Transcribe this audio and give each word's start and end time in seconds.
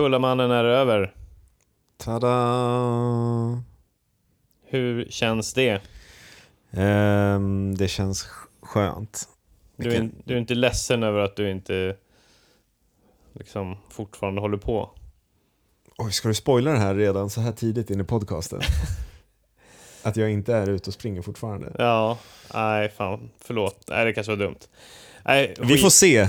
Kullamannen 0.00 0.50
är 0.50 0.64
över. 0.64 1.14
Tada! 1.96 3.62
Hur 4.66 5.06
känns 5.10 5.54
det? 5.54 5.80
Ehm, 6.70 7.74
det 7.74 7.88
känns 7.88 8.28
skönt. 8.62 9.28
Du 9.76 9.92
är, 9.92 10.10
du 10.24 10.34
är 10.34 10.38
inte 10.38 10.54
ledsen 10.54 11.02
över 11.02 11.20
att 11.20 11.36
du 11.36 11.50
inte 11.50 11.96
liksom 13.32 13.76
fortfarande 13.90 14.40
håller 14.40 14.56
på? 14.56 14.90
Oj, 15.98 16.12
ska 16.12 16.28
du 16.28 16.34
spoila 16.34 16.72
det 16.72 16.78
här 16.78 16.94
redan 16.94 17.30
så 17.30 17.40
här 17.40 17.52
tidigt 17.52 17.90
in 17.90 18.00
i 18.00 18.04
podcasten? 18.04 18.60
att 20.02 20.16
jag 20.16 20.30
inte 20.30 20.54
är 20.54 20.70
ute 20.70 20.90
och 20.90 20.94
springer 20.94 21.22
fortfarande? 21.22 21.72
Ja, 21.78 22.18
nej 22.54 22.88
fan, 22.88 23.30
förlåt. 23.40 23.84
Nej, 23.88 24.04
det 24.04 24.12
kanske 24.12 24.32
var 24.32 24.44
dumt. 24.44 24.60
Nej, 25.24 25.54
Vi 25.60 25.78
får 25.78 25.90
se 25.90 26.28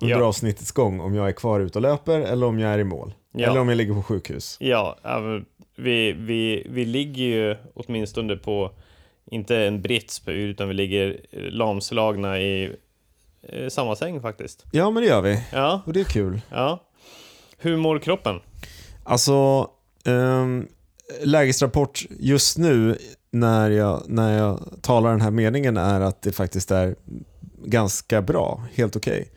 under 0.00 0.18
Ja. 0.18 0.24
avsnittets 0.24 0.72
gång 0.72 1.00
om 1.00 1.14
jag 1.14 1.28
är 1.28 1.32
kvar 1.32 1.60
ute 1.60 1.78
och 1.78 1.82
löper 1.82 2.20
eller 2.20 2.46
om 2.46 2.58
jag 2.58 2.70
är 2.72 2.78
i 2.78 2.84
mål. 2.84 3.14
Ja. 3.32 3.50
Eller 3.50 3.60
om 3.60 3.68
jag 3.68 3.76
ligger 3.76 3.94
på 3.94 4.02
sjukhus. 4.02 4.56
Ja, 4.60 4.96
vi, 5.76 6.12
vi, 6.12 6.66
vi 6.70 6.84
ligger 6.84 7.24
ju 7.24 7.56
åtminstone 7.74 8.36
på, 8.36 8.70
inte 9.30 9.56
en 9.56 9.82
brits 9.82 10.22
utan 10.26 10.68
vi 10.68 10.74
ligger 10.74 11.20
lamslagna 11.50 12.40
i 12.40 12.76
eh, 13.42 13.68
samma 13.68 13.96
säng 13.96 14.20
faktiskt. 14.22 14.64
Ja, 14.72 14.90
men 14.90 15.02
det 15.02 15.08
gör 15.08 15.22
vi. 15.22 15.42
Ja, 15.52 15.82
Och 15.86 15.92
det 15.92 16.00
är 16.00 16.04
kul. 16.04 16.40
ja. 16.50 16.84
Hur 17.58 17.76
mår 17.76 17.98
kroppen? 17.98 18.40
Alltså, 19.04 19.68
um, 20.04 20.68
lägesrapport 21.24 22.06
just 22.20 22.58
nu 22.58 22.98
när 23.30 23.70
jag, 23.70 24.02
när 24.06 24.38
jag 24.38 24.60
talar 24.82 25.10
den 25.10 25.20
här 25.20 25.30
meningen 25.30 25.76
är 25.76 26.00
att 26.00 26.22
det 26.22 26.32
faktiskt 26.32 26.70
är 26.70 26.96
ganska 27.64 28.22
bra, 28.22 28.62
helt 28.74 28.96
okej. 28.96 29.28
F- 29.30 29.36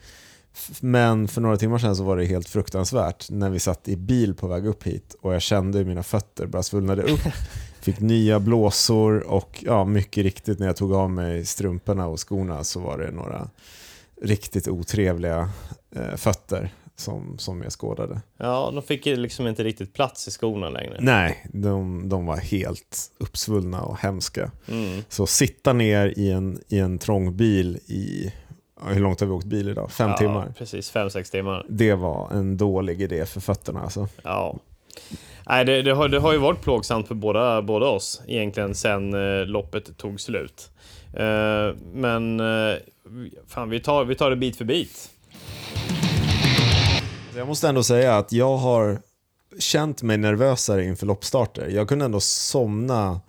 Men 0.80 1.28
för 1.28 1.40
några 1.40 1.56
timmar 1.56 1.78
sedan 1.78 1.96
så 1.96 2.04
var 2.04 2.16
det 2.16 2.24
helt 2.24 2.48
fruktansvärt 2.48 3.30
när 3.30 3.50
vi 3.50 3.58
satt 3.58 3.88
i 3.88 3.96
bil 3.96 4.34
på 4.34 4.46
väg 4.46 4.66
upp 4.66 4.82
hit 4.82 5.16
och 5.20 5.34
jag 5.34 5.42
kände 5.42 5.78
hur 5.78 5.84
mina 5.84 6.02
fötter 6.02 6.46
bara 6.46 6.62
svullnade 6.62 7.02
upp. 7.02 7.20
Fick 7.80 8.00
nya 8.00 8.40
blåsor 8.40 9.20
och 9.20 9.64
ja, 9.66 9.84
mycket 9.84 10.24
riktigt 10.24 10.58
när 10.58 10.66
jag 10.66 10.76
tog 10.76 10.94
av 10.94 11.10
mig 11.10 11.44
strumporna 11.44 12.06
och 12.06 12.28
skorna 12.28 12.64
så 12.64 12.80
var 12.80 12.98
det 12.98 13.10
några 13.10 13.48
riktigt 14.22 14.68
otrevliga 14.68 15.50
eh, 15.96 16.16
fötter 16.16 16.70
som, 16.96 17.38
som 17.38 17.62
jag 17.62 17.72
skådade. 17.72 18.20
Ja, 18.36 18.70
de 18.74 18.82
fick 18.82 19.06
ju 19.06 19.16
liksom 19.16 19.46
inte 19.46 19.64
riktigt 19.64 19.94
plats 19.94 20.28
i 20.28 20.30
skorna 20.30 20.68
längre. 20.70 20.96
Nej, 21.00 21.46
de, 21.52 22.08
de 22.08 22.26
var 22.26 22.36
helt 22.36 23.10
uppsvullna 23.18 23.82
och 23.82 23.98
hemska. 23.98 24.50
Mm. 24.68 25.02
Så 25.08 25.26
sitta 25.26 25.72
ner 25.72 26.14
i 26.16 26.30
en, 26.30 26.60
i 26.68 26.78
en 26.78 26.98
trång 26.98 27.36
bil 27.36 27.76
i, 27.86 28.32
hur 28.86 29.00
långt 29.00 29.20
har 29.20 29.26
vi 29.26 29.32
åkt 29.32 29.46
bil 29.46 29.68
idag? 29.68 29.90
Fem 29.90 30.10
ja, 30.10 30.16
timmar. 30.16 30.54
Precis, 30.58 30.90
fem, 30.90 31.10
sex 31.10 31.30
timmar. 31.30 31.66
Det 31.68 31.94
var 31.94 32.30
en 32.30 32.56
dålig 32.56 33.02
idé 33.02 33.26
för 33.26 33.40
fötterna 33.40 33.82
alltså. 33.82 34.08
Ja. 34.22 34.58
Nej, 35.46 35.64
det, 35.64 35.82
det, 35.82 35.92
har, 35.92 36.08
det 36.08 36.18
har 36.18 36.32
ju 36.32 36.38
varit 36.38 36.60
plågsamt 36.60 37.08
för 37.08 37.14
båda, 37.14 37.62
båda 37.62 37.86
oss 37.86 38.22
egentligen 38.26 38.74
sen 38.74 39.14
eh, 39.14 39.46
loppet 39.46 39.96
tog 39.96 40.20
slut. 40.20 40.70
Eh, 41.14 41.76
men 41.94 42.40
eh, 42.40 42.76
fan, 43.46 43.70
vi 43.70 43.80
tar, 43.80 44.04
vi 44.04 44.14
tar 44.14 44.30
det 44.30 44.36
bit 44.36 44.56
för 44.56 44.64
bit. 44.64 45.10
Jag 47.36 47.48
måste 47.48 47.68
ändå 47.68 47.82
säga 47.82 48.16
att 48.16 48.32
jag 48.32 48.56
har 48.56 48.98
känt 49.58 50.02
mig 50.02 50.16
nervösare 50.16 50.84
inför 50.84 51.06
loppstarter. 51.06 51.68
Jag 51.68 51.88
kunde 51.88 52.04
ändå 52.04 52.20
somna. 52.20 53.20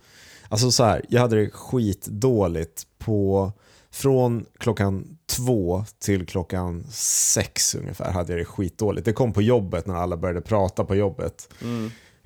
Alltså 0.50 0.72
så 0.72 0.84
här, 0.84 1.02
jag 1.10 1.22
hade 1.22 1.36
det 1.36 1.50
skitdåligt 1.50 2.84
på 2.98 3.52
från 3.92 4.46
klockan 4.58 5.13
två 5.28 5.84
till 6.00 6.26
klockan 6.26 6.84
sex 6.92 7.76
ungefär 7.76 8.12
hade 8.12 8.32
jag 8.34 8.40
det 8.42 8.46
skitdåligt. 8.46 9.06
Det 9.06 9.14
kom 9.14 9.34
på 9.34 9.42
jobbet 9.42 9.88
när 9.88 9.96
alla 9.96 10.18
började 10.18 10.42
prata 10.42 10.84
på 10.86 10.96
jobbet. 10.96 11.50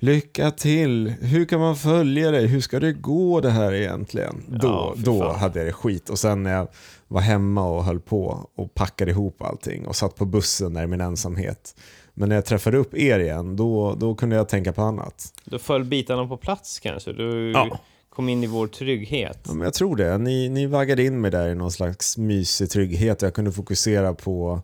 Lycka 0.00 0.50
till! 0.50 1.08
Hur 1.20 1.44
kan 1.44 1.60
man 1.60 1.76
följa 1.76 2.30
dig? 2.30 2.46
Hur 2.46 2.60
ska 2.60 2.80
det 2.80 2.92
gå 2.92 3.40
det 3.40 3.50
här 3.50 3.72
egentligen? 3.74 4.44
Då, 4.48 4.68
Ja, 4.68 4.94
då 4.96 5.20
fan. 5.20 5.38
hade 5.40 5.58
jag 5.58 5.68
det 5.68 5.72
skit. 5.72 6.10
Och 6.10 6.18
sen 6.18 6.42
när 6.42 6.52
jag 6.54 6.68
var 7.08 7.20
hemma 7.20 7.68
och 7.70 7.84
höll 7.84 8.00
på 8.00 8.48
och 8.54 8.74
packade 8.74 9.10
ihop 9.10 9.42
allting 9.42 9.86
och 9.86 9.96
satt 9.96 10.14
på 10.16 10.24
bussen 10.24 10.74
där 10.74 10.82
i 10.82 10.86
min 10.86 11.00
ensamhet. 11.00 11.74
Men 12.14 12.28
när 12.28 12.36
jag 12.36 12.44
träffade 12.44 12.76
upp 12.78 12.94
er 12.94 13.18
igen, 13.18 13.56
då, 13.56 13.94
då 13.94 14.14
kunde 14.14 14.36
jag 14.36 14.48
tänka 14.48 14.72
på 14.72 14.82
annat. 14.82 15.32
Då 15.44 15.58
föll 15.58 15.84
bitarna 15.84 16.26
på 16.26 16.36
plats 16.36 16.80
kanske. 16.80 17.12
Du 17.12 17.52
Ja. 17.52 17.78
Kom 18.18 18.28
in 18.28 18.44
i 18.44 18.46
vår 18.46 18.66
trygghet. 18.66 19.38
Ja, 19.46 19.52
men 19.54 19.64
jag 19.64 19.74
tror 19.74 19.96
det. 19.96 20.18
Ni, 20.18 20.48
ni 20.48 20.66
vaggade 20.66 21.04
in 21.04 21.20
mig 21.20 21.30
där 21.30 21.48
i 21.48 21.54
någon 21.54 21.72
slags 21.72 22.16
mysig 22.18 22.70
trygghet. 22.70 23.22
Jag 23.22 23.34
kunde 23.34 23.52
fokusera 23.52 24.14
på 24.14 24.62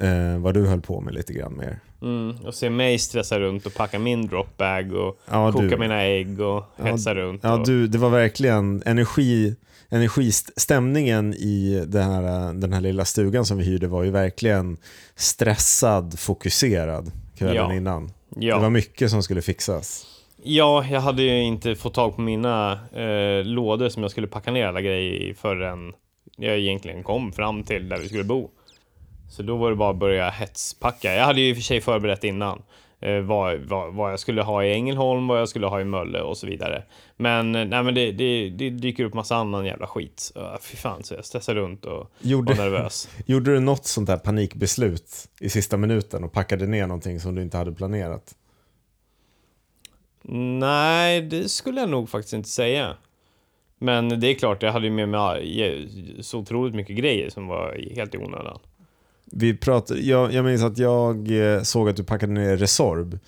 eh, 0.00 0.38
vad 0.38 0.54
du 0.54 0.66
höll 0.66 0.80
på 0.80 1.00
med 1.00 1.14
lite 1.14 1.32
grann 1.32 1.56
mer. 1.56 1.80
Mm, 2.02 2.36
och 2.46 2.54
se 2.54 2.70
mig 2.70 2.98
stressa 2.98 3.40
runt 3.40 3.66
och 3.66 3.74
packa 3.74 3.98
min 3.98 4.26
dropbag 4.26 4.92
och 4.92 5.18
Ja, 5.30 5.52
koka 5.52 5.66
du. 5.66 5.76
mina 5.76 6.02
ägg 6.02 6.40
och 6.40 6.64
hetsa 6.76 7.14
runt. 7.14 7.40
Ja, 7.44 7.54
och, 7.58 7.66
du, 7.66 7.86
det 7.86 7.98
var 7.98 8.10
verkligen 8.10 8.82
energi, 8.86 9.54
energistämningen 9.88 11.34
i 11.34 11.84
den 11.86 12.10
här, 12.10 12.52
den 12.54 12.72
här 12.72 12.80
lilla 12.80 13.04
stugan 13.04 13.44
som 13.44 13.58
vi 13.58 13.64
hyrde 13.64 13.86
var 13.86 14.02
ju 14.02 14.10
verkligen 14.10 14.76
stressad, 15.16 16.18
fokuserad 16.18 17.12
kvällen 17.38 17.56
Ja. 17.56 17.74
innan. 17.74 18.10
ja. 18.36 18.56
Det 18.56 18.62
var 18.62 18.70
mycket 18.70 19.10
som 19.10 19.22
skulle 19.22 19.42
fixas. 19.42 20.06
Ja, 20.46 20.84
jag 20.90 21.00
hade 21.00 21.22
ju 21.22 21.42
inte 21.42 21.74
fått 21.74 21.94
tag 21.94 22.16
på 22.16 22.20
mina 22.20 22.72
eh, 22.92 23.44
lådor 23.44 23.88
som 23.88 24.02
jag 24.02 24.10
skulle 24.10 24.26
packa 24.26 24.50
ner 24.50 24.66
alla 24.66 24.80
grejer 24.80 25.12
i 25.12 25.34
förrän 25.34 25.92
jag 26.36 26.58
egentligen 26.58 27.02
kom 27.02 27.32
fram 27.32 27.62
till 27.62 27.88
där 27.88 27.98
vi 27.98 28.08
skulle 28.08 28.24
bo. 28.24 28.50
Så 29.30 29.42
då 29.42 29.56
var 29.56 29.70
det 29.70 29.76
bara 29.76 29.90
att 29.90 29.96
börja 29.96 30.30
hetspacka. 30.30 31.14
Jag 31.14 31.24
hade 31.24 31.40
ju 31.40 31.48
i 31.48 31.52
och 31.52 31.56
för 31.56 31.62
sig 31.62 31.80
förberett 31.80 32.24
innan 32.24 32.62
eh, 33.00 33.18
vad, 33.18 33.58
vad, 33.58 33.94
vad 33.94 34.12
jag 34.12 34.20
skulle 34.20 34.42
ha 34.42 34.64
i 34.64 34.72
Ängelholm, 34.72 35.26
vad 35.26 35.40
jag 35.40 35.48
skulle 35.48 35.66
ha 35.66 35.80
i 35.80 35.84
Mölle 35.84 36.20
och 36.20 36.36
så 36.36 36.46
vidare. 36.46 36.84
Men, 37.16 37.54
eh, 37.54 37.64
nej, 37.64 37.82
men 37.82 37.94
det, 37.94 38.12
det, 38.12 38.50
det 38.50 38.70
dyker 38.70 39.04
upp 39.04 39.14
massa 39.14 39.36
annan 39.36 39.66
jävla 39.66 39.86
skit. 39.86 40.32
Uh, 40.36 40.56
fy 40.60 40.76
fan, 40.76 41.02
så 41.02 41.14
jag 41.14 41.24
stressade 41.24 41.60
runt 41.60 41.84
och 41.84 42.10
Gjorde, 42.20 42.54
var 42.54 42.64
nervös. 42.64 43.08
gjorde 43.26 43.52
du 43.54 43.60
något 43.60 43.86
sånt 43.86 44.06
där 44.06 44.16
panikbeslut 44.16 45.28
i 45.40 45.50
sista 45.50 45.76
minuten 45.76 46.24
och 46.24 46.32
packade 46.32 46.66
ner 46.66 46.86
någonting 46.86 47.20
som 47.20 47.34
du 47.34 47.42
inte 47.42 47.56
hade 47.56 47.72
planerat? 47.72 48.34
Nej, 50.28 51.20
det 51.20 51.48
skulle 51.48 51.80
jag 51.80 51.90
nog 51.90 52.08
faktiskt 52.08 52.34
inte 52.34 52.48
säga. 52.48 52.96
Men 53.78 54.20
det 54.20 54.26
är 54.28 54.34
klart, 54.34 54.62
jag 54.62 54.72
hade 54.72 54.86
ju 54.86 54.92
med 54.92 55.08
mig 55.08 55.88
så 56.20 56.38
otroligt 56.38 56.74
mycket 56.74 56.96
grejer 56.96 57.30
som 57.30 57.46
var 57.46 57.94
helt 57.94 58.14
i 58.14 58.18
onödan. 58.18 58.58
Vi 59.24 59.56
pratade, 59.56 60.00
jag, 60.00 60.32
jag 60.32 60.44
minns 60.44 60.62
att 60.62 60.78
jag 60.78 61.30
eh, 61.30 61.62
såg 61.62 61.88
att 61.88 61.96
du 61.96 62.04
packade 62.04 62.32
ner 62.32 62.56
Resorb. 62.56 63.18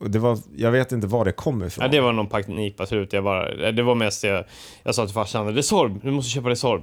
Det 0.00 0.18
var, 0.18 0.38
jag 0.56 0.70
vet 0.70 0.92
inte 0.92 1.06
var 1.06 1.24
det 1.24 1.32
kom 1.32 1.64
ifrån. 1.64 1.82
Ja, 1.82 1.88
det 1.88 2.00
var 2.00 2.12
någon 2.12 2.26
panikbeslut. 2.26 3.12
Jag 3.12 3.24
bara, 3.24 3.72
det 3.72 3.82
var 3.82 3.94
mest 3.94 4.24
jag, 4.24 4.44
jag 4.82 4.94
sa 4.94 5.04
till 5.04 5.14
farsan, 5.14 5.54
Resorb, 5.54 6.00
du 6.02 6.10
måste 6.10 6.30
köpa 6.30 6.48
Resorb. 6.50 6.82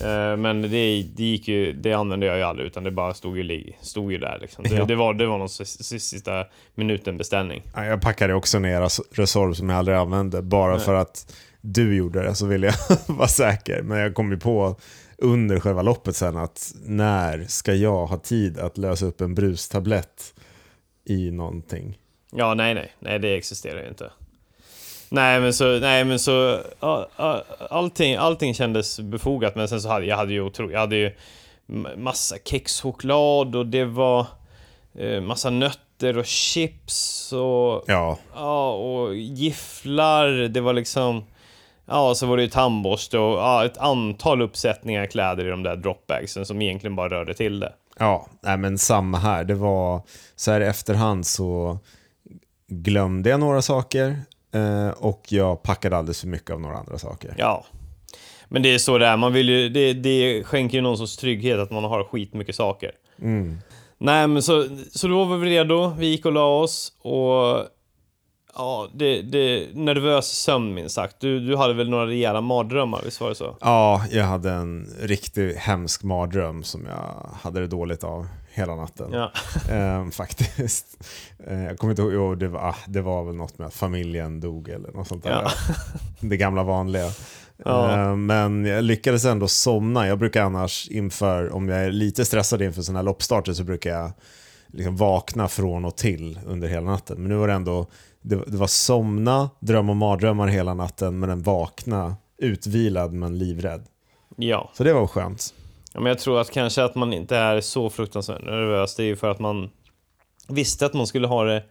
Eh, 0.00 0.36
Men 0.36 0.62
det, 0.62 0.68
det 1.16 1.22
gick 1.24 1.48
ju, 1.48 1.72
det 1.72 1.92
använde 1.92 2.26
jag 2.26 2.36
ju 2.36 2.42
aldrig 2.42 2.66
utan 2.66 2.84
det 2.84 2.90
bara 2.90 3.14
stod 3.14 3.38
ju, 3.38 3.72
stod 3.80 4.12
ju 4.12 4.18
där 4.18 4.38
liksom. 4.40 4.64
Det, 4.64 4.74
Ja. 4.74 4.84
det, 4.84 4.94
var, 4.94 5.14
det 5.14 5.26
var 5.26 5.38
någon 5.38 5.48
sista, 5.48 6.44
minuten 6.74 7.16
beställning. 7.16 7.62
Ja, 7.74 7.84
Jag 7.84 8.00
packade 8.02 8.34
också 8.34 8.58
ner 8.58 8.80
Res- 8.80 9.00
Resorb 9.12 9.56
som 9.56 9.68
jag 9.68 9.78
aldrig 9.78 9.96
använde. 9.96 10.42
Bara 10.42 10.76
Nej. 10.76 10.84
för 10.84 10.94
att 10.94 11.34
du 11.60 11.96
gjorde 11.96 12.22
det 12.22 12.34
så 12.34 12.46
ville 12.46 12.66
jag 12.66 12.74
vara 13.16 13.28
säker. 13.28 13.82
Men 13.82 13.98
jag 13.98 14.14
kom 14.14 14.30
ju 14.30 14.38
på 14.38 14.76
under 15.18 15.60
själva 15.60 15.82
loppet 15.82 16.16
sen 16.16 16.36
att 16.36 16.72
när 16.84 17.44
ska 17.48 17.74
jag 17.74 18.06
ha 18.06 18.16
tid 18.16 18.58
att 18.58 18.78
lösa 18.78 19.06
upp 19.06 19.20
en 19.20 19.34
brustablett 19.34 20.34
i 21.04 21.30
någonting? 21.30 21.98
Ja, 22.32 22.54
nej, 22.54 22.74
nej, 22.74 22.92
nej, 22.98 23.18
det 23.18 23.34
existerar 23.36 23.82
ju 23.82 23.88
inte. 23.88 24.10
Nej, 25.08 25.40
men 25.40 25.54
så, 25.54 25.78
nej, 25.78 26.04
men 26.04 26.18
så, 26.18 26.60
allting, 27.70 28.16
allting 28.16 28.54
kändes 28.54 29.00
befogat, 29.00 29.56
men 29.56 29.68
sen 29.68 29.80
så 29.80 29.88
hade 29.88 30.06
jag 30.06 30.16
hade 30.16 30.32
ju 30.32 30.40
otro, 30.40 30.70
jag 30.70 30.80
hade 30.80 30.96
ju 30.96 31.10
massa 31.96 32.36
kexchoklad 32.44 33.56
och 33.56 33.66
det 33.66 33.84
var 33.84 34.26
eh, 34.98 35.20
massa 35.20 35.50
nötter 35.50 36.18
och 36.18 36.26
chips 36.26 37.32
och, 37.32 37.84
Ja, 37.86 38.18
ja, 38.34 38.72
och 38.72 39.14
gifflar, 39.14 40.28
det 40.28 40.60
var 40.60 40.72
liksom, 40.72 41.24
ja, 41.86 42.14
så 42.14 42.26
var 42.26 42.36
det 42.36 42.42
ju 42.42 42.48
tandborste 42.48 43.18
och 43.18 43.38
ja, 43.38 43.64
ett 43.64 43.78
antal 43.78 44.42
uppsättningar 44.42 45.06
kläder 45.06 45.46
i 45.46 45.50
de 45.50 45.62
där 45.62 45.76
dropbagsen 45.76 46.46
som 46.46 46.62
egentligen 46.62 46.96
bara 46.96 47.08
rörde 47.08 47.34
till 47.34 47.60
det. 47.60 47.72
ja 47.98 48.26
nej, 48.40 48.56
men 48.56 48.78
samma 48.78 49.18
här. 49.18 49.44
Det 49.44 49.54
var 49.54 50.02
så 50.36 50.50
här 50.50 50.60
i 50.60 50.64
efterhand 50.64 51.26
så 51.26 51.78
glömde 52.68 53.30
jag 53.30 53.40
några 53.40 53.62
saker 53.62 54.16
eh, 54.54 54.88
och 54.88 55.24
jag 55.28 55.62
packade 55.62 55.96
alldeles 55.96 56.20
för 56.20 56.28
mycket 56.28 56.50
av 56.50 56.60
några 56.60 56.76
andra 56.76 56.98
saker. 56.98 57.34
Ja. 57.38 57.64
Men 58.48 58.62
det 58.62 58.74
är 58.74 58.78
så 58.78 58.98
det 58.98 59.06
är. 59.06 59.16
Man 59.16 59.32
vill 59.32 59.48
ju, 59.48 59.68
det, 59.68 59.92
det 59.92 60.44
skänker 60.44 60.78
ju 60.78 60.82
någon 60.82 60.98
sorts 60.98 61.16
trygghet 61.16 61.58
att 61.58 61.70
man 61.70 61.84
har 61.84 62.04
skitmycket 62.04 62.56
saker. 62.56 62.92
Mm. 63.22 63.58
Nej, 63.98 64.26
men 64.26 64.42
så, 64.42 64.68
så 64.92 65.08
då 65.08 65.24
var 65.24 65.36
vi 65.36 65.50
redo. 65.50 65.94
Vi 65.98 66.06
gick 66.06 66.26
och 66.26 66.32
la 66.32 66.46
oss 66.46 66.92
och 67.02 67.66
Ja, 68.56 68.88
det, 68.94 69.22
det, 69.22 69.66
nervös 69.74 70.26
sömn 70.26 70.74
minst 70.74 70.94
sagt. 70.94 71.16
Du, 71.20 71.40
du 71.40 71.56
hade 71.56 71.74
väl 71.74 71.90
några 71.90 72.06
rejäla 72.06 72.40
mardrömmar, 72.40 73.00
visst 73.04 73.20
var 73.20 73.28
det 73.28 73.34
så? 73.34 73.56
Ja, 73.60 74.04
jag 74.10 74.24
hade 74.24 74.50
en 74.50 74.88
riktigt 75.00 75.56
hemsk 75.56 76.02
mardröm 76.02 76.62
som 76.62 76.86
jag 76.86 77.30
hade 77.42 77.60
det 77.60 77.66
dåligt 77.66 78.04
av 78.04 78.26
hela 78.54 78.76
natten. 78.76 79.12
Ja. 79.12 79.32
Ehm, 79.70 80.10
faktiskt. 80.10 81.04
Ehm, 81.46 81.62
jag 81.62 81.78
kommer 81.78 81.92
inte 81.92 82.02
ihåg, 82.02 82.38
det, 82.38 82.48
var, 82.48 82.60
ah, 82.60 82.76
det 82.86 83.00
var 83.00 83.24
väl 83.24 83.34
något 83.34 83.58
med 83.58 83.66
att 83.66 83.74
familjen 83.74 84.40
dog 84.40 84.68
eller 84.68 84.92
något 84.92 85.08
sånt 85.08 85.24
där. 85.24 85.30
Ja. 85.30 85.50
Det 86.20 86.36
gamla 86.36 86.62
vanliga. 86.62 87.10
Ja. 87.64 87.90
Ehm, 87.90 88.26
men 88.26 88.64
jag 88.64 88.84
lyckades 88.84 89.24
ändå 89.24 89.48
somna. 89.48 90.06
Jag 90.06 90.18
brukar 90.18 90.42
annars 90.42 90.88
inför, 90.88 91.54
om 91.54 91.68
jag 91.68 91.84
är 91.84 91.90
lite 91.90 92.24
stressad 92.24 92.62
inför 92.62 92.82
sådana 92.82 92.98
här 92.98 93.04
loppstarter 93.04 93.52
så 93.52 93.64
brukar 93.64 93.90
jag 93.90 94.12
liksom 94.66 94.96
vakna 94.96 95.48
från 95.48 95.84
och 95.84 95.96
till 95.96 96.40
under 96.46 96.68
hela 96.68 96.90
natten. 96.90 97.16
Men 97.18 97.28
nu 97.28 97.34
var 97.34 97.48
det 97.48 97.54
ändå, 97.54 97.86
det, 98.24 98.36
det 98.46 98.56
var 98.56 98.66
somna, 98.66 99.50
dröm 99.60 99.90
och 99.90 99.96
mardrömmar 99.96 100.48
hela 100.48 100.74
natten 100.74 101.18
men 101.18 101.30
en 101.30 101.42
vakna 101.42 102.16
utvilad 102.38 103.12
men 103.12 103.38
livrädd. 103.38 103.86
ja. 104.36 104.70
Så 104.74 104.84
det 104.84 104.92
var 104.92 105.06
skönt. 105.06 105.54
Ja, 105.92 106.00
men 106.00 106.10
jag 106.10 106.18
tror 106.18 106.40
att 106.40 106.50
kanske 106.50 106.84
att 106.84 106.94
man 106.94 107.12
inte 107.12 107.36
är 107.36 107.60
så 107.60 107.90
fruktansvärt 107.90 108.42
nervös, 108.44 108.96
det 108.96 109.02
är 109.02 109.06
ju 109.06 109.16
för 109.16 109.30
att 109.30 109.38
man 109.38 109.70
visste 110.48 110.86
att 110.86 110.94
man 110.94 111.06
skulle 111.06 111.26
ha 111.26 111.44
det 111.44 111.64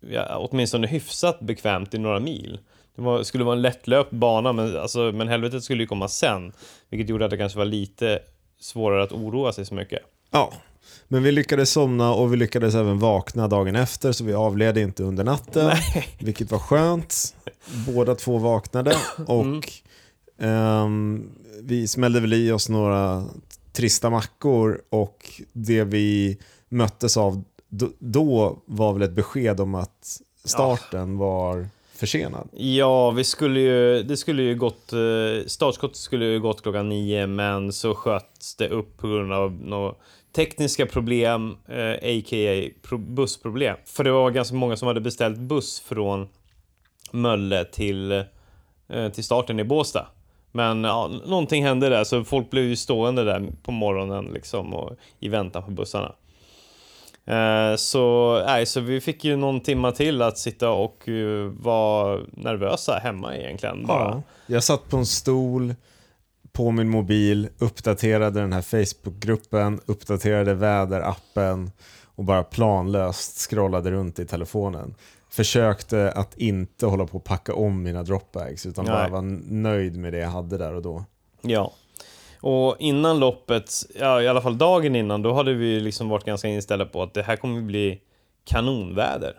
ja, 0.00 0.48
åtminstone 0.50 0.86
hyfsat 0.86 1.40
bekvämt 1.40 1.94
i 1.94 1.98
några 1.98 2.20
mil. 2.20 2.58
Det 2.96 3.02
var, 3.02 3.22
skulle 3.22 3.44
vara 3.44 3.56
en 3.56 3.62
lättlöpt 3.62 4.10
bana, 4.10 4.52
men, 4.52 4.78
alltså, 4.78 4.98
men 4.98 5.28
helvetet 5.28 5.64
skulle 5.64 5.82
ju 5.82 5.86
komma 5.86 6.08
sen. 6.08 6.52
Vilket 6.88 7.08
gjorde 7.08 7.24
att 7.24 7.30
det 7.30 7.36
kanske 7.36 7.58
var 7.58 7.64
lite 7.64 8.18
svårare 8.60 9.02
att 9.02 9.12
oroa 9.12 9.52
sig 9.52 9.66
så 9.66 9.74
mycket. 9.74 10.00
Ja, 10.30 10.52
men 11.08 11.22
vi 11.22 11.32
lyckades 11.32 11.70
somna 11.70 12.14
och 12.14 12.32
vi 12.32 12.36
lyckades 12.36 12.74
även 12.74 12.98
vakna 12.98 13.48
dagen 13.48 13.76
efter 13.76 14.12
så 14.12 14.24
vi 14.24 14.34
avled 14.34 14.78
inte 14.78 15.02
under 15.02 15.24
natten. 15.24 15.70
Vilket 16.18 16.50
var 16.50 16.58
skönt. 16.58 17.34
Båda 17.86 18.14
två 18.14 18.38
vaknade 18.38 18.96
och 19.26 19.72
ehm, 20.38 21.30
vi 21.62 21.88
smällde 21.88 22.20
väl 22.20 22.32
i 22.32 22.52
oss 22.52 22.68
några 22.68 23.24
trista 23.72 24.10
mackor 24.10 24.80
och 24.90 25.40
det 25.52 25.84
vi 25.84 26.38
möttes 26.68 27.16
av 27.16 27.44
då, 27.98 28.58
var 28.64 28.92
väl 28.92 29.02
ett 29.02 29.12
besked 29.12 29.60
om 29.60 29.74
att 29.74 30.20
starten 30.44 31.18
var 31.18 31.68
försenad. 31.94 32.48
Ja, 32.52 33.10
vi 33.10 33.24
skulle 33.24 33.60
ju, 33.60 34.02
det 34.02 34.16
skulle 34.16 34.42
ju 34.42 34.54
gått, 34.54 34.92
eh, 34.92 35.46
startskottet 35.46 35.96
skulle 35.96 36.24
ju 36.24 36.40
gått 36.40 36.62
klockan 36.62 36.88
nio, 36.88 37.26
men 37.26 37.72
så 37.72 37.94
sköts 37.94 38.56
det 38.56 38.68
upp 38.68 38.96
på 38.96 39.08
grund 39.08 39.32
av 39.32 39.52
några 39.52 39.94
tekniska 40.32 40.86
problem, 40.86 41.56
eh, 41.68 41.90
a.k.a. 41.92 42.70
pro- 42.88 42.98
bussproblem. 42.98 43.76
För 43.84 44.04
det 44.04 44.12
var 44.12 44.30
ganska 44.30 44.54
många 44.56 44.76
som 44.76 44.88
hade 44.88 45.00
beställt 45.00 45.38
buss 45.38 45.80
från 45.80 46.28
Mölle 47.12 47.64
till, 47.64 48.12
eh, 48.88 49.08
till 49.12 49.24
starten 49.24 49.60
i 49.60 49.64
Båstad. 49.64 50.06
Men 50.52 50.84
ja, 50.84 51.10
någonting 51.26 51.64
hände 51.64 51.88
där, 51.88 52.04
så 52.04 52.24
folk 52.24 52.50
blev 52.50 52.64
ju 52.64 52.76
stående 52.76 53.24
där 53.24 53.48
på 53.62 53.72
morgonen 53.72 54.24
liksom 54.24 54.74
och 54.74 54.96
i 55.20 55.28
väntan 55.28 55.62
på 55.62 55.70
bussarna. 55.70 56.12
Eh, 57.26 57.76
Så, 57.76 58.34
nej, 58.46 58.66
så 58.66 58.80
vi 58.80 59.00
fick 59.00 59.24
ju 59.24 59.36
någon 59.36 59.60
timma 59.60 59.92
till 59.92 60.22
att 60.22 60.38
sitta 60.38 60.70
och 60.70 61.04
uh, 61.08 61.52
vara 61.60 62.20
nervösa 62.32 62.98
hemma 63.02 63.36
egentligen. 63.36 63.86
Bara. 63.86 63.98
Ja. 64.10 64.22
Jag 64.46 64.64
satt 64.64 64.88
på 64.88 64.96
en 64.96 65.06
stol 65.06 65.74
på 66.52 66.70
min 66.70 66.88
mobil, 66.88 67.48
uppdaterade 67.58 68.40
den 68.40 68.52
här 68.52 68.62
Facebookgruppen, 68.62 69.80
uppdaterade 69.86 70.54
väderappen 70.54 71.70
och 72.04 72.24
bara 72.24 72.42
planlöst 72.42 73.50
scrollade 73.50 73.90
runt 73.90 74.18
i 74.18 74.26
telefonen. 74.26 74.94
Försökte 75.30 76.12
att 76.12 76.38
inte 76.38 76.86
hålla 76.86 77.06
på 77.06 77.16
att 77.18 77.24
packa 77.24 77.54
om 77.54 77.82
mina 77.82 78.02
dropbags 78.02 78.66
utan 78.66 78.84
bara 78.84 79.02
Nej. 79.02 79.10
var 79.10 79.22
nöjd 79.52 79.96
med 79.96 80.12
det 80.12 80.18
jag 80.18 80.28
hade 80.28 80.58
där 80.58 80.74
och 80.74 80.82
då. 80.82 81.04
Ja. 81.40 81.72
Och 82.40 82.76
innan 82.78 83.18
loppet, 83.18 83.70
ja, 84.00 84.22
i 84.22 84.28
alla 84.28 84.42
fall 84.42 84.58
dagen 84.58 84.96
innan, 84.96 85.22
då 85.22 85.32
hade 85.32 85.54
vi 85.54 85.80
liksom 85.80 86.08
varit 86.08 86.24
ganska 86.24 86.48
inställda 86.48 86.86
på 86.86 87.02
att 87.02 87.14
det 87.14 87.22
här 87.22 87.36
kommer 87.36 87.60
bli 87.60 88.00
kanonväder. 88.44 89.34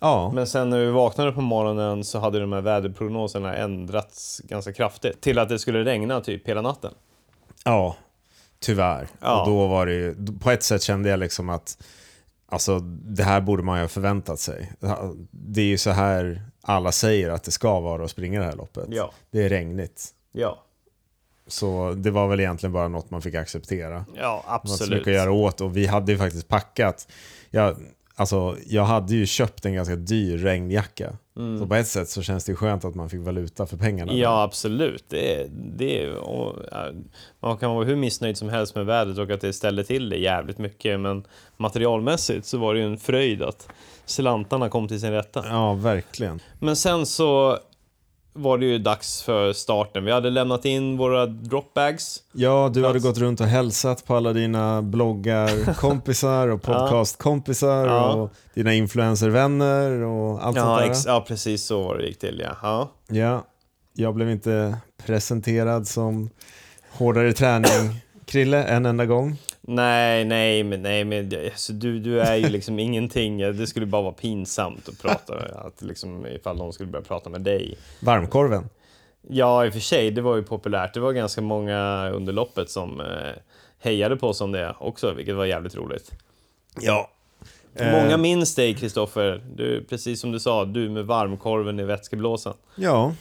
Ja, 0.00 0.32
Men 0.34 0.46
sen 0.46 0.70
när 0.70 0.78
vi 0.78 0.90
vaknade 0.90 1.32
på 1.32 1.40
morgonen 1.40 2.04
så 2.04 2.18
hade 2.18 2.40
de 2.40 2.52
här 2.52 2.60
väderprognoserna 2.60 3.56
ändrats 3.56 4.40
ganska 4.44 4.72
kraftigt 4.72 5.20
till 5.20 5.38
att 5.38 5.48
det 5.48 5.58
skulle 5.58 5.84
regna 5.84 6.20
typ 6.20 6.48
hela 6.48 6.60
natten. 6.62 6.94
ja 7.64 7.96
tyvärr. 8.60 9.08
Ja. 9.20 9.40
Och 9.40 9.48
då 9.48 9.66
var 9.66 9.86
det 9.86 9.92
ju, 9.92 10.16
på 10.40 10.50
ett 10.50 10.62
sätt 10.62 10.82
kände 10.82 11.08
jag 11.08 11.18
liksom 11.20 11.48
att 11.48 11.82
alltså, 12.46 12.78
det 13.02 13.22
här 13.22 13.40
borde 13.40 13.62
man 13.62 13.76
ju 13.78 13.82
ha 13.84 13.88
förväntat 13.88 14.38
sig. 14.40 14.72
Det 15.30 15.60
är 15.60 15.66
ju 15.66 15.78
så 15.78 15.90
här 15.90 16.42
alla 16.62 16.92
säger 16.92 17.30
att 17.30 17.44
det 17.44 17.50
ska 17.50 17.80
vara 17.80 18.04
att 18.04 18.10
springa 18.10 18.40
det 18.40 18.46
här 18.46 18.56
loppet. 18.56 18.84
Ja. 18.90 19.10
Det 19.30 19.44
är 19.44 19.48
regnigt. 19.48 20.04
Ja, 20.32 20.58
Så 21.46 21.92
det 21.96 22.10
var 22.10 22.28
väl 22.28 22.40
egentligen 22.40 22.72
bara 22.72 22.88
något 22.88 23.10
man 23.10 23.22
fick 23.22 23.34
acceptera. 23.34 24.04
ja 24.16 24.42
Det 24.44 24.50
var 24.50 24.54
inte 24.54 24.68
så 24.68 24.74
absolut. 24.74 24.98
mycket 24.98 25.08
att 25.08 25.14
göra 25.14 25.32
åt 25.32 25.60
och 25.60 25.76
vi 25.76 25.86
hade 25.86 26.12
ju 26.12 26.18
faktiskt 26.18 26.48
packat. 26.48 27.08
Jag, 27.50 27.76
alltså, 28.18 28.56
jag 28.66 28.84
hade 28.84 29.14
ju 29.14 29.26
köpt 29.26 29.64
en 29.66 29.74
ganska 29.74 29.96
dyr 29.96 30.38
regnjacka. 30.38 31.12
Så 31.60 31.66
på 31.66 31.74
ett 31.74 31.86
sätt 31.88 32.08
så 32.08 32.22
känns 32.22 32.44
det 32.44 32.54
skönt 32.54 32.84
att 32.84 32.94
man 32.94 33.10
fick 33.10 33.20
valuta 33.20 33.66
för 33.66 33.76
pengarna. 33.76 34.12
Mm. 34.12 34.22
Ja, 34.22 34.42
absolut. 34.42 35.04
Det, 35.08 35.34
är- 35.34 35.48
det, 35.76 36.10
och, 36.10 36.56
man 37.40 37.56
kan 37.56 37.70
vara 37.74 37.84
hur 37.84 37.96
missnöjd 37.96 38.36
som 38.36 38.48
helst 38.48 38.74
med 38.74 38.86
vädret 38.86 39.18
och 39.18 39.30
att 39.30 39.40
det 39.40 39.52
ställer 39.52 39.82
till 39.82 40.08
det 40.08 40.16
jävligt 40.16 40.58
mycket, 40.58 41.00
men 41.00 41.24
materialmässigt 41.56 42.46
så 42.46 42.58
var 42.58 42.74
det 42.74 42.80
ju 42.80 42.86
en 42.86 42.98
fröjd 42.98 43.42
att 43.42 43.68
slantarna 44.06 44.68
kom 44.68 44.88
till 44.88 45.00
sin 45.00 45.10
rätta. 45.12 45.44
ja, 45.48 45.74
verkligen. 45.74 46.40
Men 46.58 46.76
sen 46.76 47.06
så 47.06 47.58
var 48.42 48.58
det 48.58 48.66
ju 48.66 48.78
dags 48.78 49.22
för 49.22 49.52
starten. 49.52 50.04
Vi 50.04 50.12
hade 50.12 50.30
lämnat 50.30 50.64
in 50.64 50.96
våra 50.96 51.26
dropbags. 51.26 52.22
Ja, 52.32 52.70
du 52.74 52.86
hade 52.86 52.98
gått 52.98 53.18
runt 53.18 53.40
och 53.40 53.46
hälsat 53.46 54.04
på 54.06 54.16
alla 54.16 54.32
dina 54.32 54.82
bloggarkompisar 54.82 56.48
och 56.48 56.62
podcastkompisar 56.62 57.86
Ja. 57.86 58.12
och 58.14 58.30
dina 58.54 58.74
influencervänner 58.74 59.90
och 60.02 60.44
allt 60.46 60.56
Ja, 60.56 60.62
sånt 60.64 60.80
där. 60.80 60.90
ex- 60.90 61.06
ja, 61.06 61.24
precis 61.28 61.64
så 61.64 61.82
var 61.82 61.96
det 61.98 62.06
gick 62.06 62.18
till. 62.18 62.42
Ja. 62.44 62.56
Ja. 62.62 62.90
Ja, 63.08 63.44
jag 63.94 64.14
blev 64.14 64.30
inte 64.30 64.76
presenterad 65.06 65.86
som 65.88 66.30
hårdare 66.92 67.32
träning 67.32 68.00
Krille 68.24 68.64
en 68.64 68.86
enda 68.86 69.06
gång. 69.06 69.36
Nej, 69.70 70.24
nej, 70.24 70.62
men, 70.62 70.82
nej, 70.82 71.04
men 71.04 71.32
alltså, 71.44 71.72
du, 71.72 71.98
du 71.98 72.20
är 72.20 72.36
ju 72.36 72.48
liksom 72.48 72.78
ingenting. 72.78 73.38
Det 73.38 73.66
skulle 73.66 73.86
bara 73.86 74.02
vara 74.02 74.12
pinsamt 74.12 74.88
att 74.88 75.02
prata 75.02 75.34
att 75.54 75.82
liksom, 75.82 76.26
ifall 76.26 76.56
någon 76.56 76.72
skulle 76.72 76.90
börja 76.90 77.04
prata 77.04 77.30
med 77.30 77.40
dig. 77.40 77.78
Varmkorven. 78.00 78.68
Ja, 79.28 79.66
i 79.66 79.68
och 79.68 79.72
för 79.72 79.80
sig, 79.80 80.10
det 80.10 80.20
var 80.20 80.36
ju 80.36 80.42
populärt. 80.42 80.94
Det 80.94 81.00
var 81.00 81.12
ganska 81.12 81.40
många 81.40 82.10
under 82.10 82.32
loppet 82.32 82.70
som 82.70 83.00
eh, 83.00 83.06
hejade 83.78 84.16
på 84.16 84.28
oss 84.28 84.40
om 84.40 84.52
det 84.52 84.74
också, 84.78 85.12
vilket 85.12 85.34
var 85.34 85.44
jävligt 85.44 85.76
roligt. 85.76 86.12
Ja. 86.80 87.10
Många 87.80 88.16
minns 88.16 88.54
dig, 88.54 88.74
Kristoffer. 88.74 89.42
Du, 89.54 89.84
precis 89.84 90.20
som 90.20 90.32
du 90.32 90.40
sa, 90.40 90.64
du 90.64 90.88
med 90.88 91.06
varmkorven 91.06 91.80
i 91.80 91.84
vätskeblåsan. 91.84 92.54
Ja. 92.76 93.14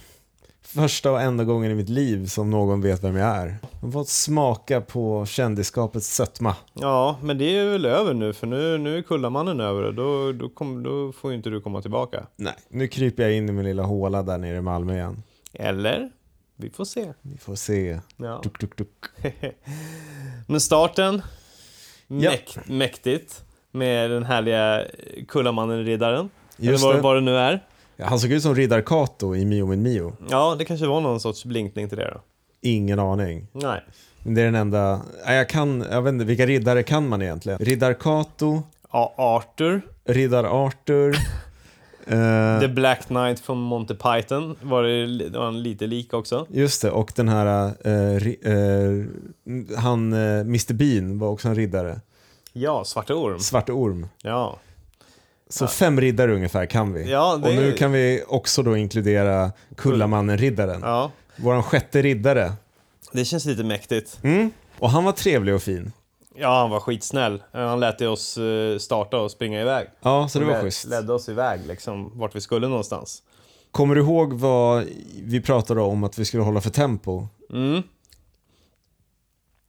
Första 0.75 1.11
och 1.11 1.21
enda 1.21 1.43
gången 1.43 1.71
i 1.71 1.75
mitt 1.75 1.89
liv 1.89 2.25
som 2.25 2.49
någon 2.49 2.81
vet 2.81 3.03
vem 3.03 3.15
jag 3.15 3.35
är. 3.37 3.57
Jag 3.81 3.87
har 3.87 3.91
fått 3.91 4.09
smaka 4.09 4.81
på 4.81 5.25
kändisskapets 5.25 6.15
sötma. 6.15 6.55
Ja, 6.73 7.17
men 7.21 7.37
det 7.37 7.57
är 7.57 7.69
väl 7.69 7.85
över 7.85 8.13
nu, 8.13 8.33
för 8.33 8.47
nu, 8.47 8.77
nu 8.77 8.97
är 8.97 9.01
Kullamannen 9.01 9.59
över 9.59 9.83
och 9.83 9.93
då, 9.93 10.31
då, 10.31 10.49
kom, 10.49 10.83
då 10.83 11.11
får 11.11 11.33
inte 11.33 11.49
du 11.49 11.61
komma 11.61 11.81
tillbaka. 11.81 12.25
Nej, 12.35 12.53
nu 12.69 12.87
kryper 12.87 13.23
jag 13.23 13.33
in 13.33 13.49
i 13.49 13.51
min 13.51 13.65
lilla 13.65 13.83
håla 13.83 14.23
där 14.23 14.37
nere 14.37 14.57
i 14.57 14.61
Malmö 14.61 14.93
igen. 14.93 15.23
Eller? 15.53 16.09
Vi 16.55 16.69
får 16.69 16.85
se. 16.85 17.13
Vi 17.21 17.37
får 17.37 17.55
se. 17.55 17.99
Ja. 18.17 18.39
Duk, 18.43 18.59
duk, 18.59 18.77
duk. 18.77 18.89
Men 20.47 20.61
starten, 20.61 21.21
Ja. 22.07 22.15
mäkt, 22.31 22.57
mäktigt. 22.67 23.43
Med 23.71 24.11
den 24.11 24.23
härliga 24.23 24.83
Kullamannen-riddaren. 25.27 26.29
Eller 26.59 26.77
vad, 26.77 26.95
det. 26.95 27.01
vad 27.01 27.15
det 27.15 27.21
nu 27.21 27.37
är. 27.37 27.66
Han 27.99 28.19
såg 28.19 28.31
ut 28.31 28.43
som 28.43 28.55
Riddar 28.55 28.81
Kato 28.81 29.35
i 29.35 29.45
Mio 29.45 29.65
min 29.65 29.81
Mio. 29.81 30.13
Ja, 30.29 30.55
det 30.59 30.65
kanske 30.65 30.85
var 30.87 31.01
någon 31.01 31.19
sorts 31.19 31.45
blinkning 31.45 31.89
till 31.89 31.97
det 31.97 32.11
då. 32.13 32.21
Ingen 32.61 32.99
aning. 32.99 33.47
Nej. 33.51 33.83
Men 34.23 34.33
det 34.35 34.41
är 34.41 34.45
den 34.45 34.55
enda... 34.55 35.01
Ja, 35.25 35.33
Jag 35.33 35.49
kan... 35.49 35.85
Jag 35.91 36.01
vet 36.01 36.13
inte, 36.13 36.25
vilka 36.25 36.45
riddare 36.45 36.83
kan 36.83 37.07
man 37.09 37.21
egentligen? 37.21 37.59
Riddar 37.59 37.93
Kato, 37.93 38.63
Ja, 38.91 39.13
Arthur, 39.17 39.81
Riddar 40.05 40.65
Arthur. 40.65 41.09
eh, 42.05 42.59
The 42.59 42.67
Black 42.67 43.05
Knight 43.07 43.39
från 43.39 43.57
Monty 43.57 43.93
Python 43.93 44.55
var 44.61 44.83
det, 44.83 45.29
var 45.39 45.47
en 45.47 45.63
lite 45.63 45.87
lik 45.87 46.13
också. 46.13 46.45
Just 46.49 46.81
det, 46.81 46.91
och 46.91 47.11
den 47.15 47.29
här... 47.29 47.73
ri, 48.19 48.37
eh, 48.43 49.77
han, 49.77 50.13
Mr 50.13 50.73
Bean 50.73 51.19
var 51.19 51.27
också 51.29 51.47
en 51.47 51.55
riddare. 51.55 51.99
Ja, 52.53 52.83
Svarte 52.85 53.13
Orm. 53.13 53.39
Svarte 53.39 53.71
Orm. 53.71 54.07
Ja. 54.23 54.59
Så 55.49 55.67
fem 55.67 56.01
riddare 56.01 56.35
ungefär 56.35 56.65
kan 56.65 56.93
vi. 56.93 57.11
Ja, 57.11 57.37
det- 57.43 57.49
Och 57.49 57.55
nu 57.55 57.73
kan 57.73 57.91
vi 57.91 58.23
också 58.27 58.63
då 58.63 58.77
inkludera 58.77 59.51
Kullamannen-riddaren. 59.75 60.81
ja, 60.83 61.11
Våran 61.35 61.63
sjätte 61.63 62.01
riddare. 62.01 62.53
det 63.11 63.25
känns 63.25 63.45
lite 63.45 63.63
mäktigt. 63.63 64.19
Mm. 64.23 64.51
Och 64.79 64.89
han 64.89 65.03
var 65.03 65.11
trevlig 65.11 65.55
och 65.55 65.61
fin. 65.61 65.91
Ja, 66.35 66.59
han 66.59 66.69
var 66.69 66.79
skitsnäll. 66.79 67.43
Han 67.51 67.79
lät 67.79 68.01
oss 68.01 68.37
eh, 68.37 68.77
starta 68.77 69.17
och 69.19 69.31
springa 69.31 69.61
iväg. 69.61 69.87
Ja, 70.01 70.27
så 70.29 70.39
det 70.39 70.45
var 70.45 70.53
Led- 70.53 70.61
schysst. 70.63 70.85
Ledde 70.87 71.13
oss 71.13 71.29
iväg 71.29 71.59
liksom, 71.67 72.11
vart 72.19 72.35
vi 72.35 72.41
skulle 72.41 72.67
någonstans. 72.67 73.23
Kommer 73.71 73.95
du 73.95 74.01
ihåg 74.01 74.33
vad 74.33 74.85
vi 75.23 75.41
pratade 75.41 75.81
om 75.81 76.03
att 76.03 76.17
vi 76.19 76.25
skulle 76.25 76.43
hålla 76.43 76.61
för 76.61 76.69
tempo? 76.69 77.27
Mm. 77.53 77.83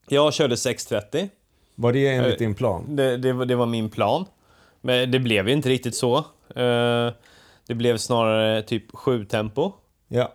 Jag 0.09 0.35
körde 0.35 0.55
6.30. 0.55 1.29
Var 1.75 1.93
det 1.93 2.09
enligt 2.09 2.33
Eh, 2.35 2.39
din 2.39 2.55
plan? 2.55 2.97
Det, 2.97 3.17
det, 3.17 3.45
det 3.45 3.55
var 3.57 3.67
min 3.67 3.91
plan. 3.91 4.25
Men 4.81 5.11
det 5.11 5.19
blev 5.19 5.49
ju 5.49 5.55
inte 5.55 5.69
riktigt 5.69 5.95
så. 5.95 6.17
Eh, 6.55 7.13
det 7.67 7.75
blev 7.75 7.97
snarare 7.97 8.63
typ 8.63 8.91
7-tempo. 8.93 9.73
Ja. 10.09 10.35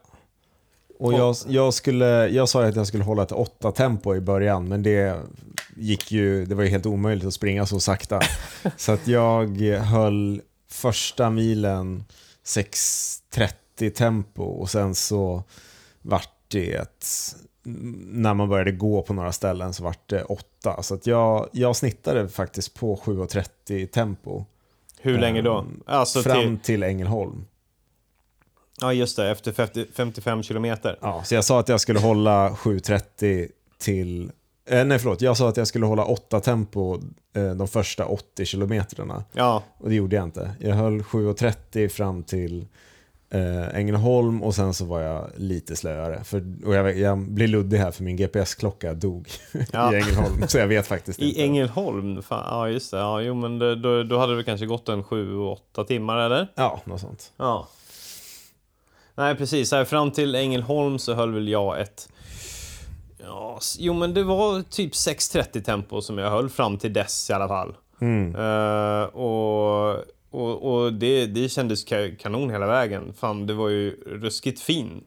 Och 1.00 1.14
jag, 1.14 1.36
jag, 1.48 1.74
skulle, 1.74 2.28
jag 2.28 2.50
sa 2.50 2.64
ju 2.64 2.70
att 2.70 2.76
jag 2.76 2.88
skulle 2.88 3.04
hålla 3.04 3.24
ett 3.24 3.32
åtta 3.32 3.72
tempo 3.72 4.16
i 4.16 4.22
början, 4.22 4.68
men 4.68 4.84
det 4.84 5.22
gick 5.76 6.12
ju, 6.12 6.46
det 6.46 6.56
var 6.56 6.64
ju 6.64 6.70
helt 6.70 6.86
omöjligt 6.86 7.28
att 7.28 7.34
springa 7.34 7.66
så 7.66 7.80
sakta. 7.80 8.20
så 8.78 8.92
att 8.92 9.08
jag 9.08 9.58
höll 9.78 10.42
första 10.70 11.30
milen 11.30 12.04
6.30 12.46 13.90
tempo 13.90 14.44
och 14.44 14.70
sen 14.70 14.96
så 14.96 15.44
vart 16.02 16.30
det 16.48 16.74
ett, 16.74 17.06
när 17.64 18.34
man 18.34 18.50
började 18.50 18.72
gå 18.72 19.02
på 19.02 19.14
några 19.14 19.32
ställen 19.32 19.74
så 19.74 19.84
vart 19.84 20.10
det 20.10 20.24
8. 20.24 20.84
Så 20.84 20.94
att 20.96 21.08
jag, 21.08 21.50
jag 21.52 21.76
snittade 21.76 22.30
faktiskt 22.30 22.74
på 22.74 22.96
7.30 22.96 23.88
tempo. 23.88 24.46
Hur 25.02 25.18
länge 25.20 25.42
då? 25.42 25.58
Ehm, 25.58 25.84
Alltså 25.86 26.22
fram 26.22 26.58
till, 26.58 26.66
till 26.66 26.84
Ängelholm. 26.84 27.46
ja, 28.82 28.94
just 28.94 29.18
det. 29.18 29.32
Efter 29.32 29.52
50, 29.52 29.86
55 29.94 30.44
kilometer. 30.44 30.98
Ja, 31.02 31.24
så 31.24 31.36
jag 31.36 31.44
sa 31.46 31.60
att 31.60 31.70
jag 31.70 31.82
skulle 31.82 32.00
hålla 32.00 32.50
7.30 32.50 33.50
till... 33.78 34.32
Eh, 34.66 34.86
nej, 34.86 35.00
förlåt. 35.00 35.22
Jag 35.22 35.38
sa 35.38 35.50
att 35.50 35.58
jag 35.58 35.68
skulle 35.68 35.86
hålla 35.86 36.06
8 36.06 36.40
tempo 36.40 37.00
eh, 37.36 37.52
de 37.52 37.68
första 37.68 38.06
80 38.06 38.46
kilometrarna. 38.46 39.24
Ja, 39.34 39.64
Och 39.78 39.90
det 39.90 39.96
gjorde 39.96 40.16
jag 40.16 40.24
inte. 40.24 40.52
Jag 40.60 40.76
höll 40.76 41.02
7.30 41.02 41.88
fram 41.88 42.24
till 42.24 42.68
eh, 43.34 43.76
Ängelholm 43.76 44.44
och 44.44 44.56
sen 44.56 44.74
så 44.74 44.86
var 44.86 45.00
jag 45.02 45.30
lite 45.36 45.76
slöare. 45.76 46.24
För, 46.24 46.44
och 46.66 46.76
jag, 46.76 46.98
jag 46.98 47.18
blir 47.18 47.48
luddig 47.48 47.78
här 47.78 47.92
för 47.92 48.04
min 48.04 48.16
GPS-klocka 48.18 48.94
dog 48.94 49.30
Ja. 49.72 49.94
i 49.94 49.96
Ängelholm. 49.96 50.48
Så 50.48 50.58
jag 50.58 50.68
vet 50.68 50.88
faktiskt 50.88 51.20
inte. 51.20 51.40
i 51.40 51.44
Ängelholm. 51.44 52.22
Fan, 52.22 52.46
ja, 52.50 52.70
just 52.70 52.92
det. 52.92 52.98
Ja, 52.98 53.22
jo, 53.22 53.34
men 53.36 53.60
det, 53.60 53.76
då, 53.76 54.04
då 54.04 54.18
hade 54.18 54.38
det 54.38 54.44
kanske 54.44 54.66
gått 54.66 54.90
en 54.90 55.04
7-8 55.04 55.84
timmar, 55.88 56.18
eller? 56.18 56.48
Ja, 56.56 56.82
något 56.86 57.02
sånt. 57.02 57.32
Ja. 57.38 57.68
Nej, 59.16 59.36
precis. 59.36 59.72
Här 59.72 59.86
fram 59.86 60.12
till 60.12 60.36
Ängelholm 60.36 61.00
så 61.00 61.14
höll 61.14 61.34
väl 61.34 61.48
jag 61.48 61.82
ett... 61.82 62.10
Ja, 63.26 63.60
jo, 63.80 63.94
men 63.94 64.14
det 64.14 64.24
var 64.24 64.62
typ 64.62 64.92
6.30 64.94 65.62
tempo 65.64 66.02
som 66.02 66.18
jag 66.18 66.30
höll 66.30 66.50
fram 66.50 66.78
till 66.78 66.94
dess 66.94 67.30
i 67.30 67.34
alla 67.34 67.48
fall. 67.48 67.76
Mm. 68.02 68.36
Eh, 68.36 69.04
och 69.04 69.96
och, 70.34 70.74
och 70.84 70.94
det, 70.94 71.26
det 71.26 71.50
kändes 71.50 71.86
ka- 71.88 72.16
kanon 72.18 72.50
hela 72.50 72.68
vägen. 72.68 73.14
Fan, 73.14 73.48
det 73.48 73.54
var 73.54 73.70
ju 73.70 73.92
ruskigt 74.06 74.60
fin, 74.62 75.04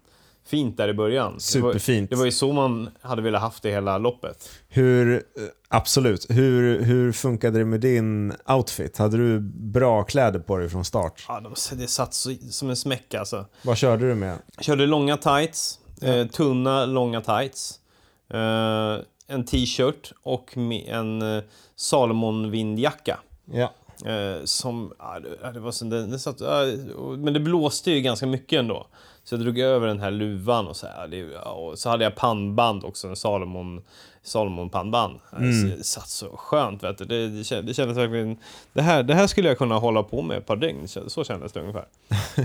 fint 0.46 0.76
där 0.76 0.88
i 0.88 0.94
början. 0.94 1.40
Superfint. 1.40 2.10
Det 2.10 2.16
var, 2.16 2.18
det 2.18 2.20
var 2.20 2.26
ju 2.26 2.32
så 2.32 2.52
man 2.52 2.90
hade 3.00 3.22
velat 3.22 3.40
haft 3.40 3.62
det 3.62 3.70
hela 3.70 3.98
loppet. 3.98 4.50
Hur, 4.68 5.14
eh, 5.14 5.20
absolut. 5.68 6.26
Hur, 6.30 6.82
hur 6.82 7.12
funkade 7.12 7.58
det 7.58 7.64
med 7.64 7.80
din 7.80 8.32
outfit? 8.48 8.98
Hade 8.98 9.16
du 9.16 9.40
bra 9.54 10.02
kläder 10.02 10.38
på 10.40 10.56
dig 10.56 10.68
från 10.68 10.84
start? 10.84 11.24
Ja, 11.28 11.40
de, 11.40 11.76
det 11.76 11.86
satt 11.86 12.14
så, 12.14 12.34
som 12.50 12.70
en 12.70 12.76
smäck 12.76 13.14
alltså. 13.14 13.46
Vad 13.62 13.76
körde 13.78 14.08
du 14.08 14.14
med? 14.14 14.38
Körde 14.60 14.86
långa 14.86 15.16
tights, 15.16 15.78
eh, 16.02 16.26
tunna 16.26 16.86
långa 16.86 17.20
tights. 17.20 17.80
Eh, 18.30 18.96
en 19.28 19.44
t-shirt 19.44 20.12
och 20.22 20.56
en 20.86 21.22
eh, 21.22 21.42
Salomon 21.76 22.50
vindjacka. 22.50 23.20
Ja. 23.52 23.72
Eh, 24.04 24.44
som, 24.44 24.92
ja, 24.98 25.20
det, 25.20 25.28
ja, 25.54 25.60
var 25.60 25.70
så, 25.72 25.84
det, 25.84 26.06
det 26.06 26.18
satt, 26.18 26.40
ja, 26.40 26.62
men 27.18 27.32
det 27.34 27.40
blåste 27.40 27.90
ju 27.90 28.00
ganska 28.00 28.26
mycket 28.26 28.58
ändå. 28.58 28.86
Så 29.24 29.34
jag 29.34 29.40
drog 29.42 29.58
över 29.58 29.86
den 29.86 30.00
här 30.00 30.10
luvan 30.10 30.66
och 30.66 30.76
så, 30.76 30.86
här, 30.86 31.08
det, 31.08 31.16
ja, 31.16 31.50
och 31.52 31.78
så 31.78 31.88
hade 31.90 32.04
jag 32.04 32.14
pannband 32.16 32.84
också, 32.84 33.08
en 33.08 33.16
Salomon, 33.16 33.82
Salomon 34.22 34.70
pannband. 34.70 35.14
Eh, 35.32 35.38
Så 35.38 35.76
det 35.76 35.84
satt 35.84 36.08
så 36.08 36.36
skönt 36.36 36.82
vet 36.82 36.98
du. 36.98 37.04
Det, 37.04 37.28
det, 37.28 37.44
kändes, 37.44 37.66
det 37.66 37.74
kändes 37.74 37.96
verkligen, 37.98 38.36
det 38.72 38.82
här, 38.82 39.02
det 39.02 39.14
här 39.14 39.26
skulle 39.26 39.48
jag 39.48 39.58
kunna 39.58 39.74
hålla 39.74 40.02
på 40.02 40.22
med 40.22 40.38
ett 40.38 40.46
par 40.46 40.56
dygn, 40.56 40.88
Så- 41.06 41.24
kändes 41.24 41.52
det 41.52 41.60
ungefär. 41.60 41.84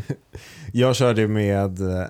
Jag 0.74 0.96
körde 0.96 1.28
med, 1.28 1.80
eh, 1.82 2.06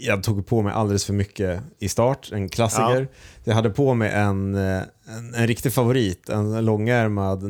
jag 0.00 0.22
tog 0.22 0.46
på 0.46 0.62
mig 0.62 0.72
alldeles 0.72 1.04
för 1.04 1.12
mycket 1.12 1.62
i 1.78 1.88
start, 1.88 2.28
en 2.32 2.48
klassiker. 2.48 3.08
Jag 3.44 3.54
hade 3.54 3.70
på 3.70 3.94
mig 3.94 4.10
en, 4.12 4.54
en, 4.54 4.84
en 5.36 5.46
riktig 5.46 5.72
favorit, 5.72 6.28
en 6.28 6.64
långärmad 6.64 7.42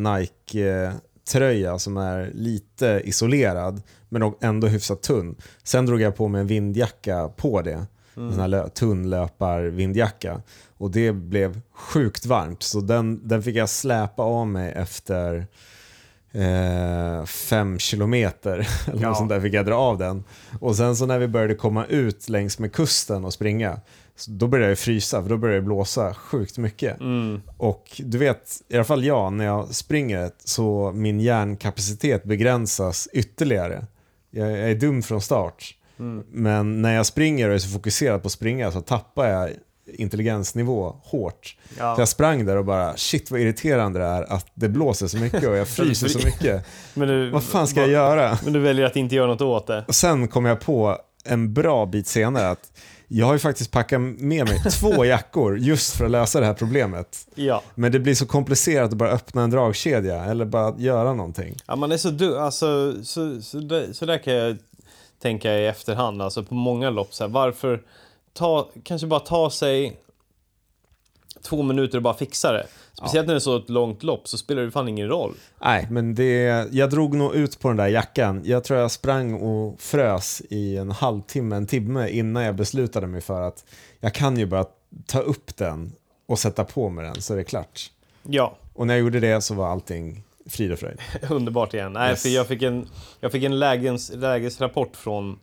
Nike-tröja 1.24 1.78
som 1.78 1.96
är 1.96 2.30
lite 2.34 3.02
isolerad 3.04 3.82
men 4.08 4.32
ändå 4.40 4.66
hyfsat 4.66 5.02
tunn. 5.02 5.36
Sen 5.62 5.86
drog 5.86 6.00
jag 6.00 6.16
på 6.16 6.28
mig 6.28 6.40
en 6.40 6.46
vindjacka 6.46 7.28
på 7.28 7.62
det, 7.62 7.86
en 8.16 8.30
sån 8.32 8.40
här 8.40 8.48
lö- 8.48 8.68
tunn 8.68 9.10
löpar-vindjacka. 9.10 10.42
Och 10.78 10.90
det 10.90 11.12
blev 11.12 11.60
sjukt 11.74 12.26
varmt 12.26 12.62
så 12.62 12.80
den, 12.80 13.28
den 13.28 13.42
fick 13.42 13.56
jag 13.56 13.68
släpa 13.68 14.22
av 14.22 14.46
mig 14.46 14.72
efter 14.76 15.46
eh, 16.32 17.24
fem 17.24 17.78
kilometer 17.78 18.52
eller 18.88 19.02
Ja. 19.02 19.08
något 19.08 19.16
sånt 19.18 19.28
där 19.30 19.40
fick 19.40 19.54
jag 19.54 19.66
dra 19.66 19.74
av 19.76 19.98
den. 19.98 20.24
Och 20.60 20.76
sen 20.76 20.96
så 20.96 21.06
när 21.06 21.18
vi 21.18 21.28
började 21.28 21.54
komma 21.54 21.84
ut 21.86 22.28
längs 22.28 22.58
med 22.58 22.72
kusten 22.72 23.24
och 23.24 23.32
springa, 23.32 23.80
så 24.20 24.30
då 24.30 24.46
började 24.46 24.70
jag 24.70 24.78
frysa 24.78 25.22
för 25.22 25.28
då 25.28 25.36
började 25.36 25.60
det 25.60 25.66
blåsa 25.66 26.14
sjukt 26.14 26.58
mycket. 26.58 27.00
Mm. 27.00 27.42
Och 27.56 28.00
du 28.04 28.18
vet, 28.18 28.62
i 28.68 28.74
alla 28.74 28.84
fall 28.84 29.04
jag, 29.04 29.32
när 29.32 29.44
jag 29.44 29.74
springer 29.74 30.30
så 30.44 30.92
min 30.94 31.20
hjärnkapacitet 31.20 32.24
begränsas 32.24 33.08
ytterligare. 33.12 33.86
Jag, 34.30 34.50
jag 34.50 34.70
är 34.70 34.74
dum 34.74 35.02
från 35.02 35.20
start. 35.20 35.74
Mm. 35.98 36.24
Men 36.30 36.82
när 36.82 36.94
jag 36.94 37.06
springer 37.06 37.48
och 37.48 37.54
är 37.54 37.58
så 37.58 37.68
fokuserad 37.68 38.22
på 38.22 38.26
att 38.26 38.32
springa 38.32 38.72
så 38.72 38.80
tappar 38.80 39.28
jag 39.28 39.50
intelligensnivå 39.86 40.96
hårt. 41.02 41.56
Ja. 41.78 41.94
Så 41.94 42.00
jag 42.00 42.08
sprang 42.08 42.44
där 42.44 42.56
och 42.56 42.64
bara, 42.64 42.96
shit 42.96 43.30
vad 43.30 43.40
irriterande 43.40 43.98
det 43.98 44.04
är 44.04 44.32
att 44.32 44.46
det 44.54 44.68
blåser 44.68 45.06
så 45.06 45.16
mycket 45.16 45.48
och 45.48 45.56
jag 45.56 45.68
fryser 45.76 46.08
så 46.08 46.18
mycket. 46.18 46.66
Men 46.94 47.08
du, 47.08 47.30
Vad 47.30 47.44
fan 47.44 47.66
ska 47.66 47.80
jag 47.80 47.90
göra? 47.90 48.38
Men 48.44 48.52
du 48.52 48.60
väljer 48.60 48.86
att 48.86 48.96
inte 48.96 49.14
göra 49.14 49.26
något 49.26 49.40
åt 49.40 49.66
det. 49.66 49.84
Och 49.88 49.94
sen 49.94 50.28
kom 50.28 50.44
jag 50.44 50.60
på 50.60 50.98
en 51.24 51.54
bra 51.54 51.86
bit 51.86 52.06
senare 52.06 52.50
att 52.50 52.72
jag 53.12 53.26
har 53.26 53.32
ju 53.32 53.38
faktiskt 53.38 53.70
packat 53.70 54.00
med 54.00 54.48
mig 54.48 54.62
två 54.80 55.04
jackor 55.04 55.58
just 55.58 55.96
för 55.96 56.04
att 56.04 56.10
lösa 56.10 56.40
det 56.40 56.46
här 56.46 56.54
problemet. 56.54 57.26
Ja. 57.34 57.62
Men 57.74 57.92
det 57.92 57.98
blir 57.98 58.14
så 58.14 58.26
komplicerat 58.26 58.92
att 58.92 58.98
bara 58.98 59.10
öppna 59.10 59.42
en 59.42 59.50
dragkedja 59.50 60.24
eller 60.24 60.44
bara 60.44 60.74
göra 60.78 61.14
någonting. 61.14 61.56
Ja, 61.66 61.76
man 61.76 61.92
är 61.92 61.96
så 61.96 62.10
du, 62.10 62.38
alltså, 62.38 62.94
så, 63.04 63.42
så, 63.42 63.58
där, 63.58 63.92
så 63.92 64.06
där 64.06 64.18
kan 64.18 64.32
jag 64.32 64.58
tänka 65.22 65.58
i 65.58 65.66
efterhand, 65.66 66.22
alltså 66.22 66.42
på 66.42 66.54
många 66.54 66.90
lopp. 66.90 67.14
Så 67.14 67.24
här, 67.24 67.30
varför 67.30 67.82
ta, 68.32 68.70
kanske 68.82 69.06
bara 69.06 69.20
ta 69.20 69.50
sig 69.50 70.00
två 71.42 71.62
minuter 71.62 71.98
och 71.98 72.02
bara 72.02 72.14
fixa 72.14 72.52
det. 72.52 72.66
Speciellt 73.00 73.26
när 73.26 73.34
det 73.34 73.38
är 73.38 73.40
så 73.40 73.56
ett 73.56 73.68
långt 73.70 74.02
lopp 74.02 74.28
så 74.28 74.38
spelar 74.38 74.62
det 74.62 74.70
fan 74.70 74.88
ingen 74.88 75.08
roll. 75.08 75.34
Nej, 75.60 75.86
men 75.90 76.14
det, 76.14 76.68
jag 76.72 76.90
drog 76.90 77.14
nog 77.14 77.34
ut 77.34 77.60
på 77.60 77.68
den 77.68 77.76
där 77.76 77.86
jackan. 77.88 78.42
Jag 78.44 78.64
tror 78.64 78.78
jag 78.78 78.90
sprang 78.90 79.34
och 79.34 79.80
frös 79.80 80.42
i 80.50 80.76
en 80.76 80.90
halvtimme, 80.90 81.56
en 81.56 81.66
timme 81.66 82.08
innan 82.08 82.42
jag 82.42 82.54
beslutade 82.54 83.06
mig 83.06 83.20
för 83.20 83.40
att 83.42 83.64
jag 84.00 84.14
kan 84.14 84.36
ju 84.36 84.46
bara 84.46 84.64
ta 85.06 85.20
upp 85.20 85.56
den 85.56 85.92
och 86.26 86.38
sätta 86.38 86.64
på 86.64 86.88
mig 86.88 87.04
den 87.04 87.22
så 87.22 87.32
är 87.32 87.36
det 87.36 87.44
klart. 87.44 87.90
Ja, 88.22 88.56
Och 88.74 88.86
när 88.86 88.94
jag 88.94 89.00
gjorde 89.00 89.20
det 89.20 89.40
så 89.40 89.54
var 89.54 89.68
allting 89.68 90.22
frid 90.46 90.72
och 90.72 90.78
fröjd. 90.78 90.98
underbart 91.30 91.74
igen. 91.74 91.92
Nej, 91.92 92.10
Yes. 92.10 92.22
för 92.22 92.28
jag 92.28 92.46
fick 92.46 92.62
en, 92.62 92.86
jag 93.20 93.32
fick 93.32 93.44
en 93.44 93.58
läges, 93.58 94.12
lägesrapport 94.14 94.96
från 94.96 95.38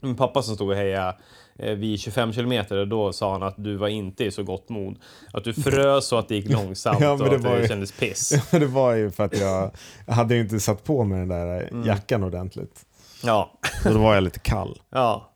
min 0.00 0.16
pappa 0.16 0.42
som 0.42 0.54
stod 0.54 0.68
och 0.70 0.76
hejade 0.76 1.16
vid 1.58 2.00
25 2.00 2.32
kilometer 2.32 2.84
då 2.86 3.12
sa 3.12 3.32
han 3.32 3.42
att 3.42 3.54
du 3.56 3.76
var 3.76 3.88
inte 3.88 4.24
i 4.24 4.30
så 4.30 4.42
gott 4.42 4.68
mod. 4.68 4.98
Att 5.32 5.44
du 5.44 5.54
frös 5.54 6.12
och 6.12 6.18
att 6.18 6.28
det 6.28 6.34
gick 6.36 6.48
långsamt 6.50 7.00
Ja, 7.00 7.16
men 7.16 7.28
och 7.28 7.34
att 7.34 7.42
det 7.42 7.60
ju- 7.60 7.68
kändes 7.68 7.92
piss. 7.92 8.32
det 8.50 8.66
var 8.66 8.92
ju 8.92 9.10
för 9.10 9.24
att 9.24 9.38
jag, 9.40 9.70
jag 10.06 10.14
hade 10.14 10.34
ju 10.34 10.40
inte 10.40 10.60
satt 10.60 10.84
på 10.84 11.04
mig 11.04 11.18
den 11.18 11.28
där 11.28 11.70
jackan 11.86 12.24
ordentligt. 12.24 12.80
Ja, 13.22 13.50
Så 13.82 13.88
då 13.92 13.98
var 13.98 14.14
jag 14.14 14.24
lite 14.24 14.38
kall. 14.38 14.80
ja. 14.90 15.30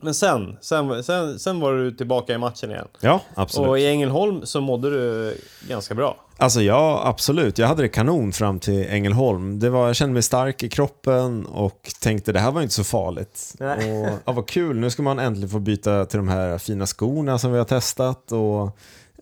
Men 0.00 0.14
sen, 0.14 0.56
sen, 0.60 1.04
sen, 1.04 1.38
sen 1.38 1.60
var 1.60 1.72
du 1.72 1.90
tillbaka 1.90 2.34
i 2.34 2.38
matchen 2.38 2.70
igen. 2.70 2.88
Ja, 3.00 3.20
absolut. 3.34 3.68
Och 3.68 3.78
i 3.78 3.86
Ängelholm 3.86 4.46
så 4.46 4.60
mådde 4.60 4.90
du 4.90 5.36
ganska 5.68 5.94
bra. 5.94 6.16
Alltså 6.38 6.60
ja, 6.60 7.02
absolut. 7.04 7.58
Jag 7.58 7.68
hade 7.68 7.82
det 7.82 7.88
kanon 7.88 8.32
fram 8.32 8.60
till 8.60 8.86
Ängelholm. 8.88 9.58
Det 9.58 9.70
var, 9.70 9.86
jag 9.86 9.96
kände 9.96 10.12
mig 10.12 10.22
stark 10.22 10.62
i 10.62 10.68
kroppen 10.68 11.46
och 11.46 11.90
tänkte 12.00 12.32
det 12.32 12.40
här 12.40 12.50
var 12.50 12.62
inte 12.62 12.74
så 12.74 12.84
farligt. 12.84 13.54
Nej. 13.58 14.00
Och, 14.00 14.08
ja, 14.24 14.32
vad 14.32 14.48
kul, 14.48 14.78
nu 14.78 14.90
ska 14.90 15.02
man 15.02 15.18
äntligen 15.18 15.48
få 15.48 15.58
byta 15.58 16.04
till 16.04 16.16
de 16.16 16.28
här 16.28 16.58
fina 16.58 16.86
skorna 16.86 17.38
som 17.38 17.52
vi 17.52 17.58
har 17.58 17.64
testat. 17.64 18.32
Och, 18.32 18.78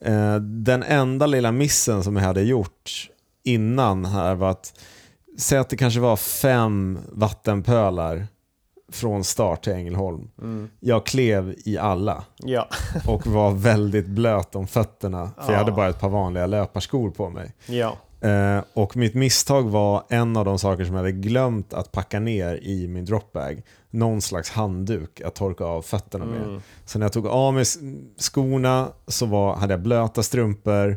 eh, 0.09 0.37
den 0.41 0.83
enda 0.83 1.27
lilla 1.27 1.53
missen 1.53 2.05
som 2.05 2.17
jag 2.17 2.25
hade 2.25 2.43
gjort 2.43 3.11
innan 3.45 4.05
här 4.05 4.35
var 4.35 4.51
att 4.51 4.81
säg 5.39 5.59
att 5.59 5.69
det 5.69 5.77
kanske 5.77 6.01
var 6.01 6.17
fem 6.17 6.99
vattenpölar 7.13 8.27
från 8.93 9.25
start 9.25 9.65
till 9.65 9.73
Ängelholm. 9.73 10.29
Jag 10.81 11.07
klev 11.07 11.55
i 11.65 11.79
alla 11.79 12.25
Ja. 12.37 12.69
och 13.07 13.27
var 13.27 13.51
väldigt 13.51 14.07
blöt 14.07 14.55
om 14.55 14.67
fötterna 14.67 15.31
för 15.41 15.53
jag 15.53 15.59
hade 15.59 15.71
Ja. 15.71 15.77
bara 15.77 15.89
ett 15.89 16.01
par 16.01 16.09
vanliga 16.09 16.47
löparskor 16.47 17.11
på 17.11 17.31
mig. 17.31 17.53
Ja. 17.67 17.97
Eh, 18.29 18.63
och 18.75 18.97
mitt 18.97 19.15
misstag 19.15 19.63
var 19.63 20.03
en 20.09 20.37
av 20.37 20.45
de 20.45 20.59
saker 20.59 20.85
som 20.85 20.95
jag 20.95 21.01
hade 21.03 21.13
glömt 21.13 21.75
att 21.75 21.93
packa 21.93 22.21
ner 22.21 22.55
i 22.63 22.89
min 22.89 23.05
dropbag. 23.05 23.63
Någon 23.91 24.23
slags 24.23 24.51
handduk 24.51 25.21
att 25.21 25.35
torka 25.35 25.65
av 25.65 25.83
fötterna 25.83 26.25
med. 26.25 26.61
Så 26.85 26.99
när 26.99 27.05
jag 27.05 27.13
tog 27.13 27.27
av 27.27 27.55
mig 27.55 27.65
skorna 28.19 28.89
så 29.07 29.27
var, 29.27 29.57
hade 29.57 29.73
jag 29.73 29.83
blöta 29.83 30.23
strumpor. 30.23 30.97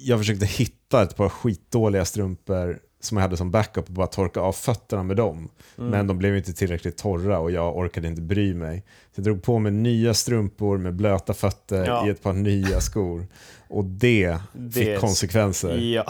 Jag 0.00 0.18
försökte 0.18 0.46
hitta 0.46 1.02
ett 1.02 1.16
par 1.16 1.28
skitdåliga 1.28 2.04
strumpor 2.04 2.78
som 3.06 3.16
jag 3.16 3.22
hade 3.22 3.36
som 3.36 3.50
backup 3.50 3.86
och 3.88 3.92
bara 3.94 4.06
torka 4.06 4.40
av 4.40 4.52
fötterna 4.52 5.02
med 5.02 5.16
dem. 5.16 5.48
Men 5.76 6.06
de 6.06 6.18
blev 6.18 6.36
inte 6.36 6.52
tillräckligt 6.52 6.96
torra 6.96 7.38
och 7.38 7.50
jag 7.50 7.76
orkade 7.76 8.08
inte 8.08 8.20
bry 8.22 8.54
mig. 8.54 8.82
Så 9.14 9.20
jag 9.20 9.24
drog 9.24 9.42
på 9.42 9.58
mig 9.58 9.72
nya 9.72 10.14
strumpor 10.14 10.78
med 10.78 10.94
blöta 10.94 11.34
fötter 11.34 11.84
Ja. 11.86 12.06
i 12.06 12.10
ett 12.10 12.22
par 12.22 12.32
nya 12.32 12.80
skor. 12.80 13.26
Och 13.68 13.84
det, 13.84 14.38
Det 14.52 14.72
fick 14.84 15.00
konsekvenser 15.00 15.76
Ja. 15.76 16.04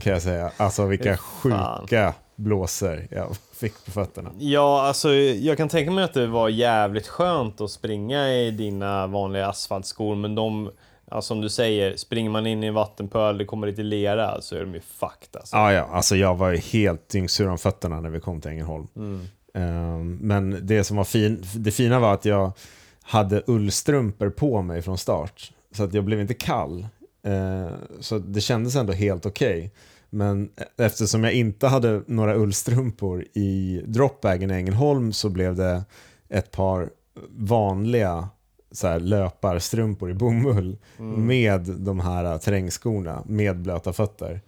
kan 0.00 0.12
jag 0.12 0.22
säga. 0.22 0.50
Alltså 0.56 0.86
vilka 0.86 1.16
sjuka 1.16 2.14
blåser 2.36 3.06
jag 3.10 3.36
fick 3.60 3.84
på 3.84 3.90
fötterna. 3.90 4.30
Ja, 4.38 4.82
alltså 4.86 5.12
jag 5.14 5.56
kan 5.56 5.68
tänka 5.68 5.90
mig 5.90 6.04
att 6.04 6.14
det 6.14 6.26
var 6.26 6.48
jävligt 6.48 7.06
skönt 7.08 7.60
att 7.60 7.70
springa 7.70 8.32
i 8.34 8.50
dina 8.50 9.06
vanliga 9.06 9.46
asfaltskor, 9.48 10.14
men 10.14 10.34
de, 10.34 10.70
ja, 11.14 11.22
som 11.22 11.40
du 11.40 11.48
säger, 11.48 11.96
springer 11.96 12.30
man 12.30 12.46
in 12.46 12.64
i 12.64 12.66
en 12.66 12.74
vattenpöl, 12.74 13.38
det 13.38 13.44
kommer 13.44 13.66
lite 13.66 13.82
lera, 13.82 14.40
så 14.40 14.56
är 14.56 14.60
de 14.60 14.74
ju 14.74 14.80
fucked 14.80 15.36
alltså. 15.36 15.56
Ja, 15.56 15.72
ja, 15.72 15.88
alltså 15.92 16.16
jag 16.16 16.36
var 16.36 16.50
ju 16.50 16.56
helt 16.56 17.08
dyngsur 17.08 17.48
om 17.48 17.58
fötterna 17.58 18.00
när 18.00 18.10
vi 18.10 18.20
kom 18.20 18.40
till 18.40 18.50
Ängelholm. 18.50 18.86
Ehm, 19.54 20.18
men 20.20 20.66
det 20.66 20.84
som 20.84 20.96
var 20.96 21.04
fin, 21.04 21.44
det 21.54 21.70
fina 21.70 21.98
var 21.98 22.14
att 22.14 22.24
jag 22.24 22.52
hade 23.02 23.42
ullstrumpor 23.46 24.30
på 24.30 24.62
mig 24.62 24.82
från 24.82 24.98
start. 24.98 25.52
Så 25.72 25.84
att 25.84 25.94
jag 25.94 26.04
blev 26.04 26.20
inte 26.20 26.34
kall. 26.34 26.86
Ehm, 27.22 27.72
så 28.00 28.18
det 28.18 28.40
kändes 28.40 28.76
ändå 28.76 28.92
helt 28.92 29.26
okej. 29.26 29.72
Men 30.10 30.50
eftersom 30.76 31.24
jag 31.24 31.32
inte 31.32 31.66
hade 31.66 32.02
några 32.06 32.34
ullstrumpor 32.34 33.24
i 33.34 33.82
dropbagen 33.86 34.50
i 34.50 34.54
Ängelholm 34.54 35.12
så 35.12 35.28
blev 35.28 35.54
det 35.54 35.84
ett 36.28 36.50
par 36.50 36.90
vanliga 37.30 38.28
så 38.74 38.86
här, 38.88 39.00
löparstrumpor 39.00 40.10
i 40.10 40.14
bomull 40.14 40.76
med 40.98 41.60
de 41.60 42.00
här 42.00 42.38
terrängskorna 42.38 43.22
med 43.26 43.56
blöta 43.58 43.92
fötter. 43.92 44.40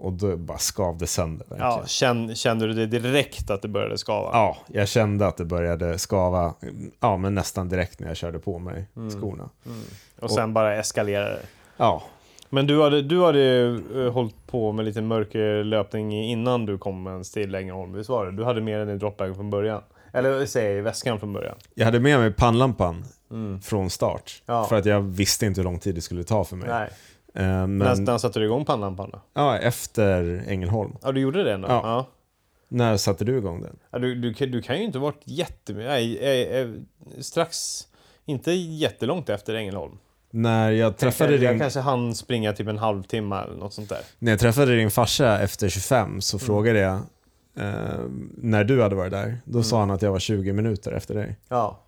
Och 0.00 0.12
då 0.12 0.36
bara 0.36 0.58
skavde 0.58 1.06
sönder 1.06 1.46
verkligen. 1.48 1.72
Ja, 1.72 1.82
känn, 1.86 2.34
kände 2.34 2.66
du 2.66 2.72
det 2.72 2.86
direkt 2.86 3.50
att 3.50 3.62
det 3.62 3.68
började 3.68 3.98
skava? 3.98 4.30
Ja, 4.32 4.56
jag 4.66 4.88
kände 4.88 5.26
att 5.26 5.36
det 5.36 5.44
började 5.44 5.98
skava 5.98 6.54
ja, 7.00 7.16
men 7.16 7.34
nästan 7.34 7.68
direkt 7.68 8.00
när 8.00 8.08
jag 8.08 8.16
körde 8.16 8.38
på 8.38 8.58
mig 8.58 8.86
Mm. 8.96 9.10
skorna. 9.10 9.48
Och 10.20 10.30
sen 10.30 10.54
bara 10.54 10.76
eskalerade 10.76 11.30
det. 11.30 11.46
Ja, 11.76 12.02
Men 12.50 12.66
du 12.66 12.82
hade, 12.82 13.02
du 13.02 13.24
hade 13.24 13.62
uh, 13.94 14.10
hållit 14.12 14.46
på 14.46 14.72
med 14.72 14.84
lite 14.84 15.02
mörker 15.02 15.64
löpning 15.64 16.24
innan 16.24 16.66
du 16.66 16.78
kom 16.78 17.06
ens 17.06 17.30
till 17.30 17.54
Ängelholm, 17.54 17.92
visst 17.92 18.10
var 18.10 18.26
det? 18.26 18.32
Du 18.32 18.44
hade 18.44 18.60
med 18.60 18.80
den 18.80 18.88
i 18.96 18.98
dropbagen 18.98 19.34
från 19.34 19.50
början? 19.50 19.82
Eller 20.12 20.58
i 20.58 20.80
väskan 20.80 21.20
från 21.20 21.32
början? 21.32 21.54
jag 21.74 21.84
hade 21.84 22.00
med 22.00 22.18
mig 22.18 22.32
pannlampan 22.32 23.04
från 23.62 23.90
start. 23.90 24.42
Ja. 24.46 24.64
För 24.64 24.76
att 24.76 24.86
jag 24.86 25.00
visste 25.00 25.46
inte 25.46 25.60
hur 25.60 25.64
lång 25.64 25.78
tid 25.78 25.94
det 25.94 26.00
skulle 26.00 26.24
ta 26.24 26.44
för 26.44 26.56
mig. 26.56 26.68
Nej. 26.68 26.88
Eh, 27.34 27.44
När, 27.46 27.66
men 27.66 28.04
när 28.04 28.18
satte 28.18 28.38
du 28.38 28.44
igång 28.44 28.64
pannlampan 28.64 29.10
då? 29.10 29.20
ja, 29.34 29.58
efter 29.58 30.44
Ängelholm. 30.48 30.96
Ja, 31.02 31.12
du 31.12 31.20
gjorde 31.20 31.44
det 31.44 31.52
ändå? 31.52 31.68
Ja. 31.68 31.80
ja. 31.84 32.06
När 32.68 32.96
satte 32.96 33.24
du 33.24 33.38
igång 33.38 33.62
den? 33.62 33.76
Ja, 33.90 33.98
du, 33.98 34.14
du, 34.14 34.34
kan- 34.34 34.50
du 34.50 34.62
kan 34.62 34.78
ju 34.78 34.84
inte 34.84 34.98
ha 34.98 35.04
varit 35.04 35.22
jättemycket... 35.24 35.88
Nej, 35.90 36.18
eh, 36.18 36.60
eh, 36.60 36.68
strax... 37.20 37.82
Inte 38.24 38.52
jättelångt 38.52 39.28
efter 39.28 39.54
Ängelholm. 39.54 39.98
När 40.30 40.70
jag 40.70 40.96
träffade, 40.96 41.32
jag, 41.34 41.42
jag 41.42 41.52
din, 41.52 41.58
kanske 41.60 41.80
hann 41.80 42.14
springa 42.14 42.52
typ 42.52 42.68
en 42.68 42.78
halvtimme 42.78 43.36
eller 43.36 43.56
något 43.56 43.72
sånt 43.74 43.88
där. 43.88 43.98
när 44.18 44.32
jag 44.32 44.40
träffade 44.40 44.76
din 44.76 44.90
farsa 44.90 45.40
efter 45.40 45.68
25 45.68 46.06
Mm. 46.08 46.20
så 46.20 46.38
frågade 46.38 46.78
jag 46.78 46.94
eh, 47.58 48.00
när 48.36 48.64
du 48.64 48.82
hade 48.82 48.94
varit 48.94 49.10
där. 49.12 49.38
Då 49.44 49.52
Mm. 49.58 49.64
sa 49.64 49.78
han 49.80 49.90
att 49.90 50.02
jag 50.02 50.12
var 50.12 50.18
20 50.18 50.52
minuter 50.52 50.92
efter 50.92 51.14
dig. 51.14 51.36
Ja. 51.48 51.80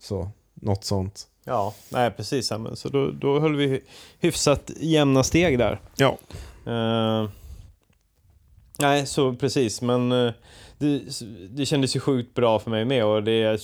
Så, 0.00 0.30
något 0.54 0.84
sånt. 0.84 1.26
Ja, 1.44 1.74
nej 1.88 2.10
precis. 2.10 2.50
Men, 2.50 2.76
så 2.76 2.88
då, 2.88 3.10
då 3.10 3.40
höll 3.40 3.56
vi 3.56 3.80
hyfsat 4.20 4.70
jämna 4.80 5.22
steg 5.22 5.58
där. 5.58 5.80
Ja. 5.96 6.18
Eh, 6.66 7.28
nej, 8.78 9.06
så 9.06 9.32
precis. 9.34 9.82
Men 9.82 10.12
eh, 10.12 10.32
det, 10.78 11.00
det 11.50 11.66
kändes 11.66 11.96
ju 11.96 12.00
sjukt 12.00 12.34
bra 12.34 12.58
för 12.58 12.70
mig 12.70 12.84
med 12.84 13.04
och 13.04 13.22
det, 13.22 13.60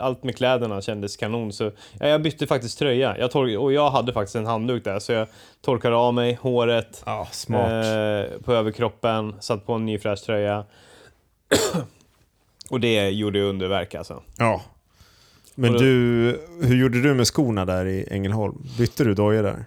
allt 0.00 0.24
med 0.24 0.36
kläderna 0.36 0.80
kändes 0.82 1.16
kanon. 1.16 1.52
Så 1.52 1.64
ja, 2.00 2.06
jag 2.08 2.22
bytte 2.22 2.46
faktiskt 2.46 2.78
tröja. 2.78 3.18
Jag 3.18 3.30
tor- 3.30 3.56
och 3.58 3.72
jag 3.72 3.90
hade 3.90 4.12
faktiskt 4.12 4.36
en 4.36 4.46
handduk 4.46 4.84
där, 4.84 4.98
så 4.98 5.12
jag 5.12 5.28
torkade 5.60 5.96
av 5.96 6.14
mig 6.14 6.34
håret 6.42 7.02
smart. 7.30 7.70
eh, 7.70 8.40
på 8.44 8.52
överkroppen, 8.52 9.34
satt 9.40 9.66
på 9.66 9.72
en 9.72 9.86
ny 9.86 9.98
fräsch 9.98 10.24
tröja. 10.24 10.64
och 12.70 12.80
det 12.80 13.08
gjorde 13.10 13.42
underverk 13.42 13.94
alltså. 13.94 14.22
Ja. 14.38 14.62
Men 15.54 15.72
du, 15.72 16.40
hur 16.62 16.76
gjorde 16.76 17.02
du 17.02 17.14
med 17.14 17.26
skorna 17.26 17.64
där 17.64 17.86
i 17.86 18.08
Ängelholm? 18.10 18.62
Bytte 18.78 19.04
du 19.04 19.14
dojor 19.14 19.42
där? 19.42 19.64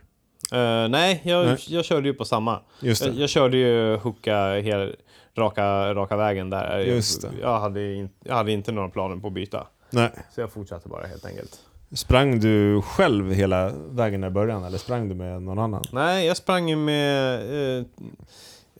Eh, 0.52 0.90
nej, 0.90 1.22
jag, 1.24 1.46
Nej. 1.46 1.58
jag 1.68 1.86
körde 1.86 2.08
ju 2.08 2.14
på 2.14 2.26
samma. 2.26 2.60
Jag, 2.80 2.98
jag 3.16 3.30
körde 3.30 3.58
ju 3.58 3.96
hooka 3.96 4.54
hel, 4.54 4.96
raka, 5.38 5.94
raka 5.94 6.16
vägen 6.16 6.50
där. 6.50 6.80
Just 6.80 7.22
det. 7.22 7.30
Jag, 7.42 7.60
hade 7.60 7.94
in, 7.94 8.10
jag 8.24 8.36
hade 8.36 8.52
inte 8.52 8.72
några 8.72 8.90
planer 8.90 9.16
på 9.16 9.28
att 9.28 9.34
byta. 9.34 9.68
Nej. 9.90 10.12
Så 10.36 10.42
jag 10.42 10.52
fortsatte 10.52 10.90
bara 10.90 11.08
helt 11.08 11.26
enkelt. 11.26 11.60
Sprang 11.92 12.40
du 12.40 12.82
själv 12.82 13.34
hela 13.34 13.72
vägen 13.90 14.24
i 14.24 14.30
början 14.30 14.64
eller 14.64 14.78
sprang 14.78 15.10
du 15.10 15.16
med 15.16 15.42
någon 15.42 15.60
annan? 15.60 15.84
Nej, 15.92 16.26
jag 16.28 16.38
sprang 16.38 16.70
ju 16.70 16.76
med... 16.76 17.40
Eh, 17.80 17.86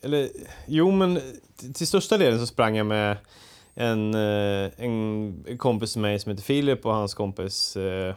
eller, 0.02 0.28
jo 0.66 0.90
men 0.90 1.20
till 1.74 1.86
största 1.86 2.18
delen 2.18 2.38
så 2.38 2.46
sprang 2.46 2.76
jag 2.76 2.86
med 2.86 3.16
en, 3.76 4.14
eh, 4.14 4.70
en 4.76 5.58
kompis 5.58 5.92
till 5.92 6.02
mig 6.02 6.18
som 6.18 6.30
heter 6.30 6.44
Filip 6.44 6.86
och 6.86 6.94
hans 6.94 7.14
kompis 7.14 7.76
eh, 7.76 8.14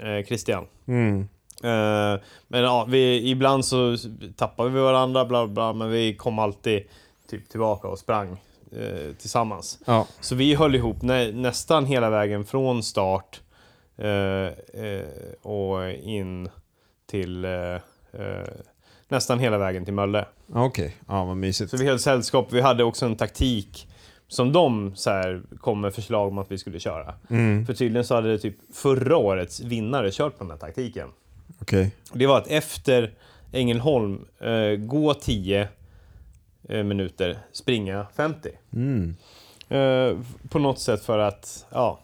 eh, 0.00 0.24
Christian. 0.26 0.66
Mm. 0.86 1.28
Men 2.48 2.62
ja, 2.62 2.86
vi, 2.88 3.30
ibland 3.30 3.64
så 3.64 3.96
tappade 4.36 4.70
vi 4.70 4.80
varandra, 4.80 5.24
bla 5.24 5.46
bla, 5.46 5.72
men 5.72 5.90
vi 5.90 6.14
kom 6.14 6.38
alltid 6.38 6.82
typ 7.30 7.48
tillbaka 7.48 7.88
och 7.88 7.98
sprang 7.98 8.40
eh, 8.72 9.14
tillsammans. 9.18 9.78
Ja. 9.86 10.06
Så 10.20 10.34
vi 10.34 10.54
höll 10.54 10.74
ihop 10.74 11.02
nä, 11.02 11.32
nästan 11.32 11.86
hela 11.86 12.10
vägen 12.10 12.44
från 12.44 12.82
start 12.82 13.40
eh, 13.96 14.10
eh, 14.82 15.06
och 15.42 15.90
in 15.90 16.48
till 17.06 17.46
nästan 19.08 19.38
hela 19.38 19.58
vägen 19.58 19.84
till 19.84 19.94
Mölle. 19.94 20.26
Okej, 20.52 20.96
ja 21.08 21.24
vad 21.24 21.36
mysigt. 21.36 21.70
Så 21.70 21.76
vi 21.76 21.86
höll 21.86 21.98
sällskap. 21.98 22.52
Vi 22.52 22.60
hade 22.60 22.84
också 22.84 23.06
en 23.06 23.16
taktik 23.16 23.88
som 24.28 24.52
de 24.52 24.92
så 24.96 25.10
här, 25.10 25.42
kom 25.60 25.80
med 25.80 25.94
förslag 25.94 26.28
om 26.28 26.38
att 26.38 26.52
vi 26.52 26.58
skulle 26.58 26.80
köra. 26.80 27.14
Mm. 27.30 27.66
För 27.66 27.74
tydligen 27.74 28.04
så 28.04 28.14
hade 28.14 28.32
det 28.32 28.38
typ 28.38 28.56
förra 28.74 29.16
årets 29.16 29.60
vinnare 29.60 30.10
kört 30.12 30.38
på 30.38 30.44
den 30.44 30.50
här 30.50 30.58
taktiken. 30.58 31.08
Okej. 31.60 31.90
Det 32.12 32.26
var 32.26 32.38
att 32.38 32.48
efter 32.48 33.14
Ängelholm, 33.52 34.24
eh, 34.40 34.76
gå 34.76 35.14
10 35.14 35.68
eh, 36.68 36.82
minuter, 36.82 37.38
springa 37.52 38.06
50. 38.16 38.50
Mm. 38.72 39.16
Eh, 39.68 40.18
på 40.48 40.58
något 40.58 40.78
sätt 40.78 41.02
för 41.02 41.18
att, 41.18 41.66
ja, 41.70 42.00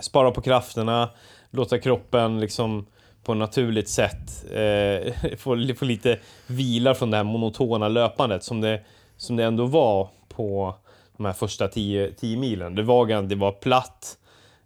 spara 0.00 0.30
på 0.30 0.40
krafterna, 0.40 1.10
låta 1.50 1.78
kroppen 1.78 2.40
liksom 2.40 2.86
på 3.24 3.32
ett 3.32 3.38
naturligt 3.38 3.88
sätt 3.88 4.44
eh, 4.52 5.12
få, 5.38 5.74
få 5.76 5.84
lite 5.84 6.18
vila 6.46 6.94
från 6.94 7.10
det 7.10 7.16
här 7.16 7.24
monotona 7.24 7.88
löpandet 7.88 8.44
som 8.44 8.60
det, 8.60 8.80
som 9.16 9.36
det 9.36 9.44
ändå 9.44 9.66
var 9.66 10.08
på 10.28 10.74
de 11.16 11.26
här 11.26 11.32
första 11.32 11.68
10 11.68 12.14
milen. 12.20 12.74
Det 12.74 12.82
var, 12.82 13.22
det 13.22 13.34
var 13.34 13.52
platt, 13.52 14.18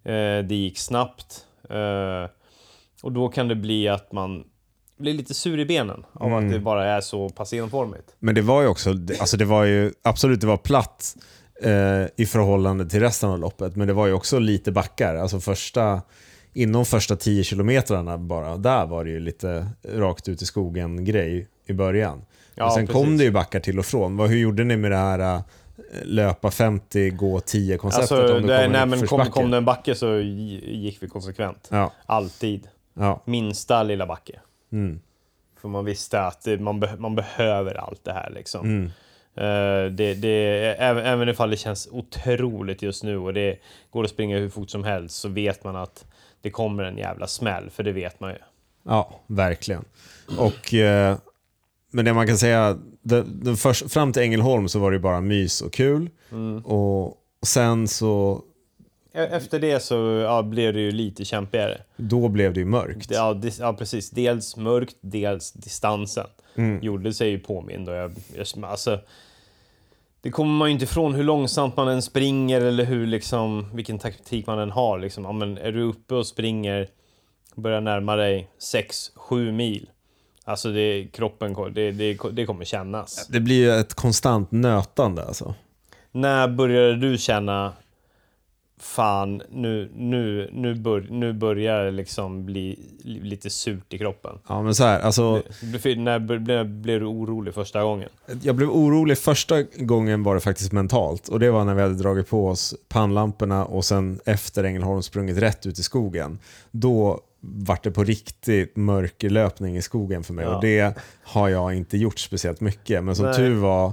eh, 0.05 0.39
det 0.49 0.55
gick 0.55 0.79
snabbt 0.79 1.47
eh, 1.71 2.31
och 3.03 3.13
då 3.13 3.29
kan 3.29 3.49
det 3.49 3.55
bli 3.55 3.89
att 3.89 4.13
man 4.13 4.45
blir 4.99 5.15
lite 5.15 5.35
sur 5.35 5.59
i 5.59 5.65
benen 5.65 6.05
av 6.13 6.35
att 6.35 6.51
det 6.51 6.61
bara 6.61 6.85
är 6.85 7.01
så 7.01 7.29
pass 7.29 7.53
enformigt. 7.53 8.15
Men 8.19 8.35
det 8.35 8.43
var 8.43 8.63
ju 8.63 8.69
också, 8.69 8.91
alltså 9.21 9.37
det 9.37 9.45
var 9.45 9.65
ju, 9.65 9.93
absolut 10.03 10.41
det 10.41 10.47
var 10.47 10.57
platt 10.57 11.17
eh, 11.63 12.07
i 12.17 12.27
förhållande 12.27 12.89
till 12.89 13.01
resten 13.01 13.31
av 13.31 13.39
loppet, 13.39 13.77
men 13.77 13.87
det 13.87 13.93
var 13.93 14.07
ju 14.07 14.13
också 14.13 14.39
lite 14.39 14.73
backar. 14.73 15.15
Alltså 15.15 15.41
första, 15.41 16.03
inom 16.53 16.85
första 16.85 17.17
10 17.17 17.45
kilometrarna 17.45 18.19
bara, 18.19 18.57
där 18.57 18.87
var 18.87 19.05
det 19.05 19.11
ju 19.11 19.21
lite 19.21 19.67
rakt 19.89 20.29
ut 20.29 20.43
i 20.43 20.47
skogen 20.47 21.05
grej 21.05 21.49
i 21.67 21.73
början. 21.73 22.23
Ja, 22.55 22.67
och 22.67 22.73
sen 22.73 22.87
kom 22.87 23.05
precis. 23.05 23.19
det 23.19 23.25
ju 23.25 23.31
backar 23.31 23.61
till 23.61 23.79
och 23.79 23.87
från. 23.87 24.17
Vad, 24.17 24.29
hur 24.29 24.39
gjorde 24.39 24.65
ni 24.65 24.77
med 24.77 24.91
det 24.91 24.97
här 24.97 25.19
eh, 25.19 25.41
löpa 26.05 26.51
50, 26.51 27.11
gå 27.11 27.41
10 27.41 27.79
konceptet? 27.79 28.13
Alltså, 28.13 28.35
om 28.37 28.43
det 28.47 28.63
kom 28.63 28.73
nej, 28.73 28.83
en 28.83 28.91
men 28.91 29.07
kom, 29.07 29.27
kom 29.27 29.51
det 29.51 29.57
en 29.57 29.65
backe 29.65 29.95
så 29.95 30.07
gi- 30.07 30.77
gick 30.77 31.03
vi 31.03 31.09
konsekvent. 31.09 31.69
Ja, 31.71 31.93
Alltid. 32.07 32.69
ja. 32.95 33.23
Minsta 33.25 33.83
lilla 33.83 34.07
backe. 34.07 34.41
Mm. 34.73 35.01
För 35.61 35.69
man 35.69 35.85
visste 35.85 36.21
att 36.21 36.47
man, 36.61 36.81
be, 36.81 36.97
man 36.99 37.15
behöver 37.15 37.75
allt 37.75 38.05
det 38.05 38.13
här 38.13 38.31
liksom. 38.31 38.67
Mm. 38.67 38.85
Eh, 39.37 39.91
det, 39.93 40.15
det, 40.15 40.75
även, 40.79 41.05
även 41.07 41.29
ifall 41.29 41.51
det 41.51 41.57
känns 41.57 41.89
otroligt 41.93 42.83
just 42.83 43.05
nu 43.05 43.19
och 43.19 43.35
det 43.35 43.59
går 43.91 44.05
att 44.05 44.11
springa 44.11 44.39
hur 44.39 44.49
fort 44.49 44.71
som 44.71 44.85
helst 44.85 45.17
så 45.17 45.29
vet 45.29 45.65
man 45.65 45.77
att 45.77 46.05
det 46.41 46.51
kommer 46.51 46.85
en 46.85 46.99
jävla 46.99 47.27
smäll, 47.27 47.71
för 47.71 47.83
det 47.83 47.93
vet 47.93 48.21
man 48.21 48.31
ju. 48.31 48.37
Ja, 48.83 49.21
verkligen. 49.27 49.85
Och, 50.39 50.75
eh, 50.75 51.17
men 51.97 52.05
det 52.05 52.13
man 52.15 52.27
kan 52.27 52.39
säga, 52.39 52.79
det, 53.03 53.23
den 53.23 53.57
först, 53.57 53.93
fram 53.93 54.13
till 54.13 54.23
Ängelholm 54.23 54.69
så 54.69 54.79
var 54.79 54.93
det 54.93 54.99
bara 54.99 55.21
mys 55.21 55.61
och 55.61 55.73
kul. 55.73 56.11
Och, 56.65 57.07
och 57.07 57.47
sen 57.47 57.89
så, 57.89 58.43
E- 59.15 59.29
Efter 59.33 59.59
det 59.61 59.81
så 59.81 59.95
ja, 60.25 60.43
blev 60.43 60.73
det 60.75 60.81
ju 60.81 60.91
lite 60.91 61.25
kämpigare. 61.25 61.81
då 61.97 62.29
blev 62.29 62.53
det 62.55 62.61
ju 62.61 62.67
mörkt. 62.67 63.11
Ja, 63.11 63.35
dis- 63.35 63.61
ja, 63.61 63.73
precis. 63.73 64.11
Dels 64.11 64.57
mörkt, 64.57 64.97
dels 65.01 65.53
distansen. 65.53 66.27
Gjorde 66.83 67.15
sig 67.15 67.29
ju 67.31 67.39
påmind. 67.39 67.89
Och 67.89 67.95
jag, 67.95 68.13
jag, 68.37 68.65
alltså, 68.65 69.01
det 70.21 70.31
kommer 70.31 70.53
man 70.59 70.69
ju 70.69 70.73
inte 70.73 70.85
ifrån 70.85 71.15
hur 71.15 71.23
långsamt 71.25 71.77
man 71.77 71.89
än 71.89 72.03
springer 72.03 72.61
eller 72.61 72.85
hur, 72.85 73.07
liksom, 73.07 73.67
vilken 73.75 73.99
taktik 73.99 74.47
man 74.47 74.59
än 74.59 74.71
har. 74.71 74.99
Liksom. 74.99 75.25
Ja, 75.25 75.33
men 75.33 75.59
är 75.59 75.73
du 75.73 75.83
uppe 75.83 76.15
och 76.15 76.27
springer, 76.27 76.89
börjar 77.55 77.81
närma 77.81 78.17
dig 78.17 78.49
6-7 78.75 79.53
mil. 79.53 79.91
Alltså 80.49 80.73
det, 80.73 81.09
kroppen, 81.13 81.57
det, 81.75 81.93
det, 81.93 82.19
det 82.33 82.47
kommer 82.47 82.65
kännas. 82.65 83.27
Det 83.27 83.41
blir 83.41 83.57
ju 83.57 83.71
ett 83.71 83.95
konstant 83.95 84.53
nötande 84.53 85.25
alltså. 85.25 85.55
När 86.13 86.49
började 86.49 86.97
du 86.97 87.19
känna 87.19 87.73
Fan, 88.79 89.43
nu, 89.51 89.91
nu, 89.97 90.51
nu, 90.53 90.75
bör, 90.75 91.07
nu 91.11 91.33
börjar 91.33 91.85
det 91.85 91.91
liksom 91.91 92.47
bli 92.47 92.79
lite 93.05 93.51
surt 93.51 93.95
i 93.95 93.99
kroppen. 93.99 94.39
Ja, 94.49 94.63
men 94.63 94.75
så 94.75 94.85
här, 94.85 95.01
alltså, 95.01 95.43
För 95.83 95.97
När 95.97 96.19
blev, 96.19 96.69
blev 96.69 97.01
du 97.01 97.07
orolig 97.07 97.55
första 97.55 97.83
gången? 97.83 98.09
jag 98.43 98.55
blev 98.55 98.71
orolig 98.71 99.19
första 99.19 99.63
gången 99.63 100.23
var 100.23 100.35
det 100.35 100.41
faktiskt 100.41 100.73
mentalt. 100.73 101.29
Och 101.29 101.41
det 101.41 101.51
var 101.51 101.65
när 101.65 101.75
vi 101.75 101.83
hade 101.83 101.95
dragit 101.95 102.29
på 102.29 102.49
oss 102.49 102.75
pannlamporna 102.89 103.65
och 103.65 103.85
sen 103.85 104.21
efter 104.25 104.65
Ängelholm 104.65 105.03
sprungit 105.03 105.39
rätt 105.39 105.67
ut 105.67 105.79
i 105.79 105.83
skogen. 105.83 106.39
Då 106.71 107.21
vart 107.55 107.85
det 107.85 107.91
på 107.91 108.05
riktigt 108.05 108.77
mörkerlöpning 108.77 109.77
i 109.77 109.83
skogen 109.83 110.25
för 110.25 110.35
mig. 110.35 110.45
Ja. 110.45 110.55
Och 110.57 110.61
det 110.63 110.95
har 111.23 111.49
jag 111.49 111.75
inte 111.75 111.97
gjort 111.99 112.19
speciellt 112.19 112.61
mycket. 112.61 113.05
Men 113.05 113.17
som 113.17 113.27
Nej. 113.27 113.37
tur 113.37 113.55
var 113.55 113.93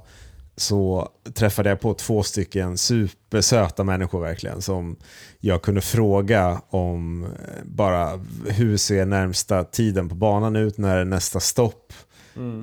så 0.56 1.10
träffade 1.34 1.70
jag 1.70 1.80
på 1.80 1.94
två 1.94 2.24
stycken 2.24 2.78
supersöta 2.78 3.84
människor 3.84 4.22
verkligen 4.22 4.62
som 4.62 4.96
jag 5.40 5.62
kunde 5.62 5.82
fråga 5.82 6.62
om 6.70 7.24
eh, 7.24 7.30
bara 7.64 8.20
hur 8.48 8.78
ser 8.78 9.06
närmsta 9.06 9.64
tiden 9.64 10.10
på 10.10 10.16
banan 10.16 10.56
ut, 10.56 10.78
när 10.78 10.98
är 10.98 11.06
nästa 11.06 11.40
stopp, 11.40 11.94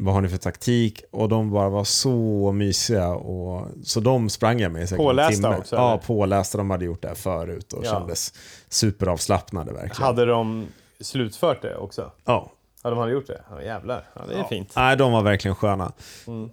vad 0.00 0.14
har 0.14 0.20
ni 0.20 0.29
för 0.29 0.37
taktik? 0.37 1.03
Och 1.11 1.29
de 1.29 1.50
bara 1.50 1.68
var 1.68 1.85
så 1.85 2.53
mysiga. 2.53 3.09
Och, 3.09 3.66
så 3.85 4.00
de 4.00 4.31
sprang 4.31 4.61
jag 4.61 4.72
med 4.72 4.83
i 4.83 4.87
säkert 4.87 5.00
en 5.00 5.05
Pålästa 5.07 5.42
timme. 5.42 5.57
också, 5.59 5.76
Ja, 5.76 5.92
eller? 5.92 6.03
pålästa. 6.03 6.59
De 6.59 6.70
hade 6.70 6.85
gjort 6.85 7.03
det 7.03 7.09
här 7.09 7.14
förut 7.14 7.72
och 7.72 7.85
Ja. 7.87 7.90
kändes 7.90 8.35
superavslappnade 8.68 9.72
verkligen. 9.72 10.03
Hade 10.07 10.24
de 10.24 10.66
slutfört 11.01 11.63
det 11.63 11.77
också? 11.77 12.11
Ja. 12.25 12.51
Ja, 12.83 12.91
de 12.91 12.99
hade 12.99 13.13
gjort 13.13 13.27
det? 13.27 13.41
Ja, 13.51 13.63
jävlar. 13.63 14.05
Ja, 14.15 14.23
det 14.29 14.35
är 14.35 14.45
fint. 14.45 14.73
Nej, 14.77 14.97
de 14.97 15.13
var 15.13 15.23
verkligen 15.23 15.55
sköna. 15.55 15.93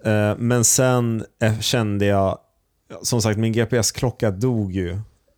Eh, 0.03 0.37
Men 0.37 0.63
sen 0.63 1.25
eh, 1.41 1.59
kände 1.59 2.05
jag, 2.05 2.37
som 3.01 3.21
sagt 3.21 3.37
min 3.39 3.53
GPS-klocka 3.53 4.31
dog 4.31 4.71
ju. 4.71 4.91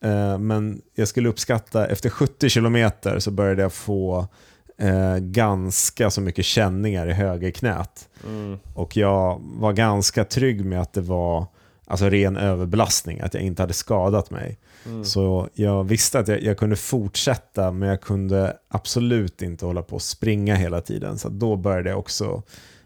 Eh, 0.03 0.37
Men 0.37 0.81
jag 0.95 1.07
skulle 1.07 1.29
uppskatta, 1.29 1.87
efter 1.87 2.09
70 2.09 2.49
kilometer 2.49 3.19
så 3.19 3.31
började 3.31 3.61
jag 3.61 3.73
få 3.73 4.27
eh, 4.77 5.17
ganska 5.17 6.09
så 6.09 6.21
mycket 6.21 6.45
känningar 6.45 7.07
i 7.07 7.13
högerknät. 7.13 8.09
Och 8.75 8.97
jag 8.97 9.39
var 9.43 9.73
ganska 9.73 10.23
trygg 10.25 10.65
med 10.65 10.81
att 10.81 10.93
det 10.93 11.01
var 11.01 11.45
alltså 11.87 12.09
ren 12.09 12.37
överbelastning, 12.37 13.19
att 13.19 13.33
jag 13.33 13.43
inte 13.43 13.61
hade 13.63 13.73
skadat 13.73 14.29
mig. 14.31 14.57
Så 15.03 15.49
jag 15.53 15.83
visste 15.83 16.19
att 16.19 16.27
jag, 16.27 16.43
jag 16.43 16.57
kunde 16.57 16.75
fortsätta, 16.75 17.71
men 17.71 17.89
jag 17.89 18.01
kunde 18.01 18.57
absolut 18.67 19.41
inte 19.41 19.65
hålla 19.65 19.81
på 19.81 19.95
och 19.95 20.01
springa 20.01 20.55
hela 20.55 20.81
tiden. 20.81 21.17
Så 21.17 21.29
då 21.29 21.55
började 21.55 21.89
jag 21.89 21.99
också 21.99 22.43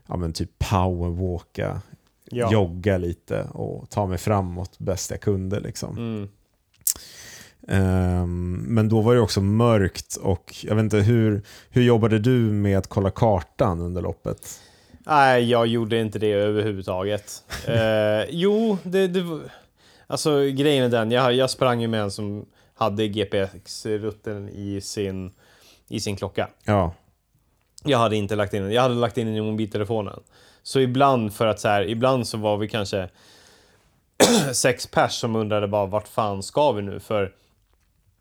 ja, 0.07 0.15
men 0.17 0.33
typ 0.33 0.49
powerwalka, 0.71 1.81
Ja. 2.35 2.51
jogga 2.51 2.97
lite 2.97 3.43
och 3.43 3.89
ta 3.89 4.07
mig 4.07 4.17
framåt 4.17 4.79
bäst 4.79 5.11
jag 5.11 5.21
kunde. 5.21 5.59
Liksom. 5.59 5.97
Mm. 5.97 6.29
Ehm, 7.67 8.53
men 8.67 8.89
då 8.89 9.01
var 9.01 9.15
det 9.15 9.21
också 9.21 9.41
mörkt 9.41 10.15
och 10.15 10.55
jag 10.63 10.75
vet 10.75 10.83
inte, 10.83 10.97
hur, 10.97 11.41
hur 11.69 11.83
jobbade 11.83 12.19
du 12.19 12.37
med 12.37 12.77
att 12.77 12.87
kolla 12.87 13.11
kartan 13.11 13.79
under 13.79 14.01
loppet? 14.01 14.59
Nej, 15.05 15.49
jag 15.49 15.67
gjorde 15.67 15.99
inte 15.99 16.19
det 16.19 16.31
överhuvudtaget. 16.31 17.43
eh, 17.67 18.29
jo, 18.29 18.77
det, 18.83 19.07
det. 19.07 19.39
Alltså 20.13 20.39
grejen 20.39 20.83
är 20.83 20.89
den, 20.89 21.11
jag, 21.11 21.33
jag 21.33 21.49
sprang 21.49 21.81
ju 21.81 21.87
med 21.87 22.01
en 22.01 22.11
som 22.11 22.45
hade 22.73 23.07
GPS-rutten 23.07 24.49
i 24.49 24.81
sin, 24.81 25.31
i 25.87 25.99
sin 25.99 26.15
klocka. 26.15 26.49
Ja, 26.65 26.93
Jag 27.83 27.97
hade 27.97 28.15
inte 28.15 28.35
lagt 28.35 28.53
in 28.53 28.63
den. 28.63 28.71
Jag 28.71 28.81
hade 28.81 28.95
lagt 28.95 29.17
in 29.17 29.27
den 29.27 29.35
i 29.35 29.41
mobiltelefonen. 29.41 30.19
Så 30.63 30.79
ibland 30.79 31.33
för 31.33 31.47
att 31.47 31.59
så 31.59 31.67
här, 31.67 31.87
ibland 31.89 32.27
så 32.27 32.37
var 32.37 32.57
vi 32.57 32.67
kanske 32.67 33.09
sex 34.53 34.87
pers 34.87 35.11
som 35.11 35.35
undrade 35.35 35.67
bara 35.67 35.85
vart 35.85 36.07
fan 36.07 36.43
ska 36.43 36.71
vi 36.71 36.81
nu? 36.81 36.99
För 36.99 37.31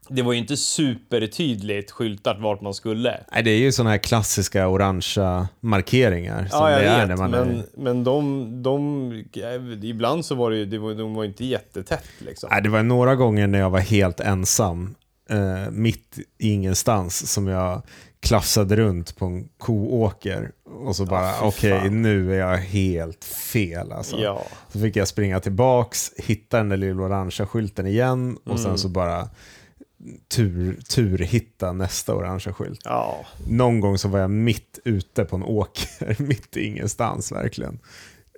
det 0.09 0.23
var 0.23 0.33
ju 0.33 0.39
inte 0.39 0.57
supertydligt 0.57 1.91
skyltat 1.91 2.37
vart 2.41 2.61
man 2.61 2.75
skulle. 2.75 3.21
Nej, 3.33 3.43
det 3.43 3.51
är 3.51 3.59
ju 3.59 3.73
sådana 3.73 3.91
här 3.91 3.99
klassiska 3.99 4.69
orangea 4.69 5.49
markeringar. 5.61 6.47
Som 6.51 6.59
Ja, 6.61 6.71
jag 6.71 6.81
det 6.81 6.87
är 6.87 6.99
vet, 6.99 7.09
när 7.09 7.17
man 7.17 7.31
men, 7.31 7.57
är... 7.59 7.65
men 7.77 8.05
de, 8.05 8.63
de... 8.63 9.25
Ibland 9.83 10.25
så 10.25 10.35
var 10.35 10.51
det 10.51 10.57
ju... 10.57 10.67
Det 10.67 10.79
var, 10.79 10.95
de 10.95 11.15
var 11.15 11.25
inte 11.25 11.45
jättetätt 11.45 12.05
liksom. 12.19 12.49
Nej, 12.53 12.63
det 12.63 12.69
var 12.69 12.83
några 12.83 13.15
gånger 13.17 13.47
när 13.47 13.59
jag 13.59 13.71
var 13.71 13.79
helt 13.81 14.21
ensam, 14.21 14.95
eh, 15.31 15.71
mitt 15.71 16.19
i 16.39 16.51
ingenstans, 16.53 17.33
som 17.33 17.47
jag 17.49 17.83
klafsade 18.21 18.77
runt 18.77 19.17
på 19.17 19.25
en 19.27 19.49
koåker. 19.59 20.51
Och 20.87 20.97
så 20.97 21.05
bara, 21.05 21.33
fy 21.41 21.47
okej, 21.47 21.81
fan. 21.81 22.03
nu 22.03 22.35
är 22.35 22.39
jag 22.39 22.57
helt 22.57 23.25
fel 23.25 23.93
alltså. 23.93 24.17
Ja. 24.21 24.43
Så 24.73 24.79
fick 24.81 24.97
jag 24.97 25.09
springa 25.09 25.41
tillbaks, 25.41 26.13
hitta 26.17 26.57
den 26.57 26.69
där 26.69 26.77
lilla 26.77 27.03
orangea 27.03 27.47
skylten 27.47 27.87
igen 27.87 28.37
och 28.45 28.51
Mm. 28.51 28.63
sen 28.63 28.79
så 28.79 28.89
bara 28.89 29.29
tur, 30.29 30.79
tur 30.89 31.19
hitta 31.19 31.73
nästa 31.73 32.15
orangea 32.15 32.53
skylt. 32.53 32.81
Ja. 32.85 33.25
Någon 33.49 33.81
gång 33.81 33.99
så 33.99 34.09
var 34.09 34.19
jag 34.19 34.31
mitt 34.31 34.79
ute 34.85 35.25
på 35.25 35.37
en 35.37 35.43
åker, 35.43 36.23
mitt 36.23 36.57
i 36.57 36.65
ingenstans 36.67 37.33
verkligen. 37.33 37.79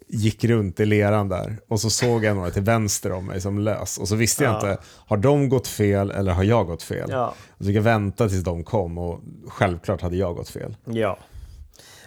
Gick 0.08 0.44
runt 0.44 0.80
i 0.80 0.86
leran 0.86 1.28
där 1.28 1.56
och 1.68 1.80
så 1.80 1.90
såg 1.90 2.24
jag 2.24 2.36
några 2.36 2.50
till 2.50 2.62
vänster 2.62 3.12
om 3.12 3.26
mig 3.26 3.40
som 3.40 3.58
lös. 3.58 3.98
Och 3.98 4.08
så 4.08 4.16
visste 4.16 4.44
jag 4.44 4.52
Ja. 4.52 4.54
inte, 4.70 4.82
har 5.06 5.16
de 5.16 5.48
gått 5.48 5.68
fel 5.68 6.10
eller 6.10 6.32
har 6.32 6.44
jag 6.44 6.66
gått 6.66 6.82
fel? 6.82 7.08
Ja. 7.10 7.34
Så 7.58 7.64
fick 7.64 7.76
jag 7.76 7.82
vänta 7.82 8.28
tills 8.28 8.44
de 8.44 8.64
kom 8.64 8.98
och 8.98 9.20
självklart 9.48 10.00
hade 10.02 10.16
jag 10.16 10.36
gått 10.36 10.48
fel. 10.48 10.76
Ja. 10.84 11.18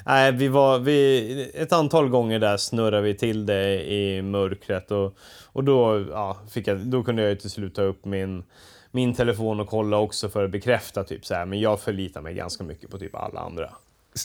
Nej, 0.05 0.31
vi 0.31 0.47
var... 0.47 0.79
Vi, 0.79 1.51
ett 1.55 1.73
antal 1.73 2.09
gånger 2.09 2.39
där 2.39 2.57
snurrade 2.57 3.01
vi 3.01 3.15
till 3.17 3.45
det 3.45 3.91
i 3.93 4.21
mörkret 4.21 4.91
och, 4.91 5.13
och 5.45 5.63
då, 5.63 6.05
ja, 6.11 6.37
fick 6.49 6.67
jag, 6.67 6.77
då 6.77 7.03
kunde 7.03 7.21
jag 7.29 7.39
till 7.39 7.49
slut 7.49 7.75
ta 7.75 7.81
upp 7.81 8.05
min, 8.05 8.43
min 8.97 9.13
telefon 9.13 9.59
och 9.59 9.67
kolla 9.67 9.97
också 9.97 10.29
för 10.29 10.43
att 10.43 10.51
bekräfta 10.51 11.03
typ 11.03 11.25
så 11.25 11.33
här, 11.33 11.45
men 11.45 11.59
jag 11.59 11.79
förlitar 11.79 12.21
mig 12.21 12.33
ganska 12.33 12.63
mycket 12.63 12.89
på 12.89 12.97
typ 12.97 13.15
alla 13.15 13.39
andra. 13.39 13.69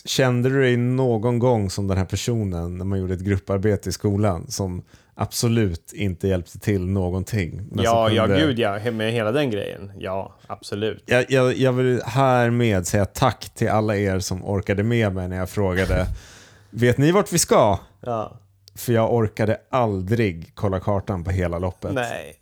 Kände 0.05 0.49
du 0.49 0.61
dig 0.61 0.77
någon 0.77 1.39
gång 1.39 1.69
som 1.69 1.87
den 1.87 1.97
här 1.97 2.05
personen 2.05 2.77
när 2.77 2.85
man 2.85 2.99
gjorde 2.99 3.13
ett 3.13 3.19
grupparbete 3.19 3.89
i 3.89 3.91
skolan 3.91 4.51
som 4.51 4.83
absolut 5.15 5.93
inte 5.93 6.27
hjälpte 6.27 6.59
till 6.59 6.87
någonting? 6.87 7.61
Ja, 7.75 8.07
som 8.07 8.15
ja, 8.15 8.25
kunde- 8.25 8.39
gud 8.39 8.59
ja, 8.59 8.91
med 8.91 9.11
hela 9.11 9.31
den 9.31 9.51
grejen. 9.51 9.91
Ja, 9.97 10.35
absolut. 10.47 11.03
Jag, 11.05 11.31
jag, 11.31 11.53
jag 11.57 11.73
vill 11.73 12.01
härmed 12.05 12.87
säga 12.87 13.05
tack 13.05 13.49
till 13.55 13.69
alla 13.69 13.95
er 13.95 14.19
som 14.19 14.45
orkade 14.45 14.83
med 14.83 15.13
mig 15.15 15.27
när 15.27 15.37
jag 15.37 15.49
frågade 15.49 16.07
Vet 16.69 16.97
ni 16.97 17.11
vart 17.11 17.33
vi 17.33 17.39
ska? 17.39 17.79
Ja. 18.01 18.39
För 18.75 18.93
jag 18.93 19.13
orkade 19.13 19.57
aldrig 19.69 20.51
kolla 20.53 20.79
kartan 20.79 21.23
på 21.23 21.31
hela 21.31 21.59
loppet. 21.59 21.93
Nej. 21.93 22.35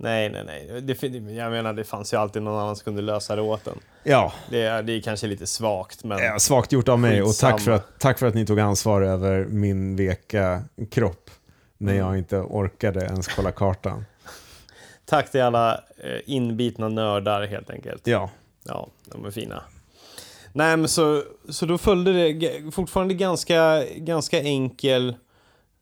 Nej, 0.00 0.30
nej, 0.30 0.42
nej. 0.46 0.80
Det, 0.80 1.02
jag 1.32 1.50
menar, 1.50 1.72
det 1.72 1.84
fanns 1.84 2.12
ju 2.12 2.16
alltid 2.16 2.42
någon 2.42 2.58
annan 2.62 2.76
som 2.76 2.84
kunde 2.84 3.02
lösa 3.02 3.36
det 3.36 3.42
åt 3.42 3.66
en. 3.66 3.78
Ja, 4.02 4.32
Det 4.50 4.62
är, 4.62 4.82
det 4.82 4.92
är 4.92 5.00
kanske 5.00 5.26
lite 5.26 5.46
svagt, 5.46 6.04
men... 6.04 6.18
eh, 6.18 6.36
svagt 6.36 6.72
gjort 6.72 6.88
av 6.88 6.98
mig 6.98 7.22
och 7.22 7.34
tack 7.34 7.60
för, 7.60 7.70
att, 7.70 7.98
tack 7.98 8.18
för 8.18 8.26
att 8.26 8.34
ni 8.34 8.46
tog 8.46 8.60
ansvar 8.60 9.02
över 9.02 9.44
min 9.44 9.96
veka 9.96 10.62
kropp 10.90 11.30
när 11.78 11.92
Mm. 11.92 12.06
jag 12.06 12.18
inte 12.18 12.36
orkade 12.36 13.04
ens 13.04 13.28
kolla 13.28 13.52
kartan. 13.52 14.04
Tack 15.04 15.30
till 15.30 15.42
alla 15.42 15.74
eh, 15.74 16.20
inbitna 16.26 16.88
nördar 16.88 17.46
helt 17.46 17.70
enkelt. 17.70 18.06
Ja, 18.06 18.30
Ja, 18.64 18.88
de 19.04 19.24
är 19.24 19.30
fina. 19.30 19.62
Nej, 20.52 20.76
men 20.76 20.88
så, 20.88 21.22
så 21.48 21.66
då 21.66 21.78
följde 21.78 22.12
det 22.32 22.70
fortfarande 22.72 23.14
ganska, 23.14 23.84
ganska 23.96 24.40
enkel 24.42 25.08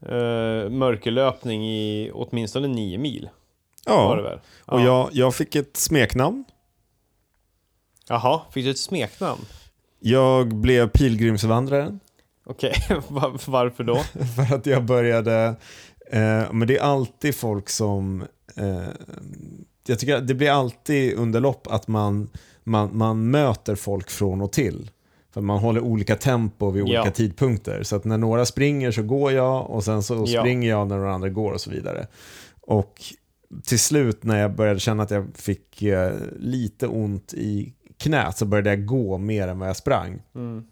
eh, 0.02 0.68
mörkerlöpning 0.70 1.66
i 1.68 2.10
åtminstone 2.14 2.68
nio 2.68 2.98
mil. 2.98 3.28
Ja. 3.86 4.14
väl? 4.22 4.40
och 4.66 4.80
Ja. 4.80 4.84
jag, 4.84 5.08
jag 5.12 5.34
fick 5.34 5.54
ett 5.54 5.76
smeknamn. 5.76 6.44
Jaha, 8.08 8.40
fick 8.50 8.64
du 8.64 8.70
ett 8.70 8.78
smeknamn? 8.78 9.40
Jag 10.00 10.48
blev 10.54 10.88
pilgrimsvandraren 10.88 12.00
Okej, 12.46 12.74
var, 13.08 13.50
varför 13.50 13.84
då? 13.84 13.96
för 14.36 14.54
att 14.54 14.66
jag 14.66 14.84
började 14.84 15.56
Eh, 16.10 16.52
men 16.52 16.68
det 16.68 16.76
är 16.78 16.82
alltid 16.82 17.34
folk 17.34 17.68
som... 17.68 18.24
Eh, 18.56 18.82
jag 19.86 19.98
tycker 19.98 20.20
det 20.20 20.34
blir 20.34 20.50
alltid 20.50 21.14
under 21.14 21.40
lopp 21.40 21.66
att 21.66 21.88
man, 21.88 22.30
man, 22.64 22.96
man 22.96 23.30
möter 23.30 23.74
folk 23.74 24.10
från 24.10 24.40
och 24.40 24.52
till. 24.52 24.90
För 25.34 25.40
man 25.40 25.58
håller 25.58 25.80
olika 25.80 26.16
tempo 26.16 26.70
vid 26.70 26.82
olika 26.82 26.96
Ja. 27.04 27.10
tidpunkter. 27.10 27.82
Så 27.82 27.96
att 27.96 28.04
när 28.04 28.18
några 28.18 28.46
springer 28.46 28.90
så 28.90 29.02
går 29.02 29.32
jag 29.32 29.70
och 29.70 29.84
sen 29.84 30.02
så 30.02 30.24
Ja. 30.26 30.40
springer 30.40 30.70
jag 30.70 30.88
när 30.88 30.96
några 30.96 31.14
andra 31.14 31.28
går 31.28 31.52
och 31.52 31.60
så 31.60 31.70
vidare. 31.70 32.06
Och 32.60 33.02
till 33.64 33.78
slut 33.78 34.24
när 34.24 34.40
jag 34.40 34.54
började 34.54 34.80
känna 34.80 35.02
att 35.02 35.10
jag 35.10 35.26
fick 35.36 35.82
eh, 35.82 36.12
lite 36.38 36.86
ont 36.86 37.34
i 37.34 37.72
knät 37.98 38.36
så 38.36 38.44
började 38.46 38.70
jag 38.70 38.86
gå 38.86 39.18
mer 39.18 39.48
än 39.48 39.58
vad 39.58 39.68
jag 39.68 39.76
sprang 39.76 40.22
Mm. 40.34 40.64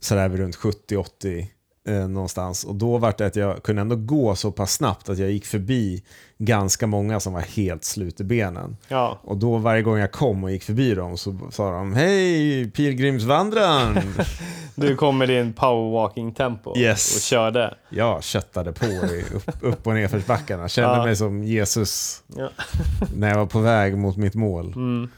sådär 0.00 0.28
vid 0.28 0.40
runt 0.40 0.56
70-80 0.56 1.46
eh, 1.88 2.08
någonstans. 2.08 2.64
Och 2.64 2.74
då 2.74 2.98
var 2.98 3.14
det 3.18 3.26
att 3.26 3.36
jag 3.36 3.62
kunde 3.62 3.82
ändå 3.82 3.96
gå 3.96 4.36
så 4.36 4.52
pass 4.52 4.72
snabbt 4.72 5.08
att 5.08 5.18
jag 5.18 5.30
gick 5.30 5.46
förbi 5.46 6.02
ganska 6.38 6.86
många 6.86 7.20
som 7.20 7.32
var 7.32 7.40
helt 7.40 7.84
slut 7.84 8.20
i 8.20 8.24
benen. 8.24 8.76
Ja, 8.88 9.18
Och 9.22 9.36
då 9.36 9.56
varje 9.56 9.82
gång 9.82 9.98
jag 9.98 10.12
kom 10.12 10.44
och 10.44 10.50
gick 10.50 10.62
förbi 10.62 10.94
dem 10.94 11.16
så 11.16 11.38
sa 11.50 11.70
de 11.70 11.92
Hej 11.94 12.70
pilgrimsvandraren! 12.70 14.14
du 14.74 14.96
kom 14.96 15.18
med 15.18 15.28
din 15.28 15.52
powerwalking-tempo 15.52 16.78
Yes. 16.78 17.16
och 17.16 17.22
körde. 17.22 17.74
jag 17.88 18.22
köttade 18.24 18.72
på 18.72 18.84
i 18.86 19.24
upp, 19.34 19.50
upp 19.60 19.86
och 19.86 19.94
nedförsbackarna. 19.94 20.68
Kände 20.68 20.96
Ja. 20.96 21.04
mig 21.04 21.16
som 21.16 21.44
Jesus 21.44 22.22
Ja. 22.36 22.48
när 23.16 23.28
jag 23.28 23.36
var 23.38 23.46
på 23.46 23.58
väg 23.60 23.96
mot 23.98 24.16
mitt 24.16 24.34
mål. 24.34 24.72
Mm. 24.76 25.10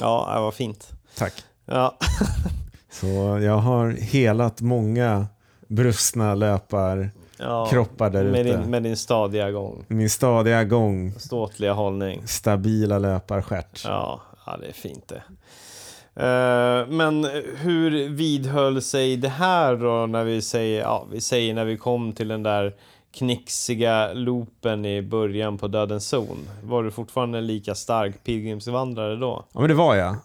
Ja, 0.00 0.32
det 0.34 0.40
var 0.40 0.50
fint. 0.52 0.88
Tack. 1.16 1.32
Ja, 1.66 1.98
Så 2.90 3.06
jag 3.42 3.56
har 3.56 3.90
helat 3.90 4.60
många 4.60 5.26
brustna 5.68 6.34
löpar, 6.34 7.10
ja. 7.38 7.66
kroppar 7.70 8.10
där 8.10 8.24
med, 8.24 8.46
ute. 8.46 8.56
din, 8.56 8.70
med 8.70 8.82
din 8.82 8.96
stadiga 8.96 9.50
gång. 9.50 9.84
Min 9.88 10.10
stadiga 10.10 10.64
gång, 10.64 11.12
Ståtliga 11.18 11.72
hållning. 11.72 12.22
stabila 12.26 12.98
löparstjärt. 12.98 13.84
Ja, 13.84 14.20
ja, 14.46 14.56
det 14.56 14.66
är 14.68 14.72
fint 14.72 15.08
det. 15.08 15.22
Eh, 16.14 16.86
men 16.88 17.24
hur 17.56 18.08
vidhöll 18.08 18.82
sig 18.82 19.16
det 19.16 19.28
här 19.28 19.76
då 19.76 20.06
när 20.06 20.24
vi 20.24 20.42
säger, 20.42 20.80
ja, 20.80 21.06
vi 21.12 21.20
säger 21.20 21.54
när 21.54 21.64
vi 21.64 21.76
kom 21.76 22.12
till 22.12 22.28
den 22.28 22.42
där 22.42 22.74
knixiga 23.12 24.12
loopen 24.12 24.84
i 24.84 25.02
början 25.02 25.58
på 25.58 25.68
Dödens 25.68 26.08
zon? 26.08 26.48
Var 26.62 26.82
du 26.82 26.90
fortfarande 26.90 27.40
lika 27.40 27.74
stark 27.74 28.24
pilgrimsvandrare 28.24 29.16
då? 29.16 29.44
Ja 29.52 29.60
men 29.60 29.68
det 29.68 29.74
var 29.74 29.94
jag. 29.94 30.16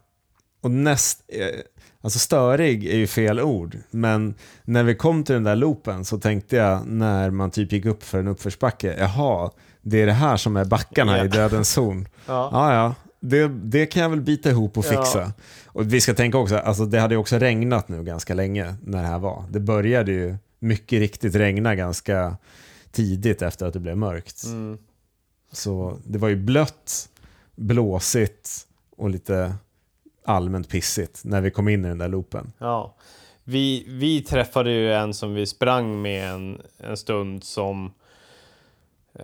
Och 0.62 0.71
näst, 0.71 1.23
eh, 1.28 1.60
alltså 2.06 2.20
störig 2.20 2.86
är 2.86 2.98
ju 2.98 3.08
fel 3.08 3.39
ord, 3.39 3.78
men 3.91 4.34
när 4.63 4.84
vi 4.84 4.96
kom 4.96 5.24
till 5.24 5.34
den 5.34 5.44
där 5.44 5.56
loopen 5.56 6.06
så 6.06 6.20
tänkte 6.20 6.56
jag 6.56 6.88
när 6.88 7.30
man 7.30 7.52
typ 7.52 7.72
gick 7.72 7.86
upp 7.86 8.04
för 8.04 8.20
en 8.20 8.28
uppförsbacke, 8.28 8.96
jaha, 9.00 9.52
det 9.82 10.02
är 10.02 10.06
det 10.06 10.13
här 10.13 10.38
som 10.38 10.58
är 10.58 10.65
backarna 10.65 11.18
Ja. 11.18 11.26
i 11.26 11.28
dödens 11.28 11.70
zon. 11.74 12.08
Ja. 12.26 12.50
Ja, 12.52 12.74
ja, 12.74 12.96
det, 13.20 13.48
det 13.48 13.86
kan 13.86 14.02
jag 14.02 14.10
väl 14.10 14.22
bita 14.22 14.50
ihop 14.50 14.78
och 14.78 14.86
Ja. 14.86 14.89
fixa. 14.89 15.34
Och 15.65 15.94
vi 15.94 16.02
ska 16.02 16.13
tänka 16.13 16.38
också, 16.38 16.58
alltså 16.58 16.86
det 16.86 17.00
hade 17.00 17.13
ju 17.15 17.20
också 17.20 17.38
regnat 17.38 17.89
nu 17.89 18.04
ganska 18.04 18.34
länge 18.34 18.76
när 18.84 19.02
det 19.02 19.08
här 19.08 19.20
var. 19.20 19.44
Det 19.50 19.60
började 19.60 20.12
ju 20.12 20.36
mycket 20.60 21.00
riktigt 21.00 21.36
regna 21.36 21.76
ganska 21.76 22.38
tidigt 22.91 23.41
efter 23.41 23.65
att 23.65 23.74
det 23.74 23.80
blev 23.80 23.98
mörkt. 23.98 24.44
Mm. 24.46 24.78
Så 25.52 25.98
det 26.06 26.18
var 26.18 26.28
ju 26.30 26.36
blött, 26.36 27.10
blåsigt 27.56 28.50
och 28.98 29.10
lite 29.10 29.54
allmänt 30.26 30.70
pissigt 30.70 31.22
när 31.24 31.42
vi 31.42 31.52
kom 31.52 31.68
in 31.68 31.86
i 31.86 31.88
den 31.88 31.98
där 31.98 32.08
loopen. 32.08 32.54
Ja. 32.58 32.96
Vi, 33.44 33.86
vi 33.88 34.22
träffade 34.22 34.72
ju 34.72 34.94
en 34.94 35.14
som 35.14 35.34
vi 35.34 35.46
sprang 35.46 36.02
med 36.02 36.30
en, 36.32 36.62
en 36.78 36.98
stund 36.98 37.44
som 37.44 37.94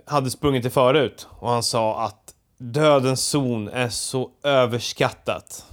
hade 0.06 0.30
sprungit 0.30 0.62
det 0.62 0.70
förut 0.70 1.28
och 1.30 1.50
han 1.50 1.62
sa 1.62 2.04
att 2.04 2.34
dödens 2.58 3.20
zon 3.20 3.68
är 3.68 3.88
så 3.88 4.30
överskattat. 4.42 5.66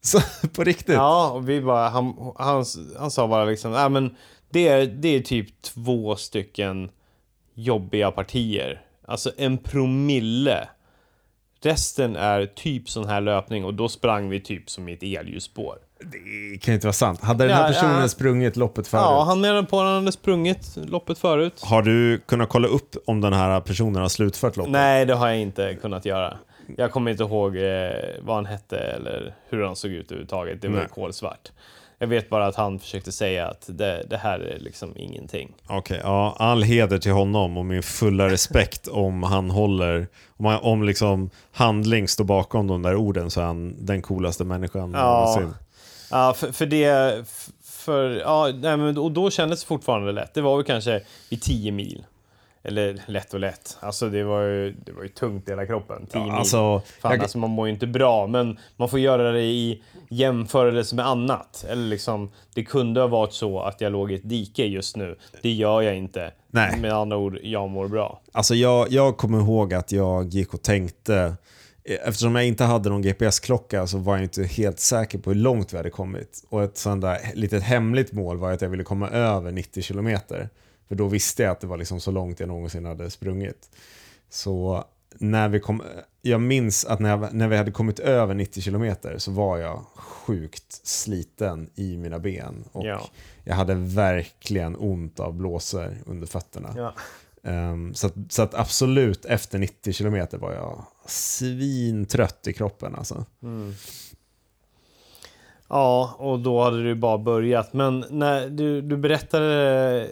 Så 0.00 0.20
på 0.54 0.64
riktigt? 0.64 0.94
Ja, 0.94 1.30
och 1.30 1.48
vi 1.48 1.60
bara, 1.60 1.88
han, 1.88 2.32
han, 2.36 2.64
han 2.98 3.10
sa 3.10 3.28
bara 3.28 3.44
liksom, 3.44 3.72
nej 3.72 3.90
men 3.90 4.16
det 4.50 4.68
är, 4.68 4.86
det 4.86 5.08
är 5.08 5.20
typ 5.20 5.62
två 5.62 6.16
stycken 6.16 6.90
jobbiga 7.54 8.10
partier. 8.10 8.84
Alltså 9.04 9.32
en 9.36 9.58
promille. 9.58 10.68
Resten 11.62 12.16
är 12.16 12.46
typ 12.46 12.90
sån 12.90 13.08
här 13.08 13.20
löpning 13.20 13.64
och 13.64 13.74
då 13.74 13.88
sprang 13.88 14.28
vi 14.28 14.40
typ 14.40 14.70
som 14.70 14.88
i 14.88 14.92
ett 14.92 15.02
elljusspår. 15.02 15.76
Det 16.52 16.58
kan 16.58 16.74
inte 16.74 16.86
vara 16.86 16.92
sant. 16.92 17.20
Hade 17.20 17.44
den 17.44 17.56
här 17.56 17.62
Ja, 17.62 17.68
personen 17.72 18.00
ja. 18.00 18.08
sprungit 18.08 18.56
loppet 18.56 18.88
förut? 18.88 19.02
Ja, 19.04 19.24
han 19.24 19.40
menade 19.40 19.66
på 19.66 19.80
att 19.80 19.86
han 19.86 19.94
hade 19.94 20.12
sprungit 20.12 20.76
loppet 20.76 21.18
förut. 21.18 21.60
Har 21.64 21.82
du 21.82 22.18
kunnat 22.18 22.48
kolla 22.48 22.68
upp 22.68 22.96
om 23.06 23.20
den 23.20 23.32
här 23.32 23.60
personen 23.60 24.02
har 24.02 24.08
slutfört 24.08 24.56
loppet? 24.56 24.72
Nej, 24.72 25.06
det 25.06 25.14
har 25.14 25.28
jag 25.28 25.38
inte 25.38 25.74
kunnat 25.74 26.04
göra. 26.04 26.38
Jag 26.76 26.90
kommer 26.92 27.10
inte 27.10 27.22
ihåg 27.22 27.56
eh, 27.56 27.90
vad 28.22 28.36
han 28.36 28.46
hette 28.46 28.78
eller 28.78 29.34
hur 29.48 29.62
han 29.64 29.76
såg 29.76 29.90
ut 29.90 30.06
överhuvudtaget. 30.06 30.62
Det 30.62 30.68
var 30.68 30.84
kolsvart. 30.84 31.50
Jag 32.02 32.08
vet 32.08 32.30
bara 32.30 32.46
att 32.46 32.56
han 32.56 32.78
försökte 32.78 33.12
säga 33.12 33.46
att 33.48 33.64
det, 33.66 34.06
det 34.10 34.16
här 34.16 34.38
är 34.40 34.58
liksom 34.58 34.92
ingenting. 34.96 35.54
Okej, 35.66 36.00
ja, 36.02 36.34
all 36.38 36.62
heder 36.62 36.98
till 36.98 37.12
honom 37.12 37.56
och 37.56 37.64
min 37.64 37.82
fulla 37.82 38.28
respekt 38.28 38.88
om 38.92 39.22
han 39.22 39.50
håller, 39.50 40.06
om, 40.36 40.44
han, 40.44 40.60
om 40.62 40.82
liksom 40.82 41.30
handling 41.52 42.08
står 42.08 42.24
bakom 42.24 42.66
de 42.66 42.82
där 42.82 42.96
orden 42.96 43.30
så 43.30 43.40
är 43.40 43.44
han 43.44 43.86
den 43.86 44.02
coolaste 44.02 44.44
människan 44.44 44.92
Ja. 44.92 45.10
någonsin. 45.10 45.54
Ja, 46.10 46.34
för, 46.36 46.52
för 46.52 46.66
det... 46.66 47.24
För, 47.64 48.10
ja, 48.10 48.50
nej, 48.54 48.76
men, 48.76 48.98
och 48.98 49.12
då 49.12 49.30
kändes 49.30 49.60
det 49.60 49.66
fortfarande 49.66 50.12
lätt. 50.12 50.34
Det 50.34 50.40
var 50.40 50.56
väl 50.56 50.64
kanske 50.64 51.00
i 51.30 51.36
10 51.36 51.72
mil. 51.72 52.04
Eller 52.64 53.02
lätt 53.06 53.34
och 53.34 53.40
lätt. 53.40 53.76
Alltså 53.80 54.08
det 54.08 54.24
var 54.24 54.42
ju, 54.42 54.72
det 54.72 54.92
var 54.92 55.02
ju 55.02 55.08
tungt 55.08 55.48
i 55.48 55.50
hela 55.50 55.66
kroppen. 55.66 56.06
10 56.06 56.20
Ja, 56.26 56.32
alltså, 56.32 56.82
Fan, 57.00 57.12
jag- 57.12 57.20
alltså 57.20 57.38
man 57.38 57.50
mår 57.50 57.66
ju 57.66 57.72
inte 57.72 57.86
bra, 57.86 58.26
men 58.26 58.58
man 58.76 58.88
får 58.88 58.98
göra 58.98 59.32
det 59.32 59.42
i 59.42 59.82
jämförelse 60.08 60.94
med 60.96 61.06
annat. 61.06 61.64
Eller 61.68 61.86
liksom, 61.88 62.30
det 62.54 62.64
kunde 62.64 63.00
ha 63.00 63.06
varit 63.06 63.32
så 63.32 63.60
att 63.60 63.80
jag 63.80 63.92
låg 63.92 64.12
i 64.12 64.14
ett 64.14 64.28
dike 64.28 64.64
just 64.64 64.96
nu. 64.96 65.16
Det 65.42 65.50
gör 65.50 65.82
jag 65.82 65.96
inte. 65.96 66.32
Nej. 66.50 66.78
Med 66.80 66.92
andra 66.92 67.16
ord, 67.16 67.38
jag 67.42 67.70
mår 67.70 67.88
bra. 67.88 68.20
Alltså 68.32 68.54
jag, 68.54 68.90
jag 68.92 69.16
kommer 69.16 69.38
ihåg 69.40 69.74
att 69.74 69.92
jag 69.92 70.28
gick 70.28 70.54
och 70.54 70.62
tänkte, 70.62 71.34
eftersom 72.04 72.34
jag 72.36 72.46
inte 72.46 72.64
hade 72.64 72.88
någon 72.88 73.02
GPS-klocka 73.02 73.86
så 73.86 73.98
var 73.98 74.14
jag 74.16 74.22
inte 74.22 74.42
helt 74.44 74.80
säker 74.80 75.18
på 75.18 75.30
hur 75.30 75.34
långt 75.40 75.72
vi 75.72 75.76
hade 75.76 75.90
kommit. 75.90 76.44
Och 76.48 76.62
ett 76.62 76.78
sånt 76.78 77.02
där 77.02 77.18
litet 77.34 77.62
hemligt 77.62 78.12
mål 78.12 78.38
var 78.38 78.52
att 78.52 78.62
jag 78.62 78.68
ville 78.68 78.84
komma 78.84 79.08
över 79.08 79.52
90 79.52 79.82
kilometer. 79.82 80.48
För 80.92 80.96
då 80.96 81.06
visste 81.08 81.42
jag 81.42 81.52
att 81.52 81.60
det 81.60 81.66
var 81.66 81.76
liksom 81.76 82.00
så 82.00 82.10
långt 82.10 82.40
jag 82.40 82.48
någonsin 82.48 82.84
hade 82.84 83.10
sprungit. 83.10 83.70
Så 84.30 84.84
när 85.18 85.48
vi 85.48 85.60
kom, 85.60 85.82
jag 86.22 86.40
minns 86.40 86.84
att 86.84 87.00
när, 87.00 87.10
jag, 87.10 87.34
när 87.34 87.48
vi 87.48 87.56
hade 87.56 87.70
kommit 87.70 87.98
över 87.98 88.34
90 88.34 88.62
kilometer 88.62 89.18
så 89.18 89.30
var 89.30 89.58
jag 89.58 89.84
sjukt 89.94 90.80
sliten 90.86 91.70
i 91.74 91.96
mina 91.96 92.18
ben. 92.18 92.64
Och 92.72 92.86
Ja. 92.86 93.08
jag 93.44 93.54
hade 93.54 93.74
verkligen 93.74 94.76
ont 94.76 95.20
av 95.20 95.34
blåsor 95.34 95.98
under 96.06 96.26
fötterna. 96.26 96.74
Ja. 96.76 96.94
Ehm, 97.50 97.94
så, 97.94 98.06
att, 98.06 98.14
så 98.28 98.42
att 98.42 98.54
absolut 98.54 99.24
efter 99.24 99.58
90 99.58 99.92
kilometer 99.92 100.38
var 100.38 100.52
jag 100.52 100.84
svintrött 101.06 102.46
i 102.46 102.52
kroppen 102.52 102.94
alltså. 102.94 103.24
Ja, 105.72 106.16
och 106.18 106.40
då 106.40 106.62
hade 106.62 106.82
du 106.82 106.94
bara 106.94 107.18
börjat. 107.18 107.72
Men 107.72 108.04
när 108.10 108.48
du, 108.48 108.80
du 108.80 108.96
berättade 108.96 110.08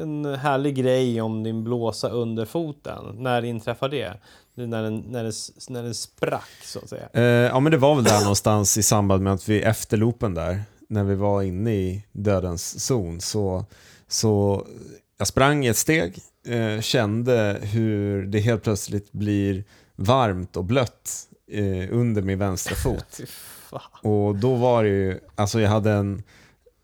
en 0.00 0.24
härlig 0.24 0.74
grej 0.74 1.20
om 1.20 1.42
din 1.42 1.64
blåsa 1.64 2.08
under 2.08 2.44
foten. 2.44 3.04
När 3.14 3.44
inträffade 3.44 3.96
det? 3.96 4.14
Det 4.54 4.62
är 4.62 4.66
När 4.66 4.82
den, 4.82 4.96
när, 4.96 5.24
den, 5.24 5.32
när 5.68 5.82
den 5.82 5.94
sprack, 5.94 6.50
så 6.64 6.78
att 6.78 6.88
säga. 6.88 7.08
Eh, 7.12 7.22
ja 7.22 7.60
men 7.60 7.72
det 7.72 7.78
var 7.78 7.94
väl 7.94 8.04
där 8.04 8.20
någonstans 8.20 8.78
i 8.78 8.82
samband 8.82 9.22
med 9.22 9.32
att 9.32 9.48
vi 9.48 9.62
efter 9.62 9.96
loopen 9.96 10.34
där, 10.34 10.62
när 10.88 11.04
vi 11.04 11.14
var 11.14 11.42
inne 11.42 11.74
i 11.74 12.04
dödens 12.12 12.86
zon, 12.86 13.20
så, 13.20 13.64
så 14.08 14.66
jag 15.18 15.26
sprang 15.26 15.66
ett 15.66 15.76
steg, 15.76 16.18
eh, 16.46 16.80
kände 16.80 17.58
hur 17.62 18.26
det 18.26 18.40
helt 18.40 18.62
plötsligt 18.62 19.12
blir 19.12 19.64
varmt 19.96 20.56
och 20.56 20.64
blött 20.64 21.10
eh, 21.52 21.88
under 21.98 22.22
min 22.22 22.38
vänstra 22.38 22.74
fot. 22.74 23.20
Och 24.02 24.36
då 24.36 24.54
var 24.54 24.82
det 24.82 24.88
ju, 24.88 25.20
alltså 25.34 25.60
jag 25.60 25.70
hade 25.70 25.92
en, 25.92 26.22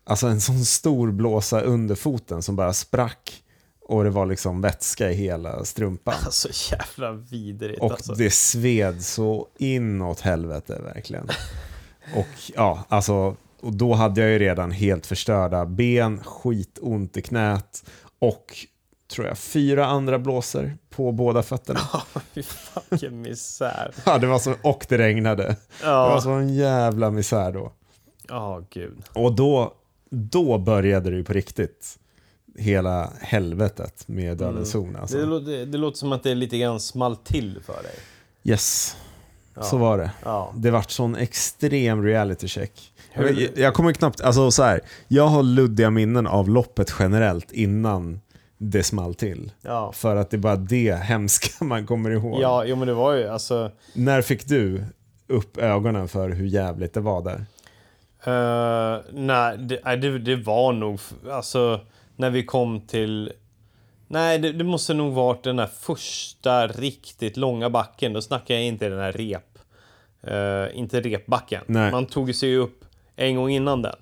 alltså 0.03 0.27
en 0.27 0.41
sån 0.41 0.65
stor 0.65 1.11
blåsa 1.11 1.61
under 1.61 1.95
foten 1.95 2.41
som 2.41 2.55
bara 2.55 2.73
sprack. 2.73 3.43
Och 3.81 4.03
det 4.03 4.09
var 4.09 4.25
liksom 4.25 4.61
vätska 4.61 5.11
i 5.11 5.13
hela 5.13 5.65
strumpan. 5.65 6.13
Alltså 6.25 6.75
jävla 6.75 7.11
vidrigt 7.11 7.81
Och 7.81 7.91
alltså. 7.91 8.13
det 8.13 8.33
sved 8.33 9.01
så 9.03 9.47
inåt 9.57 10.19
helvete 10.19 10.81
verkligen. 10.83 11.27
Och 12.15 12.51
ja, 12.55 12.85
alltså, 12.89 13.35
och 13.61 13.75
då 13.75 13.93
hade 13.93 14.21
jag 14.21 14.29
ju 14.29 14.39
redan 14.39 14.71
helt 14.71 15.05
förstörda 15.05 15.65
ben, 15.65 16.23
skitont 16.23 17.17
i 17.17 17.21
knät 17.21 17.83
och 18.19 18.55
tror 19.07 19.27
jag 19.27 19.37
fyra 19.37 19.85
andra 19.85 20.19
blåsor 20.19 20.77
på 20.89 21.11
båda 21.11 21.43
fötterna. 21.43 21.79
Vilken 22.89 23.21
misär. 23.21 23.93
Ja, 24.05 24.17
det 24.17 24.27
var 24.27 24.39
så, 24.39 24.53
och 24.61 24.85
det 24.89 24.97
regnade. 24.97 25.43
Det 25.81 25.85
var 25.87 26.11
Ja, 26.11 26.21
så 26.21 26.29
en 26.29 26.55
jävla 26.55 27.11
misär 27.11 27.51
då. 27.51 27.71
Ja, 28.27 28.63
gud. 28.69 28.97
Och 29.13 29.33
då, 29.35 29.73
då 30.09 30.57
började 30.57 31.09
det 31.09 31.15
ju 31.17 31.23
på 31.23 31.33
riktigt. 31.33 31.99
hela 32.57 33.13
helvetet 33.21 34.07
med 34.07 34.37
Dödens 34.37 34.71
zon. 34.71 34.93
Det, 34.93 34.99
Alltså. 34.99 35.17
lå- 35.17 35.39
det, 35.45 35.65
det 35.65 35.77
låter 35.77 35.97
som 35.97 36.11
att 36.11 36.23
det 36.23 36.35
lite 36.35 36.57
grann 36.57 36.79
small 36.79 37.15
till 37.15 37.59
för 37.65 37.83
dig. 37.83 37.95
Yes, 38.43 38.97
Ja. 39.55 39.63
så 39.63 39.77
var 39.77 39.97
det. 39.97 40.11
Ja. 40.23 40.53
Det 40.55 40.71
vart 40.71 40.91
sån 40.91 41.15
extrem 41.15 42.03
reality 42.03 42.47
check. 42.47 42.93
Jag, 43.13 43.47
jag 43.57 43.73
kommer 43.73 43.93
knappt, 43.93 44.21
alltså 44.21 44.51
så 44.51 44.63
här, 44.63 44.81
jag 45.07 45.27
har 45.27 45.43
luddiga 45.43 45.89
minnen 45.89 46.27
av 46.27 46.49
loppet 46.49 46.93
generellt 46.99 47.51
innan 47.51 48.19
det 48.57 48.83
small 48.83 49.13
till. 49.15 49.51
Ja. 49.61 49.91
För 49.91 50.15
att 50.15 50.29
det 50.29 50.37
är 50.37 50.39
bara 50.39 50.55
det 50.55 50.95
hemska 51.03 51.65
man 51.65 51.85
kommer 51.85 52.09
ihåg. 52.09 52.41
Ja, 52.41 52.65
jo, 52.65 52.75
men 52.75 52.87
det 52.87 52.93
var 52.93 53.13
ju 53.13 53.27
alltså... 53.27 53.71
När 53.93 54.21
fick 54.21 54.47
du 54.47 54.83
upp 55.27 55.57
ögonen 55.57 56.07
för 56.07 56.29
hur 56.29 56.45
jävligt 56.47 56.93
det 56.93 56.99
var 57.01 57.21
där? 57.21 57.45
eh, 58.23 59.01
nej, 59.13 59.57
det, 59.57 59.95
det, 59.95 60.19
det 60.19 60.35
var 60.35 60.73
nog... 60.73 60.99
Alltså, 61.31 61.79
när 62.15 62.29
vi 62.29 62.45
kom 62.45 62.81
till... 62.81 63.33
Nej, 64.07 64.39
det, 64.39 64.51
det 64.51 64.63
måste 64.63 64.93
nog 64.93 65.13
varit 65.13 65.43
den 65.43 65.55
där 65.55 65.67
första 65.67 66.67
riktigt 66.67 67.37
långa 67.37 67.69
backen. 67.69 68.13
Då 68.13 68.21
snackar 68.21 68.55
jag 68.55 68.63
inte 68.63 68.89
den 68.89 68.99
här 68.99 69.11
rep... 69.11 69.59
eh, 70.21 70.79
inte 70.79 71.01
repbacken. 71.01 71.63
Nej. 71.67 71.91
Man 71.91 72.05
tog 72.05 72.35
sig 72.35 72.55
upp 72.55 72.85
en 73.15 73.35
gång 73.35 73.49
innan 73.49 73.81
den. 73.81 73.95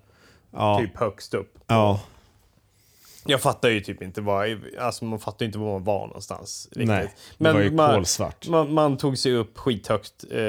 Ja. 0.51 0.79
Typ 0.79 0.97
högst 0.97 1.33
upp. 1.33 1.57
Ja. 1.67 1.99
Jag 3.25 3.41
fattar 3.41 3.69
ju 3.69 3.79
typ 3.79 4.01
inte 4.01 4.21
var, 4.21 4.59
alltså 4.79 5.05
man 5.05 5.19
fattar 5.19 5.45
inte 5.45 5.57
var 5.57 5.71
man 5.71 5.83
var 5.83 6.07
någonstans. 6.07 6.67
Riktigt. 6.71 6.87
Nej, 6.87 7.13
det 7.37 7.53
var 7.53 7.61
ju 7.61 7.71
man, 7.71 7.95
kolsvart. 7.95 8.47
man, 8.47 8.73
man 8.73 8.97
tog 8.97 9.17
sig 9.17 9.33
upp 9.33 9.57
skithögt 9.57 10.23
eh, 10.31 10.39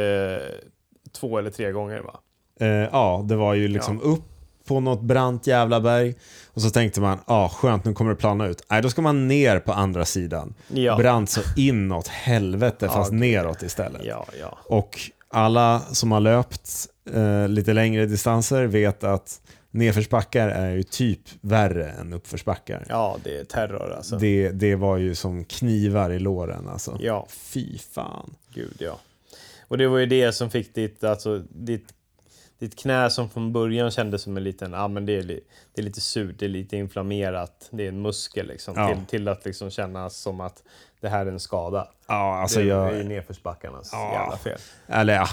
två 1.12 1.38
eller 1.38 1.50
tre 1.50 1.72
gånger 1.72 2.00
va? 2.00 2.20
Eh, 2.60 2.68
ja, 2.68 3.24
det 3.28 3.36
var 3.36 3.54
ju 3.54 3.68
liksom 3.68 4.00
upp 4.00 4.24
på 4.66 4.80
något 4.80 5.02
brant 5.02 5.46
jävla 5.46 5.80
berg. 5.80 6.14
Och 6.46 6.62
så 6.62 6.70
tänkte 6.70 7.00
man, 7.00 7.18
ja 7.26 7.34
ah, 7.34 7.48
skönt 7.48 7.84
nu 7.84 7.94
kommer 7.94 8.10
det 8.10 8.16
plana 8.16 8.46
ut. 8.46 8.62
Nej, 8.70 8.82
då 8.82 8.90
ska 8.90 9.02
man 9.02 9.28
ner 9.28 9.58
på 9.58 9.72
andra 9.72 10.04
sidan. 10.04 10.54
Ja. 10.68 10.96
Brant 10.96 11.30
så 11.30 11.40
inåt 11.56 12.08
helvete 12.08 12.88
fast 12.88 13.10
gud. 13.10 13.20
neråt 13.20 13.62
istället. 13.62 14.04
Ja, 14.04 14.26
ja. 14.40 14.58
Och 14.64 14.98
alla 15.28 15.80
som 15.80 16.12
har 16.12 16.20
löpt 16.20 16.70
eh, 17.14 17.48
lite 17.48 17.72
längre 17.72 18.06
distanser 18.06 18.66
vet 18.66 19.04
att 19.04 19.40
nedförsbackar 19.76 20.48
är 20.48 20.70
ju 20.70 20.82
typ 20.82 21.20
värre 21.40 21.90
än 21.90 22.12
uppförsbackar. 22.12 22.86
Ja, 22.88 23.16
det 23.24 23.38
är 23.38 23.44
terror 23.44 23.92
alltså. 23.96 24.18
Det, 24.18 24.50
det 24.50 24.74
var 24.74 24.96
ju 24.96 25.14
som 25.14 25.44
knivar 25.44 26.10
i 26.10 26.18
låren 26.18 26.68
alltså. 26.68 26.96
Ja, 27.00 27.26
Fy 27.30 27.78
fan. 27.78 28.34
gud 28.54 28.76
ja. 28.78 28.98
Och 29.68 29.78
det 29.78 29.88
var 29.88 29.98
ju 29.98 30.06
det 30.06 30.32
som 30.32 30.50
fick 30.50 30.74
ditt, 30.74 31.04
alltså, 31.04 31.38
ditt, 31.48 31.94
ditt 32.58 32.78
knä 32.78 33.10
som 33.10 33.30
från 33.30 33.52
början 33.52 33.90
kändes 33.90 34.22
som 34.22 34.36
en 34.36 34.44
liten, 34.44 34.72
ja 34.72 34.88
men 34.88 35.06
det 35.06 35.16
är, 35.16 35.22
li, 35.22 35.40
det 35.74 35.80
är 35.80 35.84
lite 35.84 36.00
surt, 36.00 36.34
det 36.38 36.44
är 36.44 36.48
lite 36.48 36.76
inflammerat, 36.76 37.68
det 37.70 37.84
är 37.84 37.88
en 37.88 38.02
muskel 38.02 38.46
liksom. 38.46 38.74
Ja. 38.76 38.88
Till, 38.88 39.06
till 39.06 39.28
att 39.28 39.44
liksom 39.44 39.70
kännas 39.70 40.16
som 40.16 40.40
att 40.40 40.62
det 41.00 41.08
här 41.08 41.26
är 41.26 41.30
en 41.30 41.40
skada. 41.40 41.88
Ja, 42.06 42.36
alltså 42.42 42.58
det 42.60 42.66
jag... 42.66 42.88
är 42.88 42.96
ju 42.96 43.04
nedförsbackarnas 43.04 43.90
Ja. 43.92 44.12
jävla 44.12 44.36
fel. 44.36 44.58
Eller 44.86 45.14
ja, 45.14 45.28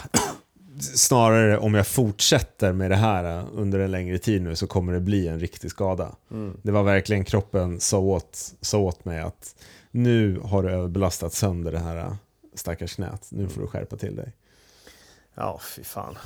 snarare 0.80 1.58
om 1.58 1.74
jag 1.74 1.88
fortsätter 1.88 2.74
med 2.74 2.92
det 2.92 2.96
här 2.96 3.40
uh, 3.40 3.48
under 3.54 3.80
en 3.80 3.92
längre 3.92 4.18
tid 4.18 4.42
nu 4.42 4.56
så 4.56 4.68
kommer 4.68 4.94
det 4.94 5.00
bli 5.00 5.28
en 5.28 5.40
riktig 5.40 5.72
skada. 5.72 6.16
Mm. 6.32 6.58
Det 6.62 6.72
var 6.72 6.84
verkligen 6.84 7.26
kroppen 7.26 7.80
sa 7.80 8.00
åt, 8.00 8.54
sa 8.62 8.78
åt 8.78 9.06
mig 9.06 9.20
att 9.20 9.56
nu 9.92 10.40
har 10.40 10.64
du 10.64 10.72
överbelastat 10.72 11.34
sönder 11.34 11.72
det 11.72 11.80
här 11.80 11.98
uh, 11.98 12.16
stackars 12.54 12.96
knät. 12.96 13.28
Nu 13.32 13.50
får 13.50 13.62
du 13.62 13.68
skärpa 13.68 13.96
till 13.96 14.16
dig. 14.16 14.34
Ja, 15.36 15.60
fy 15.76 15.84
fan. 15.84 16.18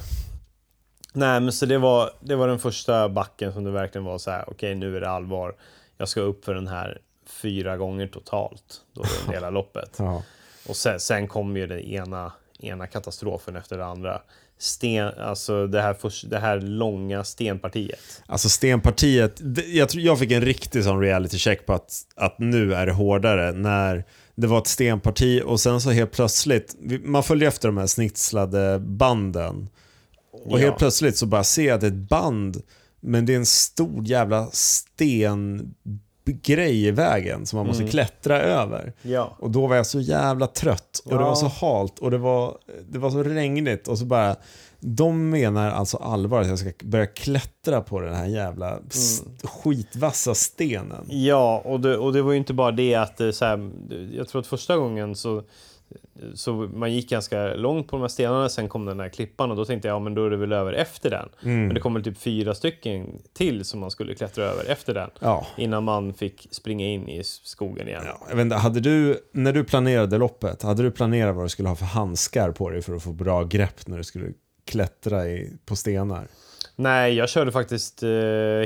Nej, 1.14 1.40
men 1.40 1.54
så 1.54 1.66
det 1.66 1.78
var, 1.78 2.12
det 2.20 2.36
var 2.36 2.48
den 2.48 2.60
första 2.60 3.10
backen 3.10 3.54
som 3.54 3.64
det 3.64 3.72
verkligen 3.72 4.06
var 4.06 4.18
så 4.18 4.32
här, 4.32 4.50
okej 4.50 4.76
nu 4.76 4.98
är 4.98 5.02
det 5.02 5.10
allvar. 5.10 5.56
Jag 5.98 6.10
ska 6.10 6.22
upp 6.22 6.46
för 6.46 6.54
den 6.54 6.68
här 6.68 7.02
fyra 7.26 7.78
gånger 7.78 8.08
totalt, 8.08 8.82
då 8.94 9.04
det 9.04 9.32
hela 9.34 9.50
loppet. 9.50 9.96
Ja. 9.98 10.24
Och 10.70 10.76
sen, 10.76 11.00
sen 11.00 11.28
kom 11.28 11.58
ju 11.58 11.68
den 11.68 11.80
ena, 11.80 12.32
ena 12.60 12.88
katastrofen 12.88 13.56
efter 13.56 13.78
det 13.78 13.86
andra. 13.86 14.22
Sten, 14.60 15.08
alltså 15.20 15.68
det 15.68 15.82
här, 15.82 15.94
först, 15.94 16.30
det 16.30 16.40
här 16.40 16.62
långa 16.62 17.24
stenpartiet. 17.24 18.00
Alltså 18.26 18.50
stenpartiet, 18.50 19.42
jag, 19.68 19.90
tror, 19.90 20.04
jag 20.04 20.20
fick 20.20 20.32
en 20.32 20.42
riktig 20.42 20.84
sån 20.84 21.02
reality 21.02 21.38
check 21.38 21.66
på 21.66 21.74
att, 21.74 21.92
att 22.16 22.40
nu 22.40 22.74
är 22.74 22.86
det 22.86 22.92
hårdare 22.94 23.52
när 23.52 24.06
det 24.36 24.48
var 24.48 24.58
ett 24.58 24.68
stenparti 24.68 25.42
och 25.46 25.60
sen 25.60 25.82
så 25.82 25.92
helt 25.92 26.12
plötsligt, 26.12 26.76
man 27.04 27.24
följer 27.24 27.48
efter 27.48 27.68
de 27.68 27.78
här 27.78 27.88
snitslade 27.88 28.80
banden 28.80 29.70
och 30.32 30.52
Ja. 30.52 30.58
helt 30.58 30.78
plötsligt 30.78 31.18
så 31.18 31.26
bara 31.26 31.44
ser 31.44 31.68
jag 31.68 31.76
att 31.76 31.82
det 31.82 31.88
är 31.88 31.92
ett 31.92 32.10
band 32.10 32.62
men 33.00 33.26
det 33.26 33.34
är 33.34 33.38
en 33.38 33.46
stor 33.46 34.08
jävla 34.08 34.48
stengrej 36.32 36.86
i 36.86 36.92
vägen 36.92 37.46
som 37.46 37.58
man 37.58 37.68
måste 37.68 37.84
Mm. 37.84 37.92
klättra 37.92 38.42
över. 38.42 38.94
Ja. 39.02 39.36
Och 39.40 39.52
då 39.52 39.68
var 39.68 39.76
jag 39.76 39.86
så 39.86 40.00
jävla 40.00 40.48
trött 40.48 41.02
och 41.06 41.12
det 41.12 41.18
Ja. 41.18 41.26
var 41.30 41.36
så 41.36 41.48
halt 41.48 42.00
och 42.00 42.12
det 42.12 42.18
var, 42.18 42.58
det 42.90 43.00
var 43.00 43.10
så 43.10 43.24
regnigt 43.24 43.88
och 43.88 43.98
så 43.98 44.06
bara 44.06 44.36
de 44.80 45.30
menar 45.30 45.72
alltså 45.72 45.98
allvar 45.98 46.42
att 46.42 46.48
jag 46.48 46.60
ska 46.60 46.72
börja 46.84 47.06
klättra 47.06 47.82
på 47.82 48.00
den 48.00 48.16
här 48.16 48.26
jävla 48.26 48.80
s- 48.92 49.24
skitvassa 49.44 50.36
stenen. 50.36 51.06
Ja, 51.10 51.62
och 51.66 51.80
det, 51.80 51.98
och 51.98 52.14
det 52.14 52.22
var 52.22 52.32
ju 52.32 52.38
inte 52.38 52.54
bara 52.54 52.72
det 52.72 52.96
att 52.96 53.18
det, 53.18 53.34
så 53.34 53.46
här, 53.46 53.70
jag 54.14 54.28
tror 54.28 54.42
att 54.42 54.48
första 54.48 54.78
gången 54.78 55.16
så, 55.16 55.44
så 56.34 56.54
man 56.54 56.94
gick 56.94 57.10
ganska 57.10 57.54
långt 57.54 57.88
på 57.88 57.96
de 57.96 58.02
här 58.02 58.08
stenarna, 58.08 58.50
sen 58.50 58.70
kom 58.70 58.86
den 58.86 59.00
här 59.00 59.10
klippan 59.10 59.52
och 59.52 59.58
då 59.58 59.66
tänkte 59.66 59.88
jag, 59.88 59.96
ja 59.96 60.00
men 60.00 60.16
då 60.16 60.26
är 60.26 60.30
det 60.30 60.38
väl 60.38 60.54
över 60.54 60.74
efter 60.74 61.10
den. 61.10 61.30
Men 61.40 61.74
det 61.74 61.80
kom 61.80 61.94
väl 61.94 62.04
typ 62.04 62.18
fyra 62.18 62.56
stycken 62.56 63.22
till 63.34 63.66
som 63.66 63.80
man 63.80 63.92
skulle 63.92 64.16
klättra 64.16 64.44
över 64.44 64.66
efter 64.72 64.94
den. 64.94 65.10
Ja. 65.20 65.48
Innan 65.58 65.84
man 65.84 66.14
fick 66.14 66.48
springa 66.52 66.86
in 66.86 67.10
i 67.10 67.24
skogen 67.24 67.88
igen. 67.88 68.04
Ja, 68.06 68.26
jag 68.30 68.36
vet 68.36 68.44
inte, 68.44 68.56
hade 68.56 68.80
du, 68.80 69.18
när 69.32 69.54
du 69.54 69.64
planerade 69.64 70.18
loppet, 70.18 70.62
hade 70.64 70.84
du 70.84 70.92
planerat 70.92 71.36
vad 71.36 71.46
du 71.46 71.50
skulle 71.50 71.70
ha 71.70 71.76
för 71.76 71.86
handskar 71.86 72.52
på 72.52 72.70
dig 72.70 72.82
för 72.82 72.96
att 72.96 73.04
få 73.04 73.12
bra 73.12 73.44
grepp 73.44 73.88
när 73.88 73.98
du 73.98 74.04
skulle 74.04 74.34
klättra 74.66 75.28
i, 75.28 75.52
på 75.66 75.76
stenar? 75.76 76.28
Nej, 76.76 77.14
jag 77.14 77.30
körde 77.30 77.52
faktiskt 77.52 78.04
eh, 78.04 78.10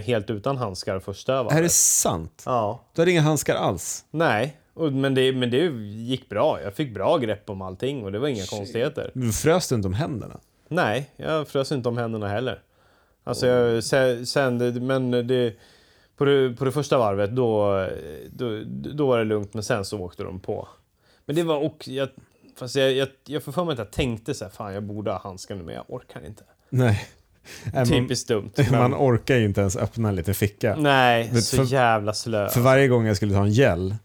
helt 0.04 0.30
utan 0.30 0.58
handskar 0.58 1.00
första 1.00 1.34
Är 1.34 1.38
det 1.38 1.44
varvet. 1.44 1.72
sant? 1.72 2.44
Ja. 2.46 2.86
Du 2.96 3.02
hade 3.02 3.12
inga 3.12 3.22
handskar 3.22 3.56
alls? 3.56 4.06
Nej, 4.12 4.58
och, 4.74 4.94
men, 4.94 5.16
det, 5.16 5.34
men 5.34 5.52
det 5.52 5.58
gick 5.86 6.30
bra. 6.30 6.62
Jag 6.62 6.74
fick 6.74 6.94
bra 6.94 7.18
grepp 7.18 7.50
om 7.50 7.62
allting 7.62 8.04
och 8.04 8.12
det 8.12 8.20
var 8.20 8.28
inga 8.28 8.46
konstigheter. 8.46 9.12
Du 9.14 9.32
frös 9.32 9.68
du 9.70 9.76
inte 9.76 9.88
om 9.88 9.94
händerna? 9.94 10.40
Nej, 10.68 11.10
jag 11.16 11.48
frös 11.48 11.72
inte 11.72 11.90
om 11.90 11.98
händerna 11.98 12.28
heller. 12.28 12.62
Alltså, 13.24 13.48
jag, 13.48 13.84
sen, 14.28 14.88
men 14.88 15.12
det, 15.12 15.54
på, 16.18 16.26
det, 16.26 16.56
på 16.58 16.66
det 16.66 16.72
första 16.72 16.98
varvet 16.98 17.36
då, 17.36 17.88
då, 18.30 18.62
då 18.94 19.08
var 19.08 19.18
det 19.18 19.24
lugnt, 19.24 19.54
men 19.54 19.64
sen 19.64 19.86
så 19.86 20.00
åkte 20.00 20.24
de 20.24 20.40
på. 20.40 20.68
Men 21.26 21.36
det 21.36 21.44
var 21.44 21.58
och 21.58 21.88
jag, 21.88 22.10
fast 22.56 22.76
jag, 22.76 22.92
jag, 22.94 23.08
jag 23.26 23.44
får 23.44 23.52
för 23.52 23.64
mig 23.66 23.72
att 23.74 23.78
jag 23.80 23.92
tänkte 23.92 24.34
så 24.34 24.46
här, 24.46 24.52
fan 24.52 24.74
jag 24.74 24.84
borde 24.84 25.12
ha 25.12 25.20
handskar 25.20 25.56
nu, 25.56 25.64
men 25.64 25.76
jag 25.76 25.86
orkar 25.88 26.26
inte. 26.26 26.44
Nej. 26.70 27.08
Nej, 27.64 27.74
man, 27.74 27.86
Typiskt 27.86 28.28
dumt. 28.28 28.52
Men, 28.72 28.80
man 28.80 28.94
orkar 28.94 29.36
ju 29.36 29.46
inte 29.46 29.62
ens 29.62 29.78
öppna 29.78 30.10
en 30.10 30.16
liten 30.16 30.34
ficka. 30.34 30.76
nej, 30.76 31.30
Men 31.34 31.42
så 31.42 31.58
för- 31.58 31.64
jävla 31.74 32.14
slö. 32.14 32.50
För 32.50 32.62
varje 32.62 32.88
gång 32.88 33.06
jag 33.06 33.16
skulle 33.18 33.34
ta 33.34 33.42
en 33.44 33.52
gel, 33.52 33.96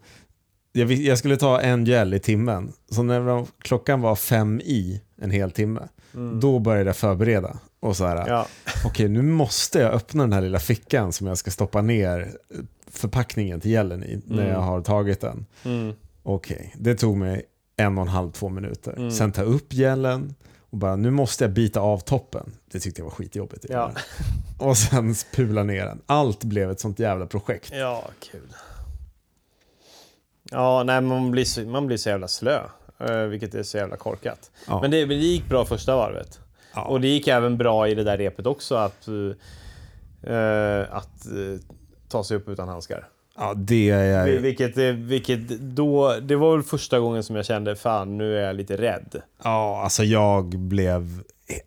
jag, 0.76 0.92
jag 0.92 1.18
skulle 1.18 1.36
ta 1.36 1.60
en 1.60 1.84
gel 1.84 2.14
i 2.14 2.18
timmen, 2.18 2.72
så 2.90 3.02
när 3.02 3.20
de, 3.20 3.46
klockan 3.58 4.00
var 4.00 4.16
fem 4.16 4.60
i 4.60 5.00
en 5.20 5.30
hel 5.30 5.50
timme, 5.50 5.88
då 6.40 6.58
började 6.58 6.88
jag 6.88 6.96
förbereda. 6.96 7.58
Och 7.80 7.96
så 7.96 8.04
här, 8.06 8.16
Mm. 8.16 8.28
Ja, 8.28 8.46
okej 8.84 9.08
nu 9.08 9.22
måste 9.22 9.78
jag 9.78 9.92
öppna 9.92 10.22
den 10.22 10.32
här 10.32 10.40
lilla 10.40 10.58
fickan 10.58 11.12
som 11.12 11.26
jag 11.26 11.38
ska 11.38 11.50
stoppa 11.50 11.82
ner 11.82 12.30
förpackningen 12.90 13.60
till 13.60 13.70
gelen 13.70 14.04
i 14.04 14.20
när 14.26 14.38
Mm. 14.42 14.52
jag 14.52 14.60
har 14.60 14.80
tagit 14.80 15.20
den. 15.20 15.46
mm, 15.64 15.92
Okej, 16.22 16.74
det 16.78 16.94
tog 16.94 17.16
mig 17.16 17.42
en 17.76 17.98
och 17.98 18.02
en 18.02 18.08
halv, 18.08 18.30
två 18.30 18.48
minuter. 18.48 18.92
Mm. 18.96 19.10
Sen 19.10 19.32
ta 19.32 19.42
upp 19.42 19.72
gelen 19.72 20.34
och 20.70 20.78
bara, 20.78 20.96
nu 20.96 21.10
måste 21.10 21.44
jag 21.44 21.52
bita 21.52 21.80
av 21.80 21.98
toppen. 21.98 22.50
Det 22.72 22.80
tyckte 22.80 23.00
jag 23.00 23.04
var 23.04 23.10
skitjobbigt. 23.10 23.66
Ja. 23.68 23.92
Och 24.58 24.76
sen 24.78 25.14
pula 25.34 25.62
ner 25.62 25.84
den. 25.86 26.00
Allt 26.06 26.44
blev 26.44 26.70
ett 26.70 26.80
sånt 26.80 26.98
jävla 26.98 27.26
projekt. 27.26 27.70
ja, 27.72 28.08
kul. 28.30 28.40
Ja, 30.50 30.82
nej, 30.82 31.00
man 31.00 31.30
blir 31.30 31.44
så, 31.44 31.60
man 31.60 31.86
blir 31.86 31.96
så 31.96 32.08
jävla 32.08 32.28
slö. 32.28 32.60
eh, 33.00 33.16
Vilket 33.16 33.54
är 33.54 33.62
så 33.62 33.76
jävla 33.76 33.96
korkat. 33.96 34.50
Ja. 34.66 34.80
Men, 34.82 34.90
det, 34.90 35.04
det 35.04 35.14
gick 35.14 35.48
bra 35.48 35.64
första 35.64 35.96
varvet. 35.96 36.40
Ja. 36.74 36.82
Och 36.84 37.00
det 37.00 37.08
gick 37.08 37.28
även 37.28 37.56
bra 37.58 37.88
i 37.88 37.94
det 37.94 38.04
där 38.04 38.16
repet 38.18 38.46
också 38.46 38.74
att, 38.74 39.08
eh, 40.22 40.80
att 40.90 41.26
eh, 41.26 41.60
ta 42.08 42.24
sig 42.24 42.36
upp 42.36 42.48
utan 42.48 42.68
handskar. 42.68 43.08
Ja, 43.38 43.54
det 43.54 43.90
är 43.90 44.26
Vil-. 44.26 44.40
Vilket, 44.40 44.78
eh, 44.78 44.84
vilket 44.84 45.48
då, 45.48 46.14
det 46.22 46.36
var 46.36 46.52
väl 46.56 46.62
första 46.62 46.98
gången 46.98 47.22
som 47.22 47.36
jag 47.36 47.46
kände 47.46 47.76
fan 47.76 48.18
nu 48.18 48.38
är 48.38 48.42
jag 48.46 48.56
lite 48.56 48.76
rädd. 48.76 49.22
Ja, 49.44 49.82
alltså 49.82 50.04
jag 50.04 50.48
blev 50.48 51.20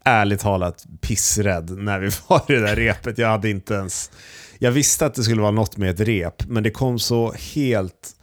ärligt 0.06 0.40
talat 0.40 0.86
pissrädd 1.02 1.70
när 1.70 2.00
vi 2.00 2.10
var 2.28 2.42
i 2.48 2.54
det 2.54 2.62
där 2.68 2.76
repet. 2.76 3.18
Jag 3.18 3.28
hade 3.28 3.50
inte 3.50 3.74
ens... 3.74 4.12
Jag 4.60 4.72
visste 4.72 5.06
att 5.06 5.14
det 5.16 5.24
skulle 5.24 5.42
vara 5.42 5.52
något 5.52 5.78
med 5.78 5.90
ett 5.90 6.00
rep, 6.00 6.46
men 6.48 6.64
det 6.64 6.72
kom 6.72 7.00
så 7.00 7.32
helt 7.56 8.16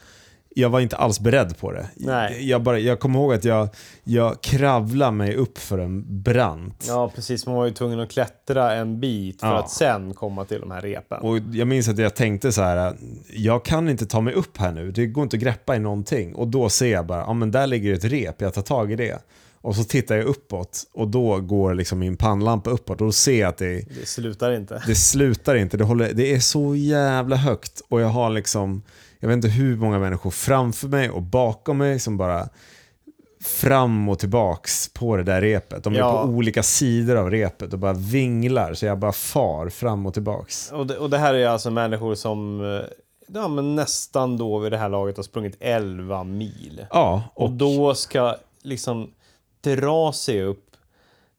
jag 0.59 0.71
var 0.71 0.81
inte 0.81 0.97
alls 0.97 1.21
beredd 1.21 1.59
på 1.59 1.73
det. 1.73 1.87
Nej. 1.97 2.49
Jag, 2.51 2.63
bara, 2.63 2.79
jag 2.79 3.01
kommer 3.01 3.19
ihåg 3.19 3.35
att 3.35 3.45
jag, 3.45 3.69
jag 4.05 4.41
kravlade 4.41 5.13
mig 5.13 5.35
upp 5.35 5.59
för 5.59 5.79
en 5.79 6.23
brant. 6.23 6.85
Ja, 6.89 7.11
precis. 7.15 7.47
Man 7.47 7.55
var 7.55 7.65
ju 7.67 7.71
tvungen 7.73 8.01
att 8.01 8.11
klättra 8.11 8.75
en 8.75 9.01
bit 9.01 9.41
för 9.41 9.47
Ja. 9.49 9.59
att 9.59 9.71
sen 9.71 10.15
komma 10.15 10.45
till 10.45 10.61
de 10.61 10.71
här 10.71 10.81
repen. 10.81 11.19
Och 11.21 11.39
jag 11.53 11.69
minns 11.69 11.89
att 11.89 11.99
jag 11.99 12.15
tänkte 12.15 12.53
så 12.53 12.63
här, 12.63 12.97
jag 13.35 13.65
kan 13.65 13.89
inte 13.89 14.07
ta 14.07 14.21
mig 14.21 14.35
upp 14.35 14.59
här 14.59 14.73
nu, 14.73 14.91
det 14.91 15.07
går 15.07 15.23
inte 15.25 15.37
att 15.37 15.43
greppa 15.43 15.77
i 15.77 15.79
någonting. 15.79 16.35
Och 16.35 16.49
då 16.49 16.69
ser 16.69 16.93
jag 16.93 17.07
bara, 17.07 17.21
ja 17.21 17.33
men 17.33 17.51
där 17.51 17.67
ligger 17.67 17.93
ett 17.95 18.05
rep, 18.05 18.41
jag 18.41 18.55
tar 18.55 18.63
tag 18.63 18.93
i 18.93 18.97
det. 18.97 19.19
Och 19.67 19.77
så 19.77 19.85
tittar 19.85 20.17
jag 20.17 20.25
uppåt 20.25 20.85
och 20.93 21.09
då 21.09 21.41
går 21.41 21.75
liksom 21.75 21.99
min 21.99 22.17
pannlampa 22.17 22.71
uppåt 22.71 23.01
och 23.01 23.07
då 23.07 23.13
ser 23.13 23.41
jag 23.41 23.49
att 23.49 23.57
det, 23.59 23.85
Det 24.01 24.07
slutar 24.07 24.53
inte. 24.53 24.83
det 24.87 24.95
slutar 24.95 25.55
inte, 25.55 25.77
det, 25.77 25.85
håller, 25.85 26.13
det 26.13 26.35
är 26.35 26.41
så 26.41 26.77
jävla 26.77 27.37
högt. 27.37 27.83
Och 27.89 28.01
jag 28.01 28.09
har 28.09 28.31
liksom, 28.31 28.83
jag 29.21 29.29
vet 29.29 29.35
inte 29.37 29.49
hur 29.49 29.77
många 29.77 29.99
människor 29.99 30.31
framför 30.31 30.89
mig 30.89 31.11
och 31.11 31.23
bakom 31.23 31.79
mig 31.79 31.99
som 31.99 32.17
bara 32.17 32.49
fram 33.45 34.09
och 34.09 34.19
tillbaks 34.19 34.89
på 34.89 35.17
det 35.17 35.23
där 35.23 35.41
repet. 35.41 35.85
De 35.85 35.95
är 35.95 35.99
Ja. 35.99 36.23
på 36.23 36.29
olika 36.29 36.63
sidor 36.63 37.17
av 37.17 37.31
repet 37.31 37.73
och 37.73 37.79
bara 37.79 37.93
vinglar 37.93 38.75
så 38.75 38.87
jag 38.87 38.99
bara 38.99 39.13
far 39.13 39.69
fram 39.69 40.07
och 40.07 40.15
tillbaks. 40.15 40.73
Och 40.73 40.87
det, 40.87 40.97
och 40.99 41.11
det 41.11 41.19
här 41.19 41.35
är 41.35 41.47
alltså 41.49 41.71
människor 41.71 42.15
som 42.15 42.61
eh, 42.61 42.81
ja, 43.35 43.49
men 43.49 43.75
nästan 43.77 44.37
då 44.37 44.59
vid 44.59 44.73
det 44.73 44.79
här 44.79 44.89
laget 44.89 45.17
har 45.17 45.25
sprungit 45.25 45.57
11 45.61 46.25
mil. 46.25 46.87
Ja, 46.91 47.23
Och 47.35 47.45
och 47.45 47.51
då 47.51 47.95
ska 47.95 48.37
liksom 48.63 49.11
dra 49.75 50.13
sig 50.13 50.43
upp, 50.43 50.63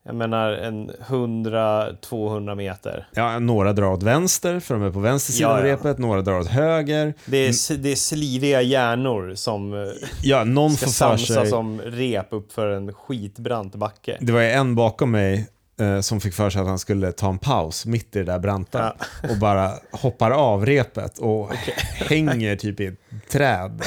jag 0.04 0.16
menar 0.16 0.52
en 0.52 0.92
100-200 0.92 2.56
meter. 2.56 3.08
Ja, 3.14 3.40
några 3.40 3.74
drar 3.74 3.92
åt 3.92 4.04
vänster 4.04 4.60
för 4.60 4.74
de 4.74 4.84
är 4.84 4.92
på 4.92 5.00
vänster 5.00 5.34
sida 5.34 5.50
Ja, 5.50 5.60
ja. 5.68 5.74
repet, 5.74 5.98
några 5.98 6.22
drar 6.22 6.40
åt 6.40 6.48
höger. 6.48 7.14
Det 7.26 7.38
är, 7.38 7.50
s- 7.50 7.72
det 7.80 7.92
är 7.92 7.96
sliriga 7.96 8.62
hjärnor 8.62 9.36
som 9.36 9.74
eh, 9.74 9.80
Ja, 10.24 10.44
någon 10.44 10.72
ska 10.72 10.86
samsas 10.88 11.50
som 11.50 11.82
rep 11.82 12.28
upp 12.34 12.52
för 12.54 12.68
en 12.68 12.94
skitbrant 12.94 13.76
backe. 13.76 14.18
Det 14.22 14.32
var 14.32 14.42
ju 14.42 14.50
en 14.52 14.76
bakom 14.76 15.12
mig 15.12 15.48
eh, 15.80 16.00
som 16.00 16.22
fick 16.22 16.34
för 16.34 16.50
sig 16.50 16.62
att 16.62 16.68
han 16.68 16.80
skulle 16.80 17.12
ta 17.12 17.30
en 17.30 17.40
paus 17.40 17.86
mitt 17.86 18.16
i 18.16 18.20
det 18.20 18.26
där 18.26 18.40
branta 18.40 18.94
och 19.30 19.38
bara 19.38 19.72
hoppar 19.92 20.32
av 20.32 20.66
repet 20.66 21.18
och 21.18 21.50
hänger 22.10 22.56
typ 22.56 22.80
i 22.80 22.86
ett 22.88 23.00
träd. 23.32 23.82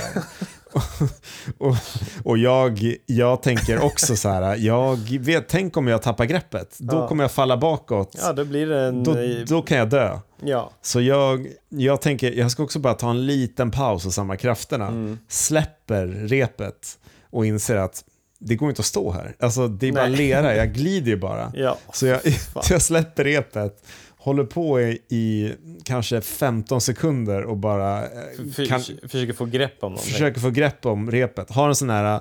Och, 1.58 1.76
och 2.24 2.38
jag, 2.38 2.94
jag 3.06 3.42
tänker 3.42 3.80
också 3.84 4.16
så 4.16 4.28
här, 4.28 4.56
jag 4.56 4.96
vet, 5.20 5.48
tänk 5.48 5.76
om 5.76 5.88
jag 5.88 6.02
tappar 6.02 6.24
greppet, 6.24 6.76
då 6.78 6.96
Ja. 6.96 7.08
kommer 7.08 7.24
jag 7.24 7.32
falla 7.32 7.56
bakåt, 7.56 8.16
Ja, 8.22 8.32
då 8.32 8.44
blir 8.44 8.66
det 8.66 8.80
en... 8.80 9.04
då, 9.04 9.18
eh, 9.18 9.36
då 9.48 9.62
kan 9.62 9.78
jag 9.78 9.88
dö. 9.90 10.18
Ja, 10.44 10.70
Så 10.82 11.00
jag, 11.00 11.46
jag 11.68 12.00
tänker, 12.02 12.32
jag 12.32 12.50
ska 12.50 12.62
också 12.62 12.78
bara 12.78 12.94
ta 12.94 13.10
en 13.10 13.26
liten 13.26 13.70
paus 13.70 14.06
och 14.06 14.14
samla 14.14 14.36
krafterna. 14.36 15.16
Släpper 15.28 16.06
repet 16.06 16.98
och 17.30 17.46
inser 17.46 17.76
att 17.76 18.04
det 18.38 18.54
går 18.56 18.68
inte 18.68 18.80
att 18.80 18.86
stå 18.86 19.12
här. 19.12 19.34
Alltså 19.40 19.68
det 19.68 19.88
är 19.88 19.92
bara 19.92 20.06
Nej. 20.06 20.16
lera, 20.16 20.56
jag 20.56 20.72
glider 20.74 21.10
ju 21.10 21.16
bara. 21.16 21.52
ja. 21.54 21.76
Så 21.92 22.06
jag, 22.06 22.20
jag 22.70 22.82
släpper 22.82 23.24
repet, 23.24 23.84
håller 24.22 24.44
på 24.44 24.80
i, 24.80 24.98
i 25.08 25.52
kanske 25.84 26.20
15 26.20 26.80
sekunder 26.80 27.42
och 27.42 27.56
bara 27.56 28.02
eh, 28.04 28.66
kan, 28.68 28.80
Försöker 29.08 29.32
få 29.32 29.44
grepp 29.44 29.76
om 29.80 29.92
någonting. 29.92 30.12
försöker 30.12 30.40
få 30.40 30.50
grepp 30.50 30.86
om 30.86 31.10
repet. 31.10 31.50
Har 31.50 31.68
en 31.68 31.74
sån 31.74 31.90
här 31.90 32.14
eh, 32.14 32.20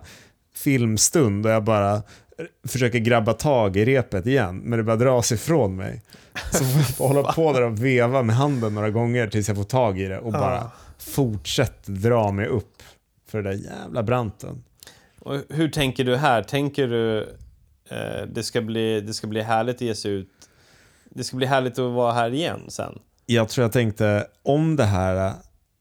filmstund 0.56 1.43
där 1.43 1.52
jag 1.52 1.64
bara 1.64 1.93
eh, 1.95 2.02
försöker 2.68 3.00
grabba 3.00 3.34
tag 3.34 3.78
i 3.78 3.86
repet 3.86 4.26
igen, 4.26 4.58
men 4.58 4.78
det 4.80 4.84
bara 4.84 4.95
dras 4.95 5.32
ifrån 5.32 5.76
mig. 5.76 6.02
Så 6.52 6.64
får 6.64 6.82
jag 7.08 7.08
hålla 7.16 7.34
på 7.34 7.54
där 7.54 7.62
och 7.62 7.84
veva 7.86 8.24
med 8.24 8.36
handen 8.36 8.74
några 8.74 8.89
gånger 8.89 9.28
tills 9.28 9.47
jag 9.47 9.58
får 9.58 9.64
tag 9.64 10.00
i 10.00 10.06
det 10.08 10.20
och 10.20 10.32
bara 10.32 10.56
Ja. 10.56 10.72
fortsätter 11.00 11.91
dra 11.91 12.32
mig 12.32 12.47
upp 12.47 12.84
för 13.30 13.41
den 13.41 13.52
där 13.58 13.64
jävla 13.72 14.04
branten. 14.04 14.64
Och 15.20 15.36
hur 15.50 15.70
tänker 15.70 16.04
du 16.04 16.16
här? 16.16 16.43
Tänker 16.43 16.88
du 16.88 17.20
eh, 17.89 18.26
det, 18.34 18.43
ska 18.43 18.62
bli, 18.62 19.02
det 19.02 19.14
ska 19.14 19.28
bli 19.28 19.41
härligt 19.41 19.76
att 19.76 19.82
ge 19.82 19.95
sig 19.95 20.12
ut? 20.12 20.30
Det 21.10 21.24
ska 21.24 21.38
bli 21.38 21.45
härligt 21.45 21.80
att 21.80 21.91
vara 21.91 22.14
här 22.14 22.34
igen 22.34 22.62
sen? 22.68 22.99
Jag 23.26 23.49
tror 23.49 23.64
jag 23.64 23.72
tänkte, 23.72 24.28
om 24.43 24.76
det 24.76 24.84
här 24.84 25.34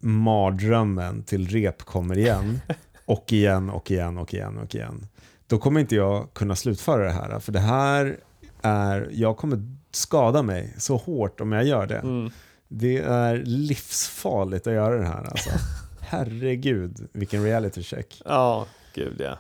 mardrömmen 0.03 1.23
till 1.23 1.49
rep 1.49 1.83
kommer 1.83 2.19
igen, 2.19 2.61
och 3.05 3.33
igen 3.33 3.71
och 3.71 3.91
igen 3.91 4.19
och 4.19 4.35
igen 4.35 4.59
och 4.59 4.75
igen, 4.75 5.07
då 5.47 5.59
kommer 5.59 5.81
inte 5.81 5.97
jag 5.97 6.35
kunna 6.35 6.57
slutföra 6.57 7.05
det 7.05 7.13
här. 7.13 7.41
För 7.41 7.53
det 7.53 7.61
här 7.61 8.17
är, 8.63 9.09
jag 9.13 9.37
kommer 9.37 9.77
skada 9.91 10.43
mig 10.43 10.75
så 10.79 10.97
hårt 10.97 11.41
om 11.41 11.53
jag 11.53 11.65
gör 11.65 11.87
det. 11.87 11.99
Mm. 11.99 12.31
Det 12.69 12.99
är 12.99 13.37
livsfarligt 13.37 14.67
att 14.67 14.73
göra 14.73 14.99
det 14.99 15.07
här 15.07 15.25
alltså. 15.25 15.51
Herregud, 16.01 17.09
vilken 17.13 17.45
reality 17.45 17.83
check. 17.83 18.23
Ja, 18.25 18.67
gud 18.95 19.17
ja. 19.19 19.39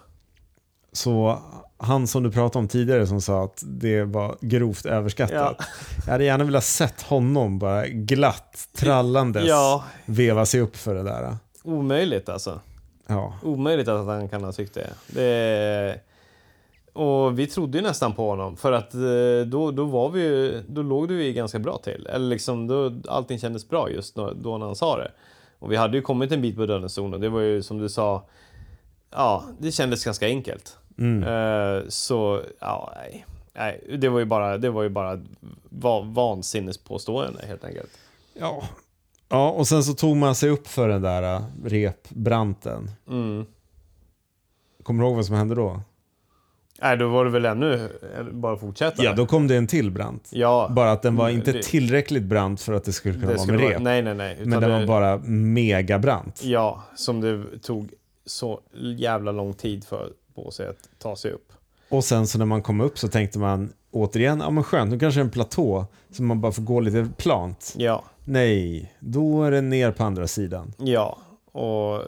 Så 0.92 1.42
han 1.78 2.06
som 2.06 2.22
du 2.22 2.30
pratade 2.30 2.58
om 2.58 2.68
tidigare 2.68 3.06
som 3.06 3.20
sa 3.20 3.44
att 3.44 3.62
det 3.66 4.04
var 4.04 4.36
grovt 4.40 4.86
överskattat. 4.86 5.56
Ja. 5.58 5.64
Jag 6.06 6.12
hade 6.12 6.24
gärna 6.24 6.44
velat 6.44 6.64
sett 6.64 7.02
honom 7.02 7.58
bara 7.58 7.86
glatt, 7.88 8.68
trallandes, 8.76 9.44
Ja, 9.46 9.84
veva 10.06 10.46
sig 10.46 10.60
upp 10.60 10.76
för 10.76 10.94
det 10.94 11.02
där. 11.02 11.36
omöjligt 11.62 12.28
alltså. 12.28 12.60
Ja, 13.06 13.34
Omöjligt 13.42 13.88
att 13.88 14.06
han 14.06 14.28
kan 14.28 14.44
ha 14.44 14.52
tyckt 14.52 14.74
det. 14.74 14.90
det 15.06 16.00
och 16.92 17.38
vi 17.38 17.46
trodde 17.46 17.78
ju 17.78 17.84
nästan 17.84 18.12
på 18.14 18.28
honom 18.30 18.56
för 18.56 18.72
att 18.72 18.94
eh, 18.94 19.00
då, 19.46 19.70
då 19.70 19.84
var 19.84 20.08
vi 20.10 20.20
ju, 20.22 20.62
då 20.68 20.82
låg 20.82 21.08
du 21.08 21.24
ju 21.24 21.32
ganska 21.32 21.58
bra 21.58 21.78
till. 21.78 22.06
Eller 22.06 22.26
liksom 22.26 22.66
då, 22.66 22.92
allting 23.08 23.38
kändes 23.38 23.68
bra 23.68 23.90
just 23.90 24.14
då, 24.14 24.32
då 24.42 24.58
när 24.58 24.66
han 24.66 24.76
sa 24.76 24.96
det. 24.96 25.10
Och 25.58 25.72
vi 25.72 25.76
hade 25.76 25.96
ju 25.96 26.02
kommit 26.02 26.32
en 26.32 26.42
bit 26.42 26.56
på 26.56 26.66
dödens 26.66 26.94
zon 26.94 27.14
och 27.14 27.20
det 27.20 27.28
var 27.28 27.40
ju 27.40 27.62
som 27.62 27.78
du 27.78 27.88
sa, 27.88 28.28
ja, 29.10 29.44
det 29.58 29.72
kändes 29.72 30.04
ganska 30.04 30.26
enkelt. 30.26 30.76
Mm. 30.98 31.22
Eh, 31.22 31.82
så, 31.88 32.42
ja, 32.60 32.92
nej. 32.96 33.26
nej. 33.54 33.96
Det 33.98 34.08
var 34.08 34.18
ju 34.18 34.24
bara, 34.24 34.58
det 34.58 34.70
var 34.70 34.82
ju 34.82 34.88
bara 34.88 35.20
va, 35.68 36.00
vansinnespåstående 36.00 37.46
helt 37.46 37.64
enkelt. 37.64 37.90
ja. 38.34 38.62
ja, 39.28 39.50
och 39.50 39.68
sen 39.68 39.84
så 39.84 39.92
tog 39.94 40.16
man 40.16 40.34
sig 40.34 40.50
upp 40.50 40.66
för 40.68 40.88
den 40.88 41.02
där 41.02 41.22
äh, 41.36 41.42
repbranten. 41.64 42.90
Mm. 43.08 43.46
Kommer 44.82 45.02
du 45.02 45.08
ihåg 45.08 45.16
vad 45.16 45.26
som 45.26 45.34
hände 45.36 45.54
då? 45.54 45.80
Nej, 46.82 46.96
då 46.96 47.08
var 47.08 47.24
det 47.24 47.30
väl 47.30 47.44
ännu, 47.44 47.88
bara 48.32 48.56
fortsätta. 48.56 49.04
Ja, 49.04 49.12
då 49.14 49.26
kom 49.26 49.46
det 49.48 49.56
en 49.56 49.66
till 49.66 49.90
brant. 49.90 50.28
Ja, 50.32 50.68
Bara 50.76 50.92
att 50.92 51.02
den 51.02 51.16
var 51.16 51.28
Mm, 51.28 51.38
inte 51.38 51.52
det- 51.52 51.62
tillräckligt 51.62 52.22
brant 52.22 52.60
för 52.60 52.72
att 52.72 52.84
det 52.84 52.92
skulle 52.92 53.14
kunna 53.14 53.26
det 53.26 53.32
vara 53.32 53.38
skulle 53.42 53.58
med 53.58 53.64
vara, 53.66 53.74
rep. 53.74 53.82
nej, 53.82 54.02
nej, 54.02 54.14
nej. 54.14 54.36
Men 54.44 54.60
den 54.60 54.70
det- 54.70 54.78
var 54.78 54.86
bara 54.86 55.18
megabrant. 55.26 56.42
Ja, 56.44 56.82
som 56.96 57.20
det 57.20 57.58
tog 57.62 57.90
så 58.26 58.60
jävla 58.96 59.32
lång 59.32 59.54
tid 59.54 59.84
för 59.84 60.12
på 60.44 60.50
sig 60.50 60.68
att 60.68 60.88
ta 60.98 61.16
sig 61.16 61.30
upp. 61.32 61.52
Och 61.88 62.04
sen 62.04 62.26
så 62.26 62.38
när 62.38 62.44
man 62.46 62.62
kom 62.62 62.80
upp 62.80 62.98
så 62.98 63.08
tänkte 63.08 63.38
man 63.38 63.72
återigen, 63.90 64.40
ja 64.40 64.50
men 64.50 64.64
skönt, 64.64 64.90
nu 64.90 64.98
kanske 64.98 65.20
det 65.20 65.22
är 65.22 65.24
en 65.24 65.30
platå 65.30 65.86
så 66.10 66.22
man 66.22 66.40
bara 66.40 66.52
får 66.52 66.62
gå 66.62 66.80
lite 66.80 67.08
plant. 67.16 67.74
Ja, 67.76 68.04
Nej, 68.24 68.92
då 69.00 69.42
är 69.44 69.50
det 69.50 69.60
ner 69.60 69.90
på 69.92 70.04
andra 70.04 70.26
sidan. 70.26 70.72
ja, 70.78 71.18
och 71.52 72.02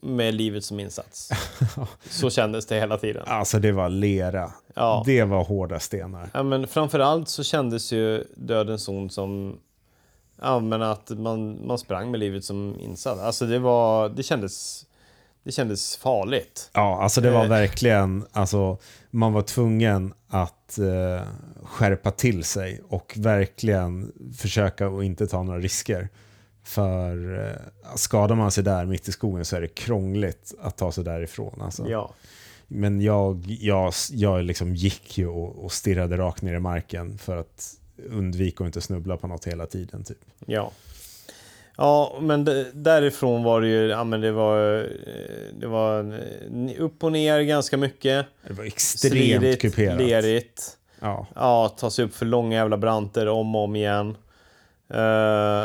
med 0.00 0.34
livet 0.34 0.64
som 0.64 0.80
insats. 0.80 1.30
Så 2.10 2.30
kändes 2.30 2.66
det 2.66 2.74
hela 2.80 2.98
tiden. 2.98 3.22
Alltså 3.26 3.58
det 3.58 3.72
var 3.72 3.88
lera. 3.88 4.52
Ja. 4.74 5.02
Det 5.06 5.24
var 5.24 5.44
hårda 5.44 5.80
stenar. 5.80 6.30
Ja, 6.34 6.42
men 6.42 6.66
framförallt 6.66 7.28
så 7.28 7.42
kändes 7.42 7.92
ju 7.92 8.24
Dödens 8.36 8.82
zon 8.84 9.10
som 9.10 9.58
ja, 10.40 10.60
men 10.60 10.82
att 10.82 11.10
man, 11.10 11.66
man 11.66 11.78
sprang 11.78 12.10
med 12.10 12.20
livet 12.20 12.44
som 12.44 12.76
insats. 12.80 13.20
Alltså 13.20 13.46
det 13.46 13.58
var, 13.58 14.08
det 14.08 14.22
kändes, 14.22 14.86
det 15.44 15.52
kändes 15.52 15.96
farligt. 15.96 16.70
Ja, 16.72 17.02
alltså 17.02 17.20
det 17.20 17.30
var 17.30 17.42
Eh. 17.44 17.48
verkligen, 17.50 18.26
alltså 18.32 18.78
man 19.10 19.32
var 19.32 19.42
tvungen 19.42 20.14
att 20.28 20.78
eh, 20.78 21.22
skärpa 21.62 22.10
till 22.10 22.44
sig 22.44 22.80
och 22.88 23.14
verkligen 23.16 24.12
försöka 24.38 24.86
att 24.86 25.04
inte 25.04 25.26
ta 25.26 25.42
några 25.42 25.58
risker. 25.60 26.08
För 26.64 27.38
eh, 27.48 27.94
skadar 27.96 28.34
man 28.34 28.50
sig 28.50 28.64
där 28.64 28.84
mitt 28.86 29.08
i 29.08 29.12
skogen 29.12 29.44
så 29.44 29.56
är 29.56 29.60
det 29.60 29.68
krångligt 29.74 30.54
att 30.60 30.76
ta 30.76 30.92
sig 30.92 31.04
därifrån. 31.04 31.60
Alltså. 31.62 31.88
Ja, 31.88 32.14
Men 32.68 33.00
jag, 33.00 33.44
jag, 33.46 33.92
jag 34.10 34.44
liksom 34.44 34.74
gick 34.74 35.18
ju 35.18 35.26
och, 35.28 35.64
och 35.64 35.72
stirrade 35.72 36.16
rakt 36.16 36.42
ner 36.42 36.54
i 36.54 36.60
marken 36.60 37.18
för 37.18 37.36
att 37.36 37.74
undvika 38.10 38.64
att 38.64 38.68
inte 38.68 38.80
snubbla 38.80 39.16
på 39.16 39.26
något 39.26 39.44
hela 39.44 39.66
tiden. 39.66 40.04
Typ. 40.04 40.18
ja. 40.46 40.70
Ja, 41.82 42.18
men 42.20 42.44
därifrån 42.74 43.42
var 43.42 43.60
det 43.60 43.68
ju, 43.68 43.86
ja 43.86 44.04
men 44.04 44.20
det 44.20 44.32
var, 44.32 44.78
eh, 44.78 44.84
det 45.60 45.66
var 45.66 45.98
eh, 45.98 46.82
upp 46.82 47.04
och 47.04 47.12
ner 47.12 47.40
ganska 47.40 47.76
mycket. 47.76 48.26
Det 48.46 48.52
var 48.52 48.64
extremt 48.64 49.12
Slirigt, 49.12 49.62
kuperat. 49.62 49.98
lerigt. 49.98 50.78
Ja. 51.00 51.26
Ja, 51.34 51.68
ta 51.78 51.90
sig 51.90 52.04
upp 52.04 52.14
för 52.14 52.26
långa 52.26 52.56
jävla 52.56 52.76
branter 52.76 53.28
om 53.28 53.54
och 53.54 53.64
om 53.64 53.76
igen. 53.76 54.16
Eh, 54.94 55.64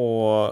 och, 0.00 0.50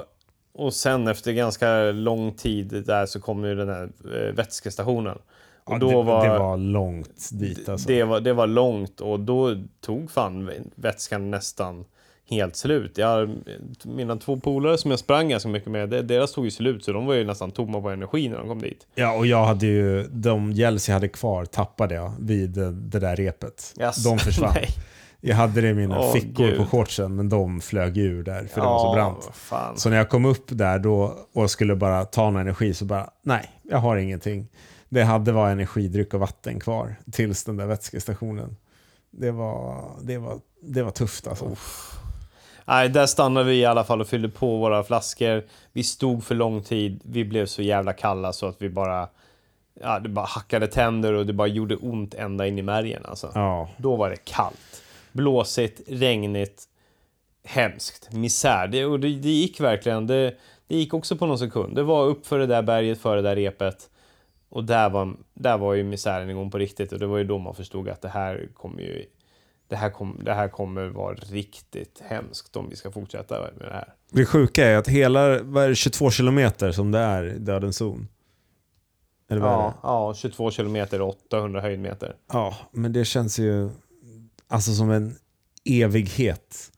och 0.53 0.75
sen 0.75 1.09
efter 1.09 1.33
ganska 1.33 1.83
lång 1.83 2.33
tid 2.33 2.83
där 2.87 3.07
så 3.07 3.21
kom 3.21 3.45
ju 3.45 3.55
den 3.55 3.69
här 3.69 3.89
uh, 4.15 4.33
vätskestationen. 4.35 5.19
Och 5.65 5.75
Ja, 5.75 5.79
då 5.79 5.89
det, 5.89 6.03
var, 6.03 6.29
det 6.29 6.39
var 6.39 6.57
långt 6.57 7.29
dit 7.33 7.69
alltså. 7.69 7.89
det, 7.89 8.05
var, 8.05 8.21
det 8.21 8.33
var 8.33 8.47
långt 8.47 9.01
och 9.01 9.21
då 9.21 9.57
tog 9.81 10.11
fan 10.11 10.51
vätskan 10.75 11.31
nästan 11.31 11.85
helt 12.31 12.57
slut. 12.57 12.99
Jag, 12.99 13.31
mina 13.85 14.17
två 14.17 14.41
polare 14.41 14.79
som 14.79 14.91
jag 14.91 15.01
sprang 15.01 15.29
ganska 15.29 15.49
mycket 15.49 15.71
med, 15.71 15.89
deras 15.89 16.33
tog 16.33 16.45
ju 16.45 16.51
slut 16.51 16.85
så 16.85 16.93
de 16.93 17.07
var 17.07 17.15
ju 17.15 17.25
nästan 17.25 17.51
tomma 17.51 17.81
på 17.81 17.91
energi 17.91 18.29
när 18.29 18.39
de 18.39 18.49
kom 18.49 18.63
dit. 18.63 18.87
Ja, 18.95 19.13
och 19.13 19.27
jag 19.27 19.45
hade 19.45 19.67
ju, 19.67 20.07
de 20.11 20.53
gels 20.53 20.89
jag 20.89 20.95
hade 20.95 21.09
kvar 21.09 21.45
tappade 21.45 21.95
jag 21.95 22.13
vid 22.19 22.51
det, 22.51 22.73
det 22.73 22.99
där 22.99 23.17
repet. 23.17 23.75
Yes. 23.81 24.05
De 24.05 24.19
försvann. 24.19 24.55
Jag 25.23 25.37
hade 25.37 25.61
det 25.61 25.69
i 25.69 25.75
mina 25.75 26.01
Åh, 26.01 26.13
fickor 26.13 26.51
på 26.51 26.57
Gud. 26.59 26.69
shortsen, 26.69 27.17
men 27.17 27.29
de 27.29 27.61
flög 27.61 27.99
ur 27.99 28.23
där, 28.23 28.45
för 28.45 28.61
det 28.61 28.67
var 28.67 28.79
så 28.79 28.95
brant. 28.95 29.31
Fan. 29.33 29.77
Så 29.77 29.91
när 29.91 29.97
jag 29.97 30.09
kom 30.09 30.25
upp 30.25 30.45
där 30.49 30.79
då 30.79 31.19
och 31.35 31.51
skulle 31.51 31.77
bara 31.77 32.05
ta 32.05 32.31
någon 32.31 32.41
energi 32.41 32.75
så 32.75 32.85
bara, 32.85 33.11
nej, 33.23 33.51
jag 33.63 33.79
har 33.79 33.97
ingenting. 33.97 34.49
Det 34.89 35.03
hade 35.03 35.33
var 35.33 35.51
energidryck 35.51 36.15
och 36.15 36.21
vatten 36.21 36.61
kvar 36.61 36.97
tills 37.13 37.45
den 37.45 37.57
där 37.57 37.67
vätskestationen. 37.67 38.57
Det 39.11 39.31
var, 39.31 39.91
det 40.03 40.19
var, 40.19 40.39
det 40.63 40.83
var 40.83 40.91
tufft 40.91 41.27
alltså. 41.27 41.57
Nej, 42.65 42.89
där 42.89 43.07
stannade 43.07 43.47
vi 43.47 43.57
i 43.57 43.65
alla 43.65 43.85
fall 43.85 44.01
och 44.01 44.07
fyllde 44.07 44.29
på 44.29 44.57
våra 44.57 44.85
flaskor. 44.85 45.45
Vi 45.73 45.83
stod 45.83 46.25
för 46.25 46.35
lång 46.35 46.63
tid. 46.63 47.01
Vi 47.05 47.25
blev 47.25 47.47
så 47.47 47.63
jävla 47.63 47.93
kalla 47.93 48.33
så 48.33 48.47
att 48.47 48.63
vi 48.63 48.69
bara... 48.69 49.09
Ja, 49.81 49.99
det 49.99 50.09
bara 50.09 50.27
hackade 50.27 50.67
tänder 50.67 51.13
och 51.13 51.27
det 51.27 51.33
bara 51.33 51.49
gjorde 51.49 51.77
ont 51.77 52.15
ända 52.15 52.47
in 52.47 52.59
i 52.59 52.63
märgen 52.63 53.03
alltså. 53.05 53.33
Ja, 53.35 53.69
Då 53.77 53.97
var 53.97 54.11
det 54.11 54.25
kallt. 54.25 54.83
Blåsigt, 55.13 55.81
regnigt, 55.89 56.65
hemskt, 57.45 58.13
misär. 58.13 58.67
Det, 58.67 58.85
och 58.85 59.01
det, 59.01 59.09
det 59.09 59.29
gick 59.29 59.61
verkligen. 59.61 60.07
Det, 60.07 60.35
det 60.67 60.77
gick 60.77 60.95
också 60.95 61.17
på 61.17 61.27
någon 61.27 61.39
sekund. 61.39 61.77
Det 61.77 61.83
var 61.83 62.05
upp 62.05 62.27
för 62.27 62.39
det 62.39 62.47
där 62.47 62.63
berget, 62.63 63.01
för 63.01 63.17
det 63.17 63.23
där 63.23 63.37
repet. 63.37 63.91
Och 64.49 64.65
där 64.65 64.91
var, 64.91 65.15
där 65.35 65.59
var 65.59 65.75
ju 65.75 65.83
misären 65.83 66.31
igång 66.31 66.51
på 66.51 66.59
riktigt. 66.59 66.93
Och 66.93 66.99
det 66.99 67.07
var 67.07 67.19
ju 67.19 67.25
då 67.25 67.39
man 67.39 67.55
förstod 67.55 67.89
att 67.89 68.03
det 68.03 68.09
här 68.09 68.49
kommer 68.55 68.83
ju... 68.83 69.07
Det 69.71 69.77
här, 69.77 69.91
kom, 69.91 70.21
det 70.25 70.35
här 70.35 70.49
kommer 70.49 70.87
vara 70.89 71.15
riktigt 71.15 72.03
hemskt 72.09 72.57
om 72.57 72.69
vi 72.71 72.77
ska 72.77 72.91
fortsätta 72.91 73.39
med 73.41 73.69
det 73.69 73.73
här. 73.75 73.95
det 74.13 74.25
sjuka 74.27 74.67
är 74.67 74.77
att 74.77 74.89
hela, 74.89 75.43
vad 75.43 75.65
är 75.65 75.69
det, 75.69 75.75
22 75.75 76.11
kilometer 76.11 76.73
som 76.73 76.91
det 76.93 76.99
är 76.99 77.25
i 77.35 77.39
Dödens 77.39 77.77
zon. 77.77 78.09
Eller 79.31 79.41
vad 79.41 79.51
är 79.51 79.55
Ja, 79.55 79.67
det? 79.67 79.75
ja, 79.83 80.15
22 80.15 80.51
kilometer 80.51 81.01
och 81.01 81.09
800 81.09 81.61
höjdmeter. 81.61 82.15
Ja, 82.33 82.57
men 82.73 82.93
det 82.93 83.05
känns 83.05 83.39
ju 83.39 83.71
alltså 84.49 84.73
som 84.75 84.91
en 84.91 85.17
evighet. 85.65 86.73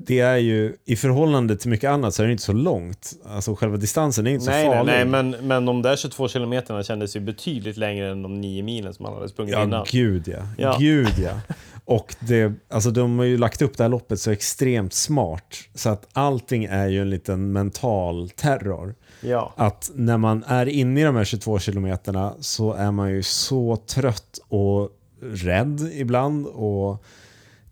Det 0.00 0.20
är 0.20 0.36
ju, 0.36 0.76
i 0.84 0.96
förhållande 0.96 1.56
till 1.56 1.70
mycket 1.70 1.90
annat 1.90 2.14
så 2.14 2.22
är 2.22 2.26
det 2.26 2.32
inte 2.32 2.44
så 2.44 2.52
långt. 2.52 3.12
Alltså 3.24 3.54
själva 3.54 3.76
distansen 3.76 4.26
är 4.26 4.30
inte 4.30 4.46
Nej, 4.50 4.64
så 4.64 4.70
nej, 4.70 4.78
farlig. 4.78 4.92
nej, 4.92 5.04
men, 5.04 5.30
men 5.46 5.64
de 5.64 5.82
där 5.82 5.96
22 5.96 6.28
kilometerna 6.28 6.82
kändes 6.82 7.16
ju 7.16 7.20
betydligt 7.20 7.76
längre 7.76 8.10
än 8.10 8.22
de 8.22 8.40
9 8.40 8.62
milen 8.62 8.94
som 8.94 9.02
man 9.02 9.14
hade 9.14 9.28
sprungit 9.28 9.52
Ja, 9.54 9.62
innan. 9.62 9.86
gud 9.90 10.28
ja. 10.28 10.42
Ja. 10.58 10.76
Gud 10.80 11.14
ja. 11.18 11.40
Och 11.88 12.14
det, 12.20 12.52
alltså 12.68 12.90
de 12.90 13.18
har 13.18 13.24
ju 13.24 13.38
lagt 13.38 13.62
upp 13.62 13.76
det 13.76 13.84
här 13.84 13.88
loppet 13.88 14.20
så 14.20 14.30
extremt 14.30 14.92
smart. 14.92 15.56
Så 15.74 15.88
att 15.88 16.08
allting 16.12 16.64
är 16.64 16.88
ju 16.88 17.00
en 17.02 17.10
liten 17.10 17.52
mental 17.52 18.30
terror. 18.30 18.94
Ja. 19.20 19.52
Att 19.56 19.90
när 19.94 20.18
man 20.18 20.44
är 20.46 20.66
inne 20.66 21.00
i 21.00 21.04
de 21.04 21.16
här 21.16 21.24
22 21.24 21.58
kilometerna 21.58 22.34
så 22.40 22.72
är 22.72 22.90
man 22.90 23.10
ju 23.10 23.22
så 23.22 23.76
trött 23.76 24.38
och 24.48 24.90
rädd 25.22 25.90
ibland. 25.92 26.46
Och 26.46 27.04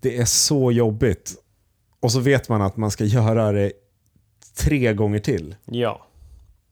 det 0.00 0.18
är 0.18 0.24
så 0.24 0.72
jobbigt. 0.72 1.34
Och 2.00 2.12
så 2.12 2.20
vet 2.20 2.48
man 2.48 2.62
att 2.62 2.76
man 2.76 2.90
ska 2.90 3.04
göra 3.04 3.52
det 3.52 3.72
tre 4.54 4.94
gånger 4.94 5.18
till. 5.18 5.54
Ja. 5.64 6.06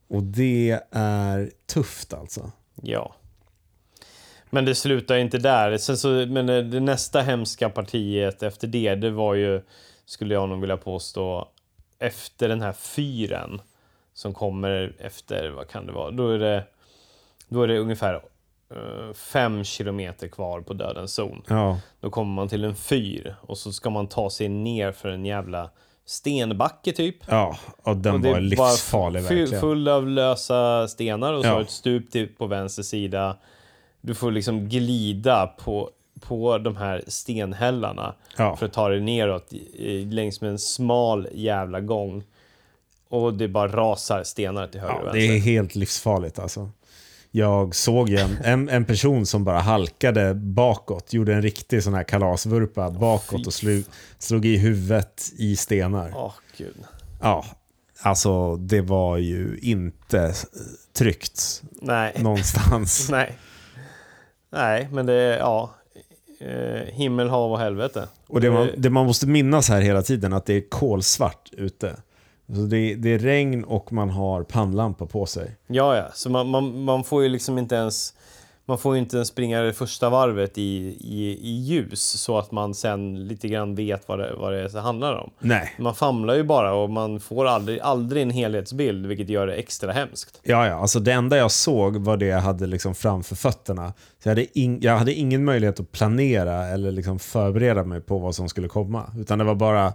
Och 0.09 0.23
det 0.23 0.79
är 0.91 1.51
tufft 1.73 2.13
alltså. 2.13 2.51
Ja. 2.81 3.15
Men 4.55 4.65
det 4.65 4.75
slutar 4.75 5.15
inte 5.17 5.37
där. 5.37 5.77
Sen 5.77 5.97
så, 5.97 6.07
men 6.09 6.45
det 6.45 6.61
det 6.63 6.79
nästa 6.79 7.21
hemska 7.21 7.69
partiet 7.69 8.43
efter 8.43 8.67
det, 8.67 8.95
det 8.95 9.09
var 9.11 9.33
ju, 9.33 9.61
skulle 10.05 10.33
jag 10.33 10.49
nog 10.49 10.61
vilja 10.61 10.77
påstå, 10.77 11.47
efter 11.99 12.49
den 12.49 12.61
här 12.61 12.73
fyren 12.73 13.61
som 14.13 14.33
kommer 14.33 14.95
efter, 14.99 15.49
vad 15.49 15.67
kan 15.67 15.85
det 15.85 15.91
vara, 15.93 16.11
då 16.11 16.29
är 16.29 16.39
det, 16.39 16.63
då 17.49 17.61
är 17.63 17.67
det 17.67 17.79
ungefär 17.79 18.13
eh, 18.71 19.13
fem 19.13 19.63
kilometer 19.63 20.27
kvar 20.27 20.61
på 20.61 20.73
dödens 20.73 21.13
zon. 21.13 21.43
Ja, 21.47 21.79
Då 21.99 22.09
kommer 22.09 22.33
man 22.33 22.47
till 22.47 22.63
en 22.63 22.75
fyr 22.75 23.35
och 23.41 23.57
så 23.57 23.71
ska 23.73 23.89
man 23.89 24.07
ta 24.07 24.29
sig 24.29 24.49
ner 24.49 24.91
för 24.91 25.09
en 25.09 25.25
jävla 25.25 25.69
stenbacke 26.05 26.91
typ. 26.91 27.15
ja 27.27 27.57
och 27.83 27.97
den 27.97 28.15
Och 28.15 28.21
var 28.21 28.39
livsfarlig 28.39 29.27
fy- 29.27 29.35
verkligen. 29.39 29.61
Full 29.61 29.87
av 29.87 30.07
lösa 30.07 30.87
stenar 30.87 31.33
och 31.33 31.41
så 31.43 31.47
Ja. 31.49 31.61
ett 31.61 31.69
stup 31.69 32.11
till, 32.11 32.35
på 32.35 32.47
vänster 32.47 32.83
sida. 32.83 33.37
Du 34.05 34.13
får 34.15 34.31
liksom 34.31 34.69
glida 34.69 35.47
på, 35.47 35.89
på 36.19 36.57
de 36.57 36.77
här 36.77 37.03
stenhällarna 37.07 38.15
Ja. 38.37 38.55
för 38.55 38.65
att 38.65 38.73
ta 38.73 38.89
dig 38.89 39.01
neråt 39.01 39.53
längs 40.11 40.41
med 40.41 40.49
en 40.49 40.59
smal 40.59 41.27
jävla 41.33 41.79
gång. 41.81 42.23
Och 43.09 43.33
det 43.33 43.47
bara 43.47 43.67
rasar 43.67 44.23
stenar 44.23 44.67
till 44.67 44.79
höger 44.81 44.93
Ja, 44.95 44.99
och 44.99 45.13
det 45.13 45.19
vänster. 45.19 45.35
är 45.35 45.39
helt 45.39 45.75
livsfarligt 45.75 46.39
alltså. 46.39 46.69
Jag 47.31 47.75
såg 47.75 48.09
en, 48.09 48.37
en, 48.43 48.69
en 48.69 48.85
person 48.85 49.25
som 49.25 49.43
bara 49.43 49.59
halkade 49.59 50.33
bakåt, 50.33 51.13
gjorde 51.13 51.33
en 51.33 51.41
riktig 51.41 51.83
sån 51.83 51.93
här 51.93 52.03
kalasvurpa 52.03 52.89
bakåt 52.89 53.41
fy 53.41 53.47
och 53.47 53.53
slog, 53.53 53.83
slog 54.17 54.45
i 54.45 54.57
huvudet 54.57 55.23
i 55.37 55.55
stenar. 55.55 56.11
Åh, 56.15 56.33
gud. 56.57 56.75
Ja, 57.21 57.45
alltså 58.01 58.55
det 58.55 58.81
var 58.81 59.17
ju 59.17 59.59
inte 59.61 60.33
tryggt 60.93 61.61
Nej. 61.81 62.13
någonstans. 62.19 63.07
Nej. 63.11 63.37
Nej, 64.55 64.87
men 64.91 65.05
det 65.05 65.13
är, 65.13 65.37
ja. 65.37 65.69
Eh, 66.39 66.93
himmel, 66.93 67.29
hav 67.29 67.51
och 67.51 67.59
helvete. 67.59 68.07
Och 68.27 68.41
det 68.41 68.51
man, 68.51 68.67
Eh, 68.67 68.73
det 68.77 68.89
man 68.89 69.05
måste 69.05 69.27
minnas 69.27 69.69
här 69.69 69.81
hela 69.81 70.01
tiden 70.01 70.33
att 70.33 70.45
det 70.45 70.53
är 70.53 70.69
kolsvart 70.69 71.49
ute. 71.51 71.95
Så 72.47 72.61
det, 72.61 72.95
det 72.95 73.09
är 73.09 73.19
regn 73.19 73.63
och 73.63 73.93
man 73.93 74.09
har 74.09 74.43
pannlampa 74.43 75.05
på 75.05 75.25
sig. 75.25 75.55
Ja, 75.67 75.95
ja. 75.95 76.05
Så 76.13 76.29
man, 76.29 76.47
man, 76.47 76.83
man 76.83 77.03
får 77.03 77.23
ju 77.23 77.29
liksom 77.29 77.57
inte 77.57 77.75
ens... 77.75 78.13
Man 78.67 78.77
får 78.77 78.95
ju 78.95 79.01
inte 79.01 79.15
ens 79.15 79.27
springa 79.27 79.61
det 79.61 79.73
första 79.73 80.09
varvet 80.09 80.57
i, 80.57 80.97
i, 80.99 81.39
i 81.41 81.51
ljus 81.51 82.01
så 82.01 82.37
att 82.37 82.51
man 82.51 82.73
sen 82.73 83.27
lite 83.27 83.47
grann 83.47 83.75
vet 83.75 84.07
vad 84.07 84.19
det, 84.19 84.33
vad 84.37 84.53
det 84.53 84.79
handlar 84.79 85.13
om. 85.13 85.31
Nej. 85.39 85.75
Man 85.79 85.95
famlar 85.95 86.35
ju 86.35 86.43
bara 86.43 86.73
och 86.73 86.89
man 86.89 87.19
får 87.19 87.45
aldrig, 87.45 87.79
aldrig 87.79 88.23
en 88.23 88.29
helhetsbild 88.29 89.05
vilket 89.05 89.29
gör 89.29 89.47
det 89.47 89.53
extra 89.53 89.91
hemskt. 89.91 90.39
Ja, 90.43 90.67
ja, 90.67 90.75
alltså 90.75 90.99
det 90.99 91.11
enda 91.11 91.37
jag 91.37 91.51
såg 91.51 91.97
var 91.97 92.17
det 92.17 92.25
jag 92.25 92.41
hade 92.41 92.67
liksom 92.67 92.95
framför 92.95 93.35
fötterna. 93.35 93.93
Så 94.23 94.29
jag, 94.29 94.31
hade 94.31 94.59
in, 94.59 94.79
jag 94.81 94.97
hade 94.97 95.13
ingen 95.13 95.45
möjlighet 95.45 95.79
att 95.79 95.91
planera 95.91 96.65
eller 96.67 96.91
liksom 96.91 97.19
förbereda 97.19 97.83
mig 97.83 98.01
på 98.01 98.17
vad 98.17 98.35
som 98.35 98.49
skulle 98.49 98.67
komma. 98.67 99.03
Utan 99.17 99.39
det 99.39 99.45
var 99.45 99.55
bara, 99.55 99.93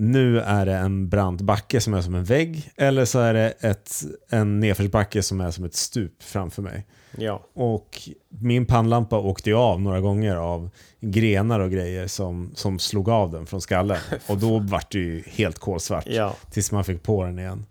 nu 0.00 0.40
är 0.40 0.66
det 0.66 0.74
en 0.74 1.08
brant 1.08 1.40
backe 1.40 1.80
som 1.80 1.94
är 1.94 2.02
som 2.02 2.14
en 2.14 2.24
vägg. 2.24 2.70
Eller 2.76 3.04
så 3.04 3.18
är 3.18 3.34
det 3.34 3.50
ett, 3.60 4.02
en 4.28 4.60
nedförsbacke 4.60 5.22
som 5.22 5.40
är 5.40 5.50
som 5.50 5.64
ett 5.64 5.74
stup 5.74 6.22
framför 6.22 6.62
mig. 6.62 6.86
Ja. 7.16 7.44
Och 7.54 8.08
min 8.28 8.66
pannlampa 8.66 9.18
åkte 9.18 9.50
ju 9.50 9.56
av 9.56 9.80
några 9.80 10.00
gånger 10.00 10.36
av 10.36 10.70
grenar 11.00 11.60
och 11.60 11.70
grejer 11.70 12.06
som, 12.06 12.50
som 12.54 12.78
slog 12.78 13.08
av 13.08 13.30
den 13.30 13.46
från 13.46 13.60
skallen. 13.60 13.98
Och 14.28 14.38
då 14.38 14.58
vart 14.58 14.92
det 14.92 14.98
ju 14.98 15.22
helt 15.26 15.58
kolsvart. 15.58 16.06
Ja. 16.06 16.34
Tills 16.50 16.72
man 16.72 16.84
fick 16.84 17.02
på 17.02 17.24
den 17.24 17.38
igen. 17.38 17.66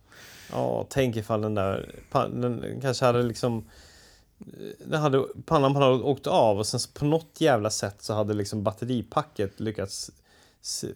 Ja, 0.52 0.86
tänk 0.90 1.16
ifall 1.16 1.42
den 1.42 1.56
där... 1.56 1.96
Den 2.12 2.80
kanske 2.82 3.06
hade 3.06 3.24
liksom... 3.24 3.70
Den 4.86 5.02
hade, 5.02 5.26
pannan 5.46 5.76
hade 5.76 5.94
åkt 5.94 6.28
av 6.28 6.58
och 6.58 6.68
sen 6.68 6.80
på 6.94 7.06
något 7.06 7.42
jävla 7.42 7.70
sätt 7.70 7.96
så 8.00 8.14
hade 8.14 8.34
liksom 8.34 8.64
batteripacket 8.64 9.60
lyckats 9.60 10.12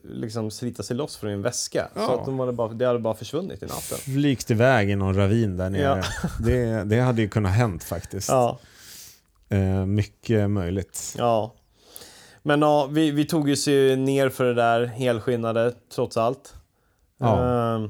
liksom 0.04 0.52
slita 0.52 0.84
sig 0.84 0.96
loss 0.96 1.18
från 1.18 1.30
en 1.32 1.42
väska. 1.42 1.88
Så 1.94 2.00
Ja. 2.02 2.20
att 2.20 2.26
de 2.26 2.40
hade 2.40 2.52
bara, 2.52 2.68
det 2.74 2.86
hade 2.86 3.00
bara 3.00 3.14
försvunnit 3.14 3.64
i 3.64 3.66
natten. 3.66 3.98
flygt 3.98 4.52
iväg 4.52 4.90
i 4.90 4.96
någon 4.96 5.16
ravin 5.16 5.58
där 5.58 5.70
nere. 5.70 5.82
Ja. 5.82 6.02
Det, 6.46 6.84
det 6.84 7.00
hade 7.00 7.22
ju 7.22 7.30
kunnat 7.30 7.52
hänt 7.52 7.84
faktiskt. 7.84 8.30
Ja, 8.30 8.60
Eh, 9.50 9.86
mycket 9.86 10.50
möjligt. 10.50 11.16
ja. 11.18 11.54
Men 12.44 12.62
ja, 12.62 12.86
vi, 12.86 13.12
vi 13.12 13.26
tog 13.26 13.50
ju 13.50 13.56
sig 13.56 13.96
ner 13.96 14.30
för 14.30 14.44
det 14.46 14.54
där 14.54 14.86
helskinnade 14.86 15.74
trots 15.96 16.18
allt. 16.18 16.54
Ja. 17.18 17.46
Ehm, 17.76 17.90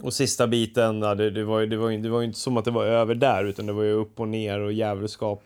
och 0.00 0.12
sista 0.14 0.46
biten, 0.46 1.02
ja, 1.02 1.14
det, 1.14 1.30
det, 1.30 1.44
var 1.44 1.60
ju, 1.60 1.66
det, 1.66 1.76
var 1.76 1.90
ju, 1.90 1.98
det 1.98 2.08
var 2.08 2.20
ju 2.20 2.26
inte 2.26 2.38
som 2.38 2.56
att 2.56 2.64
det 2.64 2.70
var 2.70 2.84
över 2.84 3.14
där 3.14 3.44
utan 3.44 3.66
det 3.66 3.72
var 3.72 3.82
ju 3.82 3.92
upp 3.92 4.20
och 4.20 4.28
ner 4.28 4.60
och 4.60 4.72
djävulskap 4.72 5.42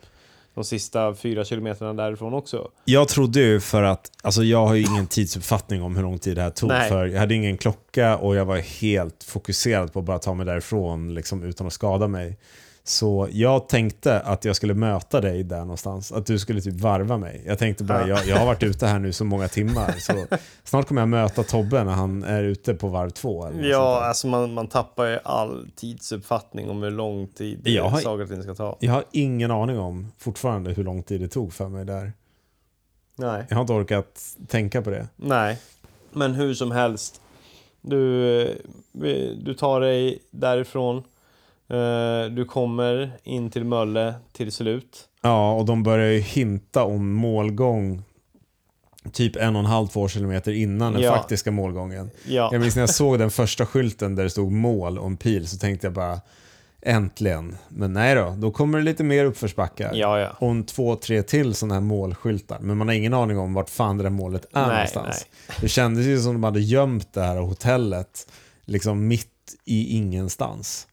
de 0.59 0.65
sista 0.65 1.15
fyra 1.15 1.45
kilometerna 1.45 1.93
därifrån 1.95 2.35
också. 2.35 2.71
Jag 2.85 3.09
trodde 3.09 3.41
ju 3.41 3.61
för 3.61 3.83
att, 3.83 4.11
alltså 4.23 4.43
jag 4.43 4.67
har 4.67 4.75
ju 4.75 4.83
ingen 4.83 5.07
tidsuppfattning 5.17 5.83
om 5.83 5.97
hur 5.97 6.03
lång 6.03 6.19
tid 6.19 6.37
det 6.37 6.43
här 6.43 6.51
tog. 6.51 6.69
Nej. 6.69 6.89
För 6.89 7.07
jag 7.07 7.21
hade 7.21 7.35
ingen 7.35 7.59
klocka 7.59 8.17
och 8.17 8.37
jag 8.37 8.45
var 8.45 8.57
helt 8.57 9.25
fokuserad 9.25 9.93
på 9.93 9.99
att 9.99 10.05
bara 10.05 10.19
ta 10.19 10.35
mig 10.35 10.47
därifrån 10.47 11.15
liksom, 11.15 11.43
utan 11.43 11.67
att 11.67 11.73
skada 11.73 12.09
mig. 12.09 12.39
Så 12.89 13.29
jag 13.33 13.69
tänkte 13.69 14.21
att 14.21 14.45
jag 14.45 14.57
skulle 14.57 14.75
möta 14.75 15.21
dig 15.21 15.45
där 15.45 15.59
någonstans. 15.61 16.13
Att 16.13 16.27
du 16.27 16.39
skulle 16.39 16.61
typ 16.61 16.75
varva 16.81 17.19
mig. 17.19 17.43
Jag 17.47 17.59
tänkte 17.59 17.85
bara, 17.85 18.01
Ja. 18.01 18.07
jag, 18.09 18.27
jag 18.27 18.37
har 18.37 18.47
varit 18.47 18.63
ute 18.63 18.87
här 18.87 18.99
nu 18.99 19.13
så 19.13 19.25
många 19.25 19.49
timmar. 19.49 19.93
Så 19.99 20.27
snart 20.65 20.89
kommer 20.89 21.03
jag 21.03 21.09
möta 21.09 21.43
Tobbe 21.43 21.85
när 21.85 21.93
han 21.93 22.23
är 22.25 22.43
ute 22.43 22.75
på 22.75 22.89
varv 22.89 23.11
två. 23.11 23.47
Eller 23.47 23.69
Ja, 23.69 24.05
alltså 24.05 24.27
man, 24.27 24.55
man 24.55 24.67
tappar 24.67 25.07
ju 25.07 25.19
all 25.25 25.69
tidsuppfattning 25.77 26.71
om 26.71 26.83
hur 26.83 26.91
lång 26.91 27.27
tid 27.27 27.61
Jag 27.69 27.89
har- 27.89 28.01
saker 28.01 28.23
och 28.23 28.29
ting 28.29 28.43
ska 28.43 28.55
ta. 28.55 28.77
Jag 28.81 28.93
har 28.93 29.05
ingen 29.13 29.51
aning 29.51 29.79
om 29.79 30.13
fortfarande 30.19 30.73
hur 30.73 30.85
lång 30.85 31.03
tid 31.03 31.21
det 31.21 31.29
tog 31.29 31.53
för 31.53 31.69
mig 31.69 31.85
där. 31.85 32.13
Nej. 33.17 33.47
Jag 33.49 33.57
har 33.57 33.61
inte 33.61 33.73
orkat 33.73 34.37
tänka 34.49 34.83
på 34.83 34.91
det. 34.91 35.09
Nej. 35.17 35.59
Men 36.13 36.35
hur 36.35 36.55
som 36.55 36.71
helst. 36.71 37.21
Du, 37.81 38.41
eh, 38.43 38.49
du 39.45 39.55
tar 39.55 39.81
dig 39.81 40.19
därifrån. 40.31 41.03
Eh, 41.71 42.31
Du 42.31 42.45
kommer 42.45 43.13
in 43.23 43.51
till 43.51 43.65
Mölle 43.65 44.15
till 44.33 44.53
slut. 44.53 45.05
Ja, 45.23 45.53
och 45.53 45.65
de 45.65 45.83
börjar 45.83 46.11
ju 46.13 46.19
hinta 46.21 46.85
om 46.85 47.13
målgång 47.13 48.03
typ 49.13 49.37
en 49.37 49.57
och 49.57 49.61
en 49.61 49.67
halv, 49.67 49.87
två 49.87 50.09
kilometer 50.09 50.53
innan 50.53 50.93
den 50.93 51.03
Ja. 51.03 51.13
faktiska 51.17 51.51
målgången. 51.51 52.11
Ja, 52.27 52.49
Jag 52.53 52.61
minns 52.61 52.75
när 52.75 52.83
jag 52.83 52.91
såg 52.91 53.19
den 53.19 53.31
första 53.31 53.67
skylten 53.67 54.15
där 54.15 54.25
det 54.25 54.31
stod 54.31 54.53
mål 54.53 54.99
och 54.99 55.07
en 55.07 55.17
pil 55.17 55.49
så 55.49 55.57
tänkte 55.59 55.87
jag 55.87 55.95
bara 55.95 56.21
äntligen. 56.83 57.57
Men 57.69 57.93
nej 57.93 58.15
då, 58.15 58.35
då 58.39 58.51
kommer 58.51 58.79
det 58.79 58.85
lite 58.85 59.05
mer 59.05 59.25
uppförsbackar. 59.25 59.91
ja, 59.95 60.19
ja. 60.21 60.29
Och 60.39 60.51
en 60.51 60.65
två, 60.65 60.97
tre 60.97 61.23
till 61.23 61.55
sådana 61.55 61.75
här 61.75 61.81
målskyltar. 61.81 62.59
Men 62.61 62.77
man 62.77 62.89
har 62.89 62.95
ingen 62.95 63.15
aning 63.15 63.39
om 63.39 63.55
vart 63.55 63.71
fan 63.71 63.97
det 63.97 64.03
där 64.03 64.11
målet 64.11 64.45
är 64.53 64.61
Nej, 64.67 64.71
någonstans. 64.71 65.27
Det 65.61 65.69
kändes 65.69 66.07
ju 66.07 66.21
som 66.21 66.33
de 66.33 66.45
hade 66.45 66.61
gömt 66.61 67.13
det 67.13 67.23
här 67.23 67.37
hotellet 67.37 68.29
liksom 68.65 69.07
mitt 69.09 69.29
i 69.65 69.97
ingenstans. 69.97 70.87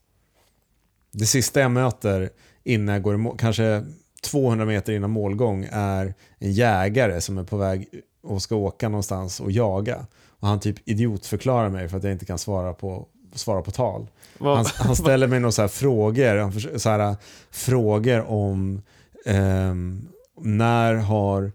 Det 1.18 1.26
sista 1.26 1.60
jag 1.60 1.72
möter 1.72 2.30
innan 2.64 2.94
jag 2.94 3.02
går 3.02 3.14
i 3.14 3.18
mål, 3.18 3.38
kanske 3.38 3.84
200 4.24 4.66
meter 4.66 4.94
innan 4.94 5.10
målgång, 5.10 5.68
är 5.72 6.14
en 6.40 6.52
jägare 6.52 7.22
som 7.22 7.38
är 7.38 7.44
på 7.44 7.58
väg 7.58 7.88
och 8.24 8.42
ska 8.42 8.56
åka 8.56 8.90
någonstans 8.90 9.40
och 9.40 9.52
jaga. 9.52 10.06
Och 10.40 10.48
han 10.48 10.60
typ 10.60 10.90
idiotförklarar 10.90 11.70
mig 11.70 11.90
för 11.90 11.98
att 11.98 12.04
jag 12.04 12.12
inte 12.12 12.26
kan 12.26 12.38
svara 12.38 12.74
på, 12.74 13.08
svara 13.34 13.62
på 13.62 13.72
tal. 13.72 14.08
Han, 14.40 14.66
han 14.76 14.96
ställer 14.96 15.28
mig 15.28 15.40
några 15.40 15.52
så 15.52 15.68
frågor, 15.68 16.78
så 16.78 16.90
här, 16.90 17.16
frågor 17.52 18.22
om 18.22 18.82
ehm, 19.26 20.08
när 20.42 20.94
har, 20.94 21.52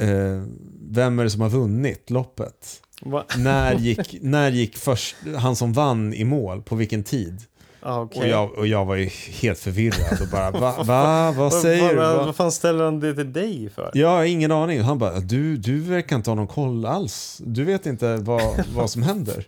eh, 0.00 0.42
vem 0.90 1.18
är 1.18 1.24
det 1.24 1.30
som 1.30 1.40
har 1.40 1.50
vunnit 1.50 2.10
loppet? 2.10 2.82
Va? 3.02 3.24
När 3.38 3.74
gick, 3.78 4.22
när 4.22 4.50
gick 4.50 4.76
först, 4.76 5.16
han 5.36 5.56
som 5.56 5.72
vann 5.72 6.14
i 6.14 6.24
mål, 6.24 6.62
på 6.62 6.76
vilken 6.76 7.04
tid? 7.04 7.42
Ah, 7.82 8.00
okej. 8.00 8.22
Och, 8.22 8.28
jag, 8.28 8.58
och 8.58 8.66
jag 8.66 8.84
var 8.84 8.94
ju 8.96 9.10
helt 9.42 9.58
förvirrad 9.58 10.20
och 10.22 10.28
bara, 10.28 10.50
va? 10.50 10.74
va? 10.84 11.34
Vad 11.36 11.52
säger 11.52 11.88
du? 11.90 11.96
vad, 11.96 12.16
Va? 12.16 12.24
vad 12.26 12.36
fan 12.36 12.52
ställer 12.52 12.84
han 12.84 13.00
det 13.00 13.14
till 13.14 13.32
dig 13.32 13.70
för? 13.74 13.90
Jag 13.94 14.08
har 14.08 14.24
ingen 14.24 14.52
aning. 14.52 14.80
Han 14.80 14.98
bara, 14.98 15.20
du, 15.20 15.56
du 15.56 15.80
verkar 15.80 16.16
inte 16.16 16.30
ha 16.30 16.34
någon 16.34 16.46
koll 16.46 16.86
alls. 16.86 17.40
Du 17.44 17.64
vet 17.64 17.86
inte 17.86 18.16
vad, 18.16 18.64
vad 18.74 18.90
som 18.90 19.02
händer. 19.02 19.44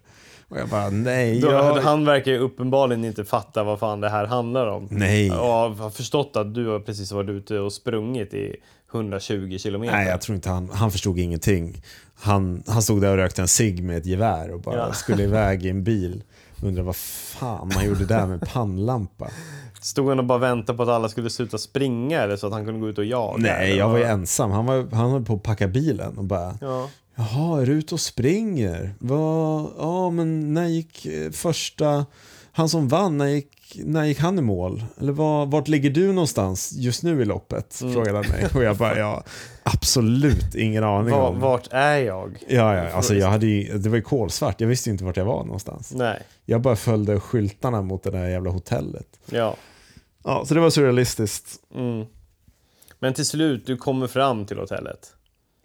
Och 0.48 0.58
jag 0.58 0.68
bara, 0.68 0.90
nej. 0.90 1.40
Då, 1.40 1.50
Jag, 1.50 1.74
Han 1.74 2.04
verkar 2.04 2.30
ju 2.32 2.38
uppenbarligen 2.38 3.04
inte 3.04 3.24
fatta 3.24 3.62
vad 3.64 3.78
fan 3.78 4.00
det 4.00 4.08
här 4.08 4.26
handlar 4.26 4.66
om. 4.66 4.88
nej. 4.90 5.30
Och 5.30 5.36
har 5.46 5.90
förstått 5.90 6.32
att 6.36 6.54
du 6.54 6.68
har 6.68 6.80
precis 6.80 7.12
varit 7.12 7.30
ute 7.30 7.58
och 7.58 7.72
sprungit 7.72 8.34
i 8.34 8.56
120 8.94 9.58
kilometer. 9.58 9.96
Nej, 9.96 10.08
jag 10.08 10.20
tror 10.20 10.34
inte 10.34 10.50
han, 10.50 10.70
han 10.72 10.90
förstod 10.90 11.18
ingenting. 11.18 11.82
Han, 12.14 12.62
han 12.66 12.82
stod 12.82 13.00
där 13.00 13.10
och 13.10 13.16
rökte 13.16 13.42
en 13.42 13.48
cigg 13.48 13.82
med 13.82 13.96
ett 13.96 14.06
gevär 14.06 14.50
och 14.50 14.60
bara 14.60 14.76
Ja. 14.76 14.92
skulle 14.92 15.22
iväg 15.22 15.66
i 15.66 15.68
en 15.70 15.84
bil. 15.84 16.22
Undrar 16.62 16.82
vad 16.82 16.96
fan 16.96 17.70
man 17.74 17.84
gjorde 17.84 18.04
där 18.06 18.26
med 18.26 18.40
pannlampa. 18.48 19.30
Stod 19.80 20.08
han 20.08 20.18
och 20.18 20.24
bara 20.24 20.38
väntade 20.38 20.76
på 20.76 20.82
att 20.82 20.88
alla 20.88 21.08
skulle 21.08 21.30
sluta 21.30 21.58
springa 21.58 22.20
eller 22.20 22.36
så 22.36 22.46
att 22.46 22.52
han 22.52 22.64
kunde 22.64 22.80
gå 22.80 22.88
ut 22.88 22.98
och 22.98 23.04
jaga? 23.04 23.36
Nej, 23.38 23.76
jag 23.76 23.88
var 23.88 23.98
ju 23.98 24.04
ensam. 24.04 24.50
Han, 24.50 24.66
var, 24.66 24.88
han 24.92 25.10
höll 25.10 25.24
på 25.24 25.34
att 25.34 25.42
packa 25.42 25.68
bilen 25.68 26.18
och 26.18 26.24
bara 26.24 26.58
Ja. 26.60 26.88
Jaha, 27.14 27.62
är 27.62 27.66
du 27.66 27.72
ute 27.72 27.94
och 27.94 28.00
springer? 28.00 28.94
Vad, 28.98 29.66
ja, 29.78 30.10
men 30.10 30.54
när 30.54 30.66
gick 30.66 31.06
eh, 31.06 31.30
första, 31.30 32.06
han 32.52 32.68
som 32.68 32.88
vann, 32.88 33.18
när 33.18 33.26
gick, 33.26 33.80
när 33.84 34.04
gick 34.04 34.18
han 34.18 34.38
i 34.38 34.42
mål? 34.42 34.84
Eller 35.00 35.12
var, 35.12 35.46
vart 35.46 35.68
ligger 35.68 35.90
du 35.90 36.12
någonstans 36.12 36.72
just 36.72 37.02
nu 37.02 37.22
i 37.22 37.24
loppet? 37.24 37.80
Mm. 37.80 37.94
Frågade 37.94 38.18
han 38.18 38.28
mig. 38.28 38.46
Och 38.54 38.62
jag 38.62 38.76
bara, 38.76 38.98
ja, 38.98 39.24
absolut 39.62 40.54
ingen 40.54 40.84
aning 40.84 41.10
Va, 41.14 41.28
om. 41.28 41.40
vart 41.40 41.68
är 41.70 41.96
jag? 41.98 42.44
Ja, 42.48 42.76
ja, 42.76 42.90
alltså 42.90 43.14
jag 43.14 43.28
hade 43.28 43.46
ju, 43.46 43.78
det 43.78 43.88
var 43.88 43.96
ju 43.96 44.02
kolsvart. 44.02 44.60
Jag 44.60 44.68
visste 44.68 44.88
ju 44.88 44.92
inte 44.92 45.04
vart 45.04 45.16
jag 45.16 45.24
var 45.24 45.44
någonstans. 45.44 45.92
Nej. 45.94 46.22
Jag 46.44 46.60
bara 46.60 46.76
följde 46.76 47.20
skyltarna 47.20 47.82
mot 47.82 48.02
det 48.02 48.10
där 48.10 48.28
jävla 48.28 48.50
hotellet. 48.50 49.06
Ja. 49.30 49.56
Ja, 50.24 50.44
så 50.44 50.54
det 50.54 50.60
var 50.60 50.70
surrealistiskt. 50.70 51.56
Mm. 51.74 52.06
Men 52.98 53.14
till 53.14 53.26
slut, 53.26 53.66
du 53.66 53.76
kommer 53.76 54.06
fram 54.06 54.46
till 54.46 54.58
hotellet. 54.58 55.12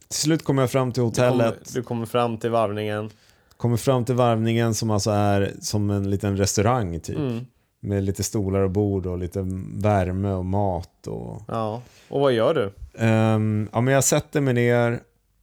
Till 0.07 0.19
slut 0.19 0.43
kom 0.43 0.57
jag 0.57 0.71
fram 0.71 0.91
till 0.91 1.03
Du 1.03 1.11
kommer, 1.11 1.29
hotellet. 1.31 1.73
du 1.73 1.83
kommer 1.83 2.05
fram 2.05 2.37
till 2.37 2.49
varvningen. 2.49 3.09
Kommer 3.57 3.77
fram 3.77 4.05
till 4.05 4.15
varvningen 4.15 4.73
som 4.73 4.91
alltså 4.91 5.11
är 5.11 5.53
som 5.61 5.89
en 5.89 6.09
liten 6.09 6.37
restaurang 6.37 6.99
typ. 6.99 7.17
Mm. 7.17 7.45
Med 7.79 8.03
lite 8.03 8.23
stolar 8.23 8.59
och 8.59 8.71
bord 8.71 9.05
och 9.05 9.17
lite 9.17 9.45
värme 9.75 10.31
och 10.31 10.45
mat. 10.45 11.07
Och, 11.07 11.41
Ja. 11.47 11.81
Och 12.09 12.19
vad 12.21 12.33
gör 12.33 12.53
du? 12.53 12.71
Ehm, 13.05 13.69
ja, 13.73 13.81
men 13.81 13.93
jag 13.93 14.03
sätter 14.03 14.41
mig 14.41 14.53
ner. 14.53 14.99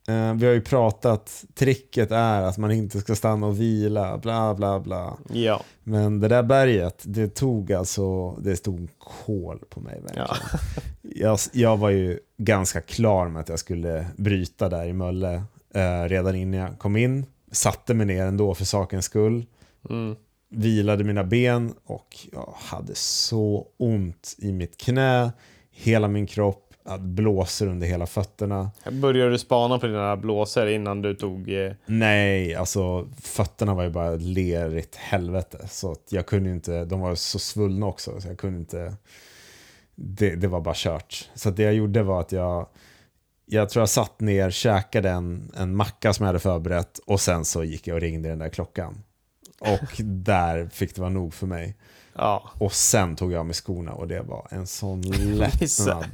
Ehm, 0.09 0.39
vi 0.39 0.47
har 0.47 0.53
ju 0.53 0.61
pratat, 0.61 1.45
tricket 1.55 2.11
är 2.11 2.43
att 2.43 2.59
man 2.59 2.71
inte 2.73 3.01
ska 3.01 3.15
stanna 3.15 3.47
och 3.47 3.61
vila, 3.61 4.19
bla 4.19 4.55
bla 4.55 4.81
bla. 4.81 5.17
Ja. 5.33 5.61
Men 5.83 6.21
det 6.21 6.29
där 6.29 6.43
berget, 6.43 7.03
det 7.07 7.29
tog 7.35 7.73
alltså, 7.73 8.31
det 8.31 8.57
stod 8.57 8.89
kol 9.27 9.59
på 9.71 9.81
mig 9.81 10.01
verkligen. 10.03 10.29
Ja. 10.29 10.59
Jag, 11.17 11.39
jag 11.53 11.77
var 11.77 11.91
ju 11.91 12.19
ganska 12.37 12.81
klar 12.81 13.29
med 13.29 13.41
att 13.41 13.49
jag 13.49 13.59
skulle 13.59 14.07
bryta 14.17 14.69
där 14.69 14.87
i 14.87 14.93
Mölle 14.93 15.43
eh, 15.75 16.03
redan 16.09 16.35
innan 16.35 16.61
jag 16.61 16.79
kom 16.79 16.97
in. 16.97 17.27
Satte 17.55 17.95
mig 17.95 18.07
ner 18.07 18.27
ändå 18.27 18.55
för 18.55 18.65
sakens 18.65 19.05
skull. 19.05 19.47
Mm. 19.91 20.17
vilade 20.49 21.05
mina 21.05 21.25
ben 21.25 21.75
och 21.85 22.17
jag 22.33 22.55
hade 22.57 22.95
så 22.95 23.67
ont 23.77 24.35
i 24.39 24.53
mitt 24.53 24.77
knä, 24.77 25.33
hela 25.71 26.09
min 26.09 26.27
kropp, 26.27 26.75
att 26.85 27.01
blåser 27.01 27.67
under 27.67 27.87
hela 27.87 28.07
fötterna. 28.07 28.71
Började 28.93 29.31
du 29.31 29.39
spana 29.39 29.79
på 29.79 29.87
dina 29.87 30.17
blåsor 30.17 30.69
innan 30.69 31.03
du 31.03 31.15
tog... 31.15 31.53
Eh, 31.53 31.73
Nej, 31.87 32.55
alltså 32.55 33.09
fötterna 33.23 33.75
var 33.75 33.83
ju 33.83 33.91
bara 33.91 34.11
lerigt 34.17 34.97
helvete. 34.97 35.69
Så 35.71 35.93
att 35.93 36.13
jag 36.13 36.27
kunde 36.27 36.51
inte, 36.51 36.85
de 36.85 37.01
var 37.01 37.15
så 37.15 37.39
svullna 37.39 37.87
också, 37.87 38.21
så 38.21 38.29
jag 38.29 38.39
kunde 38.39 38.59
inte, 38.59 38.95
det, 39.95 40.35
det 40.35 40.49
var 40.49 40.61
bara 40.61 40.75
kört. 40.77 41.31
Så 41.35 41.51
det 41.51 41.63
jag 41.63 41.75
gjorde 41.75 42.03
var 42.03 42.21
att 42.21 42.33
jag, 42.33 42.67
jag 43.47 43.69
tror 43.71 43.81
jag 43.81 43.89
satt 43.89 44.21
ner, 44.21 44.51
käkade 44.51 45.11
en, 45.11 45.53
en 45.57 45.77
macka 45.77 46.13
som 46.13 46.25
jag 46.25 46.29
hade 46.29 46.39
förberett 46.39 46.99
och 47.07 47.21
sen 47.21 47.45
så 47.45 47.65
gick 47.65 47.87
jag 47.87 47.95
och 47.95 48.01
ringde 48.01 48.29
den 48.29 48.39
där 48.39 48.49
klockan. 48.49 49.03
Och 49.61 49.89
där 50.05 50.69
fick 50.73 50.95
det 50.95 51.01
vara 51.01 51.11
nog 51.11 51.35
för 51.35 51.47
mig. 51.47 51.77
ja. 52.15 52.51
Och 52.59 52.73
sen 52.73 53.17
tog 53.17 53.33
jag 53.33 53.39
av 53.39 53.47
mig 53.47 53.55
skorna 53.55 53.93
och 53.93 54.09
det 54.09 54.21
var 54.23 54.47
en 54.51 54.67
sån 54.67 55.01
lättnad. 55.39 56.05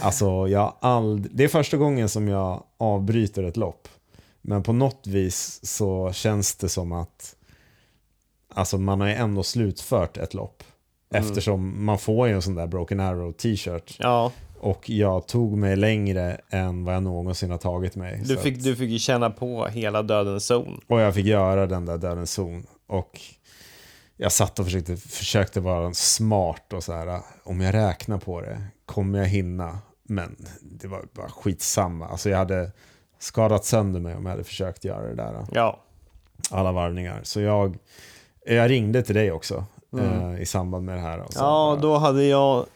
Alltså, 0.00 0.48
jag 0.48 0.60
har 0.60 1.00
ald- 1.00 1.28
det 1.32 1.44
är 1.44 1.48
första 1.48 1.76
gången 1.76 2.08
som 2.08 2.28
jag 2.28 2.62
avbryter 2.78 3.42
ett 3.42 3.56
lopp. 3.56 3.88
Men 4.40 4.62
på 4.62 4.72
något 4.72 5.06
vis 5.06 5.60
så 5.62 6.12
känns 6.12 6.54
det 6.54 6.68
som 6.68 6.92
att 6.92 7.36
alltså, 8.54 8.78
man 8.78 9.00
har 9.00 9.08
ju 9.08 9.14
ändå 9.14 9.42
slutfört 9.42 10.16
ett 10.16 10.34
lopp. 10.34 10.62
Mm. 11.14 11.24
Eftersom 11.28 11.84
man 11.84 11.98
får 11.98 12.28
ju 12.28 12.34
en 12.34 12.42
sån 12.42 12.54
där 12.54 12.66
Broken 12.66 13.00
Arrow 13.00 13.32
t-shirt. 13.32 13.96
Ja. 13.98 14.32
Och 14.62 14.90
jag 14.90 15.26
tog 15.26 15.56
mig 15.58 15.76
längre 15.76 16.40
än 16.50 16.84
vad 16.84 16.94
jag 16.94 17.02
någonsin 17.02 17.50
har 17.50 17.58
tagit 17.58 17.96
mig. 17.96 18.22
Du 18.24 18.36
fick, 18.36 18.56
att- 18.58 18.64
du 18.64 18.76
fick 18.76 18.90
ju 18.90 18.98
känna 18.98 19.30
på 19.30 19.66
hela 19.66 20.02
dödens 20.02 20.46
zon. 20.46 20.80
och 20.88 21.00
jag 21.00 21.14
fick 21.14 21.26
göra 21.26 21.66
den 21.66 21.86
där 21.86 21.98
dödens 21.98 22.32
zon. 22.32 22.66
Och 22.86 23.20
jag 24.16 24.32
satt 24.32 24.58
och 24.58 24.64
försökte, 24.64 24.96
försökte 24.96 25.60
vara 25.60 25.94
smart 25.94 26.72
och 26.72 26.84
så 26.84 26.92
här. 26.92 27.20
Om 27.44 27.60
jag 27.60 27.74
räknar 27.74 28.18
på 28.18 28.40
det, 28.40 28.62
kommer 28.86 29.18
jag 29.18 29.26
hinna? 29.26 29.78
Men 30.02 30.36
det 30.62 30.88
var 30.88 31.02
bara 31.12 31.28
skitsamma. 31.28 32.08
Alltså 32.08 32.30
jag 32.30 32.38
hade 32.38 32.70
skadat 33.18 33.64
sönder 33.64 34.00
mig 34.00 34.16
om 34.16 34.24
jag 34.26 34.30
hade 34.30 34.44
försökt 34.44 34.84
göra 34.84 35.08
det 35.08 35.14
där. 35.14 35.46
Ja. 35.52 35.80
Alla 36.50 36.72
varvningar. 36.72 37.20
Så 37.22 37.40
jag, 37.40 37.78
jag 38.46 38.70
ringde 38.70 39.02
till 39.02 39.14
dig 39.14 39.32
också 39.32 39.64
eh, 39.98 40.42
i 40.42 40.46
samband 40.46 40.84
med 40.86 40.96
det 40.96 41.00
här. 41.02 41.14
Mm. 41.14 41.26
Ja, 41.34 41.40
bara- 41.74 41.80
då 41.80 41.96
hade 41.96 42.24
jag... 42.24 42.66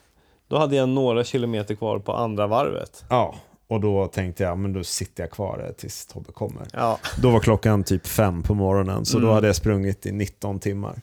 Då 0.49 0.59
hade 0.59 0.76
jag 0.76 0.88
några 0.88 1.24
kilometer 1.24 1.74
kvar 1.74 1.99
på 1.99 2.12
andra 2.12 2.47
varvet. 2.47 3.05
ja, 3.11 3.34
och 3.68 3.80
då 3.80 4.07
tänkte 4.07 4.42
jag, 4.42 4.59
men 4.59 4.72
då 4.72 4.84
sitter 4.84 5.22
jag 5.22 5.30
kvar 5.30 5.72
tills 5.78 6.07
Tobbe 6.07 6.32
kommer. 6.32 6.66
Ja. 6.72 6.99
Då 7.22 7.30
var 7.30 7.40
klockan 7.40 7.84
typ 7.84 8.07
fem 8.07 8.42
på 8.42 8.55
morgonen, 8.55 9.05
så 9.05 9.18
då 9.18 9.24
Mm. 9.24 9.34
hade 9.34 9.47
jag 9.47 9.57
sprungit 9.57 10.07
i 10.07 10.12
19 10.12 10.59
timmar. 10.61 11.01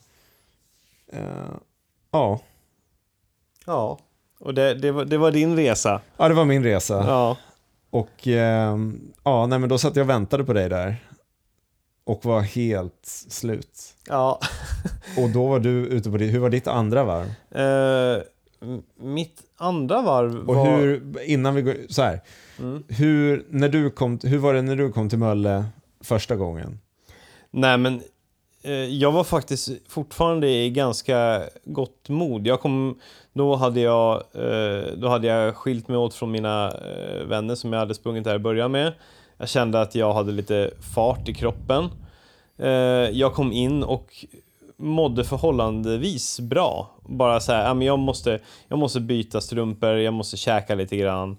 Eh, 1.14 1.20
ja. 2.12 2.40
Ja. 3.66 4.00
Och 4.40 4.54
det, 4.54 4.74
det, 4.74 4.92
var, 4.92 5.06
det 5.06 5.18
var 5.18 5.32
din 5.32 5.56
resa. 5.56 6.02
ja, 6.18 6.28
det 6.28 6.34
var 6.34 6.46
min 6.46 6.64
resa. 6.64 6.94
Ja. 7.08 7.38
Och 7.90 8.28
ehm, 8.28 9.02
ja, 9.24 9.46
nej, 9.46 9.60
men 9.60 9.70
då 9.70 9.78
satt 9.78 9.96
jag 9.96 10.04
och 10.04 10.10
väntade 10.10 10.44
på 10.44 10.54
dig 10.54 10.70
där. 10.70 10.96
Och 12.06 12.26
var 12.26 12.42
helt 12.42 13.00
slut. 13.30 13.96
Ja. 14.08 14.40
Och 15.18 15.30
då 15.30 15.48
var 15.48 15.60
du 15.60 15.70
ute 15.88 16.12
på 16.12 16.18
ditt, 16.18 16.34
hur 16.34 16.40
var 16.40 16.50
ditt 16.50 16.68
andra 16.68 17.04
varv? 17.04 17.34
M- 17.52 18.24
mitt 18.96 19.42
andra 19.58 20.02
varv 20.02 20.50
Och 20.50 20.56
var... 20.56 20.78
hur, 20.78 21.20
innan 21.26 21.56
vi 21.56 21.62
går, 21.62 21.76
så 21.90 22.02
här. 22.02 22.22
Mm. 22.60 22.84
Hur, 22.88 23.46
när 23.50 23.70
du 23.70 23.90
kom, 23.90 24.20
hur 24.24 24.38
var 24.38 24.54
det 24.54 24.62
när 24.62 24.76
du 24.76 24.92
kom 24.92 25.10
till 25.10 25.20
Mölle 25.20 25.66
första 26.02 26.36
gången? 26.36 26.80
Nej 27.52 27.78
men, 27.78 28.02
Eh, 28.66 28.74
Jag 28.74 29.12
var 29.12 29.24
faktiskt 29.24 29.70
fortfarande 29.88 30.50
i 30.50 30.70
ganska 30.70 31.44
gott 31.66 32.10
mod. 32.10 32.48
Jag 32.48 32.60
kom, 32.62 33.00
då, 33.34 33.56
hade 33.56 33.80
jag, 33.80 34.14
eh, 34.34 34.84
då 34.98 35.08
hade 35.08 35.28
jag 35.28 35.56
skilt 35.56 35.88
mig 35.88 35.98
åt 35.98 36.14
från 36.14 36.32
mina 36.32 36.72
eh, 36.72 37.24
vänner 37.26 37.56
som 37.56 37.74
jag 37.74 37.80
hade 37.80 37.94
sprungit 37.94 38.24
där 38.24 38.36
i 38.36 38.40
början 38.40 38.72
med. 38.72 38.94
Jag 39.38 39.50
kände 39.50 39.82
att 39.82 39.96
jag 39.96 40.14
hade 40.14 40.32
lite 40.32 40.72
fart 40.96 41.30
i 41.30 41.34
kroppen. 41.34 41.90
Eh, 42.58 42.70
Jag 43.12 43.34
kom 43.34 43.52
in 43.52 43.84
och 43.84 44.26
mådde 44.78 45.24
förhållandevis 45.24 46.40
bra. 46.40 46.93
Bara 47.06 47.40
så 47.40 47.52
här, 47.52 47.76
ja, 47.76 47.84
jag, 47.84 48.00
måste, 48.00 48.40
jag 48.68 48.80
måste 48.80 49.00
byta 49.00 49.42
strumpor, 49.42 49.90
jag 49.90 50.14
måste 50.14 50.38
käka 50.38 50.76
lite 50.76 50.98
grann. 50.98 51.38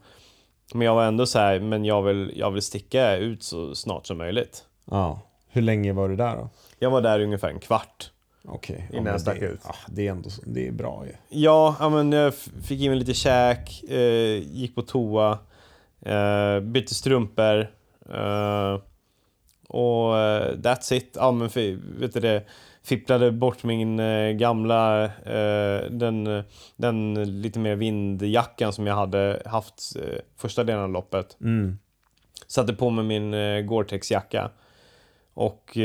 Men 0.75 0.87
jag 0.87 0.95
var 0.95 1.05
ändå 1.05 1.27
så 1.27 1.39
här, 1.39 1.61
men 1.61 1.85
jag 1.85 2.03
vill, 2.03 2.33
jag 2.37 2.51
vill 2.51 2.63
sticka 2.63 3.17
ut 3.17 3.43
så 3.43 3.75
snart 3.75 4.07
som 4.07 4.19
möjligt. 4.19 4.65
Ja. 4.91 5.21
Hur 5.49 5.63
länge 5.63 5.93
var 5.93 6.09
du 6.09 6.17
där 6.17 6.37
då? 6.37 6.49
Jag 6.79 6.91
var 6.91 7.01
där 7.01 7.21
ungefär 7.21 7.49
en 7.49 7.59
kvart. 7.61 8.11
Okej. 8.49 8.89
Innan 8.91 9.05
men 9.05 9.13
jag 9.13 9.21
stack 9.21 9.41
det, 9.41 9.47
ut. 9.47 9.61
Ja, 9.65 9.75
det 9.89 10.07
är 10.07 10.11
ändå 10.11 10.31
det 10.47 10.69
är 10.69 10.73
bra 10.73 11.03
ju. 11.07 11.13
Ja, 11.29 11.77
ja 11.81 11.89
men 11.89 12.13
jag 12.13 12.35
fick 12.35 12.81
i 12.81 12.89
mig 12.89 12.99
lite 12.99 13.15
käk, 13.15 13.85
eh, 13.89 14.39
gick 14.55 14.75
på 14.75 14.83
toa, 14.83 15.39
eh, 16.07 16.61
bytte 16.61 16.95
strumpor. 16.95 17.71
Eh, 18.15 18.79
och 19.69 20.19
eh, 20.19 20.55
that's 20.57 20.93
it. 20.95 21.13
Ja, 21.15 21.31
men 21.33 21.51
fi- 21.51 21.79
vet 21.99 22.15
du 22.15 22.21
det, 22.21 22.43
fipplade 22.85 23.33
bort 23.33 23.65
min 23.65 24.01
eh, 24.01 24.31
gamla, 24.31 25.05
eh, 25.05 25.91
den, 25.91 26.43
den 26.77 27.15
lite 27.43 27.59
mer 27.59 27.77
vindjackan 27.77 28.73
som 28.73 28.87
jag 28.87 28.95
hade 28.95 29.43
haft 29.47 29.97
eh, 29.97 30.19
första 30.37 30.65
delen 30.65 30.83
av 30.83 30.91
loppet. 30.91 31.37
Mm. 31.41 31.79
Satte 32.47 32.75
på 32.75 32.91
mig 32.91 33.05
min 33.05 33.33
Gore-Tex-jacka. 33.67 34.51
Och, 35.37 35.79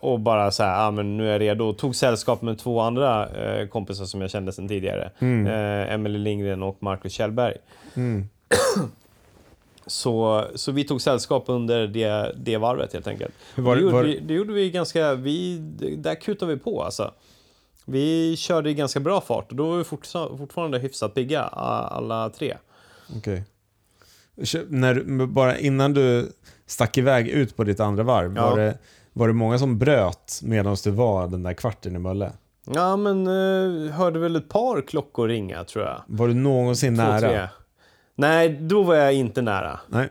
och 0.00 0.20
bara 0.20 0.50
så 0.50 0.62
här, 0.62 0.86
ah, 0.86 0.90
men 0.90 1.16
nu 1.16 1.28
är 1.28 1.32
jag 1.32 1.40
redo. 1.40 1.72
Tog 1.72 1.96
sällskap 1.96 2.42
med 2.42 2.58
två 2.58 2.80
andra 2.80 3.28
eh, 3.28 3.68
kompisar 3.68 4.04
som 4.04 4.20
jag 4.20 4.30
kände 4.30 4.52
sedan 4.52 4.68
tidigare. 4.68 5.10
Mm. 5.18 5.46
Eh, 5.46 5.94
Emelie 5.94 6.18
Lindgren 6.18 6.62
och 6.62 6.82
Marcus 6.82 7.12
Kjellberg. 7.12 7.56
Mm. 7.96 8.28
Så, 9.86 10.44
så 10.54 10.72
vi 10.72 10.84
tog 10.84 11.00
sällskap 11.02 11.44
under 11.46 11.86
det, 11.86 12.34
det 12.36 12.56
varvet 12.56 12.92
helt 12.92 13.06
enkelt. 13.06 13.34
Var 13.56 13.76
det, 13.76 13.82
gjorde, 13.82 13.94
var- 13.94 14.02
vi, 14.02 14.18
det 14.20 14.34
gjorde 14.34 14.52
vi 14.52 14.70
ganska, 14.70 15.14
vi, 15.14 15.58
där 15.98 16.14
kutade 16.14 16.54
vi 16.54 16.60
på 16.60 16.82
alltså. 16.82 17.10
Vi 17.86 18.36
körde 18.36 18.70
i 18.70 18.74
ganska 18.74 19.00
bra 19.00 19.20
fart 19.20 19.50
och 19.50 19.56
då 19.56 19.66
var 19.70 19.78
vi 19.78 19.84
fortfarande 20.38 20.78
hyfsat 20.78 21.14
pigga 21.14 21.42
alla 21.42 22.30
tre. 22.30 22.56
Okej. 23.16 23.44
När, 24.68 24.94
du- 24.94 25.26
bara 25.26 25.58
innan 25.58 25.92
du 25.94 26.32
stack 26.66 26.98
iväg 26.98 27.28
ut 27.28 27.56
på 27.56 27.64
ditt 27.64 27.80
andra 27.80 28.02
varv, 28.02 28.36
Ja. 28.36 28.50
var, 28.50 28.56
det, 28.58 28.78
var 29.12 29.28
det 29.28 29.34
många 29.34 29.58
som 29.58 29.78
bröt 29.78 30.40
medan 30.42 30.76
du 30.84 30.90
var 30.90 31.26
den 31.28 31.42
där 31.42 31.52
kvarten 31.52 31.96
i 31.96 31.98
Mölle? 31.98 32.32
Ja 32.74 32.96
men 32.96 33.26
eh, 33.26 33.92
hörde 33.92 34.18
väl 34.18 34.36
ett 34.36 34.48
par 34.48 34.80
klockor 34.80 35.28
ringa 35.28 35.64
tror 35.64 35.84
jag. 35.84 36.02
Var 36.06 36.28
du 36.28 36.34
någonsin 36.34 36.96
Två, 36.96 37.02
nära? 37.02 37.18
tre. 37.20 37.48
Nej, 38.14 38.48
då 38.48 38.82
var 38.82 38.94
jag 38.94 39.14
inte 39.14 39.42
nära. 39.42 39.80
Nej. 39.88 40.08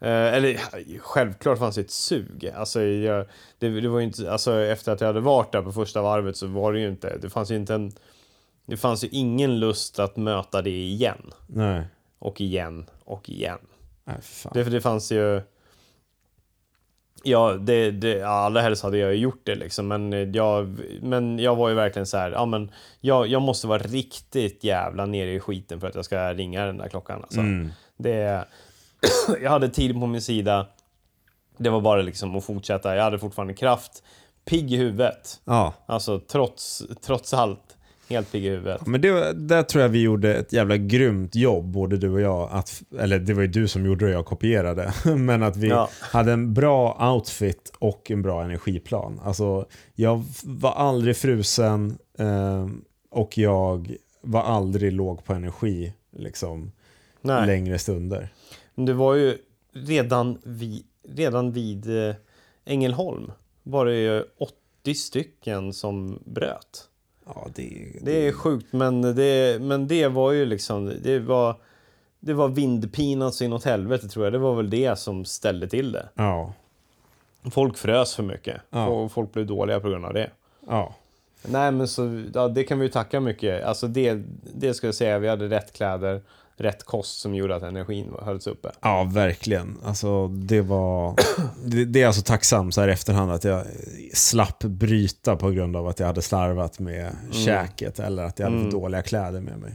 Eh, 0.00 0.34
eller 0.34 0.56
självklart 0.98 1.58
fanns 1.58 1.74
det 1.74 1.80
ett 1.80 1.90
sug. 1.90 2.52
Alltså, 2.56 2.82
jag, 2.82 3.26
det, 3.58 3.80
det 3.80 3.88
var 3.88 3.98
ju 3.98 4.04
inte, 4.04 4.32
alltså, 4.32 4.60
efter 4.60 4.92
att 4.92 5.00
jag 5.00 5.08
hade 5.08 5.20
varit 5.20 5.52
där 5.52 5.62
på 5.62 5.72
första 5.72 6.02
varvet 6.02 6.36
så 6.36 6.46
var 6.46 6.72
det 6.72 6.80
ju 6.80 6.88
inte, 6.88 7.18
det 7.18 7.30
fanns 7.30 7.50
ju 7.50 7.56
inte 7.56 7.74
en, 7.74 7.92
det 8.66 8.76
fanns 8.76 9.04
ju 9.04 9.08
ingen 9.08 9.60
lust 9.60 9.98
att 9.98 10.16
möta 10.16 10.62
det 10.62 10.70
igen. 10.70 11.32
Nej. 11.46 11.82
Och 12.18 12.40
igen 12.40 12.86
och 13.04 13.30
igen. 13.30 13.58
Nej. 14.04 14.16
Det, 14.52 14.64
för 14.64 14.70
det 14.70 14.80
fanns 14.80 15.12
ju... 15.12 15.42
Ja, 17.22 17.52
det, 17.52 17.90
det, 17.90 18.22
allra 18.22 18.60
helst 18.60 18.82
hade 18.82 18.98
jag 18.98 19.16
gjort 19.16 19.40
det 19.44 19.54
liksom, 19.54 19.88
men 19.88 20.32
jag, 20.32 20.78
men 21.02 21.38
jag 21.38 21.56
var 21.56 21.68
ju 21.68 21.74
verkligen 21.74 22.06
så 22.06 22.16
här, 22.16 22.30
ja 22.30 22.46
men 22.46 22.70
jag, 23.00 23.26
jag 23.26 23.42
måste 23.42 23.66
vara 23.66 23.78
riktigt 23.78 24.64
jävla 24.64 25.06
nere 25.06 25.32
i 25.32 25.40
skiten 25.40 25.80
för 25.80 25.86
att 25.86 25.94
jag 25.94 26.04
ska 26.04 26.34
ringa 26.34 26.66
den 26.66 26.76
där 26.76 26.88
klockan 26.88 27.22
alltså. 27.22 27.40
Mm. 27.40 27.70
Det, 27.96 28.44
jag 29.42 29.50
hade 29.50 29.68
tid 29.68 30.00
på 30.00 30.06
min 30.06 30.22
sida. 30.22 30.66
Det 31.56 31.70
var 31.70 31.80
bara 31.80 32.02
liksom 32.02 32.36
att 32.36 32.44
fortsätta. 32.44 32.96
Jag 32.96 33.04
hade 33.04 33.18
fortfarande 33.18 33.54
kraft. 33.54 34.02
Pigg 34.44 34.72
i 34.72 34.76
huvudet. 34.76 35.40
Ja. 35.44 35.74
Alltså 35.86 36.20
trots, 36.20 36.82
trots 37.02 37.34
allt. 37.34 37.67
Helt 38.08 38.32
pigg 38.32 38.44
i 38.44 38.48
huvudet. 38.48 38.86
Men 38.86 39.00
det, 39.00 39.32
där 39.32 39.62
tror 39.62 39.82
jag 39.82 39.88
vi 39.88 40.02
gjorde 40.02 40.34
ett 40.34 40.52
jävla 40.52 40.76
grymt 40.76 41.34
jobb, 41.34 41.64
både 41.64 41.96
du 41.96 42.10
och 42.10 42.20
jag. 42.20 42.48
Att, 42.52 42.82
eller 43.00 43.18
det 43.18 43.34
var 43.34 43.42
ju 43.42 43.48
du 43.48 43.68
som 43.68 43.86
gjorde 43.86 44.04
det 44.04 44.10
och 44.12 44.18
jag 44.18 44.26
kopierade. 44.26 44.92
Men 45.16 45.42
att 45.42 45.56
vi 45.56 45.68
Ja. 45.68 45.88
hade 46.00 46.32
en 46.32 46.54
bra 46.54 47.12
outfit 47.14 47.72
och 47.78 48.10
en 48.10 48.22
bra 48.22 48.42
energiplan. 48.44 49.20
Alltså, 49.24 49.66
jag 49.94 50.24
var 50.44 50.72
aldrig 50.72 51.16
frusen 51.16 51.98
eh, 52.18 52.66
och 53.10 53.38
jag 53.38 53.94
var 54.20 54.42
aldrig 54.42 54.92
låg 54.92 55.24
på 55.24 55.32
energi 55.32 55.92
liksom, 56.16 56.72
Nej. 57.20 57.46
längre 57.46 57.78
stunder. 57.78 58.28
Men 58.74 58.84
det 58.86 58.92
var 58.94 59.14
ju 59.14 59.38
redan 59.72 60.38
vid, 60.44 60.82
redan 61.08 61.52
vid 61.52 62.08
eh, 62.08 62.14
Ängelholm 62.64 63.32
var 63.62 63.86
det 63.86 63.96
ju 63.96 64.24
80 64.84 64.94
stycken 64.94 65.72
som 65.72 66.22
bröt. 66.24 66.84
Ja, 67.34 67.46
det, 67.54 67.92
Det 68.02 68.26
är 68.28 68.32
sjukt, 68.32 68.72
men 68.72 69.02
det, 69.02 69.62
men 69.62 69.88
det 69.88 70.08
var 70.08 70.32
ju 70.32 70.44
liksom, 70.46 70.92
det 71.02 71.18
var, 71.18 71.56
det 72.20 72.32
var 72.32 72.48
vindpinan 72.48 73.32
så 73.32 73.44
inåt 73.44 73.64
helvete 73.64 74.08
tror 74.08 74.26
jag. 74.26 74.32
Det 74.32 74.38
var 74.38 74.54
väl 74.54 74.70
det 74.70 74.98
som 74.98 75.24
ställde 75.24 75.68
till 75.68 75.92
det. 75.92 76.08
Ja, 76.14 76.52
Folk 77.50 77.76
frös 77.76 78.14
för 78.14 78.22
mycket 78.22 78.60
Ja. 78.70 78.86
och 78.86 79.12
folk 79.12 79.32
blev 79.32 79.46
dåliga 79.46 79.80
på 79.80 79.88
grund 79.88 80.04
av 80.04 80.14
det. 80.14 80.30
ja. 80.68 80.94
Nej 81.50 81.72
men 81.72 81.88
så, 81.88 82.24
ja, 82.34 82.48
det 82.48 82.64
kan 82.64 82.78
vi 82.78 82.86
ju 82.86 82.92
tacka 82.92 83.20
mycket. 83.20 83.64
Alltså 83.64 83.88
det, 83.88 84.22
det 84.54 84.74
ska 84.74 84.86
jag 84.86 84.94
säga, 84.94 85.18
vi 85.18 85.28
hade 85.28 85.48
rätt 85.48 85.72
kläder, 85.72 86.22
rätt 86.56 86.84
kost 86.84 87.20
som 87.20 87.34
gjorde 87.34 87.56
att 87.56 87.62
energin 87.62 88.12
hölls 88.22 88.46
uppe. 88.46 88.70
Ja, 88.80 89.08
verkligen. 89.12 89.76
Alltså, 89.84 90.28
det 90.28 90.60
var... 90.60 91.14
Det, 91.64 91.84
det 91.84 92.02
är 92.02 92.06
alltså 92.06 92.22
tacksam 92.22 92.72
så 92.72 92.80
här 92.80 92.88
i 92.88 92.92
efterhand 92.92 93.32
att 93.32 93.44
jag 93.44 93.62
slapp 94.12 94.58
bryta 94.64 95.36
på 95.36 95.50
grund 95.50 95.76
av 95.76 95.86
att 95.88 96.00
jag 96.00 96.06
hade 96.06 96.22
slarvat 96.22 96.78
med 96.78 97.10
käket 97.30 97.98
eller 97.98 98.22
att 98.24 98.38
jag 98.38 98.50
hade 98.50 98.62
för 98.64 98.70
dåliga 98.70 99.02
kläder 99.02 99.40
med 99.40 99.58
mig. 99.58 99.74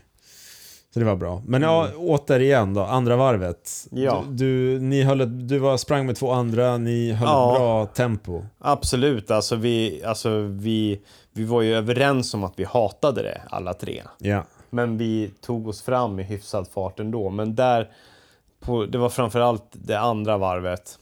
Så 0.94 1.00
det 1.00 1.06
var 1.06 1.16
bra. 1.16 1.42
Men 1.46 1.62
ja, 1.62 1.90
återigen 1.98 2.74
då, 2.74 2.82
andra 2.84 3.16
varvet. 3.16 3.88
Ja. 3.92 4.24
Du, 4.30 4.76
du, 4.76 4.80
ni 4.80 5.04
höll, 5.04 5.22
ett- 5.22 5.50
du 5.50 5.60
var, 5.60 5.78
sprang 5.78 6.06
med 6.06 6.16
två 6.16 6.32
andra, 6.32 6.78
ni 6.78 7.12
höll 7.12 7.28
Ja. 7.28 7.52
ett 7.54 7.58
bra 7.60 7.86
tempo. 7.86 8.44
Absolut, 8.60 9.32
alltså 9.32 9.56
vi, 9.56 10.04
alltså 10.06 10.40
vi, 10.40 11.00
vi 11.34 11.44
var 11.44 11.62
ju 11.62 11.76
överens 11.76 12.34
om 12.34 12.44
att 12.44 12.60
vi 12.60 12.64
hatade 12.64 13.22
det 13.22 13.42
alla 13.50 13.74
tre. 13.74 14.04
Ja. 14.18 14.44
Men 14.70 14.98
vi 14.98 15.32
tog 15.42 15.68
oss 15.68 15.82
fram 15.82 16.20
i 16.20 16.24
hyfsad 16.24 16.68
fart 16.68 17.00
ändå. 17.00 17.30
Men 17.30 17.56
där, 17.56 17.92
på, 18.60 18.86
det 18.86 18.98
var 18.98 19.10
framförallt 19.10 19.66
det 19.72 20.00
andra 20.00 20.38
varvet, 20.38 21.00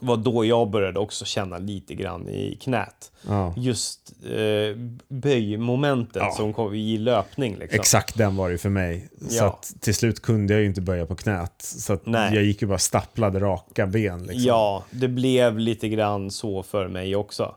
var 0.00 0.16
då 0.16 0.44
jag 0.44 0.70
började 0.70 0.98
också 0.98 1.24
känna 1.24 1.58
lite 1.58 1.94
grann 1.94 2.28
i 2.28 2.56
knät. 2.60 3.12
ja. 3.28 3.54
Just 3.56 4.12
eh, 4.24 4.76
böjmomentet 5.08 6.22
Ja. 6.22 6.32
som 6.36 6.52
kom 6.52 6.74
i 6.74 6.98
löpning. 6.98 7.56
Liksom. 7.56 7.80
Exakt 7.80 8.18
den 8.18 8.36
var 8.36 8.50
det 8.50 8.58
för 8.58 8.68
mig. 8.68 9.08
Så 9.28 9.44
att 9.44 9.72
till 9.80 9.94
slut 9.94 10.22
kunde 10.22 10.52
jag 10.52 10.60
ju 10.60 10.66
inte 10.66 10.80
böja 10.80 11.06
på 11.06 11.14
knät. 11.16 11.52
Så 11.62 11.98
jag 12.06 12.42
gick 12.42 12.62
ju 12.62 12.68
bara 12.68 12.78
staplade 12.78 13.38
raka 13.40 13.86
ben. 13.86 14.22
Liksom. 14.22 14.42
Ja, 14.42 14.84
det 14.90 15.08
blev 15.08 15.58
lite 15.58 15.88
grann 15.88 16.30
så 16.30 16.62
för 16.62 16.88
mig 16.88 17.16
också. 17.16 17.54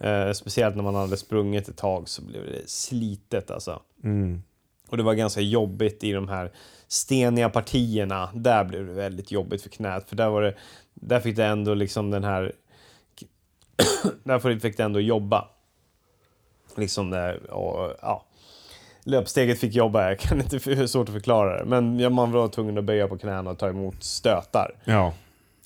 Eh, 0.00 0.32
speciellt 0.32 0.76
när 0.76 0.82
man 0.82 0.94
hade 0.94 1.16
sprungit 1.16 1.68
ett 1.68 1.76
tag 1.76 2.08
så 2.08 2.22
blev 2.22 2.42
det 2.42 2.70
slitet 2.70 3.50
alltså. 3.50 3.80
Mm. 4.04 4.42
Och 4.88 4.96
det 4.96 5.02
var 5.02 5.14
ganska 5.14 5.40
jobbigt 5.40 6.04
i 6.04 6.12
de 6.12 6.28
här 6.28 6.52
steniga 6.88 7.48
partierna. 7.48 8.28
Där 8.34 8.64
blev 8.64 8.86
det 8.86 8.92
väldigt 8.92 9.30
jobbigt 9.32 9.62
för 9.62 9.68
knät. 9.68 10.08
För 10.08 10.16
där 10.16 10.28
var 10.28 10.42
det, 10.42 10.54
där 11.00 11.20
fick 11.20 11.36
det 11.36 11.44
ändå 11.44 11.74
liksom 11.74 12.10
den 12.10 12.24
här... 12.24 12.52
där 14.24 14.58
fick 14.58 14.76
det 14.76 14.82
ändå 14.82 15.00
jobba. 15.00 15.48
Liksom 16.76 17.10
där, 17.10 17.50
och, 17.50 17.96
ja. 18.02 18.24
Löpsteget 19.04 19.58
fick 19.60 19.74
jobba, 19.74 20.08
jag 20.08 20.18
kan 20.18 20.40
inte, 20.40 20.58
det 20.58 20.72
är 20.72 20.86
svårt 20.86 21.08
att 21.08 21.14
förklara 21.14 21.58
det. 21.58 21.64
Men 21.64 22.12
man 22.14 22.32
var 22.32 22.48
tvungen 22.48 22.78
att 22.78 22.84
böja 22.84 23.08
på 23.08 23.18
knäna 23.18 23.50
och 23.50 23.58
ta 23.58 23.68
emot 23.68 24.04
stötar. 24.04 24.74
Ja. 24.84 25.14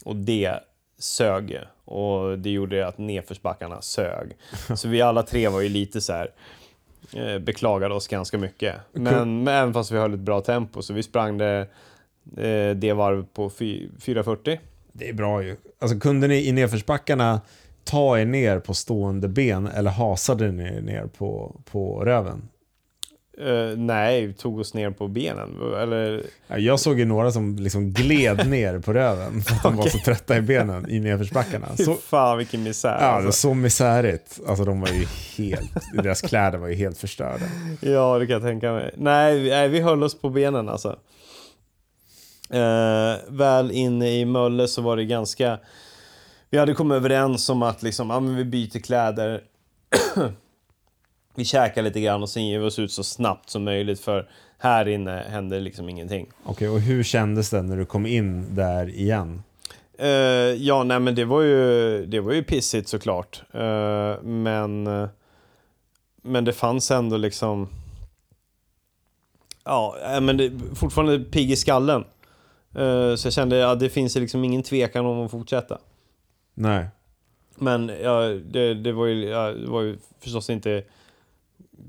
Och 0.05 0.17
det 0.17 0.61
sög. 0.99 1.61
Och 1.85 2.39
det 2.39 2.51
gjorde 2.51 2.87
att 2.87 2.99
nedförsbackarna 2.99 3.83
sög. 3.83 4.37
Så 4.77 4.89
vi 4.89 5.03
alla 5.03 5.23
tre 5.23 5.49
var 5.49 5.61
ju 5.61 5.69
lite 5.69 6.01
så 6.01 6.13
här 6.13 6.31
eh, 7.13 7.39
beklagade 7.39 7.95
oss 7.95 8.09
ganska 8.09 8.39
mycket. 8.39 8.77
Men, 8.93 9.45
men 9.45 9.55
även 9.55 9.75
fast 9.75 9.91
vi 9.91 9.99
höll 9.99 10.15
ett 10.15 10.21
bra 10.21 10.41
tempo 10.41 10.83
så 10.83 10.93
vi 10.93 11.03
sprang 11.03 11.39
det, 11.39 11.59
eh, 12.37 12.77
det 12.77 12.93
varv 12.93 13.27
på 13.27 13.51
fy- 13.51 13.89
4.40. 13.89 14.59
Det 14.97 15.09
är 15.09 15.13
bra 15.13 15.43
ju. 15.43 15.57
Alltså 15.79 15.99
kunde 15.99 16.29
ni 16.29 16.49
i 16.49 16.53
nedförsbackarna 16.53 17.41
ta 17.85 18.19
er 18.19 18.25
ner 18.25 18.59
på 18.59 18.75
stående 18.75 19.29
ben 19.29 19.67
eller 19.67 19.91
hasade 19.91 20.53
ni 20.53 20.65
er 20.65 20.81
ner 20.81 21.07
på, 21.19 21.61
på 21.73 22.05
röven? 22.05 22.49
Eh, 23.39 23.79
nej, 23.79 24.33
tog 24.33 24.59
oss 24.59 24.75
ner 24.75 24.91
på 24.91 25.09
benen. 25.09 25.57
Eller, 25.83 26.23
Ja, 26.47 26.59
Jag 26.59 26.81
såg 26.81 26.99
ju 26.99 27.05
några 27.05 27.31
som 27.31 27.57
liksom 27.57 27.93
gled 27.93 28.49
ner 28.51 28.79
på 28.79 28.93
röven 28.93 29.43
för 29.43 29.55
att 29.55 29.63
de 29.63 29.77
var 29.77 29.87
så 29.87 29.99
trötta 29.99 30.37
i 30.37 30.41
benen 30.41 30.91
i 30.91 31.01
nedförsbackarna. 31.01 31.67
Så, 31.77 31.95
fan 31.95 32.39
vilken 32.39 32.63
misär. 32.63 32.99
ja, 33.01 33.07
alltså. 33.07 33.33
så 33.33 33.55
misärigt. 33.55 34.41
Alltså 34.47 34.65
de 34.65 34.81
var 34.81 34.89
ju 34.89 35.07
helt, 35.37 35.73
deras 36.03 36.21
kläder 36.23 36.59
var 36.59 36.69
ju 36.69 36.75
helt 36.75 36.99
förstörda. 36.99 37.45
Ja, 37.81 38.19
det 38.19 38.27
kan 38.27 38.33
jag 38.35 38.43
tänka 38.43 38.73
mig. 38.73 38.91
Nej, 38.97 39.49
nej 39.51 39.69
vi 39.69 39.81
höll 39.81 40.03
oss 40.03 40.21
på 40.21 40.31
benen 40.31 40.69
alltså. 40.69 40.99
Eh, 42.51 43.17
väl 43.29 43.71
inne 43.71 44.11
i 44.11 44.25
Mölle 44.25 44.69
så 44.69 44.83
var 44.83 44.97
det 44.97 45.05
ganska... 45.05 45.59
Vi 46.51 46.59
hade 46.59 46.75
kommit 46.75 46.97
överens 46.97 47.49
om 47.49 47.63
att 47.63 47.83
liksom, 47.83 48.11
ja, 48.11 48.21
men 48.21 48.37
vi 48.37 48.45
byter 48.45 48.79
kläder. 48.79 49.43
vi 51.35 51.45
käkar 51.45 51.83
lite 51.83 52.01
grann 52.01 52.23
och 52.23 52.29
sen 52.29 52.47
ger 52.47 52.59
vi 52.59 52.67
oss 52.67 52.79
ut 52.79 52.93
så 52.93 53.05
snabbt 53.05 53.51
som 53.51 53.65
möjligt 53.65 54.01
för 54.01 54.29
här 54.59 54.89
inne 54.89 55.25
händer 55.29 55.61
liksom 55.61 55.89
ingenting. 55.89 56.27
Okej, 56.45 56.69
och 56.69 56.81
hur 56.81 57.03
kändes 57.03 57.51
det 57.51 57.63
när 57.63 57.77
du 57.77 57.87
kom 57.87 58.07
in 58.07 58.55
där 58.55 58.89
igen? 58.89 59.43
Eh, 59.99 60.09
ja, 60.09 60.85
nej 60.85 61.01
men 61.01 61.15
det 61.15 61.25
var 61.25 61.43
ju, 61.43 62.07
det 62.07 62.21
var 62.21 62.33
ju 62.33 62.43
pissigt 62.43 62.89
såklart. 62.89 63.43
Eh, 63.53 64.23
men, 64.23 64.89
men 66.23 66.45
det 66.45 66.53
fanns 66.53 66.91
ändå 66.91 67.17
liksom... 67.17 67.69
Ja, 69.65 69.97
eh, 70.15 70.21
men 70.21 70.37
det, 70.37 70.53
fortfarande 70.75 71.19
pigg 71.19 71.51
i 71.51 71.57
skallen. 71.57 72.05
Eh, 72.75 73.15
så 73.15 73.27
jag 73.27 73.33
kände 73.33 73.71
att 73.71 73.81
det 73.81 73.89
finns 73.89 74.17
liksom 74.17 74.45
ingen 74.45 74.63
tvekan 74.63 75.07
om 75.07 75.25
att 75.25 75.31
fortsätta. 75.31 75.79
Nej. 76.55 76.87
Men 77.57 77.91
ja, 78.03 78.21
det, 78.51 78.75
det, 78.75 78.93
var 78.93 79.07
ju, 79.07 79.29
ja, 79.29 79.51
det 79.53 79.67
var 79.67 79.83
ju 79.83 79.97
förstås 80.21 80.51
inte 80.51 80.83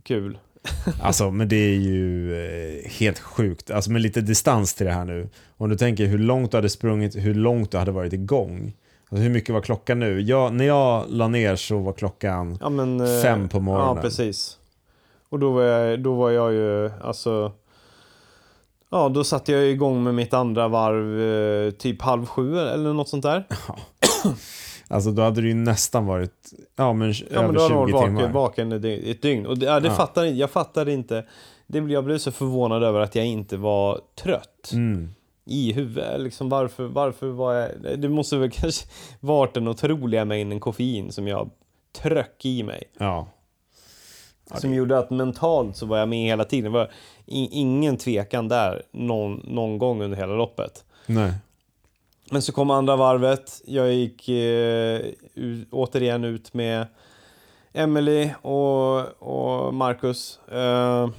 kul. 0.03 0.38
Alltså, 1.01 1.31
men 1.31 1.49
det 1.49 1.55
är 1.55 1.75
ju 1.75 2.36
eh, 2.36 2.89
helt 2.91 3.19
sjukt. 3.19 3.71
Alltså 3.71 3.91
med 3.91 4.01
lite 4.01 4.21
distans 4.21 4.73
till 4.73 4.86
det 4.86 4.91
här 4.91 5.05
nu. 5.05 5.29
Om 5.57 5.69
du 5.69 5.77
tänker 5.77 6.05
hur 6.05 6.17
långt 6.17 6.51
du 6.51 6.57
hade 6.57 6.69
sprungit, 6.69 7.15
hur 7.15 7.33
långt 7.33 7.71
du 7.71 7.77
hade 7.77 7.91
varit 7.91 8.13
igång. 8.13 8.73
Alltså 9.09 9.23
hur 9.23 9.29
mycket 9.29 9.53
var 9.53 9.61
klockan 9.61 9.99
nu? 9.99 10.21
Jag, 10.21 10.53
när 10.53 10.65
jag 10.65 11.05
la 11.09 11.27
ner 11.27 11.55
så 11.55 11.77
var 11.77 11.93
klockan 11.93 12.57
Ja, 12.61 12.69
men, 12.69 13.01
eh, 13.01 13.21
fem 13.21 13.49
på 13.49 13.59
morgonen. 13.59 13.95
Ja, 13.95 14.01
precis. 14.01 14.57
Och 15.29 15.39
då 15.39 15.51
var 15.51 15.63
jag, 15.63 15.99
då 15.99 16.13
var 16.13 16.31
jag 16.31 16.53
ju, 16.53 16.91
alltså... 17.01 17.51
Ja, 18.91 19.09
då 19.09 19.23
satte 19.23 19.51
jag 19.51 19.65
igång 19.65 20.03
med 20.03 20.15
mitt 20.15 20.33
andra 20.33 20.67
varv 20.67 21.19
eh, 21.67 21.71
typ 21.71 22.01
halv 22.01 22.25
sju 22.25 22.59
eller 22.59 22.93
något 22.93 23.09
sånt 23.09 23.23
där. 23.23 23.43
Alltså 24.88 25.11
då 25.11 25.21
hade 25.21 25.41
det 25.41 25.47
ju 25.47 25.53
nästan 25.53 26.05
varit 26.05 26.53
ja, 26.75 26.93
men, 26.93 27.11
Ja, 27.11 27.25
över 27.38 27.45
men 27.45 27.55
då 27.55 27.61
har 27.61 27.69
jag 27.69 27.88
20 27.89 27.93
varit 27.93 28.05
timmar. 28.05 28.21
vaken, 28.21 28.33
vaken 28.33 28.71
ett 28.71 28.81
dy- 28.81 29.11
ett 29.11 29.21
dygn. 29.21 29.45
Och 29.45 29.57
det, 29.57 29.65
ja, 29.65 29.79
det 29.79 29.88
Ja. 29.88 29.93
Fattar, 29.93 30.23
jag 30.25 30.49
fattade 30.49 30.91
inte. 30.93 31.25
Det, 31.67 31.77
jag 31.79 32.03
blev 32.05 32.17
så 32.17 32.31
förvånad 32.31 32.83
över 32.83 32.99
att 32.99 33.15
jag 33.15 33.25
inte 33.25 33.57
var 33.57 33.99
trött 34.23 34.69
Mm. 34.73 35.09
i 35.45 35.73
huvudet. 35.73 36.21
Liksom 36.21 36.49
varför, 36.49 36.86
varför 36.86 37.27
var 37.27 37.53
jag... 37.53 37.69
Det 37.97 38.09
måste 38.09 38.38
väl 38.38 38.51
kanske 38.51 38.86
varit 39.19 39.53
den 39.53 39.67
otroliga 39.67 40.25
mängden 40.25 40.59
koffein 40.59 41.11
som 41.11 41.27
jag 41.27 41.49
tröck 42.01 42.45
i 42.45 42.63
mig. 42.63 42.83
Ja. 42.97 43.27
Ja, 44.49 44.57
som 44.57 44.73
gjorde 44.73 44.97
att 44.97 45.09
mentalt 45.09 45.77
så 45.77 45.85
var 45.85 45.97
jag 45.97 46.09
med 46.09 46.25
hela 46.25 46.45
tiden. 46.45 46.71
Det 46.71 46.77
var 46.79 46.91
ingen 47.25 47.97
tvekan 47.97 48.47
där 48.47 48.83
någon, 48.91 49.41
någon 49.47 49.77
gång 49.77 50.01
under 50.01 50.17
hela 50.17 50.33
loppet. 50.33 50.85
Nej. 51.05 51.33
Men 52.31 52.41
så 52.41 52.51
kom 52.51 52.69
andra 52.69 52.95
varvet. 52.95 53.61
Jag 53.65 53.93
gick 53.93 54.29
eh, 54.29 55.01
återigen 55.71 56.23
ut 56.23 56.53
med 56.53 56.87
Emily 57.73 58.29
och, 58.41 58.99
och 59.21 59.73
Marcus. 59.73 60.39
Eh, 60.51 61.09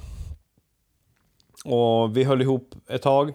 och 1.65 2.17
vi 2.17 2.23
höll 2.23 2.41
ihop 2.41 2.75
ett 2.89 3.01
tag. 3.01 3.33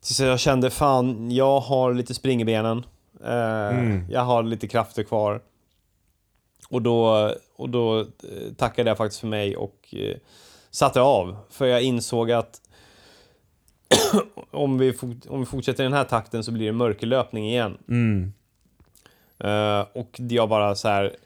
Tills 0.00 0.20
jag 0.20 0.40
kände 0.40 0.70
fan, 0.70 1.30
jag 1.30 1.60
har 1.60 1.94
lite 1.94 2.14
spring 2.14 2.40
i 2.40 2.44
benen. 2.44 2.84
Eh, 3.24 3.68
Mm. 3.70 4.04
Jag 4.10 4.20
har 4.20 4.42
lite 4.42 4.68
krafter 4.68 5.02
kvar. 5.02 5.40
Och 6.70 6.82
då, 6.82 7.30
och 7.60 7.70
då 7.70 8.00
eh, 8.00 8.06
tackade 8.56 8.90
jag 8.90 8.96
faktiskt 8.96 9.20
för 9.20 9.26
mig 9.26 9.56
och 9.56 9.94
eh, 9.94 10.16
satte 10.70 11.00
av. 11.00 11.36
För 11.50 11.66
jag 11.66 11.82
insåg 11.82 12.30
att 12.30 12.60
om, 14.50 14.78
vi 14.78 14.94
om 15.28 15.40
vi 15.40 15.46
fortsätter 15.46 15.82
i 15.82 15.86
den 15.86 15.92
här 15.92 16.04
takten 16.04 16.44
så 16.44 16.52
blir 16.52 16.66
det 16.66 16.72
mörkerlöpning 16.72 17.48
igen. 17.48 17.78
Mm. 17.88 18.32
Eh, 19.38 19.86
och 19.92 20.16
jag 20.16 20.48
bara 20.48 20.74
så 20.74 20.88
här. 20.88 21.16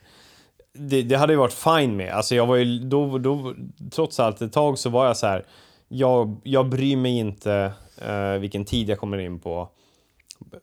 Det, 0.73 1.01
det 1.01 1.15
hade 1.15 1.33
ju 1.33 1.39
varit 1.39 1.53
fine 1.53 1.95
med. 1.95 2.13
Alltså 2.13 2.35
jag 2.35 2.45
var 2.45 2.55
ju 2.55 2.79
då, 2.79 3.17
då, 3.17 3.53
trots 3.91 4.19
allt 4.19 4.41
ett 4.41 4.53
tag 4.53 4.79
så 4.79 4.89
var 4.89 5.05
jag 5.05 5.17
så 5.17 5.27
här. 5.27 5.45
Jag, 5.87 6.41
jag 6.43 6.69
bryr 6.69 6.97
mig 6.97 7.17
inte 7.17 7.71
eh, 7.97 8.31
vilken 8.31 8.65
tid 8.65 8.89
jag 8.89 8.99
kommer 8.99 9.17
in 9.17 9.39
på. 9.39 9.69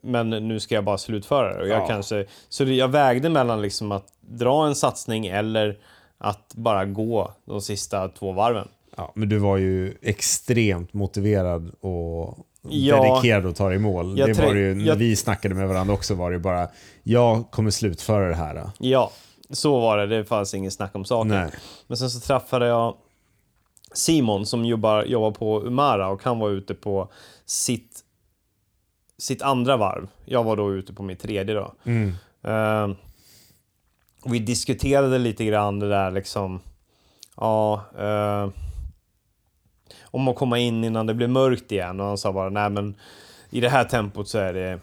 Men 0.01 0.29
nu 0.29 0.59
ska 0.59 0.75
jag 0.75 0.83
bara 0.83 0.97
slutföra 0.97 1.53
det. 1.53 1.61
Och 1.61 1.67
jag 1.67 1.81
Ja. 1.81 1.87
kanske, 1.87 2.25
så 2.49 2.63
jag 2.63 2.87
vägde 2.87 3.29
mellan 3.29 3.61
liksom 3.61 3.91
att 3.91 4.07
dra 4.21 4.67
en 4.67 4.75
satsning 4.75 5.25
eller 5.27 5.77
att 6.17 6.53
bara 6.55 6.85
gå 6.85 7.33
de 7.45 7.61
sista 7.61 8.07
två 8.09 8.31
varven. 8.31 8.67
Ja, 8.97 9.11
men 9.15 9.29
du 9.29 9.37
var 9.37 9.57
ju 9.57 9.97
extremt 10.01 10.93
motiverad 10.93 11.71
och 11.81 12.37
Ja. 12.69 13.03
dedikerad 13.03 13.45
att 13.45 13.55
ta 13.55 13.67
dig 13.67 13.75
i 13.75 13.79
mål. 13.79 14.15
Det 14.15 14.33
var 14.39 14.53
ju, 14.53 14.75
när 14.75 14.85
jag- 14.85 14.95
vi 14.95 15.15
snackade 15.15 15.55
med 15.55 15.67
varandra 15.67 15.93
också 15.93 16.15
var 16.15 16.31
det 16.31 16.39
bara, 16.39 16.67
jag 17.03 17.51
kommer 17.51 17.71
slutföra 17.71 18.27
det 18.27 18.35
här. 18.35 18.69
Ja, 18.79 19.11
så 19.49 19.79
var 19.79 19.97
det. 19.97 20.07
Det 20.07 20.25
fanns 20.25 20.53
ingen 20.53 20.71
snack 20.71 20.95
om 20.95 21.05
saken. 21.05 21.27
Nej. 21.27 21.49
Men 21.87 21.97
sen 21.97 22.09
så 22.09 22.19
träffade 22.19 22.65
jag 22.67 22.95
Simon 23.93 24.45
som 24.45 24.65
jobbar, 24.65 25.03
jobbar 25.03 25.31
på 25.31 25.63
Umara 25.65 26.07
och 26.09 26.23
han 26.23 26.39
var 26.39 26.49
ute 26.49 26.73
på 26.73 27.09
sitt, 27.45 28.02
sitt 29.23 29.41
andra 29.41 29.77
varv. 29.77 30.07
Jag 30.25 30.43
var 30.43 30.55
då 30.55 30.73
ute 30.73 30.93
på 30.93 31.03
mitt 31.03 31.19
tredje 31.19 31.55
då. 31.55 31.73
Mm. 31.83 32.13
Eh, 32.41 32.95
vi 34.25 34.39
diskuterade 34.39 35.17
lite 35.17 35.45
grann 35.45 35.79
det 35.79 35.89
där 35.89 36.11
liksom, 36.11 36.59
ja, 37.37 37.83
eh, 37.97 38.49
om 40.03 40.27
att 40.27 40.35
komma 40.35 40.59
in 40.59 40.83
innan 40.83 41.05
det 41.07 41.13
blev 41.13 41.29
mörkt 41.29 41.71
igen 41.71 41.99
och 41.99 42.05
han 42.05 42.17
sa 42.17 42.33
bara 42.33 42.49
nej 42.49 42.69
men 42.69 42.95
i 43.49 43.59
det 43.61 43.69
här 43.69 43.83
tempot 43.83 44.27
så 44.27 44.37
är 44.37 44.53
det 44.53 44.79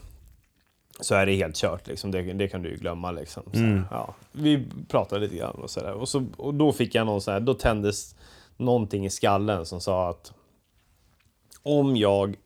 så 1.01 1.14
är 1.14 1.26
det 1.26 1.32
helt 1.34 1.57
kört 1.57 1.86
liksom. 1.86 2.11
Det, 2.11 2.22
det 2.32 2.49
kan 2.49 2.62
du 2.62 2.68
ju 2.70 2.76
glömma 2.76 3.11
liksom. 3.11 3.43
Så, 3.53 3.59
Mm. 3.59 3.84
ja, 3.91 4.14
vi 4.32 4.66
pratade 4.88 5.20
lite 5.20 5.36
grann 5.36 5.55
och 5.55 5.70
sådär 5.70 5.93
och, 5.93 6.09
så, 6.09 6.26
och 6.36 6.55
då 6.55 6.72
fick 6.72 6.95
jag 6.95 7.07
någon 7.07 7.20
så 7.20 7.30
här, 7.30 7.41
då 7.41 7.55
tändes 7.55 8.14
någonting 8.57 9.07
i 9.07 9.11
skallen 9.11 9.66
som 9.66 9.80
sa 9.80 10.11
att 10.11 10.32
om 11.62 11.97
jag 11.97 12.36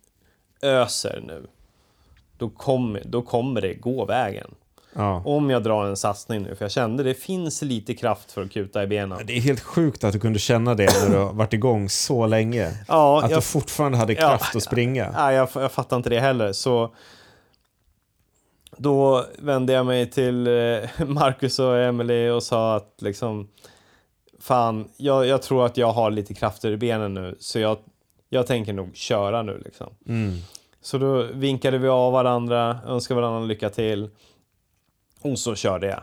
öser 0.63 1.21
nu 1.27 1.47
då 2.39 2.49
kommer, 2.49 3.03
då 3.05 3.23
kommer 3.23 3.61
det 3.61 3.75
gå 3.75 4.05
vägen. 4.05 4.55
Ja. 4.97 5.23
Om 5.25 5.51
jag 5.51 5.63
drar 5.63 5.85
en 5.87 5.97
satsning 5.97 6.43
nu, 6.43 6.55
för 6.55 6.65
jag 6.65 6.73
kände 6.73 7.03
det 7.03 7.15
finns 7.15 7.63
lite 7.63 7.95
kraft 7.95 8.33
för 8.33 8.43
att 8.43 8.51
kuta 8.53 8.83
i 8.83 8.87
benen. 8.87 9.19
Det 9.27 9.37
är 9.37 9.41
helt 9.41 9.61
sjukt 9.61 10.05
att 10.05 10.13
du 10.13 10.21
kunde 10.21 10.39
känna 10.39 10.75
det 10.75 11.03
när 11.03 11.11
du 11.11 11.25
har 11.25 11.33
varit 11.33 11.53
igång 11.53 11.89
så 11.89 12.27
länge. 12.27 12.73
Ja, 12.89 13.23
Att 13.25 13.31
jag, 13.31 13.39
du 13.39 13.43
fortfarande 13.43 13.99
hade 13.99 14.15
kraft 14.15 14.57
att 14.57 14.63
springa. 14.63 15.11
nej, 15.17 15.35
jag, 15.35 15.49
jag 15.55 15.73
fattar 15.73 15.97
inte 15.97 16.11
det 16.11 16.21
heller. 16.21 16.53
Så 16.53 16.95
då 18.77 19.25
vände 19.39 19.73
jag 19.73 19.87
mig 19.87 20.11
till 20.11 20.47
eh, 20.47 20.53
Marcus 21.07 21.59
och 21.59 21.79
Emily 21.79 22.29
och 22.29 22.43
sa 22.43 22.77
att 22.77 22.95
liksom 22.99 23.49
Fan, 24.41 24.89
jag, 24.97 25.27
jag 25.27 25.43
tror 25.43 25.67
att 25.67 25.77
jag 25.77 25.93
har 25.93 26.11
lite 26.11 26.35
krafter 26.35 26.71
i 26.71 26.77
benen 26.77 27.15
nu, 27.15 27.37
så 27.39 27.59
jag, 27.59 27.79
jag 28.29 28.47
tänker 28.47 28.73
nog 28.73 28.97
köra 28.97 29.43
nu 29.43 29.63
liksom. 29.65 29.95
Mm. 30.07 30.39
Så 30.85 30.99
då 30.99 31.23
vinkade 31.23 31.79
vi 31.79 31.89
av 31.89 32.13
varandra, 32.13 32.79
önskade 32.87 33.21
varandra 33.21 33.47
lycka 33.47 33.71
till. 33.71 34.11
Och 35.23 35.39
så 35.39 35.55
körde 35.55 35.87
jag. 35.87 36.03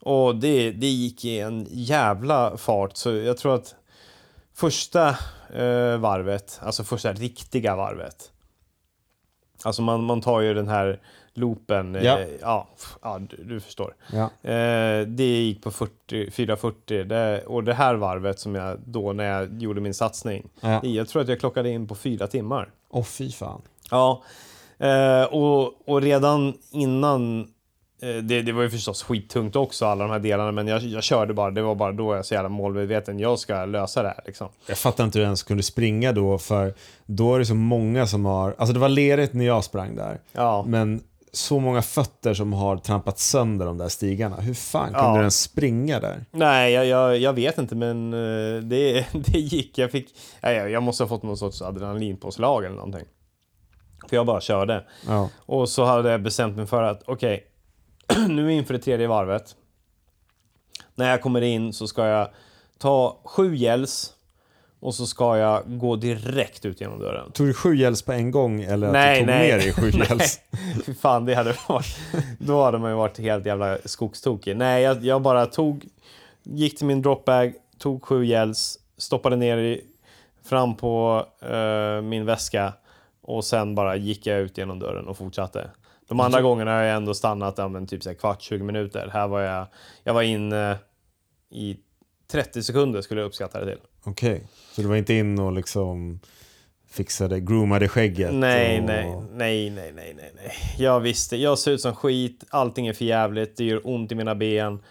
Och 0.00 0.36
det, 0.36 0.70
det 0.70 0.86
gick 0.86 1.24
i 1.24 1.40
en 1.40 1.66
jävla 1.70 2.56
fart, 2.56 2.96
så 2.96 3.10
jag 3.12 3.36
tror 3.36 3.54
att 3.54 3.74
första 4.54 5.08
eh, 5.54 5.96
varvet, 5.98 6.60
alltså 6.62 6.84
första 6.84 7.12
riktiga 7.12 7.76
varvet. 7.76 8.30
Alltså 9.64 9.82
man, 9.82 10.04
man 10.04 10.20
tar 10.20 10.40
ju 10.40 10.54
den 10.54 10.68
här 10.68 11.00
loopen, 11.34 11.96
eh, 11.96 12.04
Ja. 12.04 12.18
ja, 12.40 12.68
ja 13.02 13.18
du, 13.18 13.44
du 13.44 13.60
förstår. 13.60 13.94
Ja. 14.12 14.50
Eh, 14.50 15.06
det 15.06 15.40
gick 15.42 15.62
på 15.62 15.70
40, 15.70 16.30
440 16.30 17.04
det, 17.04 17.42
och 17.46 17.64
det 17.64 17.74
här 17.74 17.94
varvet 17.94 18.38
som 18.38 18.54
jag 18.54 18.78
då 18.84 19.12
när 19.12 19.24
jag 19.24 19.62
gjorde 19.62 19.80
min 19.80 19.94
satsning. 19.94 20.48
Ja. 20.60 20.84
Jag 20.84 21.08
tror 21.08 21.22
att 21.22 21.28
jag 21.28 21.40
klockade 21.40 21.70
in 21.70 21.88
på 21.88 21.94
fyra 21.94 22.26
timmar. 22.26 22.70
Åh 22.90 23.04
fy 23.04 23.32
fan. 23.32 23.62
Ja, 23.90 24.22
eh, 24.78 25.22
och, 25.24 25.88
och 25.88 26.02
redan 26.02 26.54
innan 26.72 27.40
eh, 28.02 28.22
det, 28.22 28.42
det 28.42 28.52
var 28.52 28.62
ju 28.62 28.70
förstås 28.70 29.02
skittungt 29.02 29.56
också 29.56 29.86
alla 29.86 30.04
de 30.04 30.10
här 30.12 30.18
delarna 30.18 30.52
men 30.52 30.66
jag, 30.68 30.82
jag 30.82 31.02
körde 31.02 31.34
bara, 31.34 31.50
det 31.50 31.62
var 31.62 31.74
bara 31.74 31.92
då 31.92 32.14
jag 32.14 32.26
så 32.26 32.34
jävla 32.34 32.48
målmedveten, 32.48 33.18
jag 33.18 33.38
ska 33.38 33.64
lösa 33.64 34.02
det 34.02 34.08
här 34.08 34.20
liksom. 34.26 34.48
Jag 34.66 34.78
fattar 34.78 35.04
inte 35.04 35.18
hur 35.18 35.22
du 35.22 35.26
ens 35.26 35.42
kunde 35.42 35.62
springa 35.62 36.12
då, 36.12 36.38
för 36.38 36.74
då 37.06 37.34
är 37.34 37.38
det 37.38 37.46
så 37.46 37.54
många 37.54 38.06
som 38.06 38.24
har... 38.24 38.54
Alltså 38.58 38.72
det 38.72 38.80
var 38.80 38.88
lerigt 38.88 39.32
när 39.34 39.44
jag 39.44 39.64
sprang 39.64 39.96
där. 39.96 40.20
Ja, 40.32 40.64
Men 40.68 41.02
så 41.32 41.60
många 41.60 41.82
fötter 41.82 42.34
som 42.34 42.52
har 42.52 42.76
trampat 42.76 43.18
sönder 43.18 43.66
de 43.66 43.78
där 43.78 43.88
stigarna. 43.88 44.36
Hur 44.36 44.54
fan 44.54 44.84
kunde 44.92 44.98
Ja. 45.08 45.12
du 45.12 45.18
ens 45.18 45.40
springa 45.40 46.00
där? 46.00 46.24
Nej, 46.30 46.72
jag, 46.72 46.86
jag, 46.86 47.18
jag 47.18 47.32
vet 47.32 47.58
inte, 47.58 47.74
men 47.74 48.12
eh, 48.12 48.62
det, 48.62 49.06
det 49.12 49.38
gick. 49.38 49.78
Jag 49.78 49.90
fick... 49.90 50.08
ja, 50.40 50.52
Jag, 50.52 50.70
jag 50.70 50.82
måste 50.82 51.02
ha 51.02 51.08
fått 51.08 51.22
någon 51.22 51.36
sorts 51.36 51.62
adrenalinpåslag 51.62 52.64
eller 52.64 52.76
någonting. 52.76 53.04
För 54.08 54.16
jag 54.16 54.26
bara 54.26 54.40
körde. 54.40 54.84
Ja. 55.06 55.28
Och 55.38 55.68
så 55.68 55.84
hade 55.84 56.10
jag 56.10 56.22
bestämt 56.22 56.56
mig 56.56 56.66
för 56.66 56.82
att 56.82 57.02
okej, 57.06 57.46
nu 58.28 58.52
inför 58.52 58.74
det 58.74 58.80
tredje 58.80 59.06
varvet. 59.06 59.56
När 60.94 61.10
jag 61.10 61.22
kommer 61.22 61.40
in 61.40 61.72
så 61.72 61.86
ska 61.86 62.06
jag 62.06 62.28
ta 62.78 63.20
sju 63.24 63.56
gälls 63.56 64.12
och 64.80 64.94
så 64.94 65.06
ska 65.06 65.36
jag 65.36 65.78
gå 65.78 65.96
direkt 65.96 66.64
ut 66.64 66.80
genom 66.80 66.98
dörren. 66.98 67.32
Tog 67.32 67.46
du 67.46 67.54
sju 67.54 67.76
gälls 67.76 68.02
på 68.02 68.12
en 68.12 68.30
gång 68.30 68.62
eller 68.62 68.86
att 68.86 68.92
Nej, 68.92 69.14
du 69.14 69.20
tog 69.20 69.26
nej. 69.26 69.50
med 69.50 69.60
dig 69.60 69.72
sju 69.72 69.90
gälls? 70.08 70.40
Fy 70.86 70.94
fan, 70.94 71.24
det 71.24 71.34
hade 71.34 71.54
varit... 71.68 71.98
Då 72.38 72.64
hade 72.64 72.78
man 72.78 72.90
ju 72.90 72.96
varit 72.96 73.18
helt 73.18 73.46
jävla 73.46 73.78
skogstokig. 73.84 74.56
Nej, 74.56 74.82
jag, 74.82 75.04
jag 75.04 75.22
bara 75.22 75.46
tog... 75.46 75.84
Gick 76.42 76.76
till 76.76 76.86
min 76.86 77.02
dropbag, 77.02 77.52
tog 77.78 78.04
sju 78.04 78.24
gälls, 78.24 78.78
stoppade 78.96 79.36
ner 79.36 79.58
i, 79.58 79.84
fram 80.44 80.76
på 80.76 81.26
eh, 81.42 82.02
min 82.02 82.26
väska 82.26 82.72
och 83.26 83.44
sen 83.44 83.74
bara 83.74 83.96
gick 83.96 84.26
jag 84.26 84.40
ut 84.40 84.58
genom 84.58 84.78
dörren 84.78 85.06
och 85.06 85.16
fortsatte. 85.16 85.70
De 86.08 86.20
andra 86.20 86.42
gångerna 86.42 86.70
har 86.70 86.82
jag 86.82 86.96
ändå 86.96 87.14
stannat 87.14 87.54
ja, 87.58 87.68
men 87.68 87.86
typ 87.86 88.02
så 88.02 88.08
här 88.08 88.16
kvart, 88.16 88.42
20 88.42 88.64
minuter. 88.64 89.10
Här 89.12 89.28
var 89.28 89.40
jag... 89.40 89.66
Jag 90.04 90.14
var 90.14 90.22
inne 90.22 90.78
i 91.50 91.76
30 92.28 92.62
sekunder 92.62 93.02
skulle 93.02 93.20
jag 93.20 93.28
uppskatta 93.28 93.60
det 93.60 93.66
till. 93.66 93.84
Okej, 94.04 94.46
så 94.72 94.82
du 94.82 94.88
var 94.88 94.96
inte 94.96 95.14
in 95.14 95.38
och 95.38 95.52
liksom 95.52 96.20
fixade, 96.88 97.40
groomade 97.40 97.88
skägget? 97.88 98.34
Nej, 98.34 98.78
och... 98.78 98.84
nej, 98.84 99.10
nej, 99.36 99.70
nej, 99.70 99.92
nej, 99.92 100.14
nej, 100.16 100.32
nej. 100.36 100.52
Jag 100.78 101.00
visste, 101.00 101.36
jag 101.36 101.58
ser 101.58 101.72
ut 101.72 101.80
som 101.80 101.94
skit, 101.94 102.44
allting 102.48 102.86
är 102.86 102.92
för 102.92 103.04
jävligt, 103.04 103.56
det 103.56 103.64
gör 103.64 103.80
ont 103.84 104.12
i 104.12 104.14
mina 104.14 104.34
ben. 104.34 104.82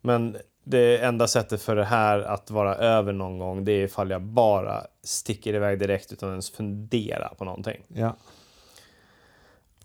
Men 0.00 0.36
det 0.68 0.98
enda 0.98 1.28
sättet 1.28 1.62
för 1.62 1.76
det 1.76 1.84
här 1.84 2.18
att 2.18 2.50
vara 2.50 2.74
över 2.74 3.12
någon 3.12 3.38
gång, 3.38 3.64
det 3.64 3.72
är 3.72 3.84
ifall 3.84 4.10
jag 4.10 4.22
bara 4.22 4.82
sticker 5.04 5.54
iväg 5.54 5.78
direkt 5.78 6.12
utan 6.12 6.30
ens 6.30 6.50
fundera 6.50 7.28
på 7.28 7.44
någonting. 7.44 7.82
Ja. 7.88 8.16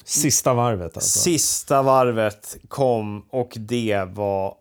Sista 0.04 0.54
varvet 0.54 0.98
alltså? 0.98 1.20
Sista 1.20 1.82
varvet 1.82 2.58
kom 2.68 3.26
och 3.30 3.54
det 3.60 4.04
var 4.04 4.56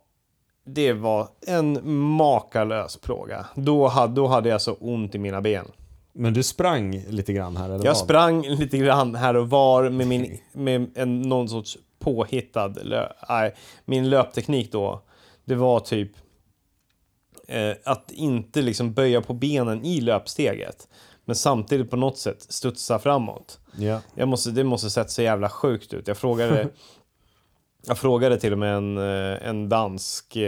det 0.65 0.93
var 0.93 1.29
en 1.47 1.97
makalös 2.17 2.97
plåga. 2.97 3.47
Då 3.55 3.89
hade, 3.89 4.15
då 4.15 4.27
hade 4.27 4.49
jag 4.49 4.63
så 4.63 4.75
ont 4.75 5.15
i 5.15 5.19
mina 5.19 5.41
ben. 5.41 5.67
Men 6.13 6.35
du 6.35 6.43
sprang 6.43 7.05
lite 7.09 7.33
grann 7.33 7.57
här 7.57 7.65
eller 7.65 7.85
Jag 7.85 7.93
vad? 7.93 7.97
sprang 7.97 8.43
lite 8.43 8.79
grann 8.79 9.15
här 9.15 9.37
och 9.37 9.51
var 9.51 9.91
med, 9.91 10.07
min, 10.07 10.39
med 10.53 10.91
en, 10.95 11.23
någon 11.23 11.49
sorts 11.49 11.79
påhittad 11.99 12.69
lö, 12.69 13.09
nej, 13.29 13.55
min 13.85 14.11
löpteknik 14.11 14.73
då. 14.73 15.03
Det 15.51 15.57
var 15.57 15.81
typ 15.81 16.11
eh, 17.49 17.73
att 17.85 18.11
inte 18.11 18.63
liksom 18.63 18.93
böja 18.93 19.21
på 19.21 19.35
benen 19.35 19.85
i 19.85 20.01
löpsteget. 20.01 20.89
Men 21.25 21.37
samtidigt 21.37 21.91
på 21.91 21.97
något 21.97 22.19
sätt 22.19 22.47
studsa 22.49 22.99
framåt. 22.99 23.59
Ja. 23.77 24.01
Jag 24.15 24.29
måste, 24.29 24.51
det 24.51 24.65
måste 24.65 24.91
sett 24.91 25.11
så 25.11 25.23
jävla 25.23 25.49
sjukt 25.49 25.95
ut. 25.95 26.09
Jag 26.09 26.17
frågade, 26.17 26.69
jag 27.87 27.99
frågade 27.99 28.41
till 28.41 28.53
och 28.53 28.59
med 28.59 28.77
en, 28.77 28.99
eh, 28.99 29.49
en 29.49 29.69
dansk 29.69 30.39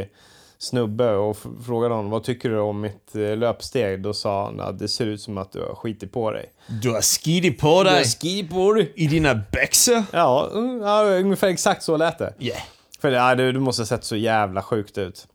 snubbe 0.59 1.15
och 1.15 1.37
frågade 1.67 1.95
honom 1.95 2.11
vad 2.11 2.25
tycker 2.25 2.51
du 2.51 2.59
om 2.59 2.81
mitt 2.81 3.15
eh, 3.15 3.37
löpsteg? 3.37 4.03
Då 4.03 4.15
sa 4.15 4.45
han 4.45 4.61
att 4.61 4.79
det 4.79 4.89
ser 4.89 5.07
ut 5.07 5.21
som 5.21 5.39
att 5.39 5.53
du 5.53 5.61
har 5.61 5.75
skitit 5.75 6.13
på 6.13 6.31
dig. 6.31 6.53
Du 6.83 6.91
har 6.91 7.03
skidit 7.03 7.61
på 7.61 7.83
dig 7.83 8.05
skit 8.05 8.51
på 8.51 8.73
dig! 8.73 8.93
i 8.97 9.07
dina 9.07 9.35
byxor? 9.35 10.05
Ja, 10.13 10.51
mm, 10.53 10.81
ja, 10.81 11.05
ungefär 11.05 11.49
exakt 11.49 11.83
så 11.83 11.97
lät 11.97 12.19
det. 12.19 12.35
Yeah. 12.39 12.63
För 13.03 13.11
ja, 13.11 13.35
det, 13.35 13.53
det 13.53 13.61
måste 13.61 13.83
ha 13.83 13.87
sett 13.87 14.05
så 14.05 14.17
jävla 14.17 14.63
sjukt 14.63 14.99
ut. 14.99 15.29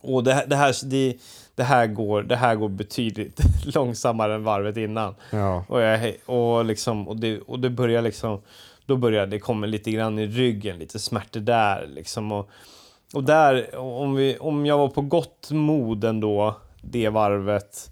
Och 0.00 0.24
det, 0.24 0.34
här- 0.34 0.46
det, 0.46 0.56
här, 0.56 0.74
det, 0.84 1.16
det, 1.54 1.62
här 1.64 1.86
går, 1.86 2.22
det 2.22 2.36
här 2.36 2.54
går 2.54 2.68
betydligt 2.68 3.40
långsammare 3.74 4.34
än 4.34 4.44
varvet 4.44 4.76
innan. 4.76 5.14
Ja. 5.30 5.64
Och, 5.68 5.80
jag, 5.80 6.14
och, 6.26 6.64
liksom, 6.64 7.08
och, 7.08 7.16
det, 7.16 7.40
och 7.40 7.60
det 7.60 7.70
börjar 7.70 8.02
liksom... 8.02 8.40
Då 8.86 8.96
börjar 8.96 9.26
det 9.26 9.38
komma 9.38 9.66
lite 9.66 9.90
grann 9.90 10.18
i 10.18 10.26
ryggen, 10.26 10.78
lite 10.78 10.98
smärtor 10.98 11.40
där 11.40 11.86
liksom. 11.86 12.32
Och, 12.32 12.48
och 13.14 13.24
där, 13.24 13.76
om, 13.76 14.14
vi, 14.14 14.38
om 14.38 14.66
jag 14.66 14.78
var 14.78 14.88
på 14.88 15.02
gott 15.02 15.48
mod 15.50 16.04
ändå, 16.04 16.56
det 16.82 17.08
varvet, 17.08 17.90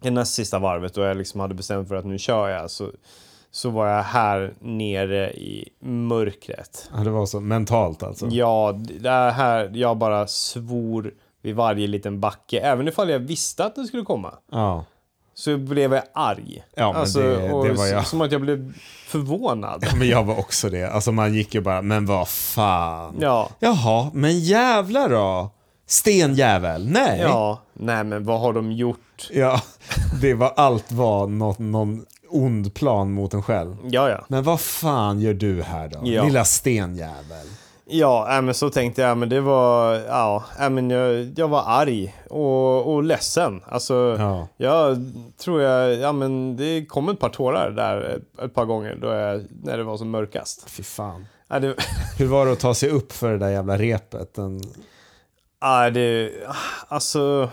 det 0.00 0.10
näst 0.10 0.34
sista 0.34 0.58
varvet 0.58 0.96
och 0.96 1.04
jag 1.04 1.16
liksom 1.16 1.40
hade 1.40 1.54
bestämt 1.54 1.88
för 1.88 1.94
att 1.94 2.04
nu 2.04 2.18
kör 2.18 2.48
jag, 2.48 2.70
så, 2.70 2.90
så 3.58 3.70
var 3.70 3.86
jag 3.88 4.02
här 4.02 4.54
nere 4.60 5.32
i 5.32 5.68
mörkret. 5.80 6.90
ja, 6.96 7.00
det 7.04 7.10
var 7.10 7.26
så 7.26 7.40
mentalt 7.40 8.02
alltså? 8.02 8.26
Ja, 8.30 8.72
det 9.00 9.10
här, 9.10 9.70
jag 9.74 9.96
bara 9.96 10.26
svor 10.26 11.10
vid 11.42 11.56
varje 11.56 11.86
liten 11.86 12.20
backe, 12.20 12.60
även 12.60 12.88
ifall 12.88 13.10
jag 13.10 13.18
visste 13.18 13.64
att 13.64 13.74
det 13.74 13.84
skulle 13.84 14.02
komma. 14.02 14.34
Ja. 14.52 14.84
Så 15.34 15.56
blev 15.56 15.94
jag 15.94 16.02
arg. 16.14 16.62
Ja, 16.74 16.92
men 16.92 17.00
alltså, 17.00 17.20
det- 17.20 17.36
det 17.68 17.72
var 17.72 17.86
jag. 17.86 18.06
Som 18.06 18.20
att 18.20 18.32
jag 18.32 18.40
blev 18.40 18.72
förvånad. 19.06 19.84
Men 19.98 20.08
jag 20.08 20.24
var 20.24 20.38
också 20.38 20.68
det. 20.70 20.84
Alltså 20.90 21.12
man 21.12 21.34
gick 21.34 21.54
ju 21.54 21.60
bara, 21.60 21.82
men 21.82 22.06
vad 22.06 22.28
fan. 22.28 23.16
Ja. 23.20 23.48
Jaha, 23.58 24.10
men 24.14 24.40
jävlar 24.40 25.08
då? 25.08 25.50
Stenjävel? 25.86 26.88
Nej. 26.90 27.20
Ja, 27.22 27.62
nej 27.72 28.04
men 28.04 28.24
vad 28.24 28.40
har 28.40 28.52
de 28.52 28.72
gjort? 28.72 29.28
Ja, 29.30 29.60
det 30.20 30.34
var 30.34 30.52
allt 30.56 30.92
var 30.92 31.26
något, 31.26 31.58
någon 31.58 32.06
ond 32.30 32.74
plan 32.74 33.12
mot 33.12 33.34
en 33.34 33.42
själv. 33.42 33.76
Ja, 33.84 34.10
ja. 34.10 34.24
Men 34.28 34.42
vad 34.42 34.60
fan 34.60 35.20
gör 35.20 35.34
du 35.34 35.62
här 35.62 35.88
då? 35.88 35.98
Ja. 36.02 36.24
Lilla 36.24 36.44
stenjävel. 36.44 37.46
Ja, 37.90 38.36
äh, 38.36 38.42
men 38.42 38.54
så 38.54 38.70
tänkte 38.70 39.02
jag. 39.02 39.18
Men 39.18 39.28
det 39.28 39.40
var... 39.40 39.94
Ja, 39.94 40.44
äh, 40.60 40.70
men 40.70 40.90
jag, 40.90 41.32
jag 41.36 41.48
var 41.48 41.62
arg 41.66 42.14
och, 42.30 42.94
och 42.94 43.02
ledsen. 43.02 43.62
Alltså, 43.66 44.16
Ja. 44.18 44.48
jag 44.56 45.12
tror 45.44 45.62
jag... 45.62 45.94
Ja, 45.94 46.12
men 46.12 46.56
det 46.56 46.86
kom 46.86 47.08
ett 47.08 47.18
par 47.18 47.28
tårar 47.28 47.70
där 47.70 48.00
ett, 48.00 48.44
ett 48.44 48.54
par 48.54 48.64
gånger 48.64 48.98
då 49.00 49.06
jag, 49.08 49.44
när 49.62 49.76
det 49.78 49.84
var 49.84 49.96
som 49.96 50.10
mörkast. 50.10 50.70
Fy 50.70 50.82
fan. 50.82 51.26
Ja, 51.48 51.58
det, 51.58 51.74
Hur 52.18 52.26
var 52.26 52.46
det 52.46 52.52
att 52.52 52.60
ta 52.60 52.74
sig 52.74 52.90
upp 52.90 53.12
för 53.12 53.32
det 53.32 53.38
där 53.38 53.48
jävla 53.50 53.78
repet? 53.78 54.34
Den... 54.34 54.60
ja, 55.60 55.90
det, 55.90 56.30
alltså... 56.88 57.50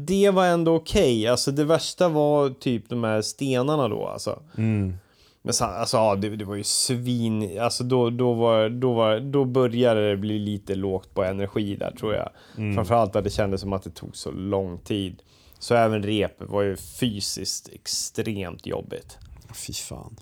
Det 0.00 0.30
var 0.30 0.46
ändå 0.46 0.74
okej. 0.74 1.26
Alltså, 1.26 1.50
det 1.50 1.64
värsta 1.64 2.08
var 2.08 2.50
typ 2.50 2.88
de 2.88 3.04
här 3.04 3.22
stenarna 3.22 3.88
då. 3.88 4.06
Alltså. 4.06 4.42
Mm. 4.56 4.94
Men 5.42 5.54
så, 5.54 5.64
alltså, 5.64 5.96
ja, 5.96 6.14
det, 6.14 6.36
det 6.36 6.44
var 6.44 6.54
ju 6.54 6.64
svin... 6.64 7.60
Alltså 7.60 7.84
då, 7.84 8.10
då, 8.10 8.32
var, 8.32 8.68
då, 8.68 8.92
var, 8.92 9.20
då 9.20 9.44
började 9.44 10.10
det 10.10 10.16
bli 10.16 10.38
lite 10.38 10.74
lågt 10.74 11.14
på 11.14 11.24
energi 11.24 11.76
där 11.76 11.90
tror 11.90 12.14
jag. 12.14 12.30
Framförallt 12.74 13.16
att 13.16 13.24
det 13.24 13.30
kändes 13.30 13.60
som 13.60 13.72
att 13.72 13.82
det 13.82 13.90
tog 13.90 14.16
så 14.16 14.30
lång 14.30 14.78
tid. 14.78 15.22
Så 15.58 15.74
även 15.74 16.02
repet 16.02 16.48
var 16.48 16.62
ju 16.62 16.76
fysiskt 16.76 17.68
extremt 17.68 18.66
jobbigt. 18.66 19.18
Fy 19.66 19.72
fan. 19.72 20.16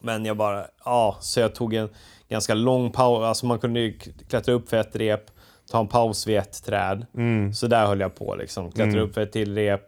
Men 0.00 0.24
jag 0.24 0.36
bara, 0.36 0.66
ja, 0.84 1.16
så 1.20 1.40
jag 1.40 1.54
tog 1.54 1.74
en 1.74 1.88
ganska 2.28 2.54
lång 2.54 2.92
paus. 2.92 3.24
Alltså 3.24 3.46
man 3.46 3.58
kunde 3.58 3.80
ju 3.80 3.98
klättra 4.28 4.54
upp 4.54 4.68
för 4.68 4.76
ett 4.76 4.96
rep, 4.96 5.30
ta 5.70 5.80
en 5.80 5.88
paus 5.88 6.26
vid 6.26 6.38
ett 6.38 6.64
träd. 6.64 7.06
Så 7.54 7.66
där 7.66 7.86
höll 7.86 8.00
jag 8.00 8.14
på 8.14 8.36
liksom. 8.36 8.72
Klättra 8.72 9.00
upp 9.00 9.14
för 9.14 9.20
ett 9.20 9.32
till 9.32 9.54
rep, 9.54 9.86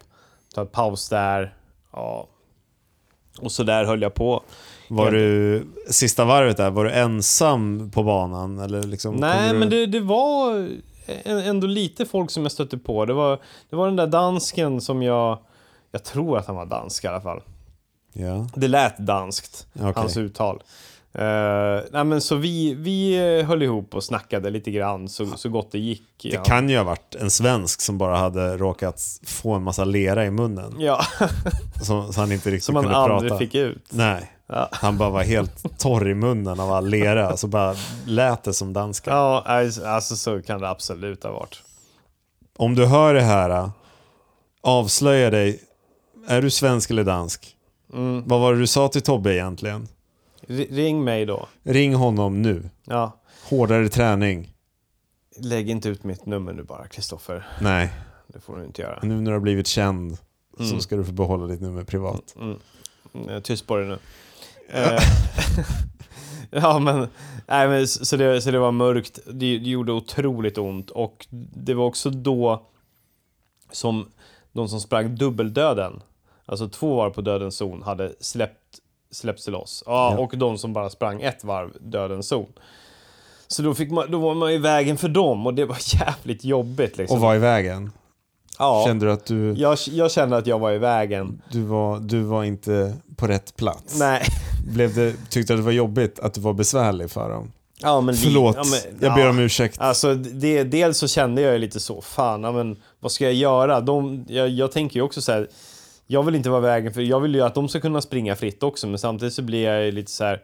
ta 0.55 0.61
en 0.61 0.67
paus 0.67 1.09
där. 1.09 1.55
Ja. 1.93 2.29
Och 3.41 3.53
så 3.53 3.63
där 3.63 3.85
höll 3.85 4.03
jag 4.03 4.15
på. 4.15 4.43
Var 4.89 5.11
du, 5.11 5.67
sista 5.91 6.25
varvet 6.25 6.57
där, 6.57 6.71
var 6.71 6.85
du 6.85 6.91
ensam 6.91 7.91
på 7.91 8.03
banan? 8.03 8.59
Eller 8.59 8.83
liksom, 8.83 9.15
Nej, 9.15 9.49
kunde 9.49 9.59
men 9.59 9.71
du... 9.71 9.87
det, 9.87 9.99
det 9.99 10.05
var 10.05 10.69
ändå 11.25 11.67
lite 11.67 12.07
folk 12.07 12.31
som 12.31 12.43
jag 12.43 12.53
stötte 12.53 12.79
på. 12.79 13.05
Det 13.05 13.13
var, 13.13 13.39
det 13.71 13.77
var 13.77 13.87
den 13.87 13.97
där 13.97 14.07
dansken 14.07 14.81
som 14.81 15.03
jag... 15.03 15.39
Jag 15.93 16.05
tror 16.05 16.39
att 16.39 16.47
han 16.47 16.57
var 16.57 16.67
dansk 16.67 17.05
i 17.05 17.07
alla 17.09 17.21
fall. 17.21 17.43
Ja. 18.13 18.49
Det 18.55 18.69
lät 18.69 18.99
danskt, 18.99 19.67
Okej. 19.75 19.93
hans 19.97 20.17
uttal. 20.17 20.63
Uh, 21.19 21.83
nej, 21.93 22.05
men 22.05 22.21
så 22.21 22.37
vi, 22.37 22.75
vi 22.75 23.17
eh, 23.39 23.47
höll 23.47 23.63
ihop 23.63 23.95
och 23.95 24.05
snackade 24.05 24.51
lite 24.51 24.71
grann 24.71 25.09
så, 25.09 25.27
så 25.27 25.49
gott 25.49 25.73
det 25.73 25.79
gick. 25.79 26.03
Det 26.23 26.45
kan 26.45 26.69
ju 26.69 26.77
ha 26.77 26.85
varit 26.85 27.15
en 27.15 27.31
svensk 27.31 27.81
som 27.81 27.99
bara 27.99 28.17
hade 28.17 28.57
råkat 28.57 29.03
få 29.27 29.53
en 29.53 29.63
massa 29.63 29.85
lera 29.85 30.27
i 30.27 30.31
munnen. 30.31 30.75
Ja, 30.79 31.01
Så, 31.83 32.13
så 32.13 32.21
han 32.21 32.33
inte 32.33 32.51
riktigt 32.51 32.65
som 32.65 32.75
kunde 32.75 32.97
aldrig 32.97 33.31
prata. 33.31 33.39
fick 33.39 33.55
ut. 33.55 33.85
Nej. 33.91 34.33
Ja. 34.47 34.69
Han 34.73 34.99
bara 34.99 35.11
var 35.11 35.23
helt 35.23 35.79
torr 35.79 36.09
i 36.09 36.15
munnen 36.15 36.61
av 36.61 36.73
all 36.73 36.89
lera. 36.89 37.37
Så 37.37 37.47
bara 37.47 37.75
lät 38.07 38.43
det 38.43 38.53
som 38.53 38.73
danska. 38.73 39.11
Ja, 39.11 39.43
alltså 39.47 39.87
alltså, 39.87 40.17
så 40.17 40.43
kan 40.43 40.61
det 40.61 40.69
absolut 40.69 41.25
ha 41.25 41.33
varit. 41.33 41.63
Om 42.57 42.75
du 42.75 42.87
hör 42.87 43.15
det 43.15 43.23
här, 43.23 43.71
avslöja 44.63 45.31
dig. 45.31 45.61
Är 46.27 46.43
du 46.43 46.51
svensk 46.51 46.91
eller 46.91 47.05
dansk? 47.05 47.57
Mm. 47.93 48.23
Vad 48.27 48.41
var 48.41 48.53
det 48.53 48.59
du 48.59 48.67
sa 48.67 48.89
till 48.89 49.03
Tobbe 49.03 49.35
egentligen? 49.35 49.89
Ring 50.71 51.05
mig 51.05 51.27
då. 51.27 51.49
Ring 51.63 51.95
honom 51.95 52.43
nu. 52.43 52.71
Ja. 52.85 53.21
Hårdare 53.49 53.89
träning. 53.89 54.55
Lägg 55.37 55.71
inte 55.71 55.89
ut 55.89 56.05
mitt 56.05 56.27
nummer 56.27 56.53
nu 56.53 56.63
bara, 56.63 56.87
Kristoffer. 56.89 57.47
Nej, 57.61 57.91
Det 58.27 58.41
får 58.41 58.57
du 58.57 58.65
inte 58.65 58.83
göra. 58.83 58.99
nu 59.03 59.15
när 59.21 59.25
du 59.31 59.33
har 59.33 59.41
blivit 59.41 59.67
känd 59.67 60.19
så 60.59 60.63
Mm. 60.65 60.81
ska 60.81 60.97
du 60.97 61.05
få 61.05 61.13
behålla 61.13 61.47
ditt 61.47 61.61
nummer 61.61 61.85
privat. 61.85 62.35
Mm. 62.41 62.59
Mm, 63.15 63.43
Tyst 63.43 63.67
på 63.67 63.77
dig 63.77 63.87
nu. 63.89 63.99
Eh, 64.69 65.01
Ja, 66.51 66.79
men, 66.79 67.09
nej, 67.47 67.69
men 67.69 67.89
så, 67.89 68.17
det, 68.17 68.41
så 68.43 68.51
det 68.51 68.59
var 68.59 68.73
mörkt. 68.73 69.19
Det, 69.27 69.33
det 69.59 69.71
gjorde 69.71 69.93
otroligt 69.93 70.59
ont 70.59 70.91
och 70.91 71.27
det 71.55 71.75
var 71.75 71.85
också 71.85 72.11
då 72.11 72.67
som 73.73 74.09
de 74.53 74.69
som 74.69 74.81
sprang 74.81 75.15
dubbeldöden, 75.17 76.03
alltså 76.47 76.69
två 76.69 76.97
var 76.97 77.11
på 77.11 77.21
dödens 77.21 77.57
zon, 77.57 77.83
hade 77.83 78.13
släppt, 78.21 78.79
släppt 79.13 79.41
sig 79.41 79.53
loss. 79.53 79.83
Ja, 79.87 80.15
Ja. 80.17 80.19
Och 80.23 80.39
de 80.39 80.59
som 80.59 80.73
bara 80.73 80.91
sprang 80.91 81.23
ett 81.23 81.45
varv 81.45 81.71
dödens 81.81 82.29
zon. 82.29 82.47
Så 83.47 83.63
då, 83.63 83.75
fick 83.75 83.91
man, 83.91 84.11
då 84.11 84.19
var 84.19 84.35
man 84.35 84.51
i 84.51 84.59
vägen 84.59 84.97
för 84.97 85.09
dem 85.09 85.47
och 85.47 85.55
det 85.55 85.65
var 85.65 85.79
jävligt 85.95 86.45
jobbigt. 86.45 86.97
Liksom. 86.99 87.17
Och 87.17 87.23
var 87.23 87.35
i 87.35 87.39
vägen. 87.39 87.93
ja, 88.59 88.85
Kände 88.87 89.07
du 89.07 89.13
att 89.13 89.27
du, 89.27 89.53
jag, 89.53 89.79
jag 89.91 90.11
kände 90.11 90.37
att 90.37 90.47
jag 90.47 90.59
var 90.59 90.73
i 90.73 90.79
vägen. 90.79 91.43
du, 91.53 91.63
var, 91.63 91.99
du 92.01 92.23
var 92.23 92.45
inte 92.45 92.95
på 93.17 93.27
rätt 93.27 93.57
plats? 93.57 93.99
Nej. 93.99 94.23
Blev 94.75 94.95
det, 94.95 95.15
tyckte 95.31 95.53
du 95.53 95.55
att 95.55 95.61
det 95.61 95.65
var 95.65 95.73
jobbigt 95.73 96.19
att 96.19 96.35
du 96.35 96.41
var 96.41 96.53
besvärlig 96.53 97.11
för 97.11 97.31
dem? 97.31 97.53
Ja, 97.83 98.01
men 98.01 98.15
Förlåt, 98.15 98.57
ja, 98.57 98.63
men- 98.71 98.99
jag 99.01 99.15
ber 99.15 99.23
ja. 99.25 99.31
om 99.31 99.39
ursäkt. 99.39 99.81
Alltså, 99.81 100.15
det, 100.15 100.65
dels 100.65 100.99
så 100.99 101.09
kände 101.09 101.43
jag 101.43 101.61
lite 101.61 101.81
så, 101.81 102.01
fan, 102.01 102.43
ja, 102.43 102.53
men, 102.53 102.77
vad 103.01 103.13
ska 103.13 103.25
jag 103.25 103.35
göra? 103.35 103.81
De, 103.81 104.25
jag, 104.29 104.49
jag 104.49 104.73
tänker 104.73 104.97
ju 104.97 105.03
också 105.03 105.23
så 105.23 105.33
här, 105.33 105.49
jag 106.11 106.23
vill 106.23 106.35
inte 106.35 106.51
vara 106.51 106.61
vägen 106.61 106.93
för 106.93 107.01
jag 107.01 107.21
vill 107.21 107.35
ju 107.35 107.41
att 107.43 107.55
de 107.55 107.69
ska 107.69 107.81
kunna 107.81 108.01
springa 108.01 108.37
fritt 108.37 108.63
också, 108.63 108.87
men 108.87 108.99
samtidigt 108.99 109.35
så 109.35 109.43
blir 109.43 109.65
jag 109.65 109.85
ju 109.85 109.93
lite 109.93 110.11
så 110.11 110.25
här, 110.25 110.43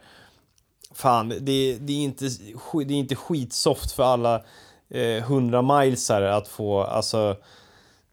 fan, 0.95 1.29
det, 1.29 1.77
det, 1.81 1.93
är, 1.93 2.05
inte, 2.05 2.25
det 2.87 2.95
är 2.95 2.99
inte 2.99 3.15
skitsoft 3.15 3.93
för 3.93 4.03
alla 4.03 4.35
eh, 4.91 5.01
100 5.01 5.63
milesare 5.63 6.35
att 6.35 6.49
få, 6.49 6.83
alltså, 6.83 7.37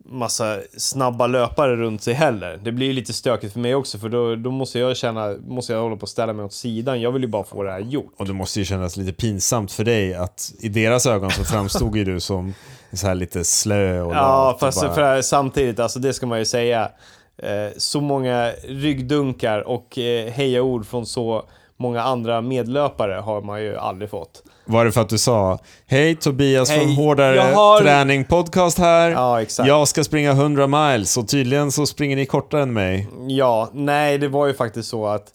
massa 0.06 0.60
snabba 0.78 1.28
löpare 1.28 1.76
runt 1.76 2.02
sig 2.02 2.14
heller. 2.14 2.60
Det 2.64 2.72
blir 2.72 2.88
ju 2.88 2.94
lite 2.94 3.14
stökigt 3.14 3.54
för 3.54 3.60
mig 3.60 3.76
också, 3.76 3.98
för 3.98 4.10
då, 4.10 4.36
då 4.36 4.52
måste 4.52 4.80
jag 4.80 4.98
känna, 4.98 5.36
måste 5.48 5.74
jag 5.74 5.82
hålla 5.82 5.96
på 5.96 6.04
att 6.04 6.10
ställa 6.10 6.34
mig 6.34 6.46
åt 6.46 6.54
sidan. 6.54 7.02
Jag 7.02 7.12
vill 7.12 7.22
ju 7.22 7.28
bara 7.28 7.44
få 7.44 7.64
det 7.64 7.72
här 7.72 7.80
gjort. 7.80 8.14
Och 8.18 8.28
det 8.28 8.34
måste 8.34 8.60
ju 8.60 8.66
kännas 8.66 8.98
lite 8.98 9.14
pinsamt 9.14 9.72
för 9.72 9.84
dig 9.84 10.14
att 10.14 10.54
i 10.60 10.70
deras 10.70 11.06
ögon 11.06 11.32
så 11.32 11.44
framstod 11.44 11.96
ju 11.98 12.04
du 12.04 12.20
som 12.20 12.54
så 12.94 13.08
här 13.08 13.16
lite 13.16 13.44
slö 13.44 14.02
och 14.02 14.14
Ja, 14.14 14.58
fast 14.60 14.82
bara- 14.82 14.94
för, 14.96 15.22
samtidigt, 15.22 15.80
alltså 15.80 16.00
det 16.00 16.14
ska 16.14 16.26
man 16.26 16.40
ju 16.40 16.46
säga. 16.46 16.92
Eh, 17.38 17.72
så 17.78 18.02
många 18.02 18.52
ryggdunkar 18.68 19.60
och 19.68 19.98
eh, 19.98 20.32
hejaord 20.32 20.86
från 20.88 21.06
så 21.06 21.46
många 21.78 22.02
andra 22.04 22.42
medlöpare 22.42 23.14
har 23.14 23.42
man 23.42 23.62
ju 23.62 23.78
aldrig 23.78 24.10
fått. 24.10 24.44
Var 24.66 24.86
det 24.86 24.92
för 24.92 25.02
att 25.02 25.10
du 25.10 25.18
sa 25.18 25.60
Hej 25.86 26.16
Tobias 26.16 26.70
Hej, 26.70 26.80
från 26.80 26.90
Hårdare 26.96 27.40
har- 27.40 27.82
Träning 27.82 28.26
Podcast 28.26 28.78
här. 28.78 29.10
Ja, 29.12 29.42
exakt. 29.42 29.68
Jag 29.68 29.88
ska 29.88 30.04
springa 30.04 30.32
100 30.32 30.68
miles 30.68 31.18
och 31.18 31.28
tydligen 31.28 31.72
så 31.72 31.86
springer 31.86 32.16
ni 32.16 32.26
kortare 32.26 32.62
än 32.62 32.74
mig. 32.74 33.08
Ja, 33.28 33.70
nej, 33.74 34.18
det 34.18 34.28
var 34.28 34.48
ju 34.48 34.54
faktiskt 34.54 34.90
så 34.90 35.06
att 35.08 35.34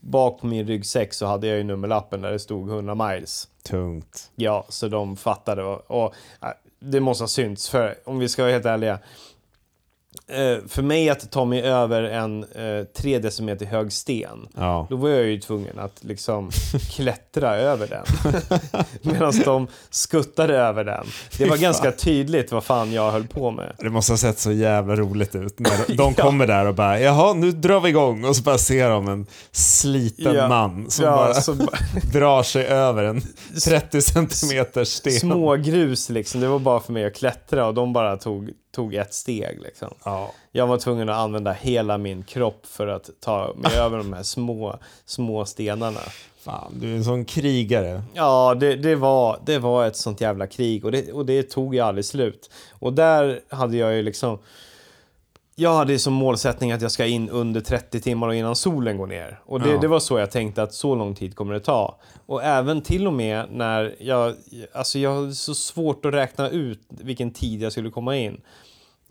bak 0.00 0.40
på 0.40 0.46
min 0.46 0.66
ryggsäck 0.66 1.14
så 1.14 1.26
hade 1.26 1.46
jag 1.46 1.56
ju 1.56 1.64
nummerlappen 1.64 2.20
där 2.22 2.32
det 2.32 2.38
stod 2.38 2.68
100 2.70 2.94
miles. 2.94 3.48
Tungt. 3.68 4.30
Ja, 4.36 4.64
så 4.68 4.88
de 4.88 5.16
fattade 5.16 5.62
och, 5.64 5.90
och 6.04 6.14
äh, 6.42 6.48
det 6.80 7.00
måste 7.00 7.22
ha 7.24 7.28
synts 7.28 7.68
för 7.68 7.94
om 8.04 8.18
vi 8.18 8.28
ska 8.28 8.42
vara 8.42 8.52
helt 8.52 8.66
ärliga. 8.66 8.98
Eh, 10.28 10.56
för 10.68 10.82
mig 10.82 11.10
att 11.10 11.30
ta 11.30 11.44
mig 11.44 11.62
över 11.62 12.02
en 12.02 12.44
eh, 12.44 12.84
tre 12.96 13.18
decimeter 13.18 13.66
hög 13.66 13.92
sten 13.92 14.48
Ja. 14.56 14.86
Då 14.90 14.96
var 14.96 15.08
jag 15.08 15.24
ju 15.26 15.40
tvungen 15.40 15.78
att 15.78 16.04
liksom 16.04 16.50
klättra 16.90 17.56
över 17.56 17.86
den. 17.86 18.04
Medan 19.02 19.32
de 19.44 19.66
skuttade 19.90 20.56
över 20.58 20.84
den. 20.84 21.06
Det 21.38 21.44
var 21.44 21.56
ganska 21.56 21.92
tydligt 21.92 22.52
vad 22.52 22.64
fan 22.64 22.92
jag 22.92 23.10
höll 23.10 23.26
på 23.26 23.50
med. 23.50 23.72
Det 23.78 23.90
måste 23.90 24.12
ha 24.12 24.16
sett 24.18 24.38
så 24.38 24.52
jävla 24.52 24.96
roligt 24.96 25.34
ut 25.34 25.58
när 25.58 25.70
de, 25.88 25.94
de 25.96 26.14
Ja. 26.16 26.24
kommer 26.24 26.46
där 26.46 26.66
och 26.66 26.74
bara 26.74 27.00
Jaha, 27.00 27.34
nu 27.34 27.52
drar 27.52 27.80
vi 27.80 27.88
igång 27.88 28.24
och 28.24 28.36
så 28.36 28.42
bara 28.42 28.58
ser 28.58 28.90
de 28.90 29.08
en 29.08 29.26
sliten 29.52 30.34
Ja. 30.34 30.48
man 30.48 30.90
som 30.90 31.04
bara 31.04 31.34
så, 31.34 31.52
drar 32.12 32.42
sig 32.42 32.66
över 32.66 33.04
en 33.04 33.22
30 33.64 34.02
centimeters 34.02 34.88
sten. 34.88 35.12
små 35.12 35.56
grus 35.56 36.10
liksom. 36.10 36.40
Det 36.40 36.48
var 36.48 36.58
bara 36.58 36.80
för 36.80 36.92
mig 36.92 37.04
att 37.04 37.14
klättra 37.14 37.66
och 37.66 37.74
de 37.74 37.92
bara 37.92 38.16
tog, 38.16 38.50
tog 38.74 38.94
ett 38.94 39.14
steg 39.14 39.60
liksom. 39.62 39.94
Ja. 40.04 40.30
Jag 40.52 40.66
var 40.66 40.78
tvungen 40.78 41.08
att 41.08 41.16
använda 41.16 41.52
hela 41.52 41.98
min 41.98 42.22
kropp 42.22 42.66
för 42.66 42.86
att 42.86 43.10
ta 43.20 43.54
mig 43.56 43.76
över 43.78 43.98
de 43.98 44.12
här 44.12 44.22
små, 44.22 44.78
små 45.04 45.44
stenarna. 45.44 46.00
Fan, 46.40 46.72
du 46.80 46.92
är 46.92 46.96
en 46.96 47.04
sån 47.04 47.24
krigare. 47.24 48.02
Ja, 48.14 48.54
det, 48.60 48.76
det, 48.76 48.94
var, 48.96 49.38
det 49.46 49.58
var 49.58 49.86
ett 49.86 49.96
sånt 49.96 50.20
jävla 50.20 50.46
krig 50.46 50.84
och 50.84 50.92
det, 50.92 51.12
och 51.12 51.26
det 51.26 51.42
tog 51.42 51.74
ju 51.74 51.80
aldrig 51.80 52.04
slut. 52.04 52.50
Och 52.78 52.92
där 52.92 53.40
hade 53.48 53.76
jag 53.76 53.94
ju 53.94 54.02
liksom... 54.02 54.38
Jag 55.56 55.74
hade 55.74 55.98
som 55.98 56.12
målsättning 56.12 56.72
att 56.72 56.82
jag 56.82 56.90
ska 56.90 57.06
in 57.06 57.30
under 57.30 57.60
30 57.60 58.00
timmar 58.00 58.28
och 58.28 58.34
innan 58.34 58.56
solen 58.56 58.96
går 58.98 59.06
ner. 59.06 59.40
Och 59.46 59.60
det, 59.60 59.70
Ja. 59.70 59.78
det 59.80 59.88
var 59.88 60.00
så 60.00 60.18
jag 60.18 60.30
tänkte 60.30 60.62
att 60.62 60.74
så 60.74 60.94
lång 60.94 61.14
tid 61.14 61.36
kommer 61.36 61.54
det 61.54 61.60
ta. 61.60 61.98
Och 62.26 62.42
även 62.44 62.82
till 62.82 63.06
och 63.06 63.12
med 63.12 63.46
när 63.50 63.94
jag... 63.98 64.34
Alltså 64.72 64.98
jag 64.98 65.14
hade 65.14 65.34
så 65.34 65.54
svårt 65.54 66.04
att 66.04 66.14
räkna 66.14 66.48
ut 66.50 66.80
vilken 66.88 67.30
tid 67.30 67.62
jag 67.62 67.72
skulle 67.72 67.90
komma 67.90 68.16
in. 68.16 68.40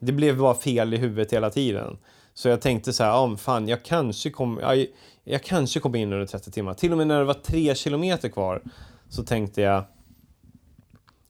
Det 0.06 0.12
blev 0.12 0.38
bara 0.38 0.54
fel 0.56 0.94
i 0.94 0.98
huvudet 0.98 1.34
hela 1.34 1.50
tiden. 1.50 1.98
Så 2.34 2.50
jag 2.50 2.62
tänkte 2.62 2.94
så 2.94 3.04
här, 3.04 3.28
men 3.28 3.38
fan 3.38 3.68
jag 3.68 3.84
kanske 3.86 4.30
kommer 4.30 4.62
jag, 4.62 4.86
jag 5.24 5.44
kanske 5.44 5.80
kommer 5.80 6.00
in 6.00 6.14
under 6.14 6.26
30 6.26 6.52
timmar. 6.52 6.74
Till 6.74 6.92
och 6.92 6.98
med 6.98 7.08
när 7.08 7.20
det 7.20 7.26
var 7.26 7.34
tre 7.34 7.76
kilometer 7.76 8.30
kvar 8.30 8.62
så 9.10 9.24
tänkte 9.24 9.62
jag 9.62 9.84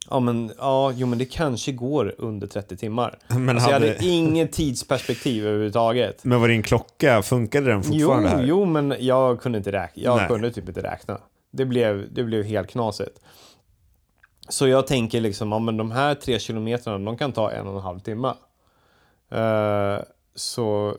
Ja 0.10 0.20
men, 0.20 0.52
ja, 0.58 0.92
jo 0.96 1.08
men 1.08 1.20
det 1.20 1.26
kanske 1.26 1.72
går 1.72 2.16
under 2.18 2.48
30 2.48 2.78
timmar. 2.78 3.18
Men 3.28 3.50
alltså, 3.50 3.70
Jag 3.70 3.74
hade- 3.74 3.88
hade 3.94 4.06
inget 4.06 4.52
tidsperspektiv 4.52 5.46
överhuvudtaget. 5.48 6.24
Men 6.24 6.42
var 6.42 6.48
din 6.48 6.64
klocka, 6.64 7.22
funkade 7.22 7.66
den 7.72 7.82
Jo, 7.86 8.08
fortfarande 8.08 8.30
här? 8.30 8.44
jo, 8.44 8.66
men 8.66 8.96
jag 9.00 9.42
kunde 9.42 9.58
inte 9.58 9.72
räkna. 9.72 10.04
Jag 10.04 10.18
Nej. 10.18 10.28
kunde 10.28 10.52
typ 10.52 10.68
inte 10.68 10.84
räkna. 10.84 11.18
Det 11.52 11.66
blev, 11.66 12.14
det 12.14 12.24
blev 12.24 12.44
helt 12.44 12.70
knasigt. 12.70 13.20
Så 14.50 14.68
jag 14.68 14.88
tänker 14.88 15.22
liksom, 15.22 15.52
ja 15.52 15.60
men 15.60 15.78
de 15.78 15.92
här 15.92 16.16
tre 16.16 16.40
kilometrarna, 16.40 17.06
de 17.06 17.18
kan 17.18 17.32
ta 17.32 17.52
en 17.52 17.68
och 17.68 17.76
en 17.76 17.82
halv 17.82 18.00
timme. 18.00 18.34
Eh, 19.34 20.04
så, 20.36 20.98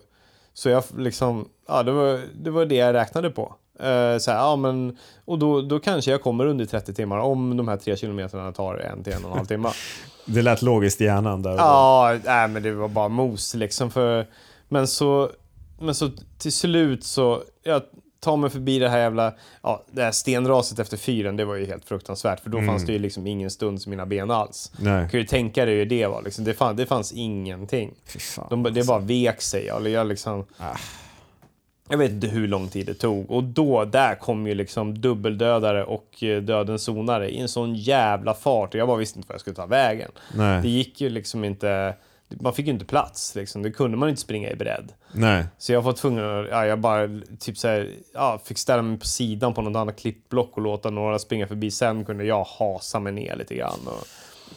så 0.55 0.69
jag 0.69 0.85
liksom, 0.97 1.49
ja 1.69 1.83
det 1.83 1.93
var, 1.93 2.21
det 2.35 2.51
var 2.51 2.67
det 2.67 2.75
jag 2.75 2.95
räknade 2.95 3.31
på. 3.31 3.55
Uh, 3.81 4.19
så 4.19 4.31
här, 4.31 4.39
ja, 4.39 4.57
men, 4.57 4.99
och 5.25 5.39
då, 5.39 5.63
då 5.63 5.79
kanske 5.79 6.11
jag 6.11 6.23
kommer 6.23 6.47
under 6.47 6.65
30 6.65 6.95
timmar 6.95 7.19
om 7.19 7.57
de 7.57 7.69
här 7.69 7.77
tre 7.77 7.97
kilometrarna 7.97 8.53
tar 8.53 8.75
en 8.75 9.05
till 9.05 9.13
en 9.13 9.25
och 9.25 9.31
en 9.31 9.37
halv 9.37 9.47
timme. 9.47 9.69
Det 10.27 10.43
lät 10.43 10.63
logiskt 10.63 11.01
i 11.01 11.05
hjärnan 11.05 11.43
där. 11.43 11.55
Ja, 11.57 12.19
nej, 12.25 12.49
men 12.49 12.63
det 12.63 12.73
var 12.73 12.89
bara 12.89 13.09
mos 13.09 13.55
liksom. 13.55 13.91
För, 13.91 14.27
men, 14.69 14.87
så, 14.87 15.31
men 15.81 15.95
så 15.95 16.11
till 16.39 16.53
slut 16.53 17.05
så, 17.05 17.43
jag 17.63 17.83
tar 18.25 18.37
mig 18.37 18.51
förbi 18.51 18.79
det 18.79 18.89
här 18.89 18.99
jävla, 18.99 19.35
ja, 19.63 19.85
det 19.91 20.03
här 20.03 20.13
stenraset 20.13 20.79
efter 20.79 20.97
fyren, 20.97 21.37
det 21.37 21.45
var 21.45 21.55
ju 21.55 21.67
helt 21.67 21.85
fruktansvärt. 21.85 22.41
För 22.41 22.51
då 22.51 22.63
fanns 22.63 22.87
det 22.87 22.93
ju 22.93 22.99
liksom 22.99 23.27
ingen 23.27 23.51
stund 23.51 23.81
i 23.87 23.89
mina 23.91 24.07
ben 24.07 24.31
alls. 24.31 24.73
Nej. 24.79 25.03
Du 25.05 25.09
kan 25.09 25.21
ju 25.21 25.27
tänka 25.27 25.65
dig 25.65 25.75
hur 25.75 25.87
det 25.87 26.07
var, 26.07 26.23
liksom. 26.23 26.45
det, 26.45 26.55
fann, 26.55 26.77
det 26.77 26.87
fanns 26.87 27.13
ingenting. 27.13 27.95
Fan. 28.19 28.47
De, 28.51 28.63
det 28.63 28.87
bara 28.87 28.99
vek 28.99 29.41
sig. 29.43 29.69
Eller 29.69 29.91
jag, 29.91 30.07
liksom, 30.07 30.45
Ah. 30.59 30.77
jag 31.89 31.99
vet 31.99 32.11
inte 32.11 32.27
hur 32.27 32.49
lång 32.49 32.69
tid 32.69 32.87
det 32.87 32.95
tog. 32.95 33.31
Och 33.31 33.45
då, 33.45 33.85
där 33.85 34.15
kom 34.15 34.47
ju 34.47 34.55
liksom 34.55 35.01
dubbeldödare 35.01 35.85
och 35.85 36.23
eh, 36.23 36.43
dödens 36.43 36.83
zonare 36.83 37.31
i 37.31 37.41
en 37.41 37.49
sån 37.49 37.75
jävla 37.75 38.35
fart. 38.35 38.75
Och 38.75 38.81
jag 38.81 38.89
bara 38.89 38.99
visste 38.99 39.19
inte 39.19 39.29
vad 39.29 39.35
jag 39.35 39.41
skulle 39.41 39.57
ta 39.57 39.67
vägen. 39.67 40.11
Nej. 40.35 40.63
Det 40.63 40.69
gick 40.69 41.01
ju 41.01 41.09
liksom 41.09 41.45
inte... 41.45 41.95
Man 42.41 42.55
fick 42.55 42.67
ju 42.67 42.73
inte 42.73 42.85
plats 42.85 43.35
liksom. 43.35 43.63
Det 43.63 43.71
kunde 43.71 43.97
man 43.97 44.09
inte 44.09 44.21
springa 44.21 44.51
i 44.51 44.57
bredd. 44.57 44.93
Nej. 45.13 45.45
Så 45.59 45.73
jag 45.73 45.83
var 45.83 45.93
tvungen 45.93 46.25
att... 46.25 46.49
Ja, 46.51 46.67
jag 46.67 46.81
bara 46.81 47.09
typ 47.41 47.59
så 47.59 47.69
här, 47.69 47.91
ja, 48.15 48.41
fick 48.45 48.59
ställa 48.59 48.83
mig 48.83 48.99
på 48.99 49.07
sidan 49.07 49.55
på 49.55 49.63
något 49.63 49.77
annat 49.77 49.99
klippblock 49.99 50.57
och 50.57 50.63
låta 50.63 50.91
några 50.91 51.19
springa 51.19 51.47
förbi. 51.47 51.71
Sen 51.71 52.05
kunde 52.05 52.25
jag 52.25 52.45
hasa 52.59 53.01
mig 53.01 53.13
ner 53.13 53.37
lite 53.37 53.55
grann. 53.55 53.81
Och, 53.87 54.07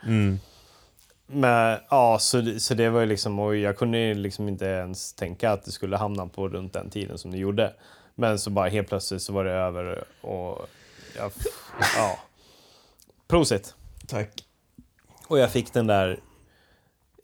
Men 1.31 1.77
ja, 1.89 2.17
så, 2.19 2.59
så 2.59 2.73
det 2.73 2.89
var 2.89 2.99
ju 2.99 3.05
liksom, 3.05 3.39
och 3.39 3.55
jag 3.55 3.77
kunde 3.77 3.97
ju 3.97 4.13
liksom 4.13 4.47
inte 4.47 4.65
ens 4.65 5.13
tänka 5.13 5.51
att 5.51 5.65
det 5.65 5.71
skulle 5.71 5.97
hamna 5.97 6.27
på 6.27 6.47
runt 6.47 6.73
den 6.73 6.89
tiden 6.89 7.17
som 7.17 7.31
det 7.31 7.37
gjorde. 7.37 7.73
Men 8.15 8.39
så 8.39 8.49
bara 8.49 8.69
helt 8.69 8.87
plötsligt 8.87 9.21
så 9.21 9.33
var 9.33 9.43
det 9.43 9.51
över 9.51 10.03
och 10.21 10.69
ja, 11.17 11.29
ja. 11.97 12.19
Prosit! 13.27 13.75
Tack. 14.07 14.29
Och 15.27 15.39
jag 15.39 15.51
fick 15.51 15.73
den 15.73 15.87
där 15.87 16.19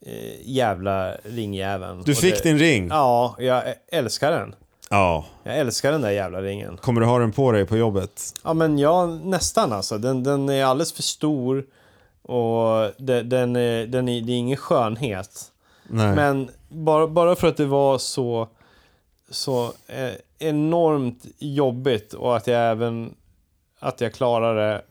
eh, 0.06 0.40
jävla 0.42 1.14
ringjäveln. 1.14 2.02
Du 2.02 2.14
fick 2.14 2.42
det, 2.42 2.48
din 2.48 2.58
ring? 2.58 2.88
Ja, 2.88 3.36
jag 3.38 3.62
älskar 3.88 4.30
den. 4.32 4.54
Ja. 4.90 5.26
Jag 5.42 5.58
älskar 5.58 5.92
den 5.92 6.00
där 6.00 6.10
jävla 6.10 6.42
ringen. 6.42 6.76
Kommer 6.76 7.00
du 7.00 7.06
ha 7.06 7.18
den 7.18 7.32
på 7.32 7.52
dig 7.52 7.66
på 7.66 7.76
jobbet? 7.76 8.34
Ja, 8.44 8.54
men 8.54 8.78
ja, 8.78 9.06
nästan 9.06 9.72
alltså. 9.72 9.98
Den, 9.98 10.22
den 10.22 10.48
är 10.48 10.64
alldeles 10.64 10.92
för 10.92 11.02
stor 11.02 11.64
och 12.28 12.92
det, 12.98 13.22
den 13.22 13.56
är, 13.56 13.86
den 13.86 14.08
är, 14.08 14.20
det 14.20 14.32
är 14.32 14.36
ingen 14.36 14.56
skönhet. 14.56 15.52
Nej. 15.88 16.14
Men 16.14 16.50
bara, 16.68 17.06
bara 17.08 17.36
för 17.36 17.48
att 17.48 17.56
det 17.56 17.66
var 17.66 17.98
så, 17.98 18.48
så 19.30 19.64
eh, 19.86 20.12
enormt 20.38 21.26
jobbigt 21.38 22.12
och 22.12 22.36
att 22.36 22.46
jag 22.46 22.70
även 22.70 23.14
att 23.80 24.00
jag 24.00 24.14
klarade 24.14 24.68
det 24.68 24.82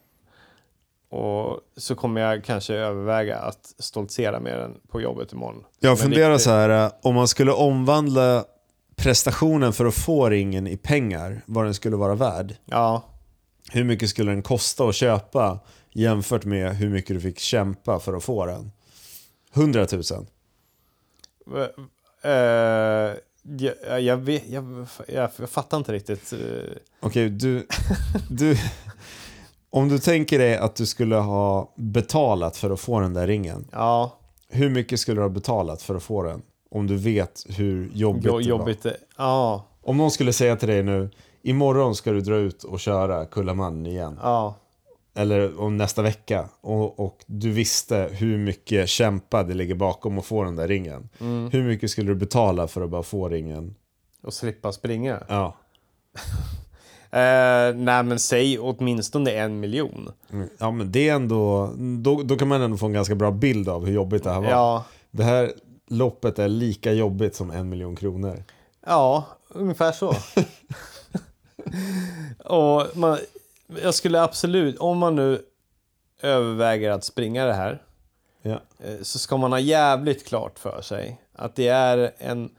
och 1.10 1.60
så 1.78 1.96
kommer 1.96 2.22
jag 2.22 2.44
kanske 2.44 2.74
överväga 2.74 3.38
att 3.38 3.74
stoltsera 3.80 4.40
med 4.40 4.60
den 4.60 4.78
på 4.88 5.02
jobbet 5.02 5.34
imorgon. 5.34 5.64
Jag 5.80 6.00
funderar 6.00 6.30
riktig- 6.32 6.44
så 6.44 6.50
här, 6.50 6.86
eh, 6.86 6.92
om 7.02 7.16
man 7.16 7.28
skulle 7.28 7.52
omvandla 7.52 8.46
prestationen 8.96 9.74
för 9.74 9.86
att 9.86 9.94
få 9.96 10.30
ringen 10.30 10.68
i 10.68 10.78
pengar, 10.78 11.42
vad 11.46 11.66
den 11.66 11.74
skulle 11.74 11.96
vara 11.96 12.16
värd. 12.16 12.56
Ja, 12.66 13.04
Hur 13.72 13.84
mycket 13.84 14.10
skulle 14.10 14.32
den 14.32 14.42
kosta 14.42 14.84
att 14.84 14.96
köpa 14.96 15.60
jämfört 15.96 16.46
med 16.46 16.76
hur 16.76 16.90
mycket 16.90 17.16
du 17.16 17.22
fick 17.22 17.40
kämpa 17.40 18.00
för 18.00 18.14
att 18.14 18.24
få 18.24 18.46
den? 18.46 18.72
100 19.54 19.88
000. 19.92 20.02
Eh, 22.24 22.32
jag, 23.58 24.02
jag, 24.02 24.18
vet, 24.18 24.50
jag, 24.50 24.86
jag, 25.08 25.30
jag 25.40 25.50
fattar 25.50 25.78
inte 25.78 25.92
riktigt. 25.94 26.34
eh, 26.34 26.40
Okej, 27.00 27.30
du, 27.30 27.68
du... 28.30 28.58
Om 29.70 29.90
du 29.90 30.00
tänker 30.00 30.40
dig 30.40 30.58
att 30.58 30.76
du 30.76 30.86
skulle 30.86 31.16
ha 31.16 31.74
betalat 31.78 32.58
för 32.58 32.70
att 32.72 32.80
få 32.80 33.00
den 33.00 33.14
där 33.14 33.28
ringen. 33.28 33.68
Ja, 33.72 34.20
Hur 34.50 34.70
mycket 34.70 35.00
skulle 35.00 35.18
du 35.18 35.22
ha 35.22 35.30
betalat 35.30 35.82
för 35.82 35.96
att 35.96 36.04
få 36.04 36.24
den? 36.24 36.42
Om 36.72 36.88
du 36.88 36.96
vet 36.96 37.44
hur 37.50 37.90
jobbigt 37.94 38.24
jo, 38.26 38.38
det 38.38 38.44
jobbigt. 38.44 38.84
det- 38.84 38.98
Ja, 39.18 39.26
var. 39.82 39.90
Om 39.92 39.98
någon 39.98 40.12
skulle 40.12 40.34
säga 40.34 40.56
till 40.56 40.68
dig 40.68 40.84
nu, 40.84 41.10
imorgon 41.44 41.96
ska 41.96 42.12
du 42.12 42.22
dra 42.22 42.36
ut 42.36 42.64
och 42.64 42.80
köra 42.80 43.26
Kullamannen 43.26 43.86
igen. 43.86 44.20
ja. 44.22 44.56
Eller 45.16 45.62
om 45.62 45.78
nästa 45.78 46.02
vecka. 46.02 46.50
Och, 46.62 47.00
och 47.00 47.18
du 47.26 47.52
visste 47.52 48.10
hur 48.12 48.38
mycket 48.38 48.90
kämpa 48.90 49.44
det 49.44 49.54
ligger 49.54 49.76
bakom 49.76 50.20
att 50.20 50.26
få 50.26 50.44
den 50.44 50.56
där 50.56 50.68
ringen. 50.68 51.10
Mm. 51.20 51.50
Hur 51.52 51.64
mycket 51.64 51.92
skulle 51.92 52.12
du 52.12 52.16
betala 52.16 52.68
för 52.68 52.82
att 52.82 52.90
bara 52.90 53.04
få 53.04 53.30
ringen? 53.30 53.76
Och 54.24 54.34
slippa 54.34 54.72
springa. 54.72 55.24
Ja. 55.28 55.56
Eh, 57.12 57.76
nej, 57.76 58.04
men 58.04 58.20
säg 58.20 58.60
åtminstone 58.60 59.32
en 59.32 59.60
miljon. 59.60 60.12
Mm. 60.32 60.50
Ja 60.58 60.72
men 60.72 60.92
det 60.92 61.10
är 61.10 61.16
ändå, 61.16 61.74
då, 61.78 62.22
då 62.24 62.38
kan 62.38 62.48
man 62.48 62.62
ändå 62.62 62.78
få 62.78 62.86
en 62.86 62.94
ganska 62.94 63.16
bra 63.16 63.32
bild 63.32 63.70
av 63.70 63.86
hur 63.86 63.94
jobbigt 63.94 64.24
det 64.24 64.32
här 64.32 64.42
var. 64.42 64.50
Ja, 64.50 64.86
Det 65.12 65.24
här 65.24 65.54
loppet 65.88 66.40
är 66.40 66.48
lika 66.48 66.94
jobbigt 66.94 67.36
som 67.36 67.52
en 67.52 67.70
miljon 67.70 67.96
kronor. 67.96 68.44
ja 68.86 69.26
ungefär 69.50 69.92
så. 69.92 70.08
och 72.46 72.98
man, 72.98 73.18
jag 73.84 73.94
skulle 73.96 74.22
absolut, 74.22 74.78
om 74.78 74.98
man 74.98 75.16
nu 75.16 75.46
överväger 76.22 76.92
att 76.92 77.04
springa 77.04 77.46
det 77.46 77.54
här, 77.54 77.82
Ja. 78.42 78.60
eh, 78.80 79.02
så 79.02 79.20
ska 79.20 79.38
man 79.38 79.52
ha 79.52 79.60
jävligt 79.60 80.28
klart 80.28 80.60
för 80.60 80.82
sig 80.82 81.22
att 81.34 81.56
det 81.56 81.68
är 81.68 82.12
en 82.18 82.50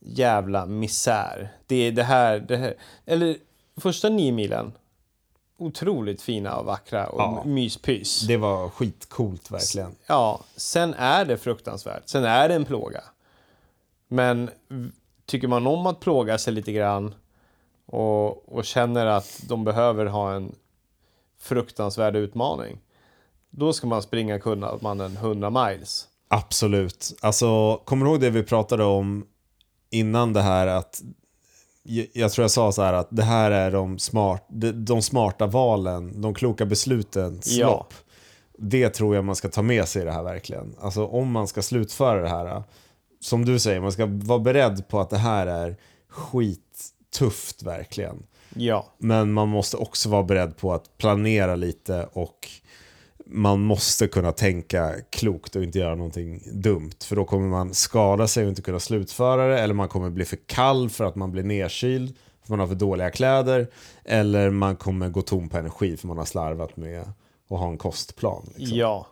jävla 0.00 0.66
misär. 0.66 1.48
Det 1.66 1.76
är 1.76 1.92
det 1.92 2.02
här, 2.02 2.38
det 2.38 2.56
här. 2.56 2.74
Eller 3.06 3.36
första 3.76 4.08
nio 4.08 4.32
milen, 4.32 4.72
otroligt 5.58 6.22
fina 6.22 6.56
och 6.56 6.64
vackra 6.66 7.06
och 7.06 7.20
Ja. 7.20 7.42
myspys. 7.44 8.20
Det 8.20 8.36
var 8.36 8.68
skitcoolt 8.68 9.50
verkligen. 9.50 9.94
Ja, 10.06 10.40
sen 10.56 10.94
är 10.94 11.24
det 11.24 11.36
fruktansvärt. 11.38 12.08
Sen 12.08 12.24
är 12.24 12.48
det 12.48 12.54
en 12.54 12.64
plåga. 12.64 13.04
Men 14.08 14.50
tycker 15.26 15.48
man 15.48 15.66
om 15.66 15.86
att 15.86 16.00
plåga 16.00 16.38
sig 16.38 16.52
lite 16.52 16.72
grann 16.72 17.14
och, 17.92 18.56
och 18.56 18.64
känner 18.64 19.06
att 19.06 19.40
de 19.48 19.64
behöver 19.64 20.06
ha 20.06 20.34
en 20.34 20.54
fruktansvärd 21.40 22.16
utmaning. 22.16 22.78
Då 23.50 23.72
ska 23.72 23.86
man 23.86 24.02
springa 24.02 24.38
Kullamannen 24.40 25.16
100 25.16 25.50
miles. 25.50 26.08
Absolut. 26.28 27.16
Alltså, 27.20 27.76
kommer 27.84 28.06
du 28.06 28.12
ihåg 28.12 28.20
det 28.20 28.30
vi 28.30 28.42
pratade 28.42 28.84
om 28.84 29.26
innan 29.90 30.32
det 30.32 30.40
här 30.42 30.66
att 30.66 31.02
jag- 32.12 32.32
tror 32.32 32.42
jag 32.44 32.50
sa 32.50 32.72
så 32.72 32.82
här 32.82 32.92
att 32.92 33.08
det 33.10 33.22
här 33.22 33.50
är 33.50 33.70
de, 33.70 33.98
smart, 33.98 34.46
de, 34.74 35.02
smarta 35.02 35.46
valen, 35.46 36.20
de 36.20 36.34
kloka 36.34 36.66
besluten 36.66 37.40
Ja. 37.44 37.66
lopp. 37.66 37.94
Det 38.58 38.90
tror 38.90 39.14
jag 39.14 39.24
man 39.24 39.36
ska 39.36 39.48
ta 39.48 39.62
med 39.62 39.88
sig 39.88 40.02
i 40.02 40.04
det 40.04 40.12
här 40.12 40.22
verkligen. 40.22 40.74
Alltså 40.80 41.06
om 41.06 41.30
man 41.32 41.48
ska 41.48 41.62
slutföra 41.62 42.22
det 42.22 42.28
här. 42.28 42.62
Som 43.20 43.44
du 43.44 43.58
säger, 43.58 43.80
man 43.80 43.92
ska 43.92 44.06
vara 44.10 44.38
beredd 44.38 44.88
på 44.88 45.00
att 45.00 45.10
det 45.10 45.18
här 45.18 45.46
är 45.46 45.76
skittufft 47.08 47.62
verkligen. 47.62 48.22
Ja, 48.54 48.92
Men 48.98 49.32
man 49.32 49.48
måste 49.48 49.76
också 49.76 50.08
vara 50.08 50.22
beredd 50.22 50.56
på 50.56 50.72
att 50.72 50.98
planera 50.98 51.56
lite 51.56 52.08
och 52.12 52.48
man 53.26 53.60
måste 53.60 54.08
kunna 54.08 54.32
tänka 54.32 54.94
klokt 55.10 55.56
och 55.56 55.62
inte 55.62 55.78
göra 55.78 55.94
någonting 55.94 56.42
dumt. 56.52 56.98
För 57.04 57.16
då 57.16 57.24
kommer 57.24 57.48
man 57.48 57.74
skada 57.74 58.26
sig 58.26 58.44
och 58.44 58.48
inte 58.48 58.62
kunna 58.62 58.80
slutföra 58.80 59.46
det. 59.46 59.60
Eller 59.60 59.74
man 59.74 59.88
kommer 59.88 60.10
bli 60.10 60.24
för 60.24 60.38
kall 60.46 60.90
för 60.90 61.04
att 61.04 61.16
man 61.16 61.32
blir 61.32 61.42
nedkyld. 61.42 62.16
För 62.42 62.52
man 62.52 62.60
har 62.60 62.66
för 62.66 62.74
dåliga 62.74 63.10
kläder. 63.10 63.66
Eller 64.04 64.50
man 64.50 64.76
kommer 64.76 65.08
gå 65.08 65.22
tom 65.22 65.48
på 65.48 65.58
energi 65.58 65.96
för 65.96 66.06
man 66.06 66.18
har 66.18 66.24
slarvat 66.24 66.76
med 66.76 67.00
att 67.00 67.58
ha 67.58 67.68
en 67.68 67.78
kostplan. 67.78 68.52
Liksom. 68.56 68.78
ja. 68.78 69.06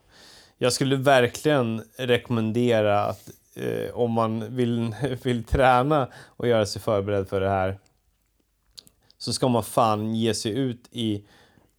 Jag 0.59 0.73
skulle 0.73 0.97
verkligen 0.97 1.82
rekommendera 1.98 3.05
att 3.05 3.28
eh, 3.55 3.94
om 3.94 4.10
man 4.10 4.56
vill, 4.56 4.94
vill 5.23 5.44
träna 5.44 6.09
och 6.27 6.48
göra 6.48 6.66
sig 6.66 6.82
förberedd 6.82 7.28
för 7.28 7.40
det 7.40 7.48
här 7.48 7.78
så 9.18 9.32
ska 9.32 9.48
man 9.48 9.62
fan 9.62 10.14
ge 10.14 10.34
sig 10.34 10.52
ut 10.52 10.88
i 10.90 11.24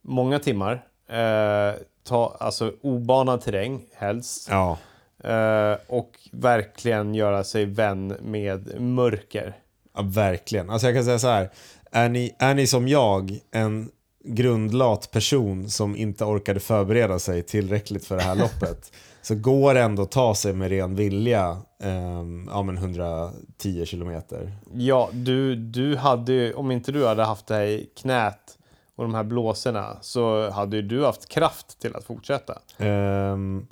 många 0.02 0.40
timmar. 0.40 0.86
Eh, 1.10 1.74
ta 2.04 2.38
alltså 2.40 2.74
obanad 2.82 3.42
terräng 3.42 3.86
helst. 3.94 4.48
Ja, 4.50 4.78
Eh, 5.24 5.78
och 5.88 6.12
verkligen 6.32 7.16
göra 7.16 7.44
sig 7.44 7.66
vän 7.66 8.08
med 8.22 8.82
mörker. 8.82 9.58
ja, 9.96 10.02
verkligen. 10.02 10.70
Alltså 10.70 10.88
jag 10.88 10.96
kan 10.96 11.06
säga 11.06 11.20
så 11.20 11.28
här. 11.28 11.50
Är 11.92 12.10
ni, 12.10 12.36
är 12.40 12.54
ni 12.54 12.68
som 12.68 12.88
jag 12.88 13.40
en 13.52 13.92
grundlat 14.24 15.12
person 15.12 15.70
som 15.70 15.96
inte 15.96 16.26
orkade 16.26 16.60
förbereda 16.60 17.20
sig 17.20 17.44
tillräckligt 17.44 18.06
för 18.06 18.18
det 18.18 18.24
här 18.24 18.36
loppet 18.40 18.92
så 19.28 19.36
går 19.36 19.74
det 19.74 19.82
ändå 19.82 20.04
att 20.04 20.12
ta 20.12 20.36
sig 20.36 20.54
med 20.54 20.70
ren 20.70 20.96
vilja 20.96 21.58
ehm, 21.80 22.50
ja, 22.52 22.64
men 22.64 22.78
110 22.78 23.86
kilometer. 23.86 24.52
Ja, 24.74 25.10
du, 25.14 25.56
du 25.56 25.96
hade 25.96 26.54
om 26.54 26.72
inte 26.72 26.92
du 26.92 27.08
hade 27.08 27.24
haft 27.24 27.48
det 27.48 27.56
här 27.56 27.64
i 27.64 27.90
knät 27.98 28.58
och 28.96 29.04
de 29.04 29.14
här 29.14 29.24
blåsorna 29.24 29.98
så 30.02 30.50
hade 30.50 30.76
ju 30.78 30.82
du 30.82 31.06
haft 31.06 31.30
kraft 31.30 31.80
till 31.80 31.96
att 31.96 32.04
fortsätta. 32.04 32.62
Ehm, 32.78 33.68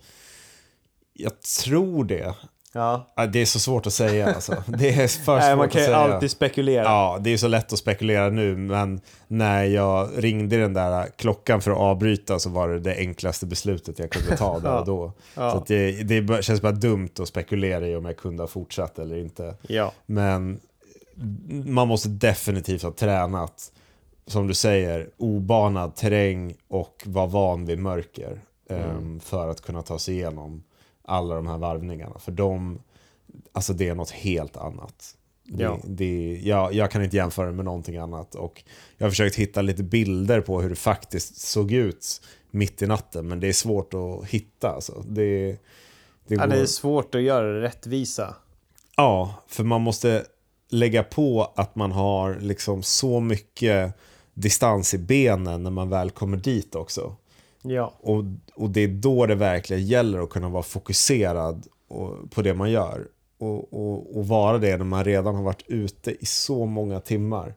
jag 1.14 1.42
tror 1.42 2.04
det. 2.04 2.36
Ja. 2.76 3.14
Det 3.34 3.42
är 3.42 3.46
så 3.46 3.60
svårt 3.60 3.88
att 3.88 3.94
säga 3.94 4.34
alltså. 4.34 4.64
Det 4.68 4.90
är 4.90 5.08
för 5.08 5.36
Nej, 5.38 5.50
svårt 5.50 5.58
man 5.58 5.70
kan 5.70 5.82
ju 5.82 5.94
alltid 5.94 6.32
spekulera. 6.32 6.84
Ja, 6.84 7.18
det 7.22 7.34
är 7.34 7.38
så 7.38 7.48
lätt 7.48 7.74
att 7.74 7.80
spekulera 7.80 8.30
nu, 8.30 8.56
men 8.56 9.02
när 9.28 9.64
jag 9.64 10.10
ringde 10.18 10.58
den 10.58 10.74
där 10.74 11.08
klockan 11.16 11.62
för 11.62 11.72
att 11.72 11.78
avbryta 11.78 12.40
så 12.40 12.50
var 12.50 12.70
det 12.70 12.80
det 12.80 12.96
enklaste 12.96 13.46
beslutet 13.46 14.00
jag 14.00 14.10
kunde 14.12 14.38
ta 14.38 14.60
där 14.64 14.80
och 14.80 14.86
då. 14.86 15.12
Ja. 15.36 15.52
Så 15.52 15.64
det, 15.68 15.92
det 16.04 16.44
känns 16.44 16.62
bara 16.62 16.72
dumt 16.72 17.10
att 17.20 17.28
spekulera 17.28 17.88
i 17.88 17.96
om 17.96 18.06
jag 18.06 18.18
kunde 18.18 18.44
ha 18.44 18.48
fortsatt 18.48 19.00
eller 19.00 19.18
inte. 19.18 19.56
Ja. 19.68 19.92
Men 20.06 20.60
man 21.66 21.88
måste 21.88 22.10
definitivt 22.10 22.84
ha 22.84 22.92
tränat, 22.92 23.72
som 24.28 24.48
du 24.48 24.54
säger, 24.54 25.10
obanad 25.18 25.96
terräng 25.96 26.56
och 26.68 27.04
vara 27.06 27.26
van 27.26 27.66
vid 27.66 27.80
mörker. 27.80 28.42
em, 28.70 29.20
för 29.20 29.50
att 29.50 29.62
kunna 29.62 29.82
ta 29.82 30.00
sig 30.00 30.14
igenom 30.16 30.64
alla 31.06 31.36
de 31.36 31.48
här 31.48 31.58
varvningarna. 31.58 32.20
För 32.20 32.32
de, 32.32 32.80
alltså 33.52 33.74
det 33.74 33.90
är 33.90 33.96
något 33.96 34.12
helt 34.12 34.58
annat. 34.58 35.16
Det, 35.48 35.64
Ja. 35.64 35.80
det, 35.84 36.42
jag, 36.44 36.74
jag 36.74 36.92
kan 36.92 37.04
inte 37.04 37.16
jämföra 37.16 37.52
med 37.52 37.66
någonting 37.66 37.98
annat. 37.98 38.36
Och 38.36 38.64
jag 38.98 39.06
har 39.06 39.10
försökt 39.12 39.36
hitta 39.36 39.62
lite 39.62 39.84
bilder 39.84 40.42
på 40.42 40.62
hur 40.62 40.70
det 40.70 40.76
faktiskt 40.76 41.38
såg 41.42 41.72
ut 41.72 42.22
mitt 42.52 42.82
i 42.82 42.88
natten. 42.88 43.28
Men 43.28 43.40
det 43.40 43.48
är 43.48 43.54
svårt 43.54 43.94
att 43.94 44.26
hitta. 44.30 44.70
Alltså. 44.70 45.04
Det, 45.08 45.48
det, 46.28 46.36
Ja, 46.36 46.46
går... 46.46 46.48
det 46.48 46.60
är 46.62 46.66
svårt 46.66 47.16
att 47.16 47.22
göra 47.22 47.54
det 47.54 47.62
rättvisa. 47.62 48.36
Ja, 48.98 49.34
för 49.48 49.64
man 49.64 49.82
måste 49.82 50.26
lägga 50.70 51.04
på 51.04 51.52
att 51.56 51.76
man 51.76 51.92
har 51.92 52.38
liksom 52.42 52.84
så 52.84 53.20
mycket 53.20 53.94
distans 54.34 54.94
i 54.94 54.98
benen 54.98 55.64
när 55.64 55.72
man 55.72 55.90
väl 55.90 56.12
kommer 56.12 56.38
dit 56.38 56.76
också. 56.76 57.16
Ja. 57.66 57.94
Och, 58.00 58.24
och 58.56 58.70
det 58.70 58.82
är 58.82 58.88
då 58.88 59.26
det 59.26 59.36
verkligen 59.36 59.86
gäller 59.86 60.20
att 60.20 60.30
kunna 60.30 60.50
vara 60.50 60.64
fokuserad 60.64 61.68
och, 61.88 62.32
på 62.32 62.42
det 62.42 62.54
man 62.54 62.72
gör. 62.72 63.08
Och, 63.38 63.74
och, 63.74 64.18
och 64.18 64.28
vara 64.28 64.58
det 64.58 64.78
när 64.78 64.86
man 64.86 65.04
redan 65.04 65.36
har 65.36 65.44
varit 65.44 65.64
ute 65.68 66.12
i 66.12 66.26
så 66.26 66.66
många 66.66 67.00
timmar. 67.00 67.54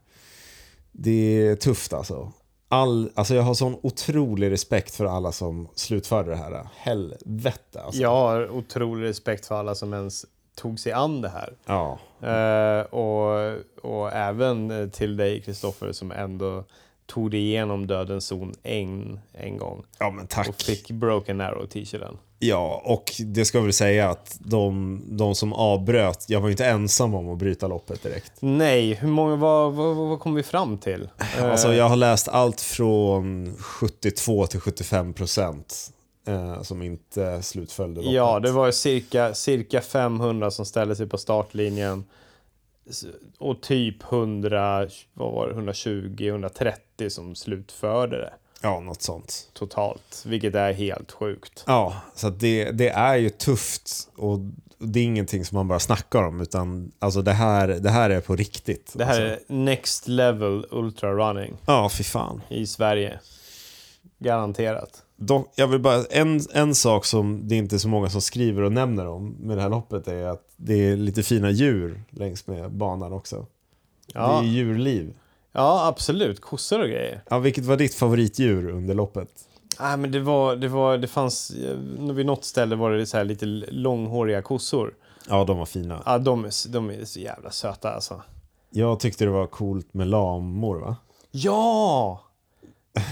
Det 0.93 1.47
är 1.47 1.57
tufft 1.57 1.93
alltså. 1.93 2.33
All, 2.69 3.11
alltså 3.15 3.35
jag 3.35 3.43
har 3.43 3.55
sån 3.55 3.77
otrolig 3.83 4.51
respekt 4.51 4.95
för 4.95 5.05
alla 5.05 5.33
som 5.33 5.69
slutförde 5.75 6.31
det 6.31 6.37
här. 6.37 6.69
Helvete 6.77 7.81
alltså. 7.81 8.01
Jag 8.01 8.11
har 8.11 8.51
otrolig 8.51 9.09
respekt 9.09 9.47
för 9.47 9.55
alla 9.55 9.75
som 9.75 9.95
ens 9.95 10.27
tog 10.55 10.81
sig 10.81 10.93
an 10.93 11.21
det 11.21 11.29
här. 11.29 11.57
Ja. 11.67 11.99
Eh, 12.29 12.81
och, 12.81 13.57
och 13.83 14.13
även 14.13 14.91
till 14.91 15.17
dig, 15.17 15.43
Kristoffer, 15.43 15.93
som 15.93 16.13
ändå 16.13 16.65
tog 17.09 17.31
dig 17.31 17.41
igenom 17.41 17.87
dödens 17.87 18.27
zon 18.27 18.55
en, 18.63 19.21
en 19.33 19.59
gång. 19.59 19.85
ja, 19.99 20.11
men 20.11 20.27
tack. 20.27 20.49
Och 20.49 20.63
fick 20.63 20.91
Broken 20.91 21.41
Arrow-t-shirten. 21.41 22.17
Ja, 22.41 22.83
och 22.85 23.05
det 23.19 23.45
ska 23.45 23.61
väl 23.61 23.73
säga 23.73 24.11
att 24.11 24.37
de, 24.41 25.01
de 25.09 25.35
som 25.35 25.53
avbröt, 25.53 26.25
jag 26.29 26.41
var 26.41 26.49
ju 26.49 26.53
inte 26.53 26.67
ensam 26.67 27.15
om 27.15 27.29
att 27.29 27.39
bryta 27.39 27.67
loppet 27.69 28.03
direkt. 28.03 28.33
Nej, 28.41 28.95
hur 28.95 29.09
många, 29.09 29.37
vad, 29.37 29.73
vad, 29.75 29.97
vad 29.97 30.21
kom 30.21 30.35
vi 30.35 30.43
fram 30.43 30.79
till? 30.79 31.09
Eh, 31.39 31.51
Alltså 31.51 31.75
jag 31.75 31.89
har 31.89 31.97
läst 31.97 32.29
allt 32.29 32.61
från 32.61 33.55
72 33.59 34.47
till 34.47 34.61
75 34.61 35.13
procent 35.13 35.91
eh, 36.27 36.63
som 36.63 36.83
inte 36.83 37.43
slutföljde 37.43 38.01
loppet. 38.01 38.15
Ja, 38.15 38.41
det 38.41 38.51
var 38.53 38.71
cirka, 38.71 39.35
cirka 39.35 39.81
500 39.81 40.51
som 40.51 40.65
ställde 40.67 40.97
sig 40.97 41.07
på 41.07 41.19
startlinjen. 41.19 42.05
Och 43.39 43.61
typ 43.63 44.13
100, 44.13 44.89
vad 45.15 45.33
var 45.33 45.47
det, 45.49 45.53
120, 45.55 46.27
130 46.29 47.11
som 47.11 47.35
slutförde 47.35 48.17
det 48.17 48.33
Ja, 48.63 48.81
något 48.81 49.03
sånt. 49.03 49.51
totalt. 49.53 50.23
Vilket 50.27 50.55
är 50.55 50.73
helt 50.73 51.13
sjukt. 51.13 51.65
Ja, 51.67 51.95
så 52.15 52.31
det, 52.31 52.71
det 52.71 52.89
är 52.89 53.17
ju 53.17 53.31
tufft 53.31 54.09
och 54.17 54.39
det 54.79 55.01
är 55.01 55.05
ingenting 55.05 55.45
som 55.45 55.57
man 55.57 55.69
bara 55.69 55.79
snackar 55.81 56.23
om 56.23 56.41
utan 56.41 56.93
alltså 56.99 57.23
det 57.23 57.33
här, 57.33 57.69
det 57.69 57.91
här 57.91 58.11
är 58.11 58.21
på 58.21 58.37
riktigt. 58.37 58.93
Det 58.97 59.05
här 59.05 59.31
alltså. 59.31 59.53
är 59.53 59.57
next 59.57 60.09
level 60.09 60.67
ultra 60.71 61.13
running 61.15 61.57
Ja, 61.67 61.89
fy 61.99 62.05
fan. 62.05 62.41
i 62.49 62.67
Sverige. 62.67 63.21
Garanterat. 64.19 65.03
Dock, 65.17 65.53
jag 65.55 65.67
vill 65.67 65.81
bara, 65.81 66.05
en, 66.11 66.41
en 66.53 66.75
sak 66.75 67.05
som 67.05 67.49
det 67.49 67.55
är 67.55 67.59
inte 67.59 67.77
är 67.77 67.79
så 67.79 67.89
många 67.89 68.11
som 68.11 68.21
skriver 68.21 68.63
och 68.63 68.73
nämner 68.73 69.07
om 69.07 69.31
med 69.41 69.57
det 69.57 69.63
här 69.63 69.69
loppet 69.69 70.09
är 70.09 70.25
att 70.27 70.43
det 70.61 70.75
är 70.75 70.97
lite 70.97 71.23
fina 71.23 71.51
djur 71.51 72.03
längs 72.11 72.47
med 72.47 72.71
banan 72.73 73.13
också. 73.13 73.37
Det 74.07 74.13
Ja, 74.15 74.39
är 74.43 74.47
djurliv. 74.47 75.15
ja 75.53 75.87
absolut. 75.87 76.41
Kossor 76.41 76.81
och 76.81 76.89
grejer. 76.89 77.23
Ja, 77.31 77.39
vilket 77.39 77.65
var 77.65 77.77
ditt 77.77 77.95
favoritdjur 77.95 78.71
under 78.71 78.95
loppet? 78.95 79.29
Nej, 79.81 79.97
men 79.97 80.11
det 80.13 80.21
var, 80.21 80.57
det 80.57 80.69
var, 80.69 80.99
det 80.99 81.07
fanns, 81.09 81.51
eh, 81.51 81.77
vid 82.13 82.27
något 82.27 82.45
ställe 82.45 82.77
var 82.77 82.91
det 82.93 83.07
så 83.07 83.17
här 83.17 83.25
lite 83.25 83.47
långhåriga 83.71 84.43
kossor. 84.43 84.95
Ja, 85.29 85.45
de 85.45 85.59
var 85.59 85.67
fina. 85.67 86.03
Ja, 86.07 86.19
de, 86.19 86.45
är- 86.45 86.69
de 86.73 86.91
är 86.91 87.05
så 87.05 87.21
jävla 87.21 87.51
söta 87.51 87.91
alltså. 87.93 88.23
Jag 88.71 89.01
tyckte 89.01 89.25
det 89.25 89.31
var 89.31 89.47
coolt 89.47 89.95
med 89.95 90.07
lamor 90.07 90.77
va? 90.77 90.97
Ja! 91.31 92.21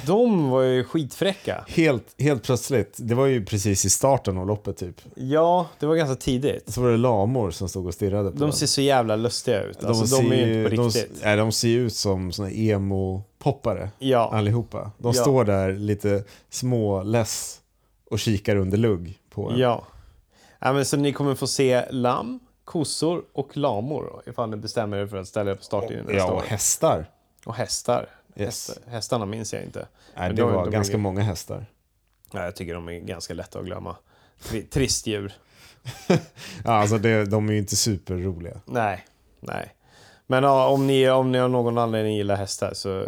De 0.07 0.51
var 0.51 0.63
ju 0.63 0.85
skitfräcka. 0.85 1.65
Helt, 1.69 2.15
helt 2.19 2.43
plötsligt, 2.43 2.97
det 2.99 3.15
var 3.15 3.27
ju 3.27 3.45
precis 3.45 3.85
i 3.85 3.91
starten 3.91 4.39
av 4.39 4.47
loppet 4.47 4.77
typ. 4.77 5.01
Ja, 5.15 5.67
det 5.79 5.87
var 5.87 5.95
ganska 5.97 6.15
tidigt. 6.17 6.73
Så 6.73 6.81
var 6.83 6.91
det 6.91 6.97
lamor 6.97 7.51
som 7.51 7.69
stod 7.69 7.87
och 7.87 7.95
stirrade 7.95 8.31
på 8.31 8.37
De 8.37 8.43
den. 8.45 8.53
ser 8.53 8.67
så 8.67 8.81
jävla 8.81 9.17
lustiga 9.17 9.63
ut. 9.63 9.85
Alltså, 9.85 10.03
de, 10.23 10.29
ser 10.29 10.33
är 10.33 10.47
ju 10.47 10.59
inte 10.65 10.77
på 10.77 10.83
de, 10.83 10.89
riktigt. 10.89 11.21
nej, 11.25 11.37
de 11.37 11.53
ser 11.53 11.69
ut 11.69 11.95
som 11.95 12.33
såna 12.33 12.51
emo-poppare 12.51 13.91
Ja, 13.99 14.31
allihopa. 14.35 14.91
De 14.99 15.13
Ja. 15.17 15.23
står 15.23 15.45
där 15.45 15.73
lite 15.73 16.25
små 16.51 17.03
less 17.03 17.61
och 18.11 18.19
kikar 18.19 18.57
under 18.57 18.79
lugg 18.79 19.19
på 19.31 19.51
en. 19.51 19.59
ja. 19.59 19.87
ja 20.61 20.73
men 20.73 20.85
så 20.85 20.97
ni 20.97 21.13
kommer 21.13 21.35
få 21.35 21.47
se 21.47 21.85
lamm, 21.91 22.41
kossor 22.65 23.23
och 23.33 23.57
lamor 23.57 24.23
ifall 24.27 24.51
ni 24.51 24.57
bestämmer 24.57 24.97
er 24.97 25.07
för 25.07 25.17
att 25.17 25.29
ställa 25.29 25.51
er 25.51 25.55
på 25.55 25.63
startlinjen 25.65 26.07
nästa 26.07 26.19
Ja, 26.19 26.33
och 26.33 26.43
hästar. 26.43 27.11
Och 27.47 27.55
hästar. 27.55 28.09
Yes. 28.37 28.69
Hästar. 28.69 28.91
Hästarna 28.91 29.27
minns 29.27 29.53
jag 29.53 29.63
inte. 29.63 29.87
Nej, 30.17 30.29
det 30.31 30.35
de- 30.37 30.43
var 30.43 30.53
de 30.53 30.69
är 30.69 30.73
ganska 30.73 30.93
ju- 30.93 30.99
många 30.99 31.21
hästar. 31.23 31.67
Ja, 32.33 32.45
jag 32.45 32.57
tycker 32.57 32.75
de 32.75 32.89
är 32.89 32.93
ganska 33.01 33.35
lätta 33.35 33.59
att 33.59 33.65
glömma. 33.65 33.97
Tri- 34.43 34.69
Trist 34.71 35.07
djur. 35.07 35.33
Ja, 36.65 36.73
alltså 36.73 36.99
det, 36.99 37.25
de 37.25 37.49
är 37.49 37.53
ju 37.53 37.59
inte 37.59 37.77
superroliga. 37.77 38.61
Nej, 38.65 39.05
nej. 39.41 39.75
Men 40.27 40.45
ja, 40.45 40.69
om, 40.69 40.87
ni, 40.87 41.11
om 41.11 41.33
ni 41.33 41.39
av 41.39 41.51
någon 41.51 41.79
anledning 41.79 42.17
gillar 42.17 42.37
hästar 42.37 42.71
så, 42.75 43.05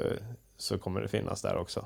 så 0.57 0.79
kommer 0.79 1.01
det 1.01 1.09
finnas 1.09 1.43
där 1.43 1.57
också. 1.57 1.85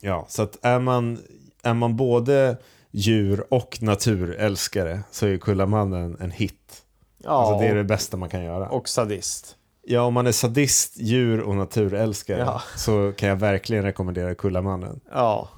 Ja, 0.00 0.24
så 0.28 0.42
att 0.42 0.58
är 0.62 0.78
man, 0.78 1.18
är 1.62 1.74
man 1.74 1.96
både 1.96 2.56
djur 2.90 3.44
och 3.54 3.82
naturälskare 3.82 5.00
så 5.10 5.26
är 5.26 5.38
Kullamannen 5.38 6.16
en 6.20 6.30
hit. 6.30 6.82
Ja, 7.18 7.30
Alltså 7.30 7.58
det 7.64 7.66
är 7.70 7.74
det 7.74 7.84
bästa 7.84 8.16
man 8.16 8.28
kan 8.28 8.44
göra. 8.44 8.68
och 8.68 8.88
sadist. 8.88 9.56
Ja, 9.92 10.02
om 10.02 10.14
man 10.14 10.26
är 10.26 10.32
sadist, 10.32 10.96
djur 10.96 11.40
och 11.40 11.56
naturälskare 11.56 12.38
Ja. 12.40 12.62
så 12.76 13.12
kan 13.16 13.28
jag 13.28 13.36
verkligen 13.36 13.82
rekommendera 13.82 14.34
Kullamannen. 14.34 15.00
Ja. 15.12 15.48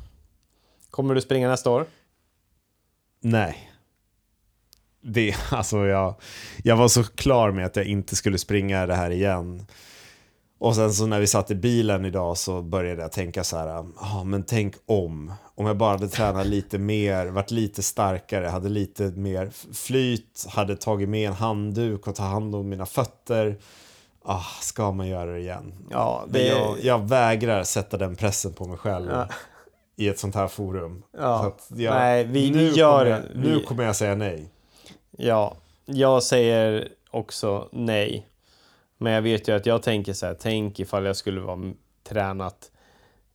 Kommer 0.90 1.14
du 1.14 1.20
springa 1.20 1.48
nästa 1.48 1.70
år? 1.70 1.86
Nej. 3.20 3.70
Det, 5.02 5.34
alltså 5.50 5.86
jag, 5.86 6.14
jag 6.64 6.76
var 6.76 6.88
så 6.88 7.04
klar 7.04 7.50
med 7.50 7.66
att 7.66 7.76
jag 7.76 7.86
inte 7.86 8.16
skulle 8.16 8.38
springa 8.38 8.86
det 8.86 8.94
här 8.94 9.10
igen. 9.10 9.66
Och 10.58 10.76
sen 10.76 10.92
så 10.92 11.06
när 11.06 11.20
vi 11.20 11.26
satt 11.26 11.50
i 11.50 11.54
bilen 11.54 12.04
idag 12.04 12.38
så 12.38 12.62
började 12.62 13.02
jag 13.02 13.12
tänka 13.12 13.44
så 13.44 13.56
här, 13.56 13.84
ah, 13.96 14.24
men 14.24 14.42
tänk 14.42 14.74
om. 14.86 15.32
Om 15.54 15.66
jag 15.66 15.76
bara 15.76 15.90
hade 15.90 16.08
tränat 16.08 16.46
lite 16.46 16.78
mer, 16.78 17.26
varit 17.26 17.50
lite 17.50 17.82
starkare, 17.82 18.46
hade 18.46 18.68
lite 18.68 19.02
mer 19.02 19.50
flyt, 19.74 20.46
hade 20.48 20.76
tagit 20.76 21.08
med 21.08 21.28
en 21.28 21.34
handduk 21.34 22.06
och 22.06 22.14
ta 22.14 22.22
hand 22.22 22.54
om 22.54 22.68
mina 22.68 22.86
fötter. 22.86 23.58
Ah, 24.24 24.44
ska 24.60 24.92
man 24.92 25.08
göra 25.08 25.32
det 25.32 25.38
igen? 25.38 25.72
Ja, 25.90 26.24
det 26.28 26.46
jag, 26.46 26.76
jag 26.82 27.08
vägrar 27.08 27.64
sätta 27.64 27.96
den 27.96 28.16
pressen 28.16 28.52
på 28.52 28.64
mig 28.64 28.78
själv 28.78 29.10
Ja. 29.10 29.28
i 29.96 30.08
ett 30.08 30.18
sånt 30.18 30.34
här 30.34 30.48
forum. 30.48 31.02
Ja. 31.18 31.54
Så 31.68 31.74
jag, 31.82 31.94
Nej, 31.94 32.24
vi- 32.24 32.50
nu 32.50 32.68
gör 32.68 32.98
kommer 32.98 33.10
jag. 33.10 33.20
Nu 33.34 33.58
Vi- 33.58 33.64
kommer 33.64 33.84
jag 33.84 33.96
säga 33.96 34.14
nej. 34.14 34.48
Ja, 35.10 35.54
jag 35.84 36.22
säger 36.22 36.88
också 37.10 37.68
nej. 37.72 38.26
Men 38.98 39.12
jag 39.12 39.22
vet 39.22 39.48
ju 39.48 39.56
att 39.56 39.66
jag 39.66 39.82
tänker 39.82 40.12
så 40.12 40.26
här, 40.26 40.36
tänk 40.40 40.80
ifall 40.80 41.04
jag 41.04 41.16
skulle 41.16 41.40
vara 41.40 41.72
tränat 42.08 42.70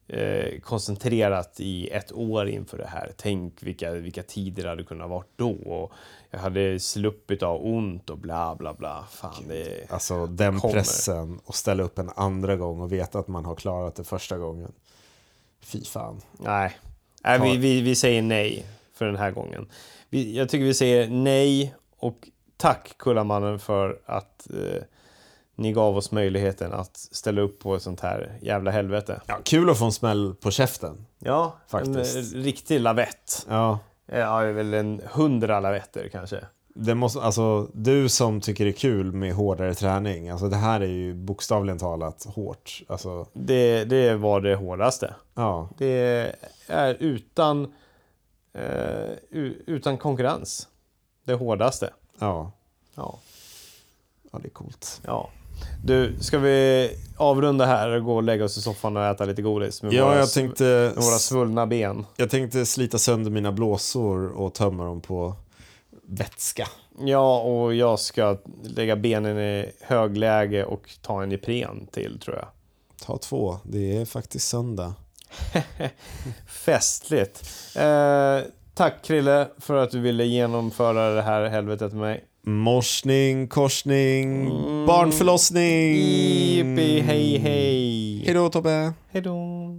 eh, 0.07 0.59
koncentrerat 0.59 1.59
i 1.59 1.87
ett 1.87 2.11
år 2.11 2.49
inför 2.49 2.77
det 2.77 2.87
här. 2.87 3.11
Tänk 3.17 3.63
vilka, 3.63 3.91
vilka 3.91 4.23
tider 4.23 4.63
det 4.63 4.69
hade 4.69 4.83
kunnat 4.83 5.09
vara 5.09 5.23
då. 5.35 5.51
Och 5.51 5.91
jag 6.29 6.39
hade 6.39 6.79
sluppit 6.79 7.43
av 7.43 7.65
ont 7.65 8.09
och 8.09 8.17
bla 8.17 8.55
bla 8.55 8.73
bla. 8.73 9.05
Fan, 9.11 9.43
det 9.47 9.91
Alltså 9.91 10.27
den 10.27 10.59
Kommer. 10.59 10.73
pressen 10.73 11.39
och 11.45 11.55
ställa 11.55 11.83
upp 11.83 11.99
en 11.99 12.09
andra 12.15 12.55
gång 12.55 12.81
och 12.81 12.91
veta 12.91 13.19
att 13.19 13.27
man 13.27 13.45
har 13.45 13.55
klarat 13.55 13.95
det 13.95 14.03
första 14.03 14.37
gången. 14.37 14.71
Fy 15.61 15.83
fan. 15.83 16.21
Nej, 16.39 16.77
nej 17.23 17.39
vi, 17.39 17.57
vi, 17.57 17.81
vi 17.81 17.95
säger 17.95 18.21
nej 18.21 18.65
för 18.93 19.05
den 19.05 19.15
här 19.15 19.31
gången. 19.31 19.67
Vi, 20.09 20.37
jag 20.37 20.49
tycker 20.49 20.65
vi 20.65 20.73
säger 20.73 21.09
nej 21.09 21.75
och 21.97 22.29
tack 22.57 22.97
Kullamannen 22.97 23.59
för 23.59 23.99
att 24.05 24.47
eh, 24.49 24.83
ni 25.57 25.73
gav 25.73 25.97
oss 25.97 26.11
möjligheten 26.11 26.73
att 26.73 26.97
ställa 26.97 27.41
upp 27.41 27.59
på 27.59 27.75
ett 27.75 27.81
sånt 27.81 27.99
här 28.01 28.37
jävla 28.41 28.71
helvete. 28.71 29.21
Ja, 29.25 29.37
kul 29.43 29.69
att 29.69 29.77
få 29.79 29.85
en 29.85 29.91
smäll 29.91 30.35
på 30.41 30.51
käften. 30.51 31.05
Ja, 31.19 31.57
Faktiskt. 31.67 32.15
en 32.15 32.39
eh, 32.39 32.43
riktig 32.43 32.79
lavett. 32.79 33.45
Ja, 33.49 33.79
Ja, 34.11 34.41
det 34.41 34.47
är 34.47 34.53
väl 34.53 34.73
en 34.73 35.01
hundra 35.13 35.59
lavetter 35.59 36.09
kanske. 36.11 36.39
det 36.73 36.95
måste, 36.95 37.21
alltså, 37.21 37.67
du 37.73 38.09
som 38.09 38.41
tycker 38.41 38.65
det 38.65 38.71
är 38.71 38.73
kul 38.73 39.11
med 39.11 39.33
hårdare 39.33 39.73
träning, 39.75 40.29
alltså 40.29 40.49
det 40.49 40.55
här 40.55 40.81
är 40.81 40.85
ju 40.87 41.13
bokstavligen 41.13 41.79
talat 41.79 42.25
hårt. 42.25 42.81
Alltså, 42.87 43.25
Det, 43.33 43.83
det 43.83 44.15
var 44.15 44.41
det 44.41 44.55
hårdaste. 44.55 45.15
ja, 45.33 45.69
Det 45.77 46.33
är 46.67 46.93
utan, 46.99 47.73
eh, 48.53 49.11
utan 49.65 49.97
konkurrens. 49.97 50.67
Det 51.23 51.33
hårdaste. 51.33 51.93
ja, 52.19 52.51
Ja. 52.95 53.19
ja, 54.31 54.39
det 54.41 54.47
är 54.47 54.51
coolt. 54.51 55.01
ja. 55.05 55.29
Du, 55.83 56.15
ska 56.19 56.39
vi 56.39 56.89
avrunda 57.17 57.65
här 57.65 57.89
och 57.89 58.03
gå 58.03 58.15
och 58.15 58.23
lägga 58.23 58.45
oss 58.45 58.57
i 58.57 58.61
soffan 58.61 58.97
och 58.97 59.03
äta 59.03 59.25
lite 59.25 59.41
godis? 59.41 59.83
Med 59.83 59.93
Ja, 59.93 60.05
våra, 60.05 60.17
jag 60.17 60.31
tänkte, 60.31 60.91
våra 60.95 61.17
svullna 61.19 61.67
ben. 61.67 62.05
jag 62.15 62.29
tänkte 62.29 62.65
slita 62.65 62.97
sönder 62.97 63.31
mina 63.31 63.51
blåsor 63.51 64.27
och 64.27 64.53
tömma 64.53 64.85
dem 64.85 65.01
på 65.01 65.35
vätska. 66.07 66.67
Ja, 66.99 67.39
och 67.41 67.73
jag 67.73 67.99
ska 67.99 68.37
lägga 68.63 68.95
benen 68.95 69.37
i 69.39 69.71
högläge 69.81 70.63
och 70.65 70.89
ta 71.01 71.23
en 71.23 71.31
Ipren 71.31 71.87
till, 71.91 72.19
tror 72.19 72.35
jag. 72.35 72.47
Ta 73.05 73.17
två, 73.17 73.57
det 73.63 73.97
är 73.97 74.05
faktiskt 74.05 74.47
söndag. 74.47 74.93
Festligt. 76.47 77.49
Eh, 77.75 78.39
tack 78.73 79.03
Krille 79.03 79.47
för 79.57 79.75
att 79.75 79.91
du 79.91 79.99
ville 79.99 80.23
genomföra 80.25 81.09
det 81.09 81.21
här 81.21 81.45
helvetet 81.45 81.91
med 81.91 82.01
mig. 82.01 82.23
Morsning, 82.47 83.47
korsning, 83.47 84.47
Mm. 84.47 84.85
barnförlossning! 84.85 85.95
Jippi, 85.95 86.99
hej 86.99 87.37
hej. 87.37 88.23
Hej 88.25 88.33
då 88.33 88.49
Tobbe! 88.49 88.93
Hej 89.11 89.21
då. 89.21 89.69